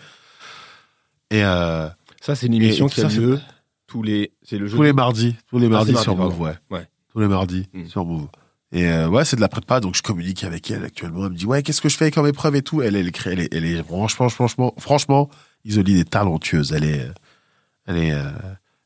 Et 1.31 1.43
euh, 1.43 1.87
Ça, 2.21 2.35
c'est 2.35 2.45
une 2.47 2.53
émission 2.53 2.87
Et 2.87 2.89
qui 2.91 3.01
a 3.01 3.09
ça, 3.09 3.15
lieu 3.15 3.39
tous 3.87 4.03
les. 4.03 4.31
C'est 4.43 4.57
le 4.57 4.67
jeu. 4.67 4.75
tous 4.77 4.83
les 4.83 4.93
mardis, 4.93 5.35
tous 5.49 5.57
les 5.59 5.67
Ah, 5.67 5.69
mardis 5.69 5.95
sur 5.97 6.15
mardi, 6.15 6.33
Move, 6.37 6.41
ouais. 6.47 6.55
Ouais. 6.71 6.87
Tous 7.11 7.19
les 7.19 7.27
mardis 7.27 7.67
Mm. 7.73 7.85
sur 7.87 8.05
Move. 8.05 8.27
Et 8.71 8.87
euh, 8.89 9.07
ouais, 9.07 9.23
c'est 9.25 9.35
de 9.35 9.41
la 9.41 9.47
prépa, 9.47 9.79
donc 9.79 9.95
je 9.95 10.01
communique 10.01 10.43
avec 10.43 10.69
elle 10.71 10.83
actuellement. 10.83 11.25
Elle 11.25 11.31
me 11.31 11.37
dit 11.37 11.45
ouais, 11.45 11.63
qu'est-ce 11.63 11.81
que 11.81 11.87
je 11.89 11.97
fais 11.97 12.11
comme 12.11 12.27
épreuve 12.27 12.55
et 12.55 12.61
tout? 12.61 12.81
Elle, 12.81 12.95
elle, 12.95 13.11
elle, 13.25 13.47
elle 13.51 13.65
est 13.65 13.83
franchement, 13.83 14.27
franchement, 14.29 14.73
franchement, 14.77 15.29
Isoline 15.63 15.97
est 15.97 16.09
talentueuse. 16.09 16.73
Elle 16.73 16.83
est, 16.83 16.99
euh, 17.01 17.11
elle 17.85 17.97
est, 17.97 18.13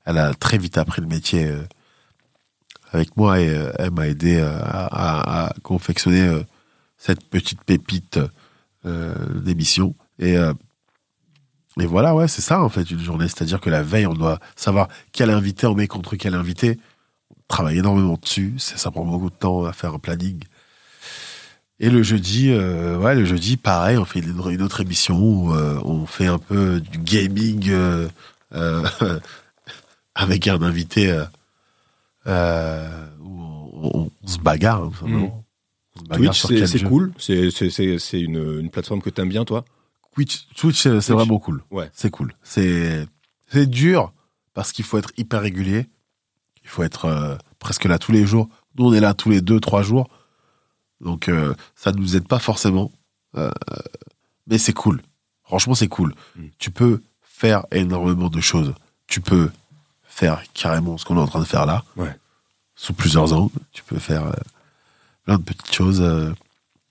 elle 0.05 0.17
a 0.17 0.33
très 0.33 0.57
vite 0.57 0.77
appris 0.77 1.01
le 1.01 1.07
métier 1.07 1.49
avec 2.91 3.15
moi 3.17 3.39
et 3.39 3.45
elle 3.77 3.91
m'a 3.91 4.07
aidé 4.07 4.39
à, 4.39 4.57
à- 4.85 5.45
à 5.47 5.53
confectionner 5.63 6.41
cette 6.97 7.23
petite 7.29 7.63
pépite 7.63 8.19
d'émission. 8.83 9.95
Et 10.19 10.35
et 11.79 11.85
voilà, 11.85 12.15
ouais, 12.15 12.27
c'est 12.27 12.41
ça 12.41 12.61
en 12.61 12.69
fait 12.69 12.89
une 12.91 12.99
journée. 12.99 13.27
C'est-à-dire 13.27 13.59
que 13.61 13.69
la 13.69 13.83
veille, 13.83 14.05
on 14.07 14.13
doit 14.13 14.39
savoir 14.55 14.87
quel 15.11 15.29
invité 15.29 15.67
on 15.67 15.75
met 15.75 15.87
contre 15.87 16.15
quel 16.15 16.33
invité. 16.35 16.79
On 17.31 17.35
travaille 17.47 17.77
énormément 17.79 18.17
dessus. 18.21 18.53
Ça, 18.57 18.77
ça 18.77 18.91
prend 18.91 19.05
beaucoup 19.05 19.29
de 19.29 19.35
temps 19.35 19.65
à 19.65 19.73
faire 19.73 19.93
un 19.93 19.99
planning. 19.99 20.39
Et 21.79 21.89
le 21.89 22.03
jeudi, 22.03 22.49
euh, 22.51 22.97
ouais, 22.97 23.15
le 23.15 23.23
jeudi, 23.25 23.55
pareil, 23.55 23.97
on 23.97 24.03
fait 24.05 24.19
une, 24.19 24.61
autre 24.61 24.81
émission 24.81 25.17
où 25.17 25.53
euh, 25.55 25.79
on 25.85 26.05
fait 26.05 26.27
un 26.27 26.37
peu 26.37 26.81
du 26.81 26.97
gaming 26.97 27.69
euh, 27.69 28.07
avec 30.15 30.47
un 30.47 30.61
invité 30.61 31.13
où 32.25 32.29
on, 32.29 33.69
on- 33.81 34.11
on 34.23 34.27
se 34.27 34.39
bagarre. 34.39 34.83
hein. 34.83 34.91
On 35.95 35.99
se 35.99 36.05
bagarre 36.05 36.33
Twitch, 36.47 36.65
c'est 36.65 36.83
cool. 36.89 37.13
C'est 37.17 38.19
une, 38.21 38.59
une 38.59 38.69
plateforme 38.69 39.01
que 39.01 39.09
t'aimes 39.09 39.29
bien, 39.29 39.45
toi? 39.45 39.63
Twitch, 40.13 40.47
Twitch, 40.55 40.81
c'est 40.83 40.89
Twitch. 40.89 41.07
vraiment 41.09 41.39
cool. 41.39 41.63
Ouais. 41.71 41.89
C'est 41.93 42.09
cool. 42.09 42.33
C'est 42.43 43.07
c'est 43.51 43.65
dur 43.65 44.13
parce 44.53 44.71
qu'il 44.71 44.85
faut 44.85 44.97
être 44.97 45.11
hyper 45.17 45.41
régulier. 45.41 45.87
Il 46.63 46.69
faut 46.69 46.83
être 46.83 47.05
euh, 47.05 47.35
presque 47.59 47.85
là 47.85 47.97
tous 47.97 48.11
les 48.11 48.25
jours. 48.25 48.49
Nous, 48.77 48.85
on 48.85 48.93
est 48.93 48.99
là 48.99 49.13
tous 49.13 49.29
les 49.29 49.41
deux, 49.41 49.59
trois 49.59 49.81
jours. 49.81 50.09
Donc, 51.01 51.29
euh, 51.29 51.55
ça 51.75 51.91
ne 51.91 51.97
nous 51.97 52.15
aide 52.15 52.27
pas 52.27 52.39
forcément. 52.39 52.91
Euh, 53.35 53.51
mais 54.47 54.57
c'est 54.57 54.73
cool. 54.73 55.01
Franchement, 55.43 55.73
c'est 55.75 55.87
cool. 55.87 56.13
Mm. 56.35 56.45
Tu 56.59 56.71
peux 56.71 57.01
faire 57.23 57.65
énormément 57.71 58.29
de 58.29 58.41
choses. 58.41 58.73
Tu 59.07 59.21
peux 59.21 59.49
faire 60.03 60.43
carrément 60.53 60.97
ce 60.97 61.05
qu'on 61.05 61.17
est 61.17 61.21
en 61.21 61.27
train 61.27 61.39
de 61.39 61.45
faire 61.45 61.65
là. 61.65 61.83
Ouais. 61.95 62.15
Sous 62.75 62.93
plusieurs 62.93 63.33
angles. 63.33 63.51
Tu 63.71 63.83
peux 63.83 63.99
faire 63.99 64.31
plein 65.25 65.37
de 65.37 65.43
petites 65.43 65.73
choses. 65.73 66.03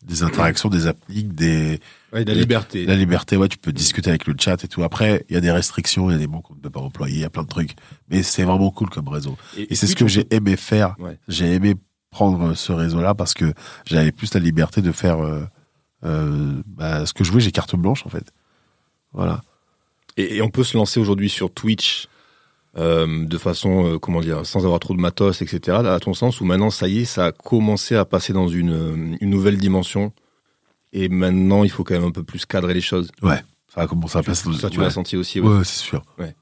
des 0.03 0.23
interactions, 0.23 0.69
des 0.69 0.87
appliques, 0.87 1.35
des, 1.35 1.81
Ouais, 2.13 2.25
la 2.25 2.33
liberté. 2.33 2.87
la 2.87 2.97
liberté, 2.97 3.37
ouais, 3.37 3.49
tu 3.49 3.59
peux 3.59 3.73
discuter 3.73 4.09
avec 4.09 4.27
le 4.27 4.35
chat 4.39 4.63
et 4.65 4.69
tout. 4.69 4.83
Après, 4.83 5.25
il 5.29 5.35
y 5.35 5.37
a 5.37 5.41
des 5.41 5.51
restrictions, 5.51 6.09
il 6.09 6.15
y 6.15 6.17
a 6.17 6.19
des 6.19 6.27
mots 6.27 6.41
qu'on 6.41 6.55
ne 6.55 6.61
peut 6.61 6.71
pas 6.71 6.81
employer, 6.81 7.17
il 7.17 7.21
y 7.21 7.25
a 7.25 7.31
plein 7.31 7.43
de 7.43 7.49
trucs. 7.49 7.73
Mais 8.09 8.23
c'est 8.23 8.45
vraiment 8.45 8.71
cool 8.71 8.89
comme 8.89 9.09
réseau. 9.09 9.37
Et 9.57 9.75
c'est 9.75 9.87
ce 9.87 9.95
que 9.95 10.07
j'ai 10.07 10.27
aimé 10.35 10.57
faire. 10.57 10.97
Ouais. 10.99 11.19
J'ai 11.29 11.53
aimé 11.53 11.75
prendre 12.11 12.55
ce 12.55 12.73
réseau-là 12.73 13.15
parce 13.15 13.35
que 13.35 13.53
j'avais 13.85 14.13
plus 14.13 14.33
la 14.33 14.41
liberté 14.41 14.81
de 14.81 14.91
faire 14.91 15.23
euh, 15.23 15.45
euh, 16.05 16.63
bah, 16.67 17.05
ce 17.05 17.13
que 17.13 17.25
je 17.25 17.31
voulais. 17.31 17.45
J'ai 17.45 17.53
carte 17.53 17.77
blanche, 17.77 18.07
en 18.07 18.09
fait. 18.09 18.33
Voilà. 19.13 19.43
Et, 20.17 20.37
et 20.37 20.43
on 20.43 20.49
peut 20.49 20.65
se 20.65 20.79
lancer 20.79 21.01
aujourd'hui 21.01 21.29
sur 21.29 21.53
Twitch 21.53 22.09
euh, 22.79 23.27
de 23.27 23.37
façon, 23.37 23.99
comment 24.01 24.21
dire, 24.21 24.47
sans 24.47 24.65
avoir 24.65 24.81
trop 24.81 24.95
de 24.95 25.01
matos, 25.01 25.43
etc. 25.43 25.77
À 25.85 26.01
ton 26.01 26.15
sens, 26.15 26.41
où 26.41 26.47
maintenant, 26.47 26.71
ça 26.71 26.89
y 26.89 27.01
est, 27.01 27.05
ça 27.05 27.27
a 27.27 27.33
commencé 27.33 27.97
à 27.97 28.07
passer 28.07 28.33
dans 28.33 28.49
une, 28.49 29.19
une 29.21 29.31
nouvelle 29.31 29.59
dimension? 29.59 30.13
Et 30.93 31.09
maintenant, 31.09 31.65
il 31.65 31.71
faut 31.71 31.85
quand 31.85 31.95
même 31.95 32.05
un 32.05 32.11
peu 32.11 32.23
plus 32.23 32.47
cadrer 32.47 32.75
les 32.75 32.81
choses. 32.81 33.11
Ouais. 33.23 33.43
Ça 33.75 33.83
a 33.83 33.87
commencé 33.87 34.17
à 34.19 34.23
passer. 34.23 34.51
Ça, 34.55 34.71
tu 34.71 34.79
ouais. 34.79 34.85
l'as 34.85 34.91
senti 34.91 35.17
aussi. 35.17 35.41
ouais. 35.41 35.59
Ouais, 35.59 35.65
c'est 35.65 35.79
sûr. 35.81 36.03
Ouais. 36.19 36.35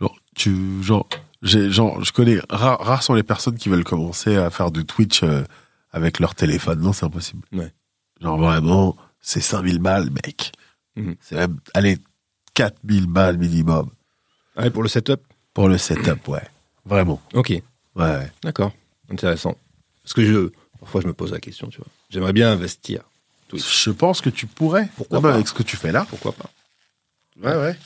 Genre, 0.00 0.16
tu, 0.34 0.82
genre, 0.82 1.08
genre, 1.42 2.04
je 2.04 2.12
connais, 2.12 2.38
rares, 2.50 3.02
sont 3.02 3.14
les 3.14 3.22
personnes 3.22 3.56
qui 3.56 3.68
veulent 3.68 3.84
commencer 3.84 4.36
à 4.36 4.50
faire 4.50 4.70
du 4.70 4.84
Twitch 4.84 5.22
euh, 5.22 5.44
avec 5.92 6.18
leur 6.18 6.34
téléphone. 6.34 6.80
Non, 6.80 6.92
c'est 6.92 7.06
impossible. 7.06 7.42
Ouais. 7.52 7.72
Genre, 8.20 8.36
vraiment, 8.38 8.96
c'est 9.20 9.40
5000 9.40 9.78
balles, 9.78 10.10
mec. 10.10 10.52
Mhm. 10.96 11.16
C'est 11.20 11.36
même, 11.36 11.58
allez, 11.74 11.98
4000 12.54 13.06
balles 13.06 13.38
minimum 13.38 13.90
Ah 14.56 14.62
ouais, 14.62 14.70
pour 14.70 14.82
le 14.82 14.88
setup? 14.88 15.20
Pour 15.54 15.68
le 15.68 15.78
setup, 15.78 16.26
ouais. 16.28 16.42
Vraiment. 16.84 17.20
Ok, 17.34 17.50
Ouais, 17.50 17.62
ouais. 17.94 18.32
d'accord. 18.42 18.72
Intéressant. 19.10 19.56
Parce 20.02 20.12
que 20.14 20.24
je, 20.24 20.50
parfois, 20.80 21.00
je 21.00 21.06
me 21.06 21.12
pose 21.14 21.32
la 21.32 21.40
question, 21.40 21.68
tu 21.68 21.78
vois. 21.78 21.86
J'aimerais 22.10 22.32
bien 22.32 22.50
investir. 22.52 23.02
Twitch. 23.48 23.84
Je 23.84 23.90
pense 23.90 24.20
que 24.20 24.30
tu 24.30 24.46
pourrais. 24.46 24.88
Pourquoi 24.96 25.20
pas 25.20 25.34
Avec 25.34 25.48
ce 25.48 25.54
que 25.54 25.62
tu 25.62 25.76
fais 25.76 25.92
là. 25.92 26.06
Pourquoi 26.08 26.32
pas 26.32 26.50
Ouais, 27.42 27.54
ouais. 27.54 27.76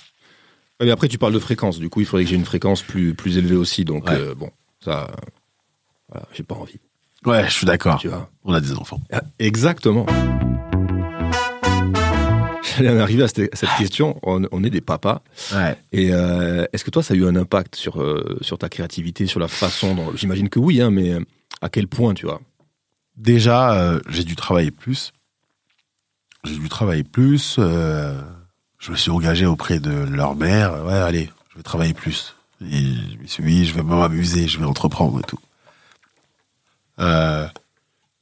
Ouais, 0.80 0.86
mais 0.86 0.90
après, 0.90 1.08
tu 1.08 1.18
parles 1.18 1.32
de 1.34 1.38
fréquence. 1.38 1.78
Du 1.78 1.88
coup, 1.90 2.00
il 2.00 2.06
faudrait 2.06 2.24
que 2.24 2.30
j'ai 2.30 2.36
une 2.36 2.44
fréquence 2.44 2.82
plus, 2.82 3.14
plus 3.14 3.36
élevée 3.38 3.56
aussi. 3.56 3.84
Donc, 3.84 4.08
Ouais. 4.08 4.14
euh, 4.16 4.34
bon, 4.34 4.50
ça, 4.82 5.10
voilà, 6.08 6.26
j'ai 6.34 6.42
pas 6.42 6.54
envie. 6.54 6.78
Ouais, 7.26 7.44
je 7.46 7.52
suis 7.52 7.66
d'accord. 7.66 7.98
Tu 8.00 8.08
vois. 8.08 8.30
On 8.44 8.54
a 8.54 8.60
des 8.60 8.72
enfants. 8.72 9.00
Ah, 9.12 9.20
Exactement. 9.38 10.06
J'allais 12.76 12.90
en 12.90 12.98
arriver 13.00 13.24
à 13.24 13.28
cette, 13.28 13.52
à 13.52 13.56
cette 13.56 13.76
question. 13.76 14.18
On, 14.22 14.42
on 14.52 14.64
est 14.64 14.70
des 14.70 14.80
papas. 14.80 15.22
Ouais. 15.52 15.76
Et 15.92 16.12
euh, 16.14 16.64
est-ce 16.72 16.84
que 16.84 16.90
toi, 16.90 17.02
ça 17.02 17.12
a 17.12 17.16
eu 17.16 17.26
un 17.26 17.36
impact 17.36 17.76
sur, 17.76 18.00
euh, 18.00 18.38
sur 18.40 18.56
ta 18.56 18.68
créativité, 18.70 19.26
sur 19.26 19.40
la 19.40 19.48
façon 19.48 19.94
dont. 19.94 20.16
J'imagine 20.16 20.48
que 20.48 20.58
oui, 20.58 20.80
hein, 20.80 20.90
mais 20.90 21.10
euh, 21.12 21.20
à 21.60 21.68
quel 21.68 21.88
point, 21.88 22.14
tu 22.14 22.24
vois? 22.26 22.40
Déjà, 23.16 23.74
euh, 23.74 24.00
j'ai 24.08 24.24
dû 24.24 24.34
travailler 24.36 24.70
plus. 24.70 25.12
J'ai 26.44 26.56
dû 26.56 26.68
travailler 26.68 27.04
plus. 27.04 27.56
euh, 27.58 28.20
je 28.78 28.92
me 28.92 28.96
suis 28.96 29.10
engagé 29.10 29.46
auprès 29.46 29.78
de 29.78 29.90
leur 29.90 30.34
mère. 30.34 30.84
Ouais, 30.84 30.94
allez, 30.94 31.30
je 31.50 31.56
vais 31.56 31.62
travailler 31.62 31.94
plus. 31.94 32.34
Et 32.62 32.94
je 33.12 33.18
me 33.18 33.26
suis 33.26 33.44
dit, 33.44 33.66
je 33.66 33.74
vais 33.74 33.82
m'amuser, 33.82 34.48
je 34.48 34.58
vais 34.58 34.64
entreprendre 34.64 35.20
et 35.20 35.22
tout. 35.22 35.38
Euh, 36.98 37.46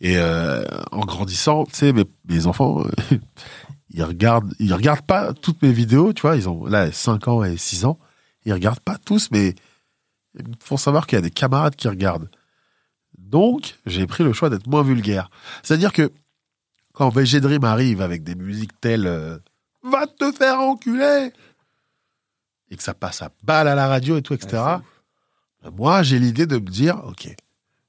et 0.00 0.16
euh, 0.16 0.64
en 0.92 1.04
grandissant, 1.04 1.64
tu 1.64 1.74
sais, 1.74 1.92
mes, 1.92 2.46
enfants, 2.46 2.84
euh, 2.84 3.16
ils 3.90 4.02
regardent, 4.02 4.54
ils 4.58 4.74
regardent 4.74 5.06
pas 5.06 5.32
toutes 5.32 5.62
mes 5.62 5.72
vidéos, 5.72 6.12
tu 6.12 6.22
vois. 6.22 6.36
Ils 6.36 6.48
ont 6.48 6.66
là 6.66 6.90
5 6.90 7.28
ans 7.28 7.44
et 7.44 7.56
6 7.56 7.84
ans. 7.84 7.98
Ils 8.44 8.52
regardent 8.52 8.80
pas 8.80 8.98
tous, 8.98 9.30
mais 9.30 9.54
ils 10.38 10.46
me 10.46 10.54
font 10.62 10.76
savoir 10.76 11.06
qu'il 11.06 11.16
y 11.16 11.20
a 11.20 11.22
des 11.22 11.30
camarades 11.30 11.76
qui 11.76 11.88
regardent. 11.88 12.30
Donc, 13.16 13.76
j'ai 13.86 14.06
pris 14.06 14.24
le 14.24 14.32
choix 14.32 14.50
d'être 14.50 14.68
moins 14.68 14.82
vulgaire. 14.82 15.30
C'est-à-dire 15.62 15.92
que 15.92 16.12
quand 16.98 17.10
VG 17.10 17.40
Dream 17.40 17.62
arrive 17.62 18.02
avec 18.02 18.24
des 18.24 18.34
musiques 18.34 18.78
telles 18.80 19.06
euh, 19.06 19.38
Va 19.84 20.08
te 20.08 20.32
faire 20.32 20.58
enculer 20.58 21.32
et 22.70 22.76
que 22.76 22.82
ça 22.82 22.92
passe 22.92 23.22
à 23.22 23.30
balle 23.44 23.68
à 23.68 23.76
la 23.76 23.86
radio 23.86 24.18
et 24.18 24.22
tout, 24.22 24.34
etc. 24.34 24.62
Ben 25.62 25.70
moi, 25.76 26.02
j'ai 26.02 26.18
l'idée 26.18 26.46
de 26.46 26.56
me 26.56 26.68
dire 26.68 27.00
Ok, 27.06 27.28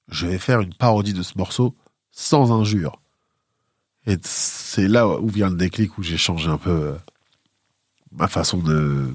je 0.10 0.28
vais 0.28 0.38
faire 0.38 0.62
une 0.62 0.76
parodie 0.76 1.14
de 1.14 1.24
ce 1.24 1.38
morceau 1.38 1.76
sans 2.12 2.52
injure. 2.52 3.02
Et 4.06 4.18
c'est 4.22 4.88
là 4.88 5.08
où 5.08 5.28
vient 5.28 5.50
le 5.50 5.58
déclic 5.58 5.98
où 5.98 6.04
j'ai 6.04 6.18
changé 6.18 6.48
un 6.48 6.58
peu 6.58 6.70
euh, 6.70 6.96
ma 8.12 8.28
façon 8.28 8.60
de, 8.60 9.14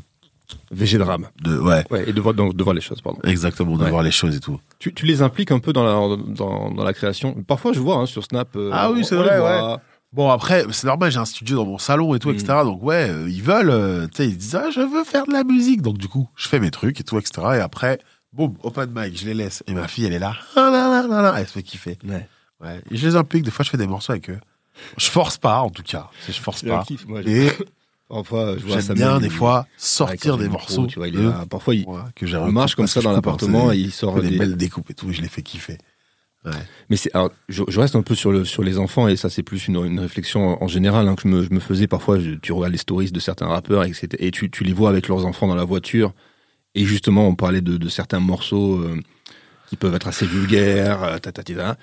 VG 0.71 0.99
drame. 0.99 1.29
de. 1.43 1.59
Ouais, 1.59 1.85
Ouais, 1.91 2.09
et 2.09 2.13
de 2.13 2.21
voir, 2.21 2.35
donc, 2.35 2.55
de 2.57 2.63
voir 2.63 2.75
les 2.75 2.81
choses, 2.81 3.01
pardon. 3.01 3.19
exactement, 3.25 3.77
de 3.77 3.85
Ouais. 3.85 3.91
voir 3.91 4.03
les 4.03 4.11
choses 4.11 4.37
et 4.37 4.41
tout. 4.41 4.61
Tu, 4.79 4.93
tu 4.93 5.07
les 5.07 5.23
impliques 5.23 5.51
un 5.51 5.59
peu 5.59 5.73
dans 5.73 5.85
la, 5.85 6.17
dans, 6.17 6.71
dans 6.71 6.85
la 6.85 6.93
création 6.93 7.35
Parfois, 7.47 7.73
je 7.73 7.81
vois 7.81 7.97
hein, 7.97 8.07
sur 8.07 8.25
Snap. 8.25 8.49
euh, 8.57 8.71
Ah 8.73 8.91
oui, 8.91 9.05
c'est 9.05 9.17
vrai, 9.17 9.39
voit. 9.39 9.81
Bon, 10.13 10.31
après, 10.31 10.65
c'est 10.71 10.87
normal, 10.87 11.11
j'ai 11.11 11.19
un 11.19 11.25
studio 11.25 11.57
dans 11.57 11.67
mon 11.67 11.79
salon 11.79 12.15
et 12.15 12.19
tout, 12.21 12.29
Mm. 12.31 12.35
etc. 12.35 12.47
Donc, 12.65 12.83
ouais, 12.85 13.09
euh, 13.11 13.29
ils 13.29 13.43
veulent, 13.43 13.71
euh, 13.71 14.07
tu 14.07 14.17
sais, 14.19 14.29
ils 14.29 14.37
disent, 14.37 14.55
ah, 14.55 14.71
je 14.71 14.81
veux 14.81 15.03
faire 15.03 15.27
de 15.27 15.33
la 15.33 15.43
musique. 15.45 15.83
Donc, 15.83 15.99
du 15.99 16.07
coup, 16.09 16.29
je 16.37 16.47
fais 16.49 16.61
mes 16.61 16.71
trucs 16.71 17.01
et 17.01 17.05
tout, 17.05 17.19
etc. 17.19 17.33
Et 17.57 17.61
après, 17.61 17.99
boum, 18.33 18.55
open 18.63 18.91
mic, 18.95 19.19
je 19.19 19.25
les 19.27 19.35
laisse. 19.35 19.65
Et 19.67 19.75
ma 19.75 19.89
fille, 19.89 20.05
elle 20.05 20.13
est 20.13 20.19
là, 20.21 20.37
ah 20.57 20.71
là 20.71 21.03
là 21.09 21.21
là 21.23 21.35
elle 21.39 21.47
se 21.49 21.53
fait 21.53 21.63
kiffer. 21.65 21.99
Ouais. 22.07 22.29
Ouais. 22.63 22.81
Et 22.93 22.97
je 22.97 23.09
les 23.09 23.17
implique, 23.17 23.43
des 23.45 23.51
fois, 23.51 23.65
je 23.65 23.71
fais 23.71 23.77
des 23.77 23.87
morceaux 23.89 24.13
avec 24.13 24.31
eux. 24.31 24.39
Je 24.99 25.07
force 25.07 25.37
pas, 25.37 25.59
en 25.61 25.71
tout 25.71 25.83
cas. 25.83 26.09
Je 26.29 26.33
force 26.33 26.63
pas. 26.63 26.85
kiff, 26.85 27.07
moi, 27.07 27.21
j'ai- 27.23 27.47
Et 27.47 27.51
Parfois, 28.15 28.57
je 28.57 28.65
vois 28.65 28.79
j'aime 28.79 28.95
bien, 28.95 29.19
des 29.19 29.29
fois, 29.29 29.67
sortir 29.77 30.39
des 30.39 30.49
morceaux. 30.49 30.87
Tu 30.87 31.01
vois, 31.01 31.09
il 31.09 31.17
est 31.17 31.23
de-. 31.23 31.33
Parfois, 31.51 31.75
il, 31.75 31.85
Ouais, 31.85 31.99
que 32.15 32.51
marche 32.51 32.77
comme 32.77 32.87
ça 32.87 33.01
dans 33.01 33.11
l'appartement 33.11 33.73
et 33.73 33.77
il 33.77 33.91
sort 33.91 34.21
des 34.21 34.31
des. 34.31 34.39
belles 34.39 34.57
découpes 34.57 34.89
et 34.91 34.95
tout, 34.95 35.11
et 35.11 35.13
je 35.13 35.21
les 35.21 35.29
fais 35.29 35.43
kiffer. 35.43 35.79
Ouais. 36.45 36.53
Mais 36.91 36.97
c'est, 36.97 37.13
alors, 37.15 37.31
je, 37.49 37.65
je 37.67 37.81
reste 37.81 37.97
un 37.97 38.03
peu 38.03 38.15
sur, 38.15 38.31
le, 38.31 38.45
sur 38.45 38.63
les 38.63 38.79
enfants 38.79 39.09
et 39.09 39.17
ça, 39.17 39.31
c'est 39.31 39.43
plus 39.43 39.67
une, 39.67 39.77
une 39.85 39.99
réflexion 39.99 40.63
en, 40.63 40.69
général 40.69 41.09
hein, 41.09 41.17
que 41.17 41.23
je 41.23 41.29
me, 41.29 41.43
je 41.43 41.51
me 41.51 41.59
faisais. 41.59 41.87
Parfois, 41.87 42.21
je- 42.21 42.33
tu 42.35 42.53
regardes 42.53 42.73
les 42.73 42.79
stories 42.79 43.11
de 43.11 43.19
certains 43.19 43.47
rappeurs 43.47 43.83
etc., 43.85 44.09
et 44.19 44.31
tu, 44.31 44.51
tu 44.51 44.63
les 44.63 44.75
vois 44.75 44.91
avec 44.91 45.09
leurs 45.09 45.25
enfants 45.27 45.49
dans 45.49 45.55
la 45.55 45.65
voiture. 45.65 46.13
Et 46.75 46.85
justement, 46.85 47.27
on 47.27 47.35
parlait 47.35 47.63
de, 47.63 47.77
de 47.79 47.89
certains 47.89 48.21
morceaux 48.21 48.77
euh, 48.79 49.01
qui 49.69 49.77
peuvent 49.77 49.95
être 49.95 50.07
assez 50.07 50.27
vulgaires, 50.27 51.03
euh, 51.03 51.19
ta, 51.19 51.33
ta. 51.33 51.77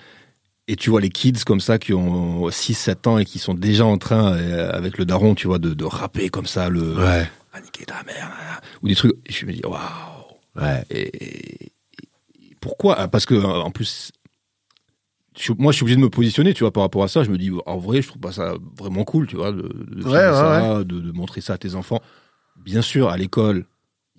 Et 0.71 0.75
tu 0.77 0.89
vois 0.89 1.01
les 1.01 1.09
kids 1.09 1.43
comme 1.45 1.59
ça 1.59 1.77
qui 1.79 1.93
ont 1.93 2.47
6-7 2.49 3.07
ans 3.07 3.17
et 3.17 3.25
qui 3.25 3.39
sont 3.39 3.53
déjà 3.53 3.85
en 3.85 3.97
train, 3.97 4.33
euh, 4.33 4.71
avec 4.71 4.97
le 4.97 5.05
daron, 5.05 5.35
tu 5.35 5.47
vois, 5.47 5.59
de, 5.59 5.73
de 5.73 5.83
rapper 5.85 6.29
comme 6.29 6.45
ça, 6.47 6.69
le 6.69 6.95
Ouais. 6.97 7.29
Ah, 7.53 7.59
niquer 7.59 7.83
ta 7.85 8.01
mère, 8.03 8.61
ou 8.81 8.87
des 8.87 8.95
trucs. 8.95 9.11
Et 9.25 9.33
je 9.33 9.45
me 9.45 9.51
dis, 9.51 9.61
waouh! 9.65 9.79
Ouais. 10.55 10.83
Et, 10.89 11.65
et 11.65 11.71
pourquoi? 12.61 12.95
Ah, 12.97 13.07
Parce 13.09 13.25
que 13.25 13.35
en 13.35 13.71
plus, 13.71 14.11
je- 15.37 15.53
moi, 15.57 15.71
je 15.71 15.77
suis 15.77 15.83
obligé 15.83 15.97
de 15.97 16.01
me 16.01 16.09
positionner, 16.09 16.53
tu 16.53 16.63
vois, 16.63 16.71
par 16.71 16.83
rapport 16.83 17.03
à 17.03 17.07
ça. 17.07 17.23
Je 17.23 17.29
me 17.31 17.37
dis, 17.37 17.51
en 17.65 17.77
vrai, 17.77 18.01
je 18.01 18.07
trouve 18.07 18.21
pas 18.21 18.31
ça 18.31 18.53
vraiment 18.77 19.03
cool, 19.03 19.27
tu 19.27 19.35
vois, 19.37 19.51
de, 19.51 19.61
de 19.63 20.03
Ouais, 20.03 20.09
filmer 20.11 20.17
ouais, 20.27 20.33
ça, 20.33 20.83
De, 20.83 20.99
de 20.99 21.11
montrer 21.11 21.41
ça 21.41 21.53
à 21.53 21.57
tes 21.57 21.75
enfants. 21.75 22.01
Bien 22.63 22.81
sûr, 22.81 23.09
à 23.09 23.17
l'école, 23.17 23.65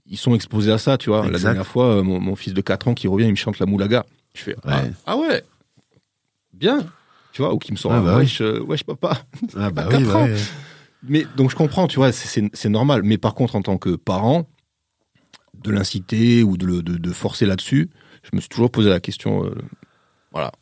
ils 0.06 0.18
sont 0.18 0.34
exposés 0.34 0.72
à 0.72 0.78
ça, 0.78 0.98
tu 0.98 1.10
vois. 1.10 1.28
La 1.30 1.38
dernière 1.38 1.66
fois, 1.66 1.96
euh, 1.96 2.02
mon, 2.02 2.18
mon 2.20 2.36
fils 2.36 2.54
de 2.54 2.60
4 2.60 2.88
ans 2.88 2.94
qui 2.94 3.08
revient, 3.08 3.26
il 3.26 3.30
me 3.30 3.36
chante 3.36 3.58
la 3.58 3.66
moulaga. 3.66 4.04
Je 4.34 4.42
fais, 4.42 4.56
ah, 4.66 4.82
ah 5.06 5.16
ouais, 5.16 5.42
bien, 6.52 6.86
tu 7.32 7.42
vois, 7.42 7.52
ou 7.54 7.58
qui 7.58 7.72
me 7.72 7.76
sort 7.76 7.92
Ah 7.92 8.00
bah 8.00 8.16
wesh, 8.16 8.40
euh, 8.40 8.60
wesh 8.60 8.84
papa. 8.84 9.18
Ah 9.56 9.70
bah 9.70 9.86
oui, 9.90 10.04
ouais. 10.04 10.36
Mais 11.02 11.26
donc 11.36 11.50
je 11.50 11.56
comprends, 11.56 11.88
tu 11.88 11.96
vois, 11.96 12.12
c'est- 12.12 12.68
normal. 12.68 13.02
Mais 13.02 13.18
par 13.18 13.34
contre, 13.34 13.56
en 13.56 13.62
tant 13.62 13.78
que 13.78 13.96
parent, 13.96 14.48
de 15.54 15.70
l'inciter 15.70 16.42
ou 16.42 16.56
de, 16.56 16.66
le- 16.66 16.82
de, 16.82 16.96
de 16.96 17.12
forcer 17.12 17.46
là-dessus, 17.46 17.90
je 18.22 18.30
me 18.34 18.40
suis 18.40 18.48
toujours 18.48 18.70
posé 18.70 18.88
la 18.90 19.00
question. 19.00 19.44
euh, 19.44 19.54
voilà. 20.32 20.52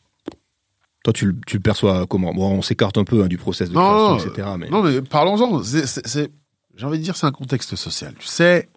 Toi, 1.03 1.13
tu, 1.13 1.25
le- 1.25 1.35
tu 1.47 1.57
le 1.57 1.61
perçois 1.61 2.05
comment? 2.07 2.33
Bon, 2.33 2.51
on 2.57 2.61
s'écarte 2.61 2.97
un 2.97 3.03
peu 3.03 3.23
hein, 3.23 3.27
du 3.27 3.37
process 3.37 3.69
de 3.69 3.75
création, 3.75 4.29
etc. 4.29 4.47
Mais... 4.59 4.69
Non, 4.69 4.83
mais 4.83 5.01
parlons-en. 5.01 5.61
J'ai 5.63 6.85
envie 6.85 6.99
de 6.99 7.03
dire, 7.03 7.15
c'est 7.15 7.25
un 7.25 7.31
contexte 7.31 7.75
social. 7.75 8.13
Tu 8.19 8.27
sais, 8.27 8.69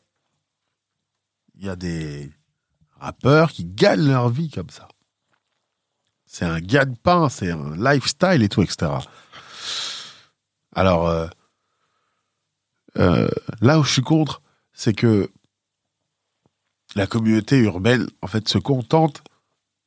il 1.58 1.64
y 1.64 1.68
a 1.68 1.76
des 1.76 2.30
rappeurs 2.98 3.52
qui 3.52 3.64
gagnent 3.64 4.06
leur 4.08 4.28
vie 4.30 4.50
comme 4.50 4.70
ça. 4.70 4.88
C'est 6.34 6.46
un 6.46 6.58
gagne-pain, 6.58 7.28
c'est 7.28 7.52
un 7.52 7.76
lifestyle 7.76 8.42
et 8.42 8.48
tout, 8.48 8.60
etc. 8.60 8.90
Alors, 10.74 11.06
euh, 11.06 11.28
euh, 12.98 13.28
là 13.60 13.78
où 13.78 13.84
je 13.84 13.92
suis 13.92 14.02
contre, 14.02 14.42
c'est 14.72 14.94
que 14.94 15.30
la 16.96 17.06
communauté 17.06 17.58
urbaine, 17.58 18.08
en 18.20 18.26
fait, 18.26 18.48
se 18.48 18.58
contente 18.58 19.22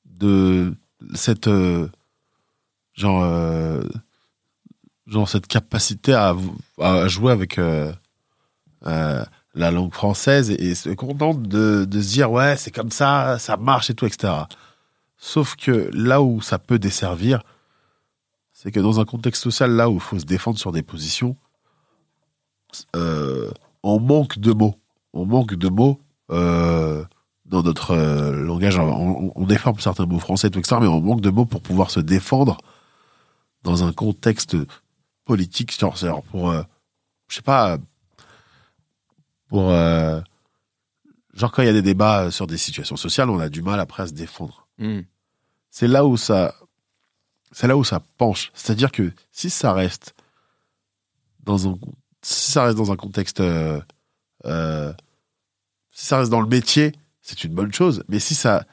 de 0.05 0.73
cette 1.15 1.49
euh, 1.49 1.89
genre 2.93 3.83
genre 5.05 5.27
cette 5.27 5.47
capacité 5.47 6.13
à, 6.13 6.33
jouer 7.09 7.33
avec 7.33 7.59
la 8.85 9.25
langue 9.53 9.93
française 9.93 10.49
et, 10.49 10.75
se 10.75 10.91
contente 10.91 11.43
de 11.43 11.85
se 11.91 12.07
dire 12.07 12.31
ouais 12.31 12.55
c'est 12.55 12.71
comme 12.71 12.91
ça 12.91 13.37
ça 13.37 13.57
marche 13.57 13.89
et 13.89 13.93
tout 13.93 14.05
etc 14.05 14.33
sauf 15.17 15.55
que 15.55 15.89
là 15.93 16.21
où 16.21 16.41
ça 16.41 16.59
peut 16.59 16.79
desservir 16.79 17.43
c'est 18.53 18.71
que 18.71 18.79
dans 18.79 18.99
un 18.99 19.05
contexte 19.05 19.43
social 19.43 19.71
là 19.71 19.89
où 19.89 19.95
il 19.95 19.99
faut 19.99 20.19
se 20.19 20.25
défendre 20.25 20.57
sur 20.57 20.71
des 20.71 20.83
positions 20.83 21.35
euh, 22.95 23.51
on 23.83 23.99
manque 23.99 24.39
de 24.39 24.53
mots. 24.53 24.75
On 25.13 25.25
manque 25.25 25.55
de 25.55 25.69
mots 25.69 25.99
euh, 26.31 27.03
dans 27.45 27.63
notre 27.63 27.91
euh, 27.91 28.31
langage. 28.31 28.77
On, 28.77 29.45
déforme 29.45 29.79
certains 29.79 30.05
mots 30.05 30.19
français 30.19 30.49
tout 30.49 30.59
etc 30.59 30.77
mais 30.81 30.87
on 30.87 30.99
manque 30.99 31.21
de 31.21 31.29
mots 31.29 31.45
pour 31.45 31.61
pouvoir 31.61 31.89
se 31.89 31.99
défendre 31.99 32.57
dans 33.63 33.83
un 33.83 33.93
contexte 33.93 34.57
politique, 35.25 35.77
genre, 35.77 36.23
pour, 36.23 36.53
je 36.53 37.35
sais 37.35 37.41
pas, 37.41 37.77
pour, 39.49 39.71
genre 41.33 41.51
quand 41.51 41.61
il 41.61 41.65
y 41.65 41.69
a 41.69 41.73
des 41.73 41.81
débats 41.81 42.31
sur 42.31 42.47
des 42.47 42.57
situations 42.57 42.95
sociales, 42.95 43.29
on 43.29 43.39
a 43.39 43.49
du 43.49 43.61
mal 43.61 43.79
après 43.79 44.03
à 44.03 44.07
se 44.07 44.13
défendre. 44.13 44.66
Hmm. 44.79 45.01
C'est 45.69 45.87
là 45.87 46.05
où 46.05 46.17
ça, 46.17 46.55
c'est 47.51 47.67
là 47.67 47.77
où 47.77 47.83
ça 47.83 48.01
penche. 48.17 48.51
C'est-à-dire 48.53 48.91
que 48.91 49.11
si 49.31 49.49
ça 49.49 49.73
reste 49.73 50.13
dans 51.43 51.67
un, 51.69 51.77
si 52.21 52.51
ça 52.51 52.63
reste 52.63 52.77
dans 52.77 52.91
un 52.91 52.95
contexte, 52.95 53.39
euh, 53.39 53.79
euh, 54.45 54.93
si 55.91 56.05
ça 56.05 56.19
reste 56.19 56.29
dans 56.31 56.41
le 56.41 56.47
métier, 56.47 56.91
c'est 57.21 57.43
une 57.43 57.53
bonne 57.53 57.73
chose. 57.73 58.03
Mais 58.07 58.19
si 58.19 58.35
ça, 58.35 58.65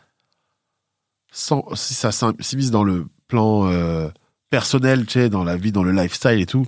sans, 1.33 1.65
si 1.75 1.95
ça 1.95 2.13
s'im- 2.13 2.35
s'immisce 2.41 2.71
dans 2.71 2.85
le 2.85 3.07
plan 3.29 3.67
euh, 3.71 4.09
personnel, 4.51 5.07
tu 5.07 5.13
sais, 5.15 5.29
dans 5.29 5.45
la 5.45 5.57
vie, 5.57 5.73
dans 5.73 5.83
le 5.83 5.93
lifestyle 5.93 6.41
et 6.41 6.47
tout, 6.47 6.67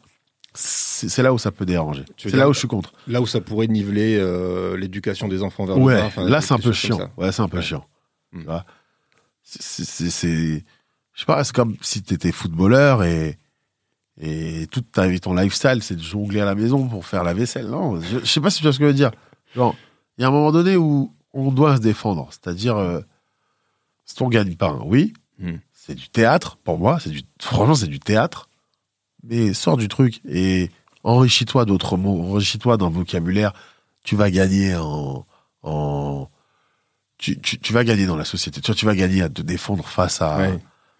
c'est 0.55 1.22
là 1.22 1.34
où 1.34 1.39
ça 1.39 1.53
peut 1.53 1.66
déranger. 1.66 2.05
C'est 2.16 2.32
là 2.34 2.49
où 2.49 2.55
je 2.55 2.59
suis 2.61 2.68
contre. 2.68 2.93
Là 3.07 3.20
où 3.20 3.26
ça 3.26 3.41
pourrait 3.43 3.66
niveler 3.68 4.16
euh, 4.18 4.76
l'éducation 4.76 5.28
des 5.28 5.43
enfants 5.43 5.66
vers 5.66 5.76
Ouais, 5.78 5.95
le 5.97 6.01
bas. 6.01 6.07
enfin, 6.07 6.24
là 6.28 6.41
c'est 6.41 6.55
un 6.55 6.59
peu 6.59 6.72
chiant. 6.72 7.11
Ouais, 7.18 7.30
c'est 7.30 7.43
un 7.43 7.49
peu 7.49 7.59
Ouais. 7.59 7.62
chiant. 7.62 7.87
Hmm. 8.32 8.45
C'est- 9.49 10.61
je 11.14 11.20
sais 11.20 11.26
pas, 11.26 11.42
c'est 11.44 11.55
comme 11.55 11.76
si 11.80 12.03
t'étais 12.03 12.32
footballeur 12.32 13.05
et 13.05 13.38
et 14.18 14.66
toute 14.70 14.90
ta 14.92 15.07
vie, 15.07 15.20
ton 15.20 15.34
lifestyle, 15.34 15.82
c'est 15.82 15.94
de 15.97 16.03
jongler 16.03 16.40
à 16.40 16.47
la 16.47 16.55
maison 16.55 16.88
pour 16.88 17.05
faire 17.05 17.22
la 17.22 17.34
vaisselle. 17.34 17.66
Non, 17.66 18.01
je, 18.01 18.18
je 18.20 18.24
sais 18.24 18.40
pas 18.40 18.49
si 18.49 18.59
tu 18.59 18.62
vois 18.62 18.72
ce 18.72 18.78
que 18.78 18.84
je 18.84 18.88
veux 18.88 18.94
dire. 18.94 19.11
Genre, 19.55 19.76
il 20.16 20.22
y 20.22 20.24
a 20.24 20.28
un 20.28 20.30
moment 20.30 20.53
donné 20.53 20.76
où 20.76 21.12
on 21.34 21.53
doit 21.53 21.76
se 21.76 21.82
défendre. 21.82 22.26
C'est-à-dire, 22.30 22.76
euh, 22.78 23.03
si 24.07 24.20
on 24.22 24.28
gagne 24.30 24.57
pas, 24.57 24.72
oui, 24.84 25.12
Hmm. 25.38 25.57
c'est 25.74 25.94
du 25.94 26.09
théâtre 26.09 26.57
pour 26.64 26.78
moi. 26.78 26.99
C'est 26.99 27.11
du, 27.11 27.20
franchement, 27.42 27.74
c'est 27.74 27.88
du 27.88 28.01
théâtre. 28.01 28.49
Mais 29.22 29.53
sors 29.53 29.76
du 29.76 29.86
truc 29.88 30.22
et 30.26 30.70
enrichis-toi 31.05 31.66
d'autres 31.66 31.99
mots, 31.99 32.22
enrichis-toi 32.22 32.78
d'un 32.78 32.88
vocabulaire. 32.88 33.53
Tu 34.03 34.16
vas 34.16 34.30
gagner 34.30 34.76
en, 34.76 35.26
en 35.62 36.26
tu, 37.19 37.41
tu, 37.41 37.59
tu 37.59 37.73
vas 37.73 37.85
gagner 37.85 38.07
dans 38.07 38.17
la 38.17 38.25
société. 38.25 38.61
Tu, 38.61 38.75
tu 38.75 38.85
vas 38.87 38.95
gagner 38.95 39.23
à 39.23 39.29
te 39.29 39.43
défendre 39.43 39.87
face 39.89 40.21
à, 40.23 40.37
Ouais. 40.39 40.59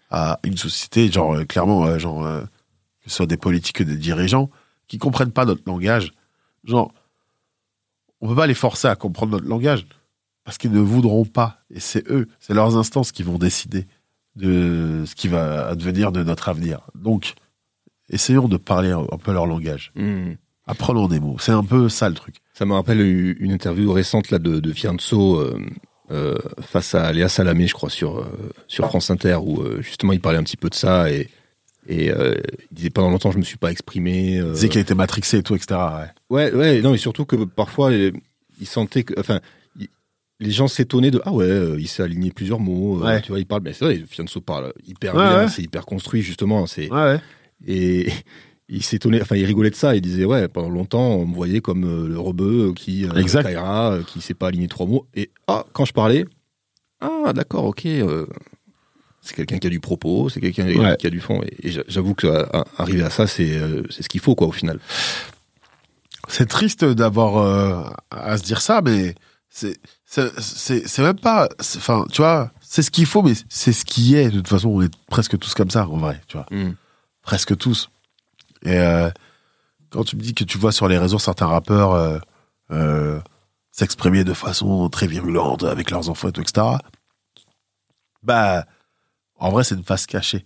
à 0.09 0.39
une 0.43 0.57
société, 0.57 1.11
genre 1.11 1.35
euh, 1.35 1.45
clairement, 1.45 1.85
euh, 1.85 1.99
genre 1.99 2.25
euh, 2.25 2.41
que 3.03 3.09
ce 3.09 3.15
soit 3.17 3.25
des 3.27 3.37
politiques 3.37 3.77
que 3.77 3.83
des 3.83 3.97
dirigeants 3.97 4.49
qui 4.87 4.97
comprennent 4.97 5.31
pas 5.31 5.45
notre 5.45 5.63
langage. 5.67 6.11
Genre, 6.63 6.93
on 8.21 8.27
peut 8.27 8.35
pas 8.35 8.47
les 8.47 8.53
forcer 8.55 8.87
à 8.87 8.95
comprendre 8.95 9.33
notre 9.33 9.47
langage 9.47 9.85
parce 10.43 10.57
qu'ils 10.57 10.71
ne 10.71 10.79
voudront 10.79 11.25
pas. 11.25 11.59
Et 11.69 11.79
c'est 11.79 12.09
eux, 12.09 12.27
c'est 12.39 12.53
leurs 12.53 12.77
instances 12.77 13.11
qui 13.11 13.21
vont 13.23 13.37
décider 13.37 13.85
de 14.35 15.03
ce 15.05 15.15
qui 15.15 15.27
va 15.27 15.67
advenir 15.67 16.11
de 16.11 16.23
notre 16.23 16.49
avenir. 16.49 16.81
Donc, 16.95 17.33
essayons 18.09 18.47
de 18.47 18.57
parler 18.57 18.91
un 18.91 19.17
peu 19.17 19.33
leur 19.33 19.45
langage. 19.45 19.91
Hmm. 19.95 20.33
Apprenons 20.65 21.07
des 21.07 21.19
mots. 21.19 21.37
C'est 21.39 21.51
un 21.51 21.63
peu 21.63 21.89
ça 21.89 22.09
le 22.09 22.15
truc. 22.15 22.35
Ça 22.53 22.65
me 22.65 22.73
rappelle 22.73 23.01
une 23.01 23.51
interview 23.51 23.91
récente 23.91 24.31
là 24.31 24.39
de, 24.39 24.59
de 24.59 24.73
Fianso 24.73 25.41
euh, 26.11 26.35
face 26.61 26.95
à 26.95 27.11
Léa 27.11 27.29
Salamé, 27.29 27.67
je 27.67 27.73
crois, 27.73 27.89
sur, 27.89 28.19
euh, 28.19 28.25
sur 28.67 28.85
France 28.87 29.09
Inter, 29.11 29.35
où 29.41 29.61
euh, 29.61 29.81
justement 29.81 30.13
il 30.13 30.21
parlait 30.21 30.37
un 30.37 30.43
petit 30.43 30.57
peu 30.57 30.69
de 30.69 30.75
ça 30.75 31.11
et, 31.11 31.29
et 31.87 32.07
il 32.07 32.35
disait 32.71 32.89
pendant 32.89 33.09
longtemps 33.09 33.31
je 33.31 33.37
me 33.37 33.43
suis 33.43 33.57
pas 33.57 33.71
exprimé. 33.71 34.35
Il 34.35 34.51
disait 34.53 34.69
qu'il 34.69 34.81
était 34.81 34.95
matrixé 34.95 35.37
et 35.37 35.43
tout, 35.43 35.55
etc. 35.55 35.79
Ouais. 36.29 36.51
Ouais, 36.51 36.53
ouais, 36.53 36.81
non, 36.81 36.93
et 36.93 36.97
surtout 36.97 37.25
que 37.25 37.35
parfois 37.45 37.91
il 37.93 38.67
sentait 38.67 39.03
que, 39.03 39.13
enfin, 39.19 39.39
il- 39.79 39.87
les 40.39 40.51
gens 40.51 40.67
s'étonnaient 40.67 41.11
de 41.11 41.21
ah 41.25 41.31
ouais, 41.33 41.75
il 41.79 41.87
s'est 41.87 42.03
aligné 42.03 42.31
plusieurs 42.31 42.59
mots, 42.59 42.99
Ouais. 43.03 43.21
tu 43.21 43.29
vois, 43.29 43.39
il 43.39 43.45
parle, 43.45 43.61
mais 43.63 43.73
c'est 43.73 43.85
vrai, 43.85 44.01
Fianso 44.07 44.41
parle 44.41 44.73
hyper 44.85 45.15
Ouais, 45.15 45.21
bien, 45.27 45.47
c'est 45.47 45.61
hyper 45.61 45.85
construit 45.85 46.21
justement, 46.21 46.65
c'est 46.67 46.91
Ouais, 46.91 47.19
et 47.65 48.07
il 48.69 48.83
s'étonnait, 48.83 49.21
enfin, 49.21 49.35
il 49.35 49.45
rigolait 49.45 49.69
de 49.69 49.75
ça. 49.75 49.95
Il 49.95 50.01
disait, 50.01 50.25
ouais, 50.25 50.47
pendant 50.47 50.69
longtemps, 50.69 51.11
on 51.15 51.25
me 51.25 51.33
voyait 51.35 51.61
comme 51.61 51.83
euh, 51.85 52.07
le 52.07 52.19
rebeu 52.19 52.73
qui, 52.75 53.05
euh, 53.05 53.13
Exact. 53.13 53.43
Kaira, 53.43 53.91
euh, 53.93 54.03
qui 54.03 54.19
sait 54.21 54.33
pas 54.33 54.47
aligner 54.47 54.67
trois 54.67 54.85
mots. 54.85 55.07
Et 55.15 55.29
ah, 55.47 55.65
quand 55.73 55.85
je 55.85 55.93
parlais, 55.93 56.25
ah, 56.99 57.31
d'accord, 57.33 57.65
ok, 57.65 57.85
euh, 57.85 58.25
c'est 59.21 59.35
quelqu'un 59.35 59.57
qui 59.57 59.67
a 59.67 59.69
du 59.69 59.79
propos, 59.79 60.29
c'est 60.29 60.41
quelqu'un 60.41 60.65
Ouais. 60.67 60.97
qui 60.97 61.07
a 61.07 61.09
du 61.09 61.19
fond. 61.21 61.41
Et, 61.43 61.67
et 61.67 61.71
j'a- 61.71 61.83
j'avoue 61.87 62.13
que 62.13 62.27
euh, 62.27 62.45
à- 62.53 62.65
arriver 62.77 63.03
à 63.03 63.09
ça, 63.09 63.25
c'est 63.27 63.55
euh, 63.57 63.83
c'est 63.89 64.03
ce 64.03 64.09
qu'il 64.09 64.19
faut, 64.21 64.35
quoi, 64.35 64.47
au 64.47 64.51
final. 64.51 64.79
C'est 66.29 66.47
triste 66.47 66.83
d'avoir 66.83 67.37
euh, 67.37 67.83
à 68.11 68.37
se 68.37 68.43
dire 68.43 68.61
ça, 68.61 68.81
mais 68.83 69.15
c'est 69.49 69.77
c'est 70.05 70.99
même 70.99 71.19
pas. 71.19 71.47
Enfin, 71.59 72.05
tu 72.11 72.21
vois, 72.21 72.51
c'est 72.61 72.81
ce 72.81 72.91
qu'il 72.91 73.05
faut, 73.05 73.21
mais 73.21 73.33
c'est 73.49 73.71
ce 73.73 73.85
qui 73.85 74.15
est. 74.15 74.29
De 74.29 74.37
toute 74.37 74.47
façon, 74.47 74.69
on 74.69 74.81
est 74.81 74.93
presque 75.09 75.37
tous 75.39 75.53
comme 75.53 75.69
ça, 75.69 75.87
en 75.87 75.97
vrai. 75.97 76.21
Tu 76.27 76.37
vois, 76.37 76.45
presque 77.21 77.57
tous. 77.57 77.89
Et 78.67 78.77
euh, 78.77 79.09
quand 79.91 80.03
tu 80.03 80.17
me 80.17 80.21
dis 80.21 80.33
que 80.33 80.43
tu 80.43 80.57
vois 80.57 80.71
sur 80.73 80.87
les 80.87 80.97
réseaux 80.97 81.19
certains 81.19 81.47
rappeurs 81.47 81.93
euh, 81.93 82.19
euh, 82.71 83.19
s'exprimer 83.71 84.23
de 84.25 84.33
façon 84.33 84.89
très 84.89 85.07
virulente 85.07 85.63
avec 85.63 85.89
leurs 85.89 86.09
enfants, 86.09 86.27
et 86.27 86.31
tout, 86.33 86.41
etc. 86.41 86.67
Bah, 88.23 88.65
en 89.39 89.51
vrai, 89.51 89.63
c'est 89.63 89.75
une 89.75 89.83
face 89.83 90.05
cachée. 90.05 90.43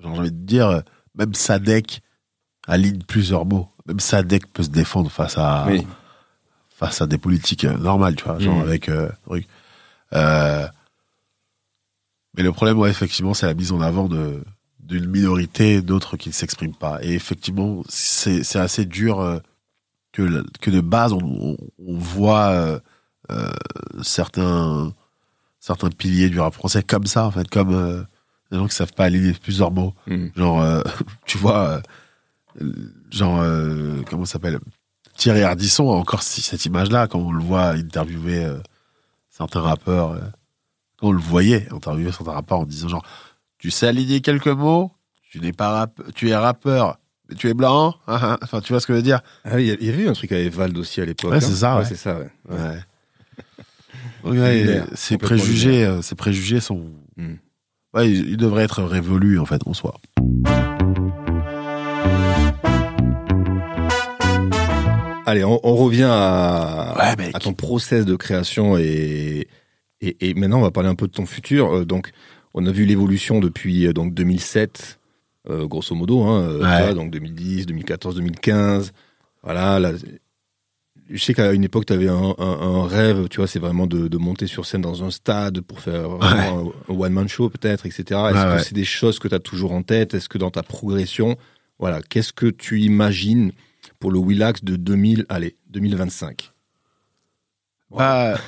Genre, 0.00 0.14
j'ai 0.14 0.20
envie 0.20 0.32
de 0.32 0.44
dire, 0.44 0.82
même 1.14 1.32
Sadek 1.34 2.02
aligne 2.66 3.02
plusieurs 3.02 3.46
mots. 3.46 3.68
Même 3.86 4.00
Sadek 4.00 4.52
peut 4.52 4.62
se 4.64 4.68
défendre 4.68 5.10
face 5.10 5.38
à, 5.38 5.64
Oui. 5.68 5.86
face 6.68 7.00
à 7.00 7.06
des 7.06 7.18
politiques 7.18 7.64
normales, 7.64 8.16
tu 8.16 8.24
vois, 8.24 8.38
genre 8.38 8.56
Mhm. 8.56 8.62
avec 8.62 8.90
truc. 9.26 9.46
Mais 10.12 10.68
le 12.42 12.52
problème, 12.52 12.78
ouais, 12.78 12.90
effectivement, 12.90 13.34
c'est 13.34 13.46
la 13.46 13.54
mise 13.54 13.72
en 13.72 13.80
avant 13.80 14.08
de 14.08 14.44
d'une 14.82 15.06
minorité, 15.06 15.80
d'autres 15.80 16.16
qui 16.16 16.28
ne 16.28 16.34
s'expriment 16.34 16.74
pas. 16.74 16.98
Et 17.02 17.14
effectivement, 17.14 17.82
c'est 17.88 18.56
assez 18.56 18.84
dur 18.84 19.20
euh, 19.20 19.38
que 20.12 20.44
que 20.60 20.70
de 20.70 20.80
base 20.80 21.12
on, 21.12 21.56
voit 21.78 22.48
euh, 22.48 22.78
euh, 23.30 23.50
certains 24.02 24.92
certains 25.60 25.90
piliers 25.90 26.28
du 26.28 26.40
rap 26.40 26.54
français 26.54 26.82
comme 26.82 27.06
ça, 27.06 27.24
en 27.24 27.30
fait, 27.30 27.48
comme 27.48 27.72
euh, 27.72 28.02
des 28.50 28.58
gens 28.58 28.66
qui 28.66 28.74
savent 28.74 28.92
pas 28.92 29.04
aligner 29.04 29.32
plusieurs 29.32 29.70
mots. 29.70 29.94
Mm. 30.06 30.26
Genre, 30.36 30.60
euh, 30.60 30.82
tu 31.26 31.38
vois, 31.38 31.80
genre, 33.10 33.44
comment 34.08 34.24
ça 34.24 34.34
s'appelle 34.34 34.58
Thierry 35.16 35.42
Ardisson 35.42 35.90
a 35.90 35.94
encore 35.94 36.22
cette 36.22 36.64
image-là, 36.64 37.06
quand 37.06 37.20
on 37.20 37.32
le 37.32 37.42
voit 37.42 37.68
interviewer 37.68 38.46
certains 39.30 39.60
rappeurs, 39.60 40.18
quand 40.98 41.08
on 41.08 41.12
le 41.12 41.20
voyait 41.20 41.68
interviewer 41.70 42.12
certains 42.12 42.32
rappeurs 42.32 42.60
en 42.60 42.64
disant 42.64 42.88
genre, 42.88 43.04
tu 43.62 43.70
sais 43.70 43.86
aligner 43.86 44.20
quelques 44.20 44.48
mots, 44.48 44.90
tu 45.30 45.38
n'es 45.38 45.52
pas 45.52 45.68
rap- 45.70 46.02
tu 46.16 46.28
es 46.30 46.34
rappeur, 46.36 46.98
mais 47.28 47.36
tu 47.36 47.48
es 47.48 47.54
blanc, 47.54 47.94
hein, 48.08 48.18
hein. 48.20 48.38
enfin 48.42 48.60
tu 48.60 48.72
vois 48.72 48.80
ce 48.80 48.88
que 48.88 48.92
je 48.92 48.96
veux 48.96 49.04
dire? 49.04 49.20
Ah 49.44 49.60
il 49.60 49.66
y 49.68 49.88
avait 49.88 50.02
eu 50.02 50.08
un 50.08 50.14
truc 50.14 50.32
avec 50.32 50.52
Vald 50.52 50.76
aussi 50.76 51.00
à 51.00 51.04
l'époque. 51.04 51.30
Ouais, 51.30 51.40
c'est 51.40 51.52
ça, 51.54 51.78
ouais. 51.78 51.84
c'est 51.84 51.94
ça, 51.94 52.18
ouais. 52.18 52.28
Ouais. 52.50 52.78
Lunaire, 54.24 54.86
ces 54.94 55.16
préjugés, 55.16 55.84
euh, 55.84 56.02
ces 56.02 56.16
préjugés 56.16 56.58
sont, 56.58 56.90
Hmm. 57.16 57.34
ouais, 57.94 58.10
ils, 58.10 58.30
ils 58.30 58.36
devraient 58.36 58.64
être 58.64 58.82
révolus 58.82 59.38
en 59.38 59.44
fait 59.46 59.60
en 59.66 59.74
soi. 59.74 59.94
Allez, 65.24 65.44
on, 65.44 65.60
on 65.62 65.76
revient 65.76 66.08
à, 66.10 66.94
Ouais, 66.98 67.16
mec. 67.16 67.34
à 67.36 67.38
ton 67.38 67.54
process 67.54 68.04
de 68.04 68.16
création 68.16 68.76
et, 68.76 69.46
et, 70.00 70.16
et 70.30 70.34
maintenant 70.34 70.58
on 70.58 70.62
va 70.62 70.72
parler 70.72 70.88
un 70.88 70.94
peu 70.96 71.06
de 71.06 71.12
ton 71.12 71.26
futur. 71.26 71.72
Euh, 71.76 71.84
donc, 71.84 72.10
on 72.54 72.66
a 72.66 72.70
vu 72.72 72.84
l'évolution 72.84 73.40
depuis 73.40 73.86
euh, 73.86 73.92
donc 73.92 74.14
2007, 74.14 74.98
euh, 75.50 75.66
grosso 75.66 75.94
modo, 75.94 76.22
hein, 76.24 76.42
euh, 76.42 76.86
Ouais. 76.88 76.94
donc 76.94 77.10
2010, 77.10 77.66
2014, 77.66 78.14
2015. 78.16 78.92
Voilà, 79.42 79.78
là, 79.80 79.92
je 81.10 81.22
sais 81.22 81.34
qu'à 81.34 81.52
une 81.52 81.64
époque, 81.64 81.86
tu 81.86 81.92
avais 81.92 82.08
un, 82.08 82.34
un- 82.38 82.60
un 82.60 82.86
rêve, 82.86 83.28
tu 83.28 83.38
vois, 83.38 83.46
c'est 83.46 83.58
vraiment 83.58 83.86
de, 83.86 84.08
de 84.08 84.18
monter 84.18 84.46
sur 84.46 84.64
scène 84.66 84.82
dans 84.82 85.02
un 85.04 85.10
stade 85.10 85.60
pour 85.60 85.80
faire 85.80 86.08
un, 86.10 86.64
one-man 86.88 87.28
show 87.28 87.48
peut-être, 87.50 87.86
etc. 87.86 88.02
Est-ce 88.02 88.18
Ouais, 88.38 88.44
que 88.44 88.52
ouais. 88.56 88.62
c'est 88.62 88.74
des 88.74 88.84
choses 88.84 89.18
que 89.18 89.28
tu 89.28 89.34
as 89.34 89.40
toujours 89.40 89.72
en 89.72 89.82
tête? 89.82 90.14
Est-ce 90.14 90.28
que 90.28 90.38
dans 90.38 90.50
ta 90.50 90.62
progression, 90.62 91.36
voilà, 91.78 92.00
qu'est-ce 92.02 92.32
que 92.32 92.46
tu 92.46 92.80
imagines 92.80 93.50
pour 93.98 94.10
le 94.12 94.18
Willax 94.20 94.62
de 94.64 94.76
2000, 94.76 95.26
allez, 95.28 95.56
2025 95.70 96.52
Bah, 97.90 98.38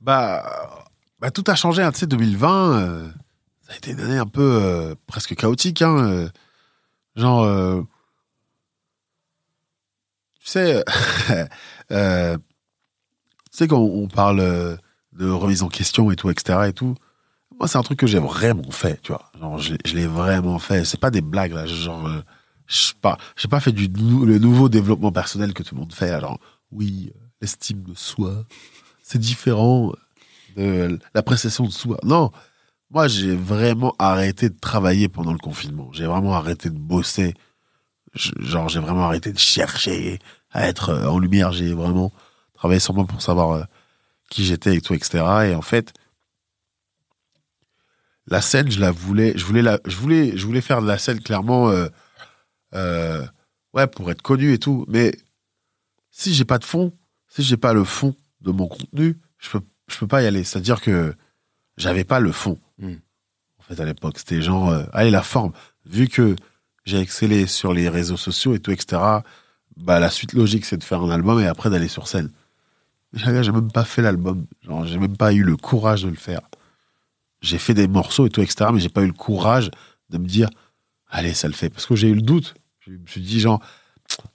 bah, 0.00 0.84
bah, 1.20 1.30
tout 1.30 1.44
a 1.46 1.54
changé. 1.54 1.82
hein. 1.82 1.92
Tu 1.92 2.00
sais, 2.00 2.06
2020, 2.06 2.80
euh, 2.80 3.08
ça 3.70 3.74
a 3.74 3.76
été 3.76 3.92
une 3.92 4.00
année 4.00 4.18
un 4.18 4.26
peu 4.26 4.58
euh, 4.60 4.96
presque 5.06 5.36
chaotique. 5.36 5.80
Hein, 5.80 5.96
euh, 5.98 6.28
genre, 7.14 7.44
euh, 7.44 7.82
tu 10.40 10.48
sais, 10.48 10.84
tu 11.88 11.94
sais 13.52 13.68
quand 13.68 13.78
on 13.78 14.08
parle 14.08 14.78
de 15.12 15.30
remise 15.30 15.62
en 15.62 15.68
question 15.68 16.10
et 16.10 16.16
tout, 16.16 16.30
etc. 16.30 16.58
Et 16.66 16.72
tout, 16.72 16.96
moi, 17.60 17.68
c'est 17.68 17.78
un 17.78 17.82
truc 17.82 18.00
que 18.00 18.08
j'ai 18.08 18.18
vraiment 18.18 18.72
fait. 18.72 19.00
Tu 19.02 19.12
vois, 19.12 19.30
genre, 19.38 19.58
je, 19.58 19.76
je 19.84 19.94
l'ai 19.94 20.08
vraiment 20.08 20.58
fait. 20.58 20.84
C'est 20.84 20.98
pas 20.98 21.12
des 21.12 21.20
blagues 21.20 21.52
là. 21.52 21.66
Genre, 21.66 22.10
je 22.66 22.92
pas, 23.00 23.18
j'ai 23.36 23.46
pas 23.46 23.60
fait 23.60 23.72
du 23.72 23.86
le 23.86 24.38
nouveau 24.38 24.68
développement 24.68 25.12
personnel 25.12 25.54
que 25.54 25.62
tout 25.62 25.76
le 25.76 25.80
monde 25.82 25.92
fait. 25.92 26.10
Alors, 26.10 26.40
oui, 26.72 27.12
l'estime 27.40 27.84
de 27.84 27.94
soi 27.94 28.44
c'est 29.10 29.18
différent 29.18 29.92
de 30.56 30.98
l'appréciation 31.14 31.64
de 31.64 31.70
soi. 31.70 31.98
Non, 32.04 32.30
moi 32.90 33.08
j'ai 33.08 33.34
vraiment 33.34 33.94
arrêté 33.98 34.48
de 34.48 34.58
travailler 34.58 35.08
pendant 35.08 35.32
le 35.32 35.38
confinement. 35.38 35.90
J'ai 35.92 36.06
vraiment 36.06 36.34
arrêté 36.34 36.70
de 36.70 36.78
bosser. 36.78 37.34
Genre 38.14 38.68
j'ai 38.68 38.80
vraiment 38.80 39.04
arrêté 39.04 39.32
de 39.32 39.38
chercher 39.38 40.18
à 40.50 40.68
être 40.68 40.90
euh, 40.90 41.06
en 41.06 41.18
lumière. 41.18 41.52
J'ai 41.52 41.72
vraiment 41.72 42.12
travaillé 42.54 42.80
sur 42.80 42.94
moi 42.94 43.06
pour 43.06 43.22
savoir 43.22 43.52
euh, 43.52 43.62
qui 44.28 44.44
j'étais 44.44 44.76
et 44.76 44.80
tout, 44.80 44.94
etc. 44.94 45.24
Et 45.50 45.54
en 45.54 45.62
fait, 45.62 45.92
la 48.26 48.40
scène, 48.40 48.70
je 48.70 48.80
la 48.80 48.90
voulais, 48.90 49.32
je 49.36 49.44
voulais 49.44 49.62
la, 49.62 49.80
je 49.86 49.96
voulais, 49.96 50.36
je 50.36 50.44
voulais 50.46 50.60
faire 50.60 50.82
de 50.82 50.86
la 50.86 50.98
scène 50.98 51.20
clairement, 51.20 51.72
euh, 52.74 53.26
ouais, 53.74 53.86
pour 53.86 54.10
être 54.10 54.22
connu 54.22 54.52
et 54.52 54.58
tout. 54.58 54.84
Mais 54.88 55.14
si 56.10 56.34
j'ai 56.34 56.44
pas 56.44 56.58
de 56.58 56.64
fond, 56.64 56.92
si 57.28 57.42
j'ai 57.42 57.56
pas 57.56 57.72
le 57.72 57.84
fond 57.84 58.14
de 58.40 58.50
mon 58.50 58.66
contenu, 58.66 59.16
je 59.38 59.50
peux, 59.50 59.60
je 59.88 59.96
peux 59.98 60.06
pas 60.06 60.22
y 60.22 60.26
aller. 60.26 60.44
C'est-à-dire 60.44 60.80
que 60.80 61.14
j'avais 61.76 62.04
pas 62.04 62.20
le 62.20 62.32
fond. 62.32 62.58
Mm. 62.80 62.94
En 63.58 63.62
fait, 63.62 63.80
à 63.80 63.84
l'époque, 63.84 64.18
c'était 64.18 64.42
genre, 64.42 64.70
euh, 64.70 64.84
allez, 64.92 65.10
la 65.10 65.22
forme. 65.22 65.52
Vu 65.86 66.08
que 66.08 66.34
j'ai 66.84 66.98
excellé 66.98 67.46
sur 67.46 67.72
les 67.72 67.88
réseaux 67.88 68.16
sociaux 68.16 68.54
et 68.54 68.58
tout, 68.58 68.72
etc., 68.72 69.00
bah, 69.76 70.00
la 70.00 70.10
suite 70.10 70.32
logique, 70.32 70.64
c'est 70.64 70.76
de 70.76 70.84
faire 70.84 71.02
un 71.02 71.10
album 71.10 71.40
et 71.40 71.46
après 71.46 71.70
d'aller 71.70 71.88
sur 71.88 72.08
scène. 72.08 72.30
J'ai 73.12 73.52
même 73.52 73.72
pas 73.72 73.84
fait 73.84 74.02
l'album. 74.02 74.46
J'ai 74.84 74.98
même 74.98 75.16
pas 75.16 75.32
eu 75.32 75.42
le 75.42 75.56
courage 75.56 76.02
de 76.02 76.08
le 76.08 76.16
faire. 76.16 76.40
J'ai 77.42 77.58
fait 77.58 77.74
des 77.74 77.88
morceaux 77.88 78.26
et 78.26 78.30
tout, 78.30 78.42
etc., 78.42 78.70
mais 78.72 78.80
j'ai 78.80 78.88
pas 78.88 79.02
eu 79.02 79.06
le 79.06 79.12
courage 79.12 79.70
de 80.10 80.18
me 80.18 80.26
dire, 80.26 80.48
allez, 81.08 81.34
ça 81.34 81.48
le 81.48 81.54
fait. 81.54 81.70
Parce 81.70 81.86
que 81.86 81.96
j'ai 81.96 82.08
eu 82.08 82.14
le 82.14 82.22
doute. 82.22 82.54
Je 82.80 82.92
me 82.92 83.06
suis 83.06 83.20
dit, 83.20 83.40
genre, 83.40 83.60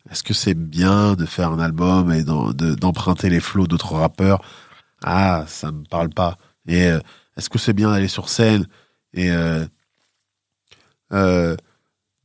est-ce 0.10 0.24
que 0.24 0.34
c'est 0.34 0.56
bien 0.56 1.16
de 1.16 1.26
faire 1.26 1.52
un 1.52 1.60
album 1.60 2.12
et 2.12 2.24
d'emprunter 2.24 3.30
les 3.30 3.40
flots 3.40 3.68
d'autres 3.68 3.94
rappeurs? 3.96 4.42
Ah, 5.04 5.46
ça 5.48 5.72
me 5.72 5.84
parle 5.84 6.10
pas. 6.10 6.38
Et 6.68 6.88
euh, 6.88 7.00
est-ce 7.38 7.49
que 7.49 7.60
c'est 7.60 7.74
bien 7.74 7.91
d'aller 7.91 8.07
sur 8.07 8.30
scène 8.30 8.68
et 9.14 9.32
euh, 9.32 9.66
euh, 11.14 11.56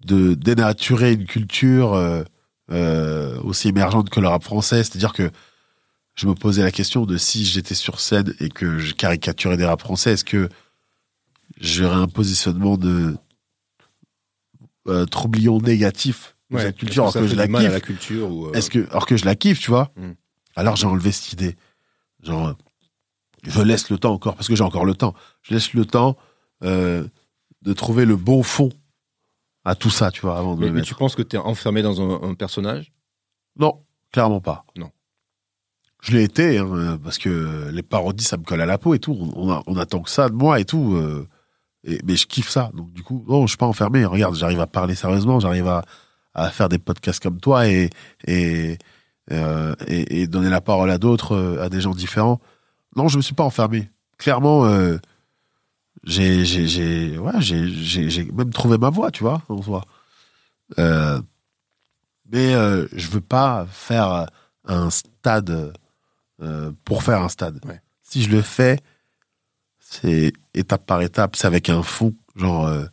de 0.04 0.34
dénaturer 0.34 1.12
une 1.12 1.26
culture 1.26 1.94
euh, 1.94 3.40
aussi 3.42 3.68
émergente 3.68 4.10
que 4.10 4.20
le 4.20 4.28
rap 4.28 4.42
français? 4.42 4.84
C'est-à-dire 4.84 5.12
que 5.12 5.30
je 6.14 6.26
me 6.26 6.34
posais 6.34 6.62
la 6.62 6.70
question 6.70 7.06
de 7.06 7.16
si 7.16 7.44
j'étais 7.44 7.74
sur 7.74 8.00
scène 8.00 8.34
et 8.40 8.48
que 8.48 8.78
je 8.78 8.94
caricaturais 8.94 9.56
des 9.56 9.64
rap 9.64 9.80
français, 9.80 10.12
est-ce 10.12 10.24
que 10.24 10.48
j'aurais 11.60 11.96
un 11.96 12.08
positionnement 12.08 12.76
de 12.76 13.16
troublion 15.10 15.60
négatif 15.60 16.34
de 16.50 16.58
cette 16.58 16.76
culture 16.76 17.04
alors 17.04 17.14
que 17.14 17.26
je 17.28 17.36
la 17.36 17.46
kiffe 17.46 17.72
la 17.72 17.80
culture 17.80 18.28
ou, 18.28 18.52
est-ce 18.54 18.70
que, 18.70 18.88
alors 18.90 19.06
que 19.06 19.16
je 19.16 19.24
la 19.24 19.36
kiffe, 19.36 19.60
tu 19.60 19.70
vois? 19.70 19.92
Mm. 19.96 20.10
Alors 20.56 20.74
j'ai 20.76 20.86
enlevé 20.86 21.12
cette 21.12 21.32
idée. 21.32 21.56
Genre, 22.22 22.56
je 23.42 23.60
laisse 23.62 23.90
le 23.90 23.98
temps 23.98 24.12
encore, 24.12 24.34
parce 24.36 24.48
que 24.48 24.54
j'ai 24.56 24.64
encore 24.64 24.84
le 24.84 24.94
temps. 24.94 25.14
Je 25.42 25.54
laisse 25.54 25.72
le 25.74 25.84
temps 25.84 26.16
euh, 26.62 27.06
de 27.62 27.72
trouver 27.72 28.04
le 28.04 28.16
bon 28.16 28.42
fond 28.42 28.70
à 29.64 29.74
tout 29.74 29.90
ça, 29.90 30.10
tu 30.10 30.22
vois, 30.22 30.38
avant 30.38 30.54
de 30.54 30.60
mais, 30.60 30.66
le 30.68 30.72
mais 30.72 30.82
tu 30.82 30.94
penses 30.94 31.14
que 31.14 31.22
tu 31.22 31.36
es 31.36 31.38
enfermé 31.38 31.82
dans 31.82 32.00
un, 32.00 32.30
un 32.30 32.34
personnage? 32.34 32.92
Non, 33.56 33.82
clairement 34.12 34.40
pas. 34.40 34.64
Non. 34.76 34.90
Je 36.02 36.12
l'ai 36.12 36.24
été, 36.24 36.56
hein, 36.58 36.98
parce 37.04 37.18
que 37.18 37.68
les 37.70 37.82
parodies, 37.82 38.24
ça 38.24 38.38
me 38.38 38.42
colle 38.44 38.62
à 38.62 38.66
la 38.66 38.78
peau 38.78 38.94
et 38.94 38.98
tout. 38.98 39.12
On, 39.36 39.48
on 39.48 39.50
a- 39.52 39.62
on 39.66 39.76
attend 39.76 40.00
que 40.00 40.08
ça 40.08 40.30
de 40.30 40.34
moi 40.34 40.58
et 40.58 40.64
tout. 40.64 40.94
euh, 40.94 41.28
et, 41.84 42.00
mais 42.04 42.16
je 42.16 42.26
kiffe 42.26 42.48
ça. 42.48 42.70
Donc 42.74 42.92
du 42.92 43.02
coup, 43.02 43.22
non, 43.28 43.42
je 43.42 43.48
suis 43.48 43.58
pas 43.58 43.66
enfermé. 43.66 44.04
Regarde, 44.06 44.34
j'arrive 44.34 44.60
à 44.60 44.66
parler 44.66 44.94
sérieusement, 44.94 45.40
j'arrive 45.40 45.68
à, 45.68 45.84
à 46.32 46.48
faire 46.50 46.70
des 46.70 46.78
podcasts 46.78 47.22
comme 47.22 47.38
toi 47.38 47.68
et, 47.68 47.90
et, 48.26 48.78
euh, 49.30 49.74
et, 49.88 50.22
et 50.22 50.26
donner 50.26 50.48
la 50.48 50.62
parole 50.62 50.90
à 50.90 50.96
d'autres, 50.96 51.58
à 51.60 51.68
des 51.68 51.82
gens 51.82 51.94
différents. 51.94 52.40
Non, 52.96 53.08
je 53.08 53.16
me 53.16 53.22
suis 53.22 53.34
pas 53.34 53.44
enfermé. 53.44 53.88
Clairement, 54.18 54.64
euh, 54.66 54.98
j'ai, 56.04 56.44
j'ai, 56.44 56.66
j'ai, 56.66 57.18
ouais, 57.18 57.40
j'ai, 57.40 57.68
j'ai, 57.68 58.10
j'ai 58.10 58.24
même 58.32 58.52
trouvé 58.52 58.78
ma 58.78 58.90
voie, 58.90 59.10
tu 59.10 59.22
vois, 59.22 59.42
en 59.48 59.62
soi. 59.62 59.84
Euh, 60.78 61.20
mais 62.30 62.54
euh, 62.54 62.86
je 62.92 63.08
veux 63.08 63.20
pas 63.20 63.66
faire 63.70 64.26
un 64.64 64.90
stade 64.90 65.72
euh, 66.42 66.72
pour 66.84 67.02
faire 67.02 67.20
un 67.22 67.28
stade. 67.28 67.64
Ouais. 67.66 67.80
Si 68.02 68.22
je 68.22 68.30
le 68.30 68.42
fais, 68.42 68.78
c'est 69.78 70.32
étape 70.54 70.86
par 70.86 71.02
étape, 71.02 71.36
c'est 71.36 71.46
avec 71.46 71.68
un 71.68 71.82
fond, 71.82 72.14
genre. 72.36 72.66
euh, 72.66 72.84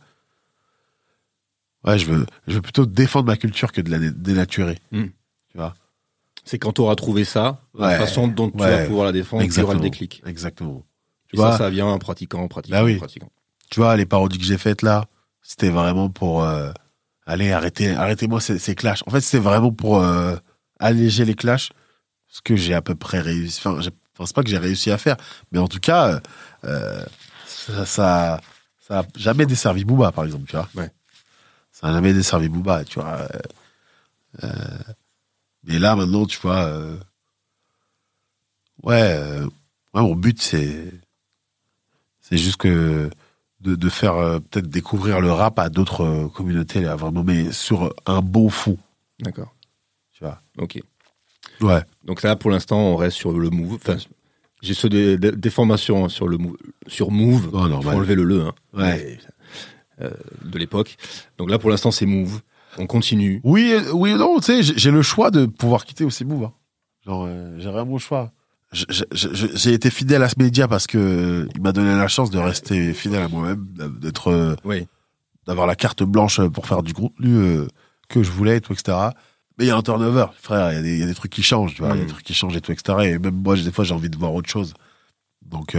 ouais, 1.84 1.98
je 1.98 2.06
veux, 2.06 2.26
je 2.46 2.54
veux 2.54 2.62
plutôt 2.62 2.86
défendre 2.86 3.26
ma 3.26 3.36
culture 3.36 3.72
que 3.72 3.80
de 3.80 3.90
la 3.90 3.98
dé- 3.98 4.10
dénaturer. 4.10 4.78
Mm. 4.92 5.04
Tu 5.50 5.56
vois? 5.56 5.74
C'est 6.48 6.58
quand 6.58 6.72
tu 6.72 6.80
auras 6.80 6.94
trouvé 6.94 7.24
ça, 7.24 7.60
Ouais. 7.74 7.88
la 7.90 7.98
façon 7.98 8.26
dont 8.26 8.50
tu 8.50 8.56
Ouais. 8.62 8.70
vas 8.70 8.86
pouvoir 8.86 9.04
la 9.06 9.12
défendre, 9.12 9.46
tu 9.52 9.60
auras 9.60 9.74
le 9.74 9.80
déclic. 9.80 10.22
Exactement. 10.24 10.82
Tu 11.28 11.36
Et 11.36 11.38
ça, 11.38 11.48
vois, 11.48 11.58
ça 11.58 11.68
vient 11.68 11.86
en 11.86 11.98
pratiquant, 11.98 12.40
en 12.40 12.48
pratiquant, 12.48 12.78
Bah 12.78 12.84
oui. 12.84 12.94
en 12.94 12.98
pratiquant. 13.00 13.30
tu 13.70 13.80
vois, 13.80 13.94
les 13.96 14.06
parodies 14.06 14.38
que 14.38 14.44
j'ai 14.44 14.56
faites 14.56 14.80
là, 14.80 15.04
c'était 15.42 15.68
vraiment 15.68 16.08
pour 16.08 16.42
euh, 16.42 16.72
allez 17.26 17.52
arrêtez, 17.52 17.90
arrêtez-moi 17.94 18.40
ces, 18.40 18.58
ces 18.58 18.74
clashs. 18.74 19.02
En 19.06 19.10
fait, 19.10 19.20
c'était 19.20 19.42
vraiment 19.42 19.72
pour 19.72 20.02
euh, 20.02 20.36
alléger 20.80 21.26
les 21.26 21.34
clashs, 21.34 21.68
ce 22.28 22.40
que 22.40 22.56
j'ai 22.56 22.72
à 22.72 22.80
peu 22.80 22.94
près 22.94 23.20
réussi. 23.20 23.60
Enfin, 23.62 23.82
je 23.82 23.90
pense 24.14 24.32
pas 24.32 24.42
que 24.42 24.48
j'ai 24.48 24.56
réussi 24.58 24.90
à 24.90 24.96
faire, 24.96 25.18
mais 25.52 25.58
en 25.58 25.68
tout 25.68 25.80
cas, 25.80 26.08
euh, 26.14 26.20
euh, 26.64 27.04
ça, 27.46 27.84
ça, 27.84 28.40
ça 28.86 29.00
a 29.00 29.04
jamais 29.16 29.44
desservi 29.44 29.84
Booba, 29.84 30.12
par 30.12 30.24
exemple, 30.24 30.46
tu 30.48 30.56
vois. 30.56 30.68
Ouais. 30.74 30.90
Ça 31.72 31.88
a 31.88 31.92
jamais 31.92 32.14
desservi 32.14 32.48
Booba, 32.48 32.84
tu 32.84 33.00
vois. 33.00 33.28
Mais 35.68 35.78
là, 35.78 35.94
maintenant, 35.94 36.26
tu 36.26 36.38
vois, 36.40 36.64
euh, 36.64 36.96
ouais, 38.82 39.00
euh, 39.02 39.44
ouais, 39.94 40.02
mon 40.02 40.14
but, 40.16 40.40
c'est, 40.42 40.92
c'est 42.20 42.38
juste 42.38 42.56
que 42.56 43.10
de, 43.60 43.74
de 43.74 43.88
faire 43.88 44.14
euh, 44.14 44.38
peut-être 44.38 44.68
découvrir 44.68 45.20
le 45.20 45.30
rap 45.30 45.58
à 45.58 45.68
d'autres 45.68 46.28
communautés, 46.34 46.80
là, 46.80 46.96
vraiment, 46.96 47.22
mais 47.22 47.52
sur 47.52 47.94
un 48.06 48.22
bon 48.22 48.48
fond, 48.48 48.78
D'accord. 49.20 49.54
tu 50.12 50.24
vois. 50.24 50.40
Ok. 50.58 50.80
Ouais. 51.60 51.82
Donc 52.04 52.22
là, 52.22 52.34
pour 52.36 52.50
l'instant, 52.50 52.78
on 52.78 52.96
reste 52.96 53.16
sur 53.16 53.32
le 53.32 53.50
move. 53.50 53.74
Enfin, 53.74 53.96
j'ai 54.62 54.74
ceux 54.74 54.88
des, 54.88 55.50
formations 55.50 56.08
sur 56.08 56.28
le 56.28 56.38
move, 56.38 56.56
sur 56.86 57.10
move. 57.10 57.50
Il 57.52 57.58
normal. 57.58 57.82
faut 57.82 57.90
enlever 57.90 58.14
le 58.14 58.24
le 58.24 58.42
hein, 58.46 58.54
Ouais. 58.74 59.18
euh, 60.00 60.10
de 60.44 60.58
l'époque. 60.58 60.96
Donc 61.36 61.50
là, 61.50 61.58
pour 61.58 61.70
l'instant, 61.70 61.90
c'est 61.90 62.06
move. 62.06 62.40
On 62.78 62.86
continue. 62.86 63.40
Oui, 63.44 63.74
oui, 63.92 64.14
non, 64.14 64.38
tu 64.38 64.62
sais, 64.62 64.62
j'ai 64.62 64.90
le 64.90 65.02
choix 65.02 65.30
de 65.30 65.46
pouvoir 65.46 65.84
quitter 65.84 66.04
aussi 66.04 66.24
hein. 66.24 66.52
Genre, 67.04 67.24
euh, 67.26 67.56
j'ai 67.58 67.70
vraiment 67.70 67.92
le 67.94 67.98
choix. 67.98 68.32
J'ai 68.72 69.72
été 69.72 69.90
fidèle 69.90 70.22
à 70.22 70.28
ce 70.28 70.34
média 70.38 70.68
parce 70.68 70.86
que 70.86 70.98
euh, 70.98 71.48
il 71.54 71.62
m'a 71.62 71.72
donné 71.72 71.96
la 71.96 72.08
chance 72.08 72.30
de 72.30 72.38
rester 72.38 72.92
fidèle 72.92 73.22
à 73.22 73.28
moi-même, 73.28 73.66
d'être 74.00 74.28
euh, 74.28 74.54
Oui. 74.64 74.86
d'avoir 75.46 75.66
la 75.66 75.74
carte 75.74 76.02
blanche 76.02 76.40
pour 76.48 76.66
faire 76.66 76.82
du 76.82 76.92
contenu 76.92 77.34
euh, 77.34 77.66
que 78.08 78.22
je 78.22 78.30
voulais 78.30 78.58
et 78.58 78.60
tout, 78.60 78.74
etc. 78.74 78.96
Mais 79.58 79.64
il 79.64 79.68
y 79.68 79.70
a 79.70 79.76
un 79.76 79.82
turnover, 79.82 80.26
frère. 80.40 80.70
Il 80.72 80.76
y, 80.76 80.78
a 80.78 80.82
des- 80.82 80.92
il 80.94 81.00
y 81.00 81.02
a 81.02 81.06
des 81.06 81.14
trucs 81.14 81.32
qui 81.32 81.42
changent, 81.42 81.74
tu 81.74 81.82
vois. 81.82 81.94
Il 81.94 81.98
y 81.98 82.02
a 82.02 82.04
des 82.04 82.10
trucs 82.12 82.24
qui 82.26 82.34
changent 82.34 82.56
et 82.56 82.60
tout, 82.60 82.70
etc. 82.72 82.98
Et 83.04 83.18
même 83.18 83.34
moi, 83.42 83.56
des 83.56 83.72
fois, 83.72 83.84
j'ai 83.84 83.94
envie 83.94 84.10
de 84.10 84.16
voir 84.18 84.34
autre 84.34 84.48
chose. 84.50 84.74
Donc, 85.44 85.74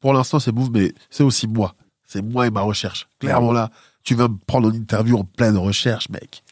pour 0.00 0.12
l'instant, 0.12 0.38
c'est 0.40 0.52
Move, 0.52 0.70
mais 0.72 0.92
c'est 1.10 1.22
aussi 1.22 1.46
moi. 1.46 1.74
C'est 2.06 2.22
moi 2.22 2.46
et 2.46 2.50
ma 2.50 2.60
recherche. 2.60 3.08
Clairement, 3.20 3.52
là, 3.52 3.70
tu 4.04 4.14
vas 4.14 4.28
me 4.28 4.36
prendre 4.36 4.68
en 4.68 4.72
interview 4.72 5.16
en 5.18 5.24
pleine 5.24 5.56
recherche, 5.56 6.08
mec? 6.10 6.44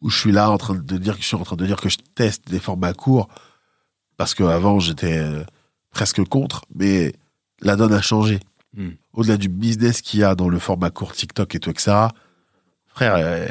Où 0.00 0.10
je 0.10 0.18
suis 0.18 0.32
là 0.32 0.50
en 0.50 0.58
train 0.58 0.74
de 0.74 0.98
dire 0.98 1.16
que 1.16 1.22
je 1.22 1.26
suis 1.26 1.36
en 1.36 1.42
train 1.42 1.56
de 1.56 1.66
dire 1.66 1.80
que 1.80 1.88
je 1.88 1.96
teste 2.14 2.48
des 2.48 2.60
formats 2.60 2.92
courts. 2.92 3.28
Parce 4.16 4.34
qu'avant, 4.34 4.78
j'étais 4.78 5.18
euh, 5.18 5.44
presque 5.90 6.22
contre, 6.24 6.62
mais 6.74 7.14
la 7.60 7.76
donne 7.76 7.92
a 7.92 8.02
changé. 8.02 8.40
Mm. 8.74 8.90
Au-delà 9.14 9.36
du 9.36 9.48
business 9.48 10.02
qu'il 10.02 10.20
y 10.20 10.24
a 10.24 10.34
dans 10.34 10.48
le 10.48 10.58
format 10.58 10.90
court 10.90 11.12
TikTok 11.12 11.54
et 11.54 11.60
tout, 11.60 11.70
etc. 11.70 12.08
Frère, 12.86 13.14
euh, 13.16 13.48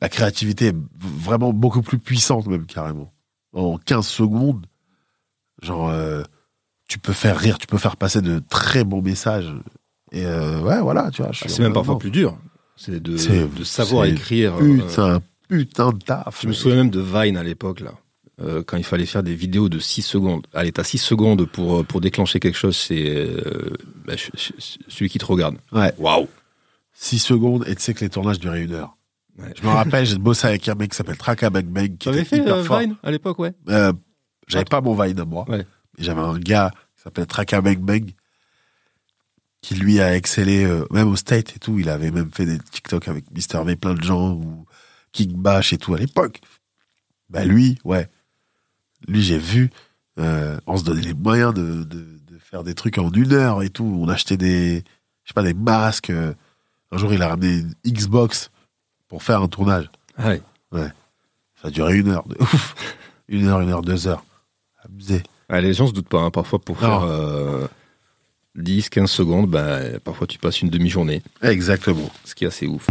la 0.00 0.08
créativité 0.08 0.68
est 0.68 0.76
vraiment 0.96 1.52
beaucoup 1.52 1.82
plus 1.82 1.98
puissante, 1.98 2.46
même 2.46 2.66
carrément. 2.66 3.12
En 3.52 3.78
15 3.78 4.06
secondes, 4.06 4.66
genre, 5.62 5.88
euh, 5.90 6.22
tu 6.88 6.98
peux 6.98 7.12
faire 7.12 7.38
rire, 7.38 7.58
tu 7.58 7.66
peux 7.66 7.78
faire 7.78 7.96
passer 7.96 8.22
de 8.22 8.40
très 8.48 8.84
bons 8.84 9.02
messages. 9.02 9.52
Et 10.14 10.24
euh, 10.24 10.60
ouais, 10.62 10.80
voilà, 10.80 11.10
tu 11.10 11.22
vois. 11.22 11.32
suis 11.32 11.48
C'est 11.50 11.62
même 11.62 11.72
parfois 11.74 11.98
plus 11.98 12.10
dur. 12.10 12.38
C'est 12.76 13.02
de, 13.02 13.12
de 13.58 13.64
savoir 13.64 14.04
écrire. 14.06 14.54
euh, 14.60 14.78
Putain, 14.86 15.20
putain 15.48 15.92
de 15.92 15.98
taf. 15.98 16.40
Je 16.42 16.48
me 16.48 16.52
souviens 16.52 16.76
même 16.78 16.90
de 16.90 17.00
Vine 17.00 17.36
à 17.36 17.42
l'époque, 17.42 17.80
là. 17.80 17.92
euh, 18.40 18.62
quand 18.66 18.76
il 18.76 18.84
fallait 18.84 19.06
faire 19.06 19.22
des 19.22 19.34
vidéos 19.34 19.68
de 19.68 19.78
6 19.78 20.02
secondes. 20.02 20.46
Allez, 20.54 20.72
t'as 20.72 20.82
6 20.84 20.98
secondes 20.98 21.44
pour, 21.46 21.80
euh, 21.80 21.82
pour 21.84 22.00
déclencher 22.00 22.40
quelque 22.40 22.56
chose, 22.58 22.76
c'est 22.76 23.04
euh, 23.06 23.70
bah, 24.06 24.14
celui 24.88 25.08
qui 25.08 25.18
te 25.18 25.24
regarde. 25.24 25.56
Ouais. 25.72 25.92
Waouh 25.98 26.26
6 26.94 27.18
secondes 27.18 27.64
et 27.68 27.74
tu 27.74 27.82
sais 27.82 27.94
que 27.94 28.00
les 28.00 28.08
tournages 28.08 28.38
duraient 28.40 28.62
une 28.62 28.72
heure. 28.72 28.96
Ouais. 29.38 29.52
Je 29.60 29.66
me 29.66 29.72
rappelle, 29.72 30.06
j'ai 30.06 30.16
bossé 30.18 30.46
avec 30.46 30.68
un 30.68 30.74
mec 30.76 30.90
qui 30.92 30.96
s'appelle 30.96 31.16
Traka 31.16 31.50
Bang 31.50 31.64
Bang. 31.66 31.96
qui 31.98 32.12
fait 32.24 32.36
hyper 32.38 32.56
euh, 32.56 32.64
fort. 32.64 32.78
Vine 32.80 32.94
à 33.02 33.10
l'époque, 33.10 33.38
ouais 33.40 33.52
Euh, 33.68 33.92
J'avais 34.46 34.64
pas 34.64 34.80
mon 34.80 34.94
Vine 34.94 35.18
à 35.18 35.24
moi. 35.24 35.44
Ouais. 35.48 35.66
J'avais 35.98 36.20
un 36.20 36.38
gars 36.38 36.70
qui 36.96 37.02
s'appelle 37.02 37.26
Traka 37.26 37.60
Bang 37.60 37.78
Bang 37.78 38.10
qui 39.64 39.74
lui 39.76 39.98
a 39.98 40.14
excellé 40.14 40.62
euh, 40.64 40.84
même 40.90 41.08
au 41.08 41.16
State 41.16 41.56
et 41.56 41.58
tout. 41.58 41.78
Il 41.78 41.88
avait 41.88 42.10
même 42.10 42.30
fait 42.30 42.44
des 42.44 42.58
TikTok 42.58 43.08
avec 43.08 43.30
Mister 43.30 43.58
V, 43.64 43.76
plein 43.76 43.94
de 43.94 44.02
gens 44.02 44.32
ou 44.32 44.66
King 45.10 45.32
Bash 45.36 45.72
et 45.72 45.78
tout 45.78 45.94
à 45.94 45.98
l'époque. 45.98 46.40
Bah 47.30 47.46
lui, 47.46 47.78
ouais. 47.84 48.06
Lui, 49.08 49.22
j'ai 49.22 49.38
vu. 49.38 49.70
euh, 50.18 50.58
on 50.66 50.76
se 50.76 50.84
donnait 50.84 51.00
les 51.00 51.14
moyens 51.14 51.54
de, 51.54 51.82
de, 51.82 52.00
de 52.26 52.38
faire 52.38 52.62
des 52.62 52.74
trucs 52.74 52.98
en 52.98 53.10
une 53.10 53.32
heure 53.32 53.62
et 53.62 53.70
tout. 53.70 53.84
On 54.02 54.06
achetait 54.08 54.36
des, 54.36 54.84
je 55.24 55.28
sais 55.30 55.34
pas, 55.34 55.42
des 55.42 55.54
masques. 55.54 56.10
euh. 56.10 56.34
Un 56.92 56.98
jour, 56.98 57.14
il 57.14 57.22
a 57.22 57.28
ramené 57.28 57.60
une 57.60 57.74
Xbox 57.86 58.50
pour 59.08 59.22
faire 59.22 59.40
un 59.40 59.48
tournage. 59.48 59.90
Ah 60.18 60.28
ouais. 60.72 60.90
Ça 61.62 61.68
a 61.68 61.70
duré 61.70 61.96
une 61.96 62.08
heure. 62.08 62.28
De 62.28 62.36
ouf. 62.38 62.74
Une 63.28 63.46
heure, 63.46 63.62
une 63.62 63.70
heure, 63.70 63.80
deux 63.80 64.06
heures. 64.08 64.24
Abusé. 64.84 65.22
Ah, 65.48 65.62
les 65.62 65.72
gens 65.72 65.86
se 65.86 65.92
doutent 65.92 66.08
pas, 66.10 66.20
hein, 66.20 66.30
parfois 66.30 66.58
pour 66.58 66.76
Non. 66.76 66.80
faire 66.82 67.02
euh, 67.04 67.66
10, 68.56 68.88
15 68.90 69.10
secondes, 69.10 69.50
bah, 69.50 69.80
parfois 70.04 70.26
tu 70.26 70.38
passes 70.38 70.62
une 70.62 70.70
demi-journée, 70.70 71.22
Exactement. 71.42 72.10
ce 72.24 72.34
qui 72.34 72.44
est 72.44 72.48
assez 72.48 72.66
ouf. 72.66 72.86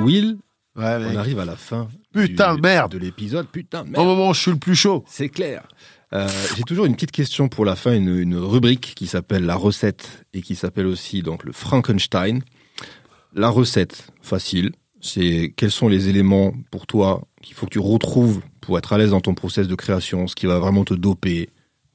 Will, 0.00 0.38
Ouais, 0.76 0.96
on 1.12 1.16
arrive 1.16 1.40
à 1.40 1.44
la 1.44 1.56
fin. 1.56 1.88
Putain 2.12 2.54
de 2.54 2.60
merde. 2.60 2.92
De 2.92 2.98
l'épisode, 2.98 3.48
putain 3.48 3.82
de 3.82 3.88
Au 3.88 3.90
merde. 3.92 4.06
moment 4.06 4.28
où 4.30 4.34
je 4.34 4.40
suis 4.42 4.50
le 4.52 4.58
plus 4.58 4.76
chaud. 4.76 5.04
C'est 5.08 5.28
clair. 5.28 5.66
Euh, 6.12 6.28
J'ai 6.56 6.62
toujours 6.62 6.84
une 6.86 6.94
petite 6.94 7.10
question 7.10 7.48
pour 7.48 7.64
la 7.64 7.74
fin, 7.74 7.92
une, 7.94 8.16
une 8.16 8.36
rubrique 8.36 8.92
qui 8.94 9.08
s'appelle 9.08 9.44
la 9.44 9.56
recette 9.56 10.24
et 10.34 10.40
qui 10.40 10.54
s'appelle 10.54 10.86
aussi 10.86 11.22
donc 11.22 11.42
le 11.42 11.50
Frankenstein. 11.50 12.42
La 13.34 13.48
recette, 13.48 14.12
facile, 14.22 14.70
c'est 15.00 15.52
quels 15.56 15.72
sont 15.72 15.88
les 15.88 16.08
éléments 16.08 16.52
pour 16.70 16.86
toi 16.86 17.22
qu'il 17.42 17.56
faut 17.56 17.66
que 17.66 17.72
tu 17.72 17.80
retrouves 17.80 18.40
pour 18.68 18.76
être 18.76 18.92
à 18.92 18.98
l'aise 18.98 19.12
dans 19.12 19.22
ton 19.22 19.32
process 19.34 19.66
de 19.66 19.74
création, 19.74 20.26
ce 20.26 20.34
qui 20.36 20.44
va 20.44 20.58
vraiment 20.58 20.84
te 20.84 20.92
doper, 20.92 21.48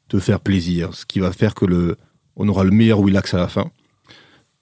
te 0.07 0.17
faire 0.19 0.39
plaisir, 0.39 0.95
ce 0.95 1.05
qui 1.05 1.19
va 1.19 1.31
faire 1.31 1.53
que 1.53 1.65
le, 1.65 1.97
on 2.35 2.47
aura 2.49 2.63
le 2.63 2.71
meilleur 2.71 2.99
Willax 2.99 3.31
à 3.35 3.37
la 3.37 3.47
fin. 3.47 3.69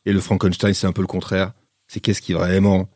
Et 0.06 0.12
le 0.12 0.20
Frankenstein, 0.20 0.74
c'est 0.74 0.88
un 0.88 0.92
peu 0.92 1.00
le 1.00 1.08
contraire. 1.08 1.54
C'est 1.88 2.02
qu'est-ce 2.02 2.22
qui 2.22 2.34
vraiment 2.34 2.90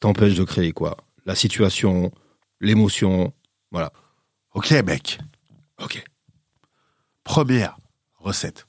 t'empêche 0.00 0.34
de 0.34 0.44
créer 0.44 0.72
quoi 0.72 0.98
La 1.24 1.34
situation, 1.34 2.12
l'émotion, 2.60 3.32
voilà. 3.70 3.90
Ok, 4.52 4.70
mec. 4.84 5.18
Ok. 5.82 6.04
Première 7.24 7.78
recette. 8.18 8.66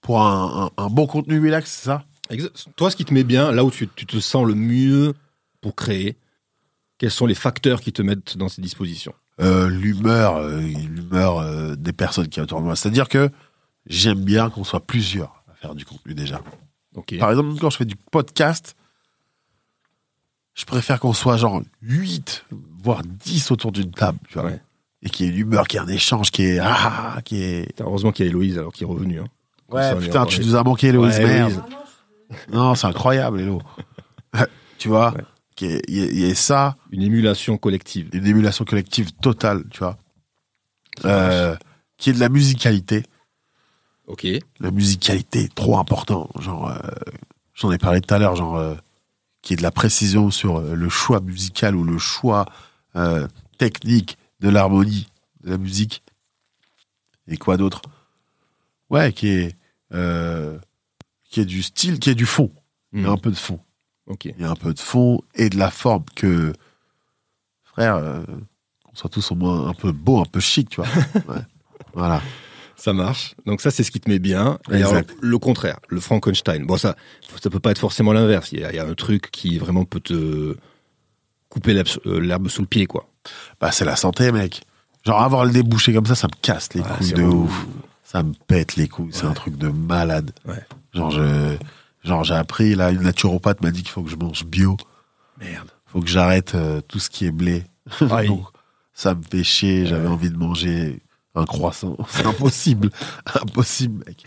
Pour 0.00 0.20
un, 0.20 0.64
un- 0.76 0.82
un 0.84 0.90
bon 0.90 1.06
contenu 1.06 1.38
relax, 1.38 1.70
c'est 1.70 1.84
ça? 1.84 2.04
Toi, 2.74 2.90
ce 2.90 2.96
qui 2.96 3.04
te 3.04 3.14
met 3.14 3.22
bien, 3.22 3.52
là 3.52 3.62
où 3.64 3.70
tu, 3.70 3.86
tu 3.86 4.04
te 4.04 4.18
sens 4.18 4.44
le 4.44 4.56
mieux 4.56 5.14
pour 5.60 5.76
créer, 5.76 6.16
quels 7.02 7.10
sont 7.10 7.26
les 7.26 7.34
facteurs 7.34 7.80
qui 7.80 7.92
te 7.92 8.00
mettent 8.00 8.36
dans 8.38 8.48
ces 8.48 8.62
dispositions? 8.62 9.12
Euh, 9.40 9.68
L'humeur, 9.68 10.36
euh, 10.36 10.60
l'humeur 10.60 11.38
euh, 11.38 11.74
des 11.74 11.92
personnes 11.92 12.28
qui 12.28 12.36
sont 12.38 12.44
autour 12.44 12.60
de 12.60 12.64
moi. 12.64 12.76
C'est-à-dire 12.76 13.08
que 13.08 13.28
j'aime 13.86 14.22
bien 14.22 14.50
qu'on 14.50 14.62
soit 14.62 14.78
plusieurs 14.86 15.42
à 15.50 15.54
faire 15.56 15.74
du 15.74 15.84
contenu 15.84 16.14
déjà. 16.14 16.40
Par 17.18 17.30
exemple, 17.30 17.58
quand 17.60 17.70
je 17.70 17.76
fais 17.76 17.84
du 17.84 17.96
podcast, 17.96 18.76
je 20.54 20.64
préfère 20.64 21.00
qu'on 21.00 21.12
soit 21.12 21.36
genre 21.38 21.60
8, 21.80 22.44
voire 22.84 23.02
10 23.04 23.50
autour 23.50 23.72
d'une 23.72 23.90
table, 23.90 24.20
tu 24.28 24.34
vois. 24.34 24.44
Ouais. 24.44 24.60
Et 25.02 25.10
qu'il 25.10 25.26
y 25.26 25.28
ait 25.28 25.32
une 25.32 25.38
humeur, 25.40 25.66
qu'il 25.66 25.80
y 25.80 25.82
ait 25.82 25.84
un 25.84 25.88
échange, 25.92 26.30
qui 26.30 26.44
est, 26.44 26.60
ah, 26.60 27.18
qui 27.24 27.42
est, 27.42 27.66
Putain, 27.66 27.82
Heureusement 27.86 28.12
qu'il 28.12 28.26
y 28.26 28.28
a 28.28 28.30
Héloïse 28.30 28.58
alors 28.58 28.72
qui 28.72 28.84
est 28.84 28.86
revenue. 28.86 29.18
hein. 29.18 29.26
Ouais, 29.70 29.82
ça, 29.82 29.96
y 29.96 29.98
putain, 30.04 30.24
tu 30.24 30.40
nous 30.40 30.54
as 30.54 30.62
manqué, 30.62 30.86
Héloïse, 30.86 31.18
Ouais, 31.18 31.26
merde. 31.26 31.50
Héloïse. 31.50 32.46
Non, 32.52 32.76
c'est 32.76 32.86
incroyable, 32.86 33.40
Hélo. 33.40 33.60
tu 34.78 34.86
vois, 34.86 35.12
Ouais. 35.14 35.22
Qu'il 35.66 35.80
y 35.96 36.20
y, 36.20 36.24
ait 36.24 36.34
ça, 36.34 36.76
Une 36.90 37.02
émulation 37.02 37.56
collective. 37.58 38.08
une 38.12 38.26
émulation 38.26 38.64
collective 38.64 39.12
totale, 39.12 39.64
tu 39.70 39.78
vois. 39.80 39.98
Euh, 41.04 41.56
qui 41.96 42.10
est 42.10 42.12
de 42.12 42.20
la 42.20 42.28
musicalité. 42.28 43.02
Ok. 44.06 44.26
La 44.60 44.70
musicalité 44.70 45.44
est 45.44 45.54
trop 45.54 45.78
important. 45.78 46.28
Genre, 46.38 46.68
euh, 46.70 46.78
j'en 47.54 47.70
ai 47.72 47.78
parlé 47.78 48.00
tout 48.00 48.12
à 48.14 48.18
l'heure, 48.18 48.36
genre, 48.36 48.56
euh, 48.56 48.74
qui 49.42 49.54
est 49.54 49.56
de 49.56 49.62
la 49.62 49.70
précision 49.70 50.30
sur 50.30 50.60
le 50.60 50.88
choix 50.88 51.20
musical 51.20 51.74
ou 51.76 51.84
le 51.84 51.98
choix 51.98 52.46
technique 53.58 54.18
de 54.40 54.48
l'harmonie 54.50 55.08
de 55.44 55.50
la 55.50 55.58
musique. 55.58 56.02
Et 57.28 57.36
quoi 57.36 57.56
d'autre? 57.56 57.82
Ouais, 58.90 59.12
qui 59.12 59.28
est, 59.28 59.56
qui 61.30 61.40
est 61.40 61.44
du 61.46 61.62
style, 61.62 61.98
qui 61.98 62.10
est 62.10 62.14
du 62.14 62.26
fond. 62.26 62.50
Il 62.92 63.00
y 63.02 63.04
a 63.04 63.08
Hmm. 63.08 63.12
un 63.12 63.16
peu 63.16 63.30
de 63.30 63.36
fond. 63.36 63.58
Ok. 64.06 64.24
Il 64.24 64.40
y 64.40 64.44
a 64.44 64.50
un 64.50 64.56
peu 64.56 64.74
de 64.74 64.80
fond 64.80 65.20
et 65.34 65.48
de 65.48 65.58
la 65.58 65.70
forme 65.70 66.04
que, 66.14 66.52
frère, 67.64 67.96
euh, 67.96 68.22
qu'on 68.84 68.94
soit 68.94 69.10
tous 69.10 69.30
au 69.30 69.34
moins 69.34 69.68
un 69.68 69.74
peu 69.74 69.92
beau, 69.92 70.20
un 70.20 70.24
peu 70.24 70.40
chic, 70.40 70.68
tu 70.70 70.80
vois. 70.80 70.90
Ouais. 71.28 71.42
Voilà. 71.94 72.22
Ça 72.76 72.92
marche. 72.92 73.34
Donc 73.46 73.60
ça, 73.60 73.70
c'est 73.70 73.84
ce 73.84 73.90
qui 73.92 74.00
te 74.00 74.10
met 74.10 74.18
bien. 74.18 74.58
Et 74.70 74.76
alors, 74.76 75.02
le 75.20 75.38
contraire, 75.38 75.78
le 75.88 76.00
Frankenstein. 76.00 76.66
Bon, 76.66 76.76
ça, 76.76 76.96
ça 77.40 77.48
peut 77.48 77.60
pas 77.60 77.70
être 77.70 77.78
forcément 77.78 78.12
l'inverse. 78.12 78.50
Il 78.50 78.60
y, 78.60 78.64
a, 78.64 78.72
il 78.72 78.76
y 78.76 78.78
a 78.80 78.86
un 78.86 78.94
truc 78.94 79.30
qui 79.30 79.58
vraiment 79.58 79.84
peut 79.84 80.00
te 80.00 80.56
couper 81.48 81.74
l'herbe 81.74 81.88
euh, 82.06 82.18
l'herbe 82.18 82.48
sous 82.48 82.62
le 82.62 82.66
pied, 82.66 82.86
quoi. 82.86 83.08
Bah, 83.60 83.70
c'est 83.70 83.84
la 83.84 83.94
santé, 83.94 84.32
mec. 84.32 84.62
Genre, 85.04 85.20
avoir 85.20 85.44
le 85.44 85.52
débouché 85.52 85.92
comme 85.92 86.06
ça, 86.06 86.14
ça 86.14 86.26
me 86.26 86.40
casse 86.40 86.74
les 86.74 86.82
couilles 86.82 87.12
de 87.12 87.22
ouf. 87.22 87.66
Ça 88.02 88.22
me 88.22 88.32
pète 88.46 88.76
les 88.76 88.88
couilles. 88.88 89.12
C'est 89.12 89.26
un 89.26 89.32
truc 89.32 89.56
de 89.56 89.68
malade. 89.68 90.32
Ouais. 90.44 90.64
Genre, 90.92 91.10
je, 91.10 91.56
genre, 92.04 92.24
j'ai 92.24 92.34
appris, 92.34 92.74
là, 92.74 92.90
une 92.90 93.02
naturopathe 93.02 93.62
m'a 93.62 93.70
dit 93.70 93.82
qu'il 93.82 93.90
faut 93.90 94.02
que 94.02 94.10
je 94.10 94.16
mange 94.16 94.44
bio. 94.44 94.76
Merde. 95.38 95.70
Faut 95.86 96.00
que 96.00 96.08
j'arrête 96.08 96.54
euh, 96.54 96.80
tout 96.80 96.98
ce 96.98 97.10
qui 97.10 97.26
est 97.26 97.32
blé. 97.32 97.64
Donc, 98.00 98.46
ça 98.94 99.14
me 99.14 99.22
fait 99.22 99.44
chier. 99.44 99.86
J'avais 99.86 100.08
envie 100.08 100.30
de 100.30 100.36
manger 100.36 101.00
un 101.34 101.44
croissant. 101.44 101.96
C'est 102.08 102.26
impossible. 102.26 102.90
impossible, 103.40 104.04
mec. 104.06 104.24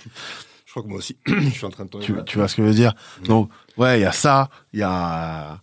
Je 0.65 0.71
crois 0.71 0.83
que 0.83 0.87
moi 0.87 0.97
aussi, 0.97 1.17
je 1.25 1.49
suis 1.49 1.65
en 1.65 1.69
train 1.69 1.85
de 1.85 1.89
tomber. 1.89 2.05
Tu, 2.05 2.13
tu 2.25 2.37
vois 2.37 2.47
ce 2.47 2.55
que 2.55 2.63
je 2.63 2.67
veux 2.67 2.73
dire? 2.73 2.93
Donc, 3.25 3.49
ouais, 3.77 3.99
il 3.99 4.01
y 4.01 4.05
a 4.05 4.11
ça, 4.11 4.49
il 4.73 4.79
y 4.79 4.83
a, 4.83 5.59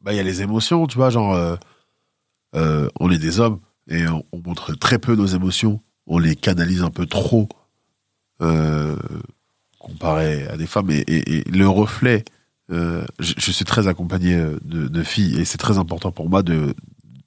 bah, 0.00 0.12
il 0.12 0.16
y 0.16 0.20
a 0.20 0.22
les 0.22 0.42
émotions, 0.42 0.86
tu 0.86 0.96
vois, 0.96 1.10
genre, 1.10 1.34
euh, 1.34 1.56
euh, 2.54 2.88
on 2.98 3.10
est 3.10 3.18
des 3.18 3.40
hommes 3.40 3.60
et 3.88 4.06
on, 4.08 4.24
on 4.32 4.40
montre 4.44 4.74
très 4.74 4.98
peu 4.98 5.14
nos 5.14 5.26
émotions, 5.26 5.80
on 6.06 6.18
les 6.18 6.34
canalise 6.34 6.82
un 6.82 6.90
peu 6.90 7.06
trop, 7.06 7.48
euh, 8.40 8.96
comparé 9.88 10.46
à 10.48 10.56
des 10.56 10.66
femmes, 10.66 10.90
et, 10.90 10.98
et- 11.06 11.38
et 11.38 11.50
le 11.50 11.68
reflet, 11.68 12.24
euh, 12.70 13.04
je, 13.18 13.32
je 13.36 13.50
suis 13.50 13.64
très 13.64 13.86
accompagné 13.88 14.34
euh, 14.34 14.58
de, 14.64 14.88
de 14.88 15.02
filles, 15.02 15.38
et 15.40 15.44
c'est 15.44 15.58
très 15.58 15.78
important 15.78 16.12
pour 16.12 16.28
moi 16.28 16.42
de 16.42 16.74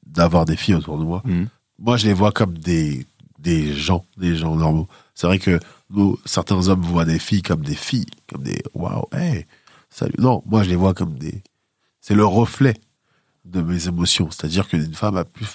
d'avoir 0.06 0.46
des 0.46 0.58
filles 0.58 0.76
autour 0.76 0.98
de 0.98 1.04
moi. 1.04 1.22
Mhm. 1.26 1.48
Moi, 1.80 1.96
je 1.98 2.06
les 2.06 2.14
vois 2.14 2.32
comme 2.34 2.58
des, 2.58 3.06
des 3.40 3.74
gens, 3.74 4.06
des 4.18 4.36
gens 4.36 4.56
normaux. 4.56 4.88
C'est 5.16 5.26
vrai 5.26 5.40
que 5.40 5.58
nous, 5.90 6.20
certains 6.26 6.68
hommes 6.68 6.82
voient 6.82 7.06
des 7.06 7.18
filles 7.18 7.42
comme 7.42 7.64
des 7.64 7.76
filles, 7.76 8.06
comme 8.30 8.44
des 8.44 8.62
waouh, 8.74 9.06
hey, 9.14 9.46
salut. 9.90 10.14
Non, 10.20 10.44
moi, 10.46 10.64
je 10.64 10.70
les 10.70 10.76
vois 10.76 10.94
comme 10.94 11.18
des. 11.18 11.42
C'est 12.02 12.14
le 12.14 12.26
reflet 12.26 12.76
de 13.46 13.62
mes 13.62 13.88
émotions. 13.88 14.30
C'est-à-dire 14.32 14.68
qu'une 14.68 14.94
femme 14.94 15.16
a 15.16 15.24
plus, 15.24 15.48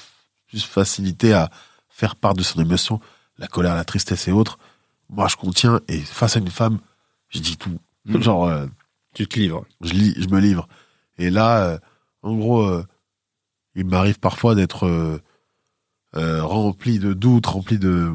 plus 0.49 0.65
facilité 0.65 1.35
à 1.35 1.51
faire 1.91 2.17
part 2.17 2.33
de 2.35 2.43
son 2.43 2.59
émotion, 2.61 2.99
la 3.39 3.47
colère, 3.49 3.75
la 3.75 3.85
tristesse 3.85 4.27
et 4.27 4.33
autres, 4.33 4.59
moi 5.11 5.29
je 5.29 5.37
contiens 5.37 5.81
et 5.89 5.99
face 6.01 6.37
à 6.37 6.41
une 6.41 6.49
femme, 6.51 6.79
je 7.29 7.39
dis 7.41 7.57
tout. 7.57 7.79
Mm. 8.07 8.21
Genre, 8.23 8.47
euh, 8.47 8.67
Tu 9.15 9.27
te 9.27 9.39
livres. 9.39 9.65
je 9.83 9.93
lis, 9.93 10.15
je 10.19 10.29
me 10.29 10.41
livre. 10.41 10.69
Et 11.19 11.31
là, 11.31 11.65
euh, 11.65 11.79
en 12.23 12.35
gros, 12.37 12.63
euh, 12.63 12.85
il 13.75 13.85
m'arrive 13.87 14.19
parfois 14.19 14.55
d'être 14.55 15.21
rempli 16.15 16.99
de 16.99 17.13
doutes, 17.13 17.47
rempli 17.47 17.79
de, 17.79 18.13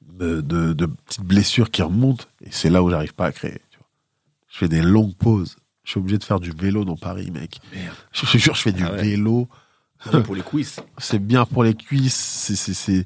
de, 0.00 0.40
de, 0.40 0.72
de 0.72 0.86
petites 0.86 1.22
blessures 1.24 1.70
qui 1.70 1.82
remontent. 1.82 2.24
Et 2.42 2.48
c'est 2.50 2.70
là 2.70 2.82
où 2.82 2.90
j'arrive 2.90 3.14
pas 3.14 3.26
à 3.26 3.32
créer. 3.32 3.60
tu 3.70 3.78
vois. 3.78 3.88
Je 4.50 4.58
fais 4.58 4.68
des 4.68 4.80
longues 4.82 5.14
pauses. 5.14 5.56
Je 5.82 5.90
suis 5.90 6.00
obligé 6.00 6.16
de 6.16 6.24
faire 6.24 6.40
du 6.40 6.50
vélo 6.50 6.84
dans 6.86 6.96
Paris, 6.96 7.30
mec. 7.30 7.60
Merde. 7.74 7.94
Je 8.12 8.24
te 8.26 8.38
jure, 8.38 8.54
je 8.54 8.62
fais 8.62 8.72
du 8.72 8.84
Ah 8.84 8.92
ouais. 8.92 9.02
vélo. 9.02 9.48
pour 10.24 10.34
les 10.34 10.40
quiz. 10.42 10.76
C'est 10.98 11.18
bien 11.18 11.44
pour 11.44 11.62
les 11.64 11.74
cuisses. 11.74 12.14
C'est, 12.14 12.56
c'est, 12.56 12.72
c'est, 12.72 13.04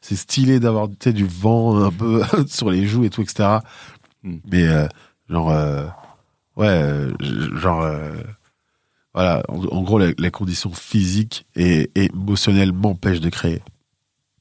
c'est 0.00 0.16
stylé 0.16 0.58
d'avoir 0.58 0.88
du 0.88 1.26
vent 1.26 1.84
un 1.84 1.92
peu 1.92 2.22
sur 2.48 2.70
les 2.70 2.86
joues 2.88 3.04
et 3.04 3.10
tout, 3.10 3.22
etc. 3.22 3.58
Mm. 4.22 4.36
Mais 4.50 4.66
euh, 4.66 4.86
genre, 5.28 5.50
euh, 5.50 5.86
ouais, 6.56 6.66
euh, 6.68 7.12
genre, 7.56 7.82
euh, 7.82 8.12
voilà. 9.14 9.42
En, 9.48 9.64
en 9.64 9.82
gros, 9.82 9.98
les, 9.98 10.14
les 10.18 10.30
conditions 10.30 10.72
physiques 10.72 11.46
et, 11.56 11.90
et 11.94 12.04
émotionnelles 12.06 12.72
m'empêchent 12.72 13.20
de 13.20 13.30
créer. 13.30 13.62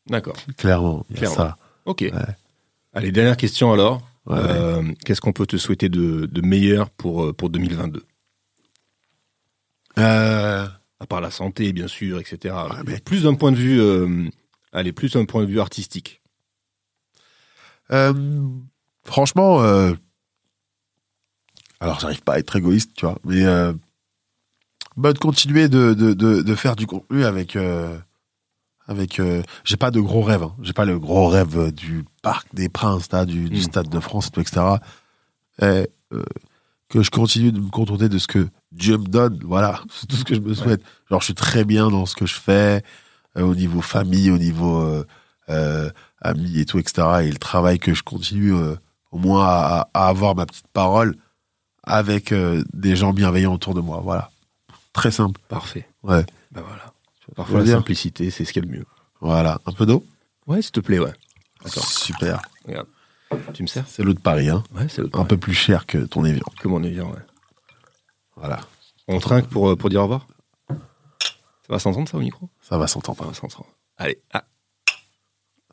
D'accord. 0.07 0.35
Clairement, 0.57 1.05
il 1.09 1.15
y 1.15 1.17
a 1.17 1.19
Clairement. 1.19 1.35
ça. 1.35 1.57
Ok. 1.85 2.05
Allez, 2.93 3.11
dernière 3.11 3.37
question 3.37 3.71
alors. 3.73 4.01
Ouais, 4.25 4.35
Euh, 4.39 4.93
Qu'est-ce 5.05 5.21
qu'on 5.21 5.31
peut 5.33 5.45
te 5.45 5.55
souhaiter 5.57 5.87
de, 5.89 6.25
de 6.25 6.41
meilleur 6.41 6.89
pour, 6.89 7.33
pour 7.35 7.49
2022 7.49 8.03
Euh, 9.99 10.67
À 10.99 11.05
part 11.07 11.21
la 11.21 11.31
santé, 11.31 11.71
bien 11.73 11.87
sûr, 11.87 12.19
etc. 12.19 12.53
mais- 12.85 12.99
Plus 12.99 13.23
d'un 13.23 13.35
point 13.35 13.51
de 13.51 13.57
vue, 13.57 13.79
euh, 13.79 14.27
allez, 14.73 14.91
plus 14.91 15.13
d'un 15.13 15.25
point 15.25 15.41
de 15.43 15.47
vue 15.47 15.59
artistique. 15.59 16.21
Franchement, 19.07 19.61
euh, 19.61 19.93
alors 21.79 21.99
j'arrive 21.99 22.21
pas 22.21 22.33
à 22.33 22.39
être 22.39 22.55
égoïste, 22.55 22.91
tu 22.95 23.05
vois, 23.05 23.17
mais 23.23 23.45
euh, 23.45 23.73
bah, 24.95 25.13
de 25.13 25.19
continuer 25.19 25.69
de, 25.69 25.93
de, 25.93 26.13
de, 26.13 26.41
de 26.41 26.55
faire 26.55 26.75
du 26.75 26.87
contenu 26.87 27.23
avec 27.23 27.55
euh, 27.55 27.97
avec 28.87 29.21
j'ai 29.65 29.77
pas 29.77 29.91
de 29.91 29.99
gros 29.99 30.21
rêves 30.21 30.43
hein. 30.43 30.55
j'ai 30.61 30.71
pas 30.73 30.85
le 30.85 30.97
gros 30.97 31.27
rêve 31.27 31.71
du 31.73 32.05
parc 32.21 32.47
des 32.53 32.69
princes 32.69 33.11
là, 33.11 33.25
du, 33.25 33.49
du 33.49 33.57
Mm. 33.57 33.61
stade 33.61 33.89
de 33.89 33.99
France 33.99 34.31
etc 34.37 34.65
et, 35.61 35.89
que 36.89 37.03
je 37.03 37.11
continue 37.11 37.51
de 37.51 37.59
me 37.59 37.69
contenter 37.69 38.07
de 38.07 38.17
ce 38.17 38.27
que 38.27 38.47
Dieu 38.71 38.97
me 38.97 39.05
donne 39.07 39.39
voilà 39.43 39.81
c'est 39.91 40.07
tout 40.07 40.15
ce 40.15 40.23
que 40.23 40.35
je 40.35 40.39
me 40.39 40.53
souhaite 40.53 40.81
genre 41.11 41.19
je 41.19 41.25
suis 41.25 41.35
très 41.35 41.65
bien 41.65 41.89
dans 41.89 42.05
ce 42.05 42.15
que 42.15 42.25
je 42.25 42.35
fais 42.35 42.81
au 43.35 43.55
niveau 43.55 43.81
famille 43.81 44.31
au 44.31 44.37
niveau 44.37 45.03
amis 46.21 46.59
et 46.59 46.65
tout 46.65 46.79
etc 46.79 47.07
et 47.23 47.29
le 47.29 47.37
travail 47.37 47.79
que 47.79 47.93
je 47.93 48.03
continue 48.03 48.53
au 49.11 49.17
moins 49.17 49.45
à, 49.45 49.89
à 49.93 50.07
avoir 50.07 50.35
ma 50.35 50.45
petite 50.45 50.67
parole 50.67 51.15
avec 51.83 52.31
euh, 52.31 52.63
des 52.73 52.95
gens 52.95 53.13
bienveillants 53.13 53.53
autour 53.53 53.73
de 53.73 53.81
moi 53.81 54.01
voilà 54.03 54.29
très 54.93 55.11
simple 55.11 55.39
Parfait. 55.47 55.87
ouais 56.03 56.25
Ben 56.51 56.61
voilà. 56.61 56.93
Parfois, 57.35 57.59
la 57.59 57.65
dire 57.65 57.77
simplicité, 57.77 58.31
c'est 58.31 58.45
ce 58.45 58.53
qu'il 58.53 58.63
y 58.63 58.67
a 58.67 58.69
de 58.69 58.75
mieux. 58.77 58.85
voilà 59.19 59.59
un 59.65 59.71
peu 59.73 59.85
d'eau? 59.85 60.05
Ouais, 60.47 60.61
s'il 60.61 60.71
te 60.71 60.79
plaît, 60.79 60.97
ouais. 60.99 61.13
Super. 61.65 62.41
Tu 63.53 63.63
me 63.63 63.67
sers? 63.67 63.85
C'est 63.87 64.01
l'eau 64.01 64.13
de 64.13 64.19
Paris, 64.19 64.49
hein. 64.49 64.63
Ouais, 64.73 64.87
c'est 64.89 65.13
Un 65.13 65.25
peu 65.25 65.35
plus 65.37 65.53
cher 65.53 65.85
que 65.85 65.97
ton 65.97 66.23
Evian. 66.23 66.45
que 66.59 66.67
mon 66.69 66.81
Evian, 66.83 67.11
ouais. 67.11 67.19
Voilà. 68.37 68.61
On 69.09 69.19
trinque 69.19 69.47
pour, 69.49 69.69
euh, 69.69 69.75
pour 69.75 69.89
dire 69.89 69.99
au 69.99 70.03
revoir? 70.03 70.25
Ça 70.69 70.75
va 71.69 71.79
s'entendre, 71.79 72.07
ça, 72.07 72.15
au 72.15 72.21
micro? 72.21 72.49
Ça 72.61 72.77
va 72.77 72.87
Ça 72.87 72.93
s'entendre. 72.93 73.25
va 73.25 73.33
s'entendre. 73.33 73.67
Allez, 73.97 74.21
ah, 74.33 74.45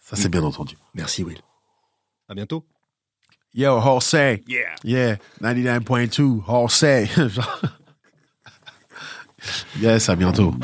Ça, 0.03 0.17
c'est 0.17 0.29
bien 0.29 0.43
entendu. 0.43 0.77
merci, 0.95 1.23
Will. 1.23 1.41
À 2.29 2.35
bientôt. 2.35 2.67
Yo, 3.55 3.79
Jose. 3.81 4.43
Yeah 4.49 4.75
Yeah. 4.83 5.17
99.2. 5.41 6.43
Jose. 6.47 7.07
Genre- 7.07 7.63
yes, 9.81 10.09
à 10.09 10.17
bientôt. 10.17 10.55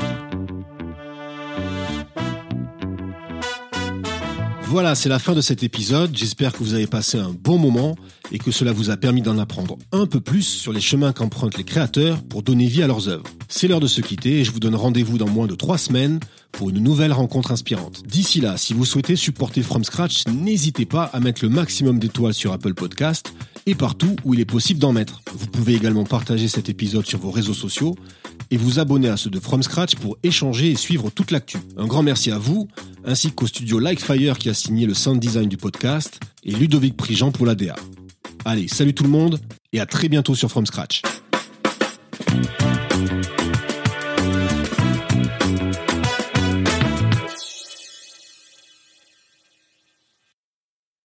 Voilà, 4.71 4.95
c'est 4.95 5.09
la 5.09 5.19
fin 5.19 5.35
de 5.35 5.41
cet 5.41 5.65
épisode. 5.65 6.17
J'espère 6.17 6.53
que 6.53 6.59
vous 6.59 6.75
avez 6.75 6.87
passé 6.87 7.19
un 7.19 7.33
bon 7.33 7.59
moment 7.59 7.97
et 8.31 8.39
que 8.39 8.53
cela 8.53 8.71
vous 8.71 8.91
a 8.91 8.97
permis 8.97 9.21
d'en 9.21 9.37
apprendre 9.37 9.77
un 9.91 10.07
peu 10.07 10.21
plus 10.21 10.45
sur 10.45 10.73
les 10.73 10.81
chemins 10.81 11.13
qu'empruntent 11.13 11.59
les 11.59 11.65
créateurs 11.65 12.23
pour 12.23 12.45
donner 12.45 12.67
vie 12.67 12.85
à 12.85 12.87
leurs 12.87 13.09
œuvres. 13.09 13.25
C'est 13.49 13.67
l'heure 13.67 13.81
de 13.81 13.89
se 13.89 14.01
quitter 14.01 14.39
et 14.39 14.45
je 14.45 14.53
vous 14.53 14.61
donne 14.61 14.77
rendez-vous 14.77 15.19
dans 15.19 15.29
moins 15.29 15.49
de 15.49 15.57
trois 15.57 15.77
semaines 15.77 16.21
pour 16.53 16.71
une 16.71 16.79
nouvelle 16.79 17.13
rencontre 17.13 17.51
inspirante. 17.51 18.05
D'ici 18.07 18.41
là, 18.41 18.57
si 18.57 18.73
vous 18.73 18.85
souhaitez 18.85 19.17
supporter 19.17 19.63
From 19.63 19.83
Scratch, 19.83 20.29
n'hésitez 20.29 20.87
pas 20.87 21.11
à 21.13 21.19
mettre 21.19 21.45
le 21.45 21.51
maximum 21.51 21.99
d'étoiles 21.99 22.33
sur 22.33 22.53
Apple 22.53 22.75
Podcast 22.75 23.35
et 23.67 23.75
partout 23.75 24.15
où 24.25 24.35
il 24.35 24.41
est 24.41 24.45
possible 24.45 24.79
d'en 24.79 24.93
mettre. 24.93 25.21
Vous 25.35 25.49
pouvez 25.49 25.75
également 25.75 26.05
partager 26.05 26.47
cet 26.47 26.69
épisode 26.69 27.07
sur 27.07 27.19
vos 27.19 27.33
réseaux 27.33 27.55
sociaux 27.55 27.97
et 28.51 28.57
vous 28.57 28.79
abonner 28.79 29.09
à 29.09 29.17
ceux 29.17 29.31
de 29.31 29.41
From 29.41 29.63
Scratch 29.63 29.97
pour 29.97 30.17
échanger 30.23 30.71
et 30.71 30.77
suivre 30.77 31.11
toute 31.11 31.31
l'actu. 31.31 31.59
Un 31.77 31.87
grand 31.87 32.03
merci 32.03 32.31
à 32.31 32.39
vous, 32.39 32.69
ainsi 33.05 33.33
qu'au 33.33 33.47
studio 33.47 33.79
Likefire 33.79 34.39
qui 34.39 34.49
a 34.49 34.55
signé 34.55 34.87
le 34.87 34.95
sound 34.95 35.21
design 35.21 35.49
du 35.49 35.57
podcast 35.57 36.21
et 36.45 36.53
Ludovic 36.53 36.97
Prigent 36.97 37.31
pour 37.31 37.47
la 37.47 37.55
DA. 37.55 37.77
Allez, 38.45 38.69
salut 38.69 38.95
tout 38.95 39.05
le 39.05 39.11
monde 39.11 39.39
et 39.73 39.81
à 39.81 39.87
très 39.87 40.09
bientôt 40.09 40.35
sur 40.35 40.51
From 40.51 40.67
Scratch. 40.67 41.03